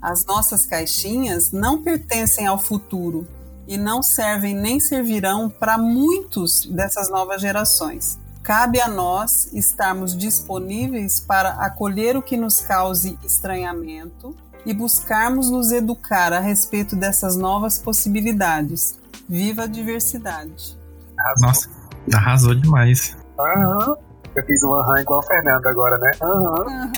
As 0.00 0.24
nossas 0.24 0.66
caixinhas 0.66 1.50
não 1.52 1.82
pertencem 1.82 2.46
ao 2.46 2.58
futuro 2.58 3.26
e 3.66 3.76
não 3.76 4.02
servem 4.02 4.54
nem 4.54 4.78
servirão 4.78 5.48
para 5.48 5.76
muitos 5.76 6.66
dessas 6.66 7.10
novas 7.10 7.40
gerações. 7.40 8.18
Cabe 8.42 8.80
a 8.80 8.88
nós 8.88 9.52
estarmos 9.52 10.16
disponíveis 10.16 11.18
para 11.18 11.50
acolher 11.54 12.16
o 12.16 12.22
que 12.22 12.36
nos 12.36 12.60
cause 12.60 13.18
estranhamento 13.24 14.36
e 14.64 14.72
buscarmos 14.72 15.50
nos 15.50 15.72
educar 15.72 16.32
a 16.32 16.38
respeito 16.38 16.94
dessas 16.94 17.36
novas 17.36 17.78
possibilidades. 17.78 18.98
Viva 19.28 19.64
a 19.64 19.66
diversidade! 19.66 20.78
Arrasou. 21.18 21.48
Nossa, 21.48 21.70
arrasou 22.14 22.54
demais. 22.54 23.16
Aham. 23.38 23.96
Eu 24.36 24.44
fiz 24.44 24.62
um 24.64 24.74
aham 24.74 25.00
igual 25.00 25.20
o 25.20 25.22
Fernando 25.22 25.66
agora, 25.66 25.96
né? 25.98 26.10
Aham. 26.22 26.92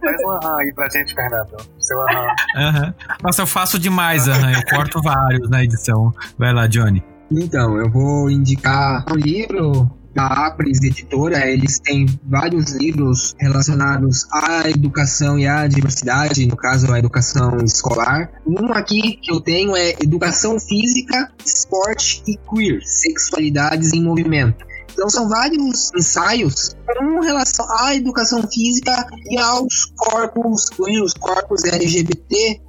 Faz 0.00 0.16
um 0.24 0.30
aham 0.30 0.56
aí 0.60 0.72
pra 0.74 0.88
gente, 0.88 1.14
Fernando. 1.14 1.56
Seu 1.78 2.00
aham. 2.00 2.26
Aham. 2.56 2.94
Nossa, 3.22 3.42
eu 3.42 3.46
faço 3.46 3.78
demais 3.78 4.26
aham. 4.28 4.50
Eu 4.52 4.62
corto 4.64 5.02
vários 5.02 5.50
na 5.50 5.62
edição. 5.62 6.12
Vai 6.38 6.52
lá, 6.52 6.66
Johnny. 6.66 7.04
Então, 7.30 7.76
eu 7.76 7.90
vou 7.90 8.30
indicar 8.30 9.04
um 9.10 9.14
livro 9.14 9.90
da 10.14 10.26
Apres 10.26 10.82
Editora, 10.82 11.48
eles 11.48 11.78
têm 11.78 12.06
vários 12.24 12.72
livros 12.72 13.34
relacionados 13.40 14.26
à 14.30 14.68
educação 14.68 15.38
e 15.38 15.46
à 15.46 15.66
diversidade, 15.66 16.46
no 16.46 16.56
caso, 16.56 16.92
a 16.92 16.98
educação 16.98 17.56
escolar. 17.64 18.30
Um 18.46 18.72
aqui 18.72 19.18
que 19.22 19.32
eu 19.32 19.40
tenho 19.40 19.74
é 19.74 19.90
Educação 20.02 20.60
Física, 20.60 21.32
Esporte 21.44 22.22
e 22.26 22.36
Queer, 22.36 22.80
Sexualidades 22.84 23.92
em 23.94 24.02
Movimento. 24.02 24.66
Então 25.02 25.10
são 25.10 25.28
vários 25.28 25.90
ensaios 25.96 26.76
com 26.86 27.18
relação 27.18 27.66
à 27.80 27.96
educação 27.96 28.40
física 28.48 29.04
e 29.28 29.36
aos 29.36 29.86
corpos 29.96 30.70
queer, 30.70 31.02
os 31.02 31.12
corpos 31.14 31.64
LGBT, 31.64 32.60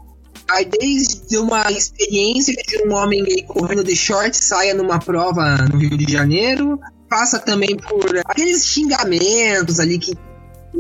Aí 0.50 0.66
desde 0.66 1.38
uma 1.38 1.72
experiência 1.72 2.56
de 2.56 2.88
um 2.88 2.94
homem 2.96 3.24
gay 3.24 3.44
correndo 3.44 3.84
de 3.84 3.96
short 3.96 4.36
saia 4.36 4.74
numa 4.74 4.98
prova 4.98 5.58
no 5.72 5.78
Rio 5.78 5.96
de 5.96 6.12
Janeiro, 6.12 6.80
passa 7.08 7.38
também 7.38 7.78
por 7.78 8.18
aqueles 8.26 8.66
xingamentos 8.66 9.80
ali 9.80 10.00
que 10.00 10.18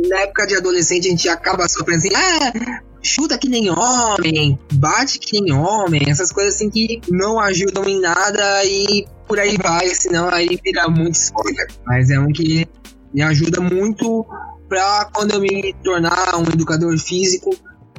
na 0.10 0.22
época 0.22 0.48
de 0.48 0.56
adolescente 0.56 1.08
a 1.08 1.12
gente 1.12 1.30
acaba 1.30 1.70
sofrendo 1.70 2.00
assim, 2.00 2.16
ah, 2.16 2.82
chuta 3.04 3.38
que 3.38 3.48
nem 3.48 3.70
homem, 3.70 4.58
bate 4.74 5.20
que 5.20 5.40
nem 5.40 5.54
homem, 5.54 6.02
essas 6.10 6.32
coisas 6.32 6.56
assim 6.56 6.70
que 6.70 7.00
não 7.10 7.40
ajudam 7.40 7.86
em 7.86 8.02
nada 8.02 8.66
e 8.66 9.06
por 9.28 9.40
aí 9.40 9.56
vai, 9.58 9.88
senão 9.90 10.30
aí 10.30 10.60
vira 10.64 10.88
muito 10.88 11.16
spoiler. 11.16 11.68
Mas 11.86 12.10
é 12.10 12.20
um 12.20 12.32
que 12.32 12.68
me 13.14 13.22
ajuda 13.22 13.62
muito 13.62 14.26
pra 14.68 15.10
quando 15.14 15.34
eu 15.34 15.42
me 15.42 15.74
tornar 15.84 16.36
um 16.36 16.44
educador 16.44 16.98
físico, 16.98 17.56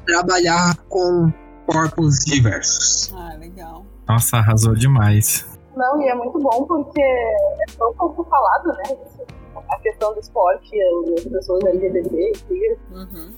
trabalhar 0.07 0.77
com 0.89 1.33
corpos 1.67 2.25
diversos. 2.25 3.13
Ah, 3.15 3.37
legal. 3.39 3.87
Nossa, 4.09 4.39
arrasou 4.39 4.75
demais. 4.75 5.47
Não, 5.77 6.01
e 6.03 6.09
é 6.09 6.15
muito 6.15 6.39
bom 6.39 6.65
porque 6.67 7.01
é 7.01 7.73
tão 7.77 7.93
pouco 7.95 8.25
falado, 8.25 8.67
né? 8.69 8.97
A 9.71 9.79
questão 9.81 10.13
do 10.13 10.21
esporte, 10.21 10.71
as 11.17 11.25
pessoas 11.25 11.65
LGBT, 11.65 12.33
queer. 12.47 12.79
Uhum. 12.93 13.33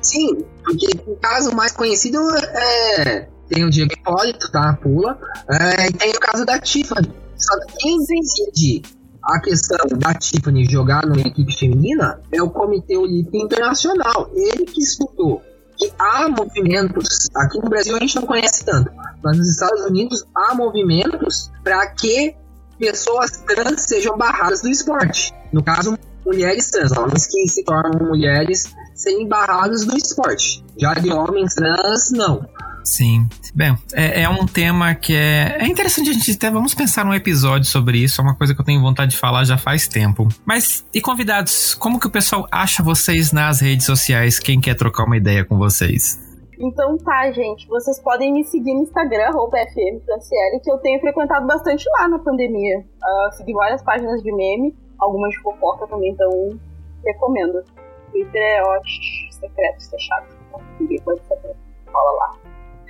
Sim, 0.00 0.44
porque 0.64 0.86
o 1.06 1.16
caso 1.16 1.54
mais 1.54 1.72
conhecido 1.72 2.18
é. 2.36 3.28
Tem 3.48 3.64
o 3.64 3.70
Diego 3.70 3.92
Hipólito, 3.92 4.50
tá? 4.50 4.78
Pula. 4.82 5.18
É, 5.48 5.88
e 5.88 5.92
tem 5.92 6.10
o 6.10 6.20
caso 6.20 6.44
da 6.44 6.58
Tiffany. 6.58 7.08
Que 7.08 7.74
quem 7.78 7.98
decide 7.98 8.82
a 9.22 9.40
questão 9.40 9.86
da 9.98 10.14
Tiffany 10.14 10.64
jogar 10.64 11.06
numa 11.06 11.20
equipe 11.20 11.56
feminina 11.56 12.20
é 12.32 12.42
o 12.42 12.50
Comitê 12.50 12.96
Olímpico 12.96 13.36
Internacional. 13.36 14.30
Ele 14.34 14.64
que 14.64 14.80
estudou 14.80 15.42
que 15.76 15.92
há 15.98 16.28
movimentos, 16.28 17.28
aqui 17.36 17.58
no 17.58 17.68
Brasil 17.68 17.94
a 17.96 18.00
gente 18.00 18.16
não 18.16 18.26
conhece 18.26 18.64
tanto, 18.64 18.90
mas 19.22 19.36
nos 19.36 19.48
Estados 19.48 19.84
Unidos 19.84 20.24
há 20.34 20.54
movimentos 20.54 21.50
para 21.62 21.86
que 21.88 22.34
pessoas 22.78 23.30
trans 23.46 23.82
sejam 23.82 24.16
barradas 24.16 24.62
do 24.62 24.68
esporte. 24.68 25.34
No 25.52 25.62
caso, 25.62 25.96
mulheres 26.24 26.70
trans, 26.70 26.92
homens 26.92 27.26
que 27.26 27.48
se 27.48 27.64
tornam 27.64 28.08
mulheres 28.08 28.64
serem 28.94 29.28
barrados 29.28 29.84
do 29.84 29.96
esporte. 29.96 30.64
Já 30.78 30.94
de 30.94 31.12
homens 31.12 31.54
trans, 31.54 32.10
não. 32.10 32.46
Sim. 32.86 33.28
Bem, 33.52 33.76
é, 33.92 34.22
é, 34.22 34.28
um 34.28 34.46
tema 34.46 34.94
que 34.94 35.12
é, 35.12 35.56
é 35.58 35.66
interessante 35.66 36.08
a 36.08 36.12
gente 36.12 36.30
até. 36.30 36.48
Vamos 36.48 36.72
pensar 36.72 37.04
num 37.04 37.12
episódio 37.12 37.64
sobre 37.64 37.98
isso. 37.98 38.20
É 38.20 38.24
uma 38.24 38.36
coisa 38.36 38.54
que 38.54 38.60
eu 38.60 38.64
tenho 38.64 38.80
vontade 38.80 39.10
de 39.10 39.16
falar 39.16 39.42
já 39.42 39.58
faz 39.58 39.88
tempo. 39.88 40.28
Mas, 40.44 40.86
e 40.94 41.00
convidados, 41.00 41.74
como 41.74 41.98
que 41.98 42.06
o 42.06 42.10
pessoal 42.10 42.46
acha 42.50 42.84
vocês 42.84 43.32
nas 43.32 43.60
redes 43.60 43.84
sociais? 43.84 44.38
Quem 44.38 44.60
quer 44.60 44.76
trocar 44.76 45.04
uma 45.04 45.16
ideia 45.16 45.44
com 45.44 45.58
vocês? 45.58 46.24
Então 46.60 46.96
tá, 46.98 47.32
gente. 47.32 47.66
Vocês 47.66 47.98
podem 48.00 48.32
me 48.32 48.44
seguir 48.44 48.72
no 48.72 48.82
Instagram, 48.82 49.32
FMFranciele, 49.32 50.60
que 50.62 50.70
eu 50.70 50.78
tenho 50.78 51.00
frequentado 51.00 51.44
bastante 51.44 51.84
lá 51.98 52.06
na 52.06 52.20
pandemia. 52.20 52.78
Uh, 52.78 53.32
segui 53.36 53.52
várias 53.52 53.82
páginas 53.82 54.22
de 54.22 54.32
meme, 54.32 54.72
algumas 55.00 55.32
de 55.32 55.42
fofoca 55.42 55.88
também, 55.88 56.12
então 56.12 56.56
recomendo. 57.04 57.64
Twitter 58.12 58.40
é 58.40 58.62
ótimo, 58.62 59.32
secreto, 59.32 59.90
fechado. 59.90 60.26
Então, 60.48 60.62
ninguém 60.78 61.00
pode 61.00 61.20
saber. 61.26 61.56
Fala 61.92 62.12
lá. 62.12 62.45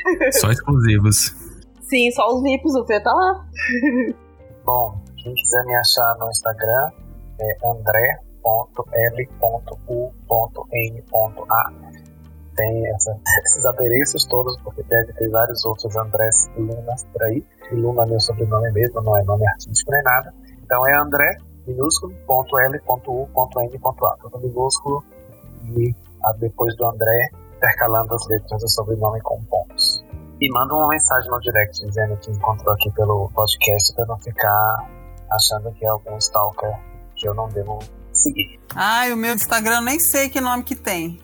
Só 0.33 0.51
exclusivos. 0.51 1.35
Sim, 1.83 2.11
só 2.11 2.27
os 2.35 2.43
VIPs, 2.43 2.75
o 2.75 2.85
Fê 2.85 3.01
tá 3.01 3.13
lá. 3.13 3.47
Bom, 4.65 5.01
quem 5.17 5.33
quiser 5.35 5.65
me 5.65 5.75
achar 5.77 6.17
no 6.19 6.29
Instagram 6.29 6.91
é 7.41 7.57
andré.l.u.n.a. 7.65 8.13
Tem 12.57 12.89
essa, 12.89 13.17
esses 13.45 13.65
adereços 13.67 14.25
todos, 14.25 14.61
porque 14.63 14.83
deve 14.83 15.13
ter 15.13 15.29
vários 15.31 15.65
outros 15.65 15.97
Andrés 15.97 16.51
Lunas 16.57 17.05
por 17.13 17.23
aí. 17.23 17.45
E 17.71 17.75
Luna 17.77 18.03
é 18.03 18.07
meu 18.07 18.21
sobrenome 18.21 18.73
mesmo, 18.73 19.01
não 19.03 19.17
é 19.17 19.23
nome 19.23 19.47
artístico 19.47 19.93
nem 19.93 20.03
nada. 20.03 20.35
Então 20.65 20.89
é 20.89 20.97
André, 21.01 21.37
minúsculo, 21.69 22.13
ponto 22.27 22.59
L, 22.59 22.81
ponto 22.81 23.13
U, 23.13 23.29
ponto 23.29 23.61
N, 23.61 23.79
ponto 23.79 24.05
A. 24.07 24.17
Tudo 24.17 24.41
minúsculo 24.41 25.05
e 25.77 25.95
depois 26.41 26.75
do 26.77 26.85
André 26.87 27.31
intercalando 27.57 28.15
as 28.15 28.27
letras 28.29 28.61
do 28.61 28.69
sobrenome 28.69 29.21
com 29.23 29.43
pontos. 29.45 30.05
E 30.41 30.51
manda 30.53 30.75
uma 30.75 30.89
mensagem 30.89 31.31
no 31.31 31.41
direct 31.41 31.85
dizendo 31.85 32.17
que 32.19 32.31
encontrou 32.31 32.75
aqui 32.75 32.91
pelo 32.93 33.31
podcast 33.35 33.95
para 33.95 34.07
não 34.07 34.19
ficar 34.19 34.87
achando 35.31 35.73
que 35.73 35.85
é 35.85 35.89
algum 35.89 36.17
stalker 36.19 36.79
que 37.15 37.27
eu 37.27 37.35
não 37.35 37.49
devo 37.49 37.79
seguir. 38.13 38.61
Ai, 38.75 39.13
o 39.13 39.17
meu 39.17 39.35
Instagram 39.35 39.81
nem 39.81 39.99
sei 39.99 40.29
que 40.29 40.41
nome 40.41 40.63
que 40.63 40.77
tem. 40.77 41.21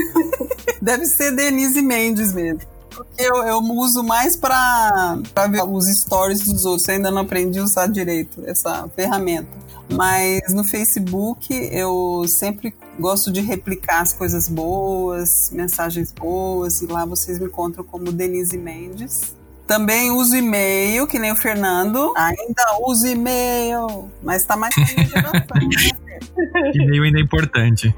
Deve 0.80 1.04
ser 1.06 1.32
Denise 1.32 1.82
Mendes 1.82 2.32
mesmo. 2.32 2.62
Porque 2.90 3.22
eu, 3.22 3.36
eu 3.44 3.58
uso 3.58 4.02
mais 4.02 4.36
para 4.36 5.16
ver 5.50 5.62
os 5.62 5.84
stories 6.00 6.40
dos 6.40 6.64
outros. 6.64 6.88
Eu 6.88 6.94
ainda 6.94 7.10
não 7.10 7.22
aprendi 7.22 7.58
a 7.58 7.62
usar 7.62 7.86
direito 7.86 8.42
essa 8.46 8.88
ferramenta. 8.96 9.50
Mas 9.92 10.52
no 10.52 10.62
Facebook 10.62 11.52
eu 11.72 12.24
sempre 12.28 12.74
gosto 12.98 13.30
de 13.32 13.40
replicar 13.40 14.02
as 14.02 14.12
coisas 14.12 14.48
boas, 14.48 15.50
mensagens 15.52 16.12
boas, 16.12 16.82
e 16.82 16.86
lá 16.86 17.04
vocês 17.04 17.38
me 17.38 17.46
encontram 17.46 17.84
como 17.84 18.12
Denise 18.12 18.58
Mendes. 18.58 19.36
Também 19.66 20.10
uso 20.10 20.34
e-mail, 20.34 21.06
que 21.06 21.18
nem 21.18 21.30
o 21.30 21.36
Fernando. 21.36 22.14
Ainda 22.16 22.62
uso 22.86 23.06
e-mail, 23.06 24.10
mas 24.22 24.42
tá 24.44 24.56
mais 24.56 24.74
geração, 24.74 25.68
né? 25.68 26.08
E-mail 26.74 27.04
ainda 27.04 27.18
é 27.18 27.22
importante. 27.22 27.94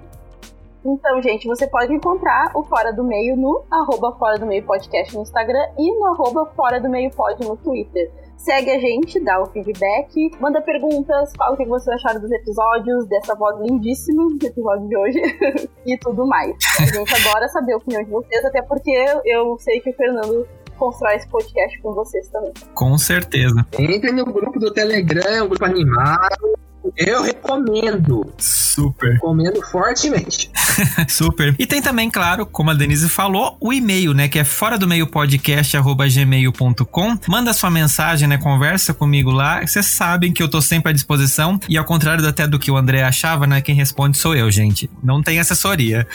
Então, 0.85 1.21
gente, 1.21 1.47
você 1.47 1.65
pode 1.65 1.93
encontrar 1.93 2.51
o 2.53 2.63
Fora 2.63 2.91
do 2.91 3.03
Meio 3.05 3.37
no 3.37 3.63
arroba 3.71 4.11
Fora 4.17 4.37
do 4.37 4.45
Meio 4.45 4.65
Podcast 4.65 5.15
no 5.15 5.21
Instagram 5.21 5.65
e 5.77 5.97
no 5.97 6.07
arroba 6.07 6.45
Fora 6.47 6.79
do 6.79 6.89
Meio 6.89 7.09
Pod 7.11 7.41
no 7.41 7.55
Twitter. 7.55 8.11
Segue 8.37 8.71
a 8.71 8.79
gente, 8.79 9.19
dá 9.23 9.41
o 9.41 9.45
feedback, 9.45 10.31
manda 10.39 10.61
perguntas, 10.61 11.31
fala 11.37 11.53
o 11.53 11.57
que 11.57 11.65
vocês 11.65 11.95
acharam 11.95 12.19
dos 12.19 12.31
episódios, 12.31 13.05
dessa 13.07 13.35
voz 13.35 13.57
lindíssima 13.61 14.27
do 14.37 14.45
episódio 14.45 14.87
de 14.87 14.97
hoje 14.97 15.21
e 15.85 15.97
tudo 15.97 16.27
mais. 16.27 16.55
A 16.79 16.85
gente 16.85 17.15
adora 17.15 17.47
saber 17.47 17.73
a 17.73 17.77
opinião 17.77 18.03
de 18.03 18.09
vocês, 18.09 18.43
até 18.45 18.61
porque 18.61 18.91
eu 19.25 19.57
sei 19.59 19.79
que 19.79 19.91
o 19.91 19.93
Fernando 19.93 20.45
constrói 20.77 21.15
esse 21.15 21.29
podcast 21.29 21.81
com 21.81 21.93
vocês 21.93 22.27
também. 22.29 22.51
Com 22.73 22.97
certeza. 22.97 23.65
Entre 23.79 24.11
no 24.11 24.25
grupo 24.25 24.59
do 24.59 24.73
Telegram, 24.73 25.45
um 25.45 25.49
grupo 25.49 25.65
animado. 25.65 26.52
Eu 26.97 27.23
recomendo. 27.23 28.33
Super. 28.37 29.13
Recomendo 29.13 29.61
fortemente. 29.63 30.49
Super. 31.07 31.55
E 31.57 31.65
tem 31.65 31.81
também, 31.81 32.09
claro, 32.09 32.45
como 32.45 32.71
a 32.71 32.73
Denise 32.73 33.07
falou, 33.07 33.57
o 33.59 33.71
e-mail, 33.71 34.13
né? 34.13 34.27
Que 34.27 34.39
é 34.39 34.43
fora 34.43 34.77
do 34.77 34.87
meio 34.87 35.07
podcast, 35.07 35.77
gmail.com. 35.77 37.17
Manda 37.27 37.53
sua 37.53 37.69
mensagem, 37.69 38.27
né? 38.27 38.37
Conversa 38.37 38.93
comigo 38.93 39.31
lá. 39.31 39.65
Vocês 39.65 39.85
sabem 39.85 40.33
que 40.33 40.41
eu 40.41 40.49
tô 40.49 40.61
sempre 40.61 40.89
à 40.89 40.93
disposição. 40.93 41.59
E 41.69 41.77
ao 41.77 41.85
contrário 41.85 42.27
até 42.27 42.47
do 42.47 42.59
que 42.59 42.71
o 42.71 42.77
André 42.77 43.03
achava, 43.03 43.47
né? 43.47 43.61
Quem 43.61 43.75
responde 43.75 44.17
sou 44.17 44.35
eu, 44.35 44.49
gente. 44.51 44.89
Não 45.01 45.21
tem 45.21 45.39
assessoria. 45.39 46.07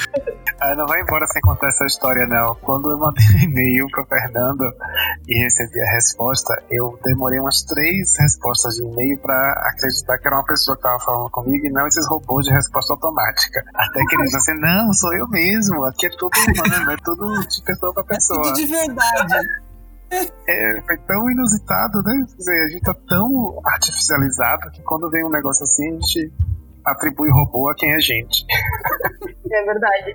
Ah, 0.60 0.74
não 0.74 0.86
vai 0.86 1.00
embora 1.00 1.24
sem 1.28 1.40
contar 1.40 1.68
essa 1.68 1.84
história, 1.84 2.26
não. 2.26 2.54
Quando 2.56 2.90
eu 2.90 2.98
mandei 2.98 3.24
um 3.36 3.38
e-mail 3.44 3.86
pro 3.92 4.04
Fernando 4.06 4.64
e 5.28 5.42
recebi 5.44 5.80
a 5.80 5.92
resposta, 5.92 6.60
eu 6.68 6.98
demorei 7.04 7.38
umas 7.38 7.62
três 7.62 8.18
respostas 8.18 8.74
de 8.74 8.82
e-mail 8.82 9.18
para 9.18 9.52
acreditar 9.72 10.18
que 10.18 10.26
era 10.26 10.36
uma 10.36 10.44
pessoa 10.44 10.76
que 10.76 10.82
tava 10.82 10.98
falando 10.98 11.30
comigo 11.30 11.64
e 11.64 11.70
não 11.70 11.86
esses 11.86 12.06
robôs 12.08 12.44
de 12.44 12.52
resposta 12.52 12.92
automática. 12.92 13.62
Até 13.72 14.04
que 14.04 14.16
ele 14.16 14.24
disse 14.24 14.36
assim: 14.36 14.60
não, 14.60 14.92
sou 14.92 15.14
eu 15.14 15.28
mesmo, 15.28 15.84
aqui 15.84 16.06
é 16.06 16.10
tudo 16.10 16.30
humano, 16.36 16.90
é 16.90 16.96
tudo 17.04 17.46
de 17.46 17.62
pessoa 17.62 17.94
pra 17.94 18.04
pessoa. 18.04 18.40
É 18.40 18.42
tudo 18.42 18.54
de 18.56 18.66
verdade. 18.66 19.48
É, 20.10 20.80
foi 20.86 20.96
tão 21.06 21.30
inusitado, 21.30 22.02
né? 22.02 22.24
Quer 22.30 22.36
dizer, 22.36 22.64
a 22.64 22.68
gente 22.68 22.82
tá 22.82 22.94
tão 23.08 23.60
artificializado 23.64 24.70
que 24.72 24.82
quando 24.82 25.10
vem 25.10 25.24
um 25.24 25.30
negócio 25.30 25.64
assim, 25.64 25.88
a 25.88 26.00
gente 26.00 26.32
atribui 26.90 27.30
robô 27.30 27.68
a 27.70 27.74
quem 27.74 27.92
é 27.92 28.00
gente. 28.00 28.44
É 29.50 29.64
verdade. 29.64 30.14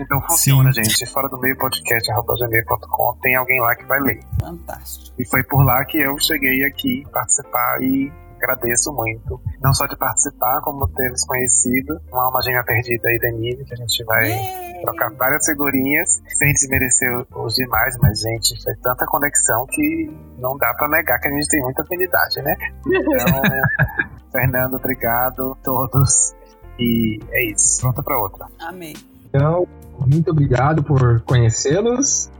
então 0.00 0.20
funciona, 0.22 0.72
Sim. 0.72 0.84
gente. 0.84 1.04
Fora 1.04 1.28
do 1.28 1.38
meio 1.38 1.54
podcast, 1.58 2.10
gmail.com, 2.10 3.18
tem 3.20 3.36
alguém 3.36 3.60
lá 3.60 3.76
que 3.76 3.84
vai 3.84 4.00
ler. 4.00 4.20
Fantástico. 4.40 5.14
E 5.18 5.24
foi 5.28 5.42
por 5.42 5.62
lá 5.62 5.84
que 5.84 5.98
eu 5.98 6.18
cheguei 6.18 6.64
aqui 6.64 7.04
participar 7.12 7.82
e 7.82 8.10
agradeço 8.36 8.92
muito. 8.92 9.40
Não 9.62 9.72
só 9.72 9.86
de 9.86 9.96
participar, 9.96 10.60
como 10.62 10.86
ter 10.88 11.10
nos 11.10 11.24
conhecido. 11.24 12.00
Uma 12.12 12.24
alma 12.24 12.40
gêmea 12.42 12.64
perdida 12.64 13.08
aí, 13.08 13.18
Denise, 13.18 13.64
que 13.64 13.74
a 13.74 13.76
gente 13.76 14.04
vai 14.04 14.28
yeah. 14.28 14.80
trocar 14.82 15.10
várias 15.12 15.46
figurinhas, 15.46 16.22
sem 16.34 16.52
desmerecer 16.52 17.26
os 17.34 17.54
demais, 17.54 17.96
mas, 18.00 18.20
gente, 18.20 18.62
foi 18.62 18.74
tanta 18.76 19.06
conexão 19.06 19.66
que 19.66 20.10
não 20.38 20.56
dá 20.56 20.72
para 20.74 20.88
negar 20.88 21.18
que 21.18 21.28
a 21.28 21.30
gente 21.30 21.48
tem 21.48 21.60
muita 21.62 21.82
afinidade, 21.82 22.42
né? 22.42 22.56
Então, 22.86 23.42
Fernando, 24.32 24.74
obrigado, 24.74 25.56
todos. 25.62 26.34
E 26.78 27.18
é 27.30 27.52
isso. 27.52 27.80
Pronta 27.80 28.02
para 28.02 28.18
outra. 28.18 28.46
Amém. 28.60 28.94
Então, 29.28 29.66
muito 29.98 30.30
obrigado 30.30 30.82
por 30.82 31.20
conhecê-los 31.22 32.30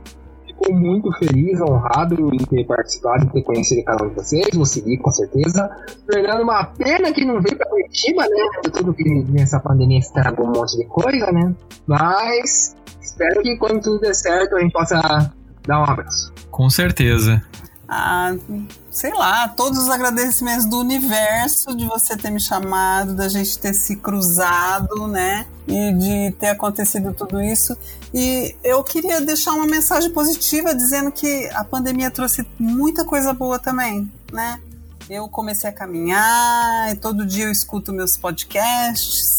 fico 0.57 0.73
muito 0.73 1.11
feliz, 1.13 1.59
honrado 1.61 2.33
em 2.33 2.37
ter 2.37 2.65
participado, 2.65 3.25
em 3.25 3.29
ter 3.29 3.43
conhecido 3.43 3.83
cada 3.83 4.03
um 4.03 4.09
de 4.09 4.15
vocês. 4.15 4.47
Vou 4.53 4.65
seguir 4.65 4.97
com 4.97 5.11
certeza. 5.11 5.69
Fernando, 6.09 6.41
uma 6.41 6.65
pena 6.65 7.11
que 7.13 7.23
não 7.23 7.41
veio 7.41 7.57
pra 7.57 7.67
Curitiba, 7.69 8.23
né? 8.23 8.69
Tudo 8.73 8.93
que 8.93 9.03
nessa 9.29 9.59
pandemia 9.59 9.99
estragou 9.99 10.47
um 10.47 10.53
monte 10.53 10.77
de 10.77 10.85
coisa, 10.85 11.31
né? 11.31 11.53
Mas 11.85 12.75
espero 13.01 13.41
que 13.41 13.57
quando 13.57 13.81
tudo 13.81 13.99
der 13.99 14.13
certo 14.13 14.55
a 14.55 14.59
gente 14.59 14.73
possa 14.73 15.31
Dá 15.67 15.81
um 15.81 15.83
abraço. 15.83 16.33
Com 16.49 16.69
certeza. 16.69 17.43
Ah, 17.87 18.35
sei 18.91 19.13
lá, 19.13 19.47
todos 19.47 19.79
os 19.79 19.89
agradecimentos 19.89 20.65
do 20.65 20.79
universo 20.79 21.75
de 21.75 21.85
você 21.85 22.17
ter 22.17 22.29
me 22.29 22.39
chamado, 22.39 23.15
da 23.15 23.29
gente 23.29 23.57
ter 23.57 23.73
se 23.73 23.95
cruzado, 23.95 25.07
né? 25.07 25.45
E 25.65 25.93
de 25.93 26.31
ter 26.37 26.47
acontecido 26.47 27.13
tudo 27.13 27.41
isso. 27.41 27.77
E 28.13 28.55
eu 28.63 28.83
queria 28.83 29.21
deixar 29.21 29.53
uma 29.53 29.65
mensagem 29.65 30.11
positiva 30.11 30.75
dizendo 30.75 31.11
que 31.11 31.47
a 31.53 31.63
pandemia 31.63 32.11
trouxe 32.11 32.45
muita 32.59 33.05
coisa 33.05 33.33
boa 33.33 33.57
também, 33.57 34.11
né? 34.33 34.59
Eu 35.09 35.29
comecei 35.29 35.69
a 35.69 35.73
caminhar, 35.73 36.91
e 36.91 36.95
todo 36.95 37.25
dia 37.25 37.45
eu 37.45 37.51
escuto 37.51 37.93
meus 37.93 38.17
podcasts 38.17 39.36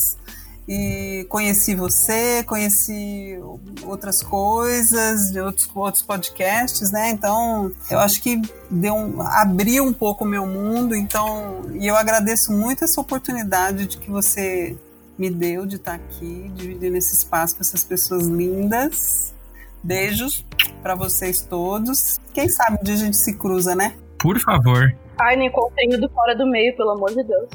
e 0.69 1.25
conheci 1.31 1.75
você, 1.75 2.45
conheci 2.45 3.41
outras 3.87 4.23
coisas, 4.23 5.33
de 5.33 5.41
outros, 5.41 5.71
outros 5.75 6.03
podcasts, 6.03 6.93
né? 6.93 7.09
Então, 7.09 7.73
eu 7.91 7.99
acho 7.99 8.23
que 8.23 8.39
deu 8.71 8.95
um, 8.95 9.23
abriu 9.23 9.83
um 9.85 9.95
pouco 9.95 10.25
o 10.25 10.29
meu 10.29 10.47
mundo, 10.47 10.95
então, 10.95 11.63
e 11.73 11.87
eu 11.87 11.97
agradeço 11.97 12.53
muito 12.53 12.85
essa 12.85 13.01
oportunidade 13.01 13.87
de 13.87 13.97
que 13.97 14.11
você 14.11 14.77
me 15.19 15.31
deu 15.31 15.65
de 15.65 15.77
estar 15.77 15.95
aqui, 15.95 16.53
dividindo 16.55 16.97
esse 16.99 17.15
espaço 17.15 17.57
com 17.57 17.63
essas 17.63 17.83
pessoas 17.83 18.27
lindas. 18.27 19.35
Beijos 19.83 20.45
para 20.83 20.95
vocês 20.95 21.41
todos. 21.41 22.21
Quem 22.35 22.49
sabe 22.49 22.79
um 22.81 22.85
dia 22.85 22.95
a 22.95 22.99
gente 22.99 23.17
se 23.17 23.33
cruza, 23.33 23.75
né? 23.75 23.95
Por 24.19 24.39
favor. 24.39 24.95
Ai, 25.19 25.37
Nicole, 25.37 25.73
tenho 25.75 26.01
do 26.01 26.09
fora 26.11 26.37
do 26.37 26.47
meio, 26.47 26.77
pelo 26.77 26.91
amor 26.91 27.11
de 27.11 27.25
Deus. 27.25 27.49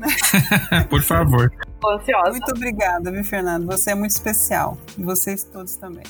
Por 0.88 1.02
favor. 1.02 1.50
Tô 1.80 1.90
ansiosa. 1.90 2.30
Muito 2.30 2.50
obrigada, 2.50 3.10
viu, 3.10 3.24
Fernando? 3.24 3.66
Você 3.66 3.90
é 3.90 3.94
muito 3.94 4.10
especial. 4.10 4.76
E 4.98 5.02
vocês 5.02 5.44
todos 5.44 5.76
também. 5.76 6.04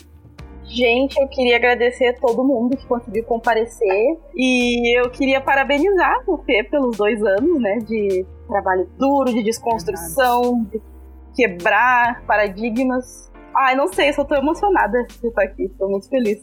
Gente, 0.69 1.17
eu 1.21 1.29
queria 1.29 1.57
agradecer 1.57 2.09
a 2.09 2.15
todo 2.15 2.43
mundo 2.45 2.77
que 2.77 2.87
conseguiu 2.87 3.25
comparecer. 3.25 4.19
E 4.35 4.99
eu 5.01 5.09
queria 5.11 5.41
parabenizar 5.41 6.25
o 6.27 6.39
Fê 6.39 6.65
pelos 6.65 6.97
dois 6.97 7.23
anos, 7.23 7.61
né? 7.61 7.79
De 7.79 8.27
trabalho 8.49 8.89
duro, 8.99 9.33
de 9.33 9.43
desconstrução, 9.43 10.65
de 10.65 10.81
quebrar 11.35 12.25
paradigmas. 12.27 13.31
Ai, 13.57 13.74
não 13.74 13.91
sei, 13.91 14.12
só 14.12 14.23
tô 14.23 14.35
emocionada 14.35 15.03
de 15.05 15.28
estar 15.28 15.43
aqui. 15.43 15.69
Tô 15.78 15.89
muito 15.89 16.09
feliz. 16.09 16.39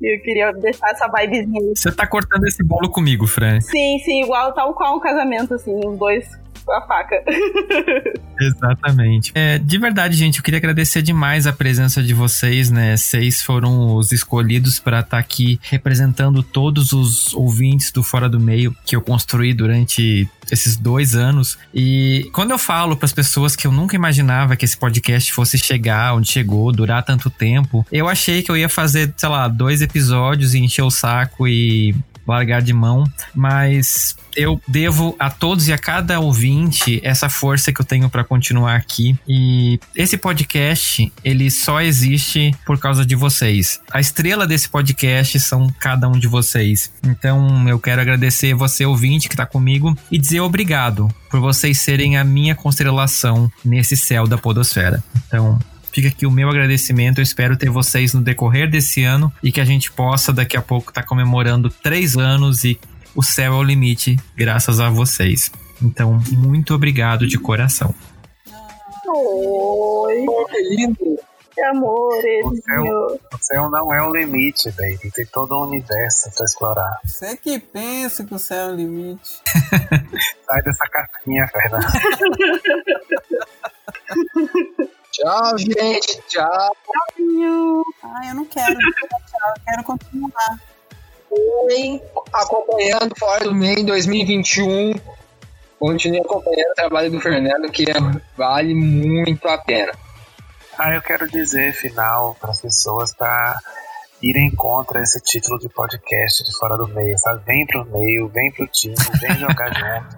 e 0.00 0.14
eu 0.16 0.20
queria 0.22 0.52
deixar 0.52 0.90
essa 0.90 1.06
vibezinha. 1.06 1.72
Você 1.74 1.92
tá 1.92 2.06
cortando 2.06 2.44
esse 2.46 2.64
bolo 2.64 2.90
comigo, 2.90 3.26
Fran. 3.26 3.60
Sim, 3.60 3.98
sim, 4.04 4.22
igual 4.22 4.52
tal 4.52 4.74
qual 4.74 4.96
um 4.96 5.00
casamento, 5.00 5.54
assim, 5.54 5.78
os 5.86 5.96
dois 5.96 6.28
com 6.64 6.72
a 6.72 6.80
faca. 6.82 7.16
Exatamente. 8.40 9.32
É, 9.34 9.58
de 9.58 9.78
verdade, 9.78 10.16
gente, 10.16 10.38
eu 10.38 10.42
queria 10.42 10.58
agradecer 10.58 11.02
demais 11.02 11.46
a 11.46 11.52
presença 11.52 12.02
de 12.02 12.14
vocês, 12.14 12.70
né? 12.70 12.96
Vocês 12.96 13.42
foram 13.42 13.96
os 13.96 14.12
escolhidos 14.12 14.78
para 14.78 15.00
estar 15.00 15.18
aqui 15.18 15.60
representando 15.62 16.42
todos 16.42 16.92
os 16.92 17.34
ouvintes 17.34 17.92
do 17.92 18.02
Fora 18.02 18.28
do 18.28 18.40
Meio 18.40 18.74
que 18.84 18.96
eu 18.96 19.02
construí 19.02 19.52
durante 19.52 20.28
esses 20.50 20.76
dois 20.76 21.14
anos. 21.14 21.58
E 21.74 22.30
quando 22.32 22.52
eu 22.52 22.58
falo 22.58 22.96
para 22.96 23.06
as 23.06 23.12
pessoas 23.12 23.54
que 23.54 23.66
eu 23.66 23.72
nunca 23.72 23.94
imaginava 23.94 24.56
que 24.56 24.64
esse 24.64 24.76
podcast 24.76 25.32
fosse 25.32 25.58
chegar 25.58 26.14
onde 26.14 26.30
chegou, 26.30 26.72
durar 26.72 27.02
tanto 27.02 27.28
tempo, 27.30 27.86
eu 27.92 28.08
achei 28.08 28.42
que 28.42 28.50
eu 28.50 28.56
ia 28.56 28.68
fazer, 28.68 29.12
sei 29.16 29.28
lá, 29.28 29.48
dois 29.48 29.82
episódios 29.82 30.54
e 30.54 30.58
encher 30.58 30.82
o 30.82 30.90
saco 30.90 31.46
e 31.46 31.94
largar 32.30 32.62
de 32.62 32.72
mão, 32.72 33.04
mas 33.34 34.16
eu 34.36 34.60
devo 34.66 35.14
a 35.18 35.30
todos 35.30 35.68
e 35.68 35.72
a 35.72 35.78
cada 35.78 36.20
ouvinte 36.20 37.00
essa 37.02 37.28
força 37.28 37.72
que 37.72 37.80
eu 37.80 37.84
tenho 37.84 38.08
para 38.08 38.24
continuar 38.24 38.76
aqui. 38.76 39.18
E 39.28 39.78
esse 39.94 40.16
podcast, 40.16 41.12
ele 41.24 41.50
só 41.50 41.80
existe 41.80 42.54
por 42.64 42.78
causa 42.78 43.04
de 43.04 43.14
vocês. 43.14 43.80
A 43.90 44.00
estrela 44.00 44.46
desse 44.46 44.68
podcast 44.68 45.38
são 45.40 45.68
cada 45.78 46.08
um 46.08 46.18
de 46.18 46.26
vocês. 46.26 46.92
Então, 47.04 47.68
eu 47.68 47.78
quero 47.78 48.00
agradecer 48.00 48.54
você 48.54 48.84
ouvinte 48.84 49.28
que 49.28 49.36
tá 49.36 49.46
comigo 49.46 49.96
e 50.10 50.18
dizer 50.18 50.40
obrigado 50.40 51.08
por 51.30 51.40
vocês 51.40 51.78
serem 51.78 52.16
a 52.16 52.24
minha 52.24 52.54
constelação 52.54 53.50
nesse 53.64 53.96
céu 53.96 54.26
da 54.26 54.36
podosfera. 54.36 55.02
Então, 55.26 55.58
Fica 55.92 56.08
aqui 56.08 56.26
o 56.26 56.30
meu 56.30 56.48
agradecimento. 56.48 57.18
Eu 57.18 57.22
espero 57.22 57.56
ter 57.56 57.68
vocês 57.70 58.14
no 58.14 58.20
decorrer 58.20 58.70
desse 58.70 59.02
ano 59.02 59.32
e 59.42 59.50
que 59.50 59.60
a 59.60 59.64
gente 59.64 59.90
possa 59.90 60.32
daqui 60.32 60.56
a 60.56 60.62
pouco 60.62 60.90
estar 60.90 61.02
comemorando 61.02 61.68
três 61.68 62.16
anos 62.16 62.64
e 62.64 62.78
o 63.14 63.22
céu 63.22 63.54
é 63.54 63.56
o 63.56 63.62
limite, 63.62 64.16
graças 64.36 64.78
a 64.78 64.88
vocês. 64.88 65.50
Então, 65.82 66.20
muito 66.30 66.74
obrigado 66.74 67.26
de 67.26 67.38
coração. 67.38 67.94
Oi, 69.06 70.24
que 70.50 70.62
lindo. 70.76 71.18
que 71.52 71.60
amores, 71.62 72.46
O 72.46 72.54
céu, 72.54 73.20
o 73.32 73.38
céu 73.40 73.68
não 73.70 73.92
é 73.92 74.00
o 74.02 74.12
limite, 74.12 74.70
baby. 74.70 75.10
Tem 75.12 75.26
todo 75.26 75.56
o 75.56 75.66
universo 75.66 76.30
pra 76.36 76.44
explorar. 76.44 77.00
Você 77.04 77.36
que 77.36 77.58
pensa 77.58 78.24
que 78.24 78.32
o 78.34 78.38
céu 78.38 78.68
é 78.68 78.72
o 78.72 78.76
limite. 78.76 79.40
Sai 80.46 80.62
dessa 80.62 80.84
casquinha, 80.86 81.48
Fernando. 81.48 81.86
Tchau, 85.20 85.58
gente. 85.58 86.22
Tchau. 86.28 86.76
Ah, 88.02 88.28
eu 88.28 88.34
não 88.34 88.44
quero. 88.46 88.74
Tchau, 88.74 89.52
eu 89.56 89.62
quero 89.66 89.84
continuar. 89.84 90.58
Continuem 91.28 92.02
acompanhando 92.32 93.14
Fora 93.18 93.44
do 93.44 93.54
Meio 93.54 93.80
em 93.80 93.84
2021. 93.84 94.94
Continue 95.78 96.20
acompanhando 96.20 96.70
o 96.70 96.74
trabalho 96.74 97.10
do 97.10 97.20
Fernando, 97.20 97.70
que 97.70 97.84
é- 97.90 97.94
vale 98.36 98.74
muito 98.74 99.46
a 99.48 99.58
pena. 99.58 99.92
Ah, 100.78 100.94
eu 100.94 101.02
quero 101.02 101.28
dizer, 101.28 101.74
final, 101.74 102.36
para 102.40 102.50
as 102.50 102.60
pessoas 102.60 103.14
para 103.14 103.60
irem 104.22 104.50
contra 104.54 105.02
esse 105.02 105.20
título 105.20 105.58
de 105.58 105.68
podcast 105.68 106.42
de 106.44 106.56
Fora 106.58 106.76
do 106.76 106.88
Meio, 106.88 107.16
sabe? 107.18 107.42
Vem 107.44 107.66
pro 107.66 107.84
meio, 107.86 108.28
vem 108.28 108.50
pro 108.52 108.66
time, 108.66 108.94
vem 109.20 109.36
jogar 109.38 109.68
junto, 109.76 110.16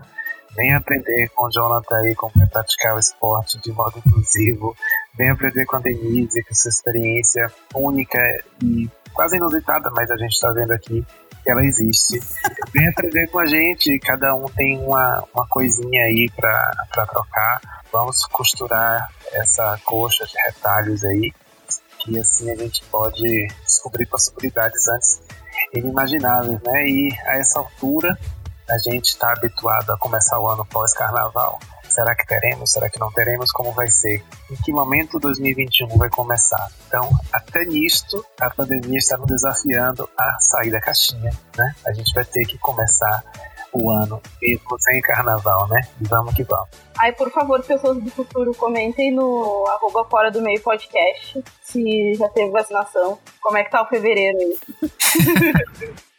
vem 0.54 0.74
aprender 0.74 1.28
com 1.30 1.46
o 1.46 1.50
Jonathan 1.50 1.96
aí 1.96 2.14
como 2.14 2.32
é 2.42 2.46
praticar 2.46 2.94
o 2.94 2.98
esporte 2.98 3.60
de 3.60 3.72
modo 3.72 3.98
inclusivo, 4.04 4.76
vem 5.16 5.30
aprender 5.30 5.64
com 5.66 5.76
a 5.76 5.80
Denise, 5.80 6.42
com 6.42 6.50
essa 6.50 6.68
experiência 6.68 7.50
única 7.74 8.18
e 8.62 8.88
quase 9.12 9.36
inusitada, 9.36 9.90
mas 9.90 10.10
a 10.10 10.16
gente 10.16 10.32
está 10.32 10.50
vendo 10.52 10.72
aqui 10.72 11.04
que 11.42 11.50
ela 11.50 11.64
existe. 11.64 12.20
Vem 12.72 12.88
aprender 12.88 13.26
com 13.28 13.38
a 13.38 13.46
gente, 13.46 13.98
cada 13.98 14.34
um 14.34 14.46
tem 14.46 14.78
uma, 14.78 15.24
uma 15.34 15.46
coisinha 15.48 16.04
aí 16.04 16.30
para 16.34 17.06
trocar. 17.06 17.60
Vamos 17.92 18.24
costurar 18.26 19.08
essa 19.32 19.78
coxa 19.84 20.24
de 20.24 20.34
retalhos 20.46 21.04
aí, 21.04 21.32
que 21.98 22.18
assim 22.18 22.50
a 22.50 22.56
gente 22.56 22.82
pode 22.84 23.48
descobrir 23.64 24.06
possibilidades 24.06 24.88
antes 24.88 25.20
inimagináveis, 25.74 26.60
né? 26.62 26.86
E 26.86 27.12
a 27.26 27.36
essa 27.36 27.58
altura 27.58 28.16
a 28.72 28.78
gente 28.78 29.08
está 29.08 29.30
habituado 29.32 29.90
a 29.90 29.98
começar 29.98 30.40
o 30.40 30.48
ano 30.48 30.64
pós-carnaval. 30.64 31.60
Será 31.86 32.14
que 32.14 32.26
teremos? 32.26 32.72
Será 32.72 32.88
que 32.88 32.98
não 32.98 33.12
teremos? 33.12 33.52
Como 33.52 33.70
vai 33.72 33.90
ser? 33.90 34.24
Em 34.50 34.56
que 34.56 34.72
momento 34.72 35.20
2021 35.20 35.88
vai 35.98 36.08
começar? 36.08 36.70
Então, 36.86 37.10
até 37.30 37.66
nisto, 37.66 38.24
a 38.40 38.48
pandemia 38.48 38.96
está 38.96 39.18
nos 39.18 39.26
desafiando 39.26 40.08
a 40.18 40.38
sair 40.40 40.70
da 40.70 40.80
caixinha, 40.80 41.30
né? 41.54 41.74
A 41.86 41.92
gente 41.92 42.14
vai 42.14 42.24
ter 42.24 42.46
que 42.46 42.56
começar 42.56 43.22
o 43.74 43.90
ano 43.90 44.22
mesmo 44.40 44.80
sem 44.80 45.02
carnaval, 45.02 45.68
né? 45.68 45.82
E 46.00 46.08
vamos 46.08 46.34
que 46.34 46.42
vamos. 46.42 46.68
Ai, 46.98 47.12
por 47.12 47.30
favor, 47.30 47.62
pessoas 47.62 48.02
do 48.02 48.10
futuro, 48.10 48.54
comentem 48.54 49.12
no 49.12 49.66
arroba 49.68 50.06
fora 50.08 50.30
do 50.30 50.40
meio 50.40 50.62
podcast 50.62 51.44
se 51.62 52.14
já 52.14 52.28
teve 52.30 52.50
vacinação. 52.50 53.18
Como 53.38 53.58
é 53.58 53.64
que 53.64 53.70
tá 53.70 53.82
o 53.82 53.86
fevereiro 53.86 54.38
aí? 54.38 54.58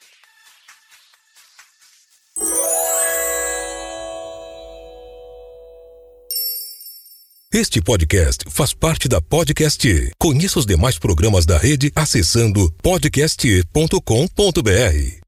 Este 7.54 7.84
podcast 7.84 8.46
faz 8.50 8.74
parte 8.74 9.08
da 9.08 9.22
Podcast. 9.22 10.12
Conheça 10.18 10.58
os 10.58 10.66
demais 10.66 10.98
programas 10.98 11.46
da 11.46 11.56
rede 11.56 11.92
acessando 11.96 12.74
podcast.com.br. 12.82 15.23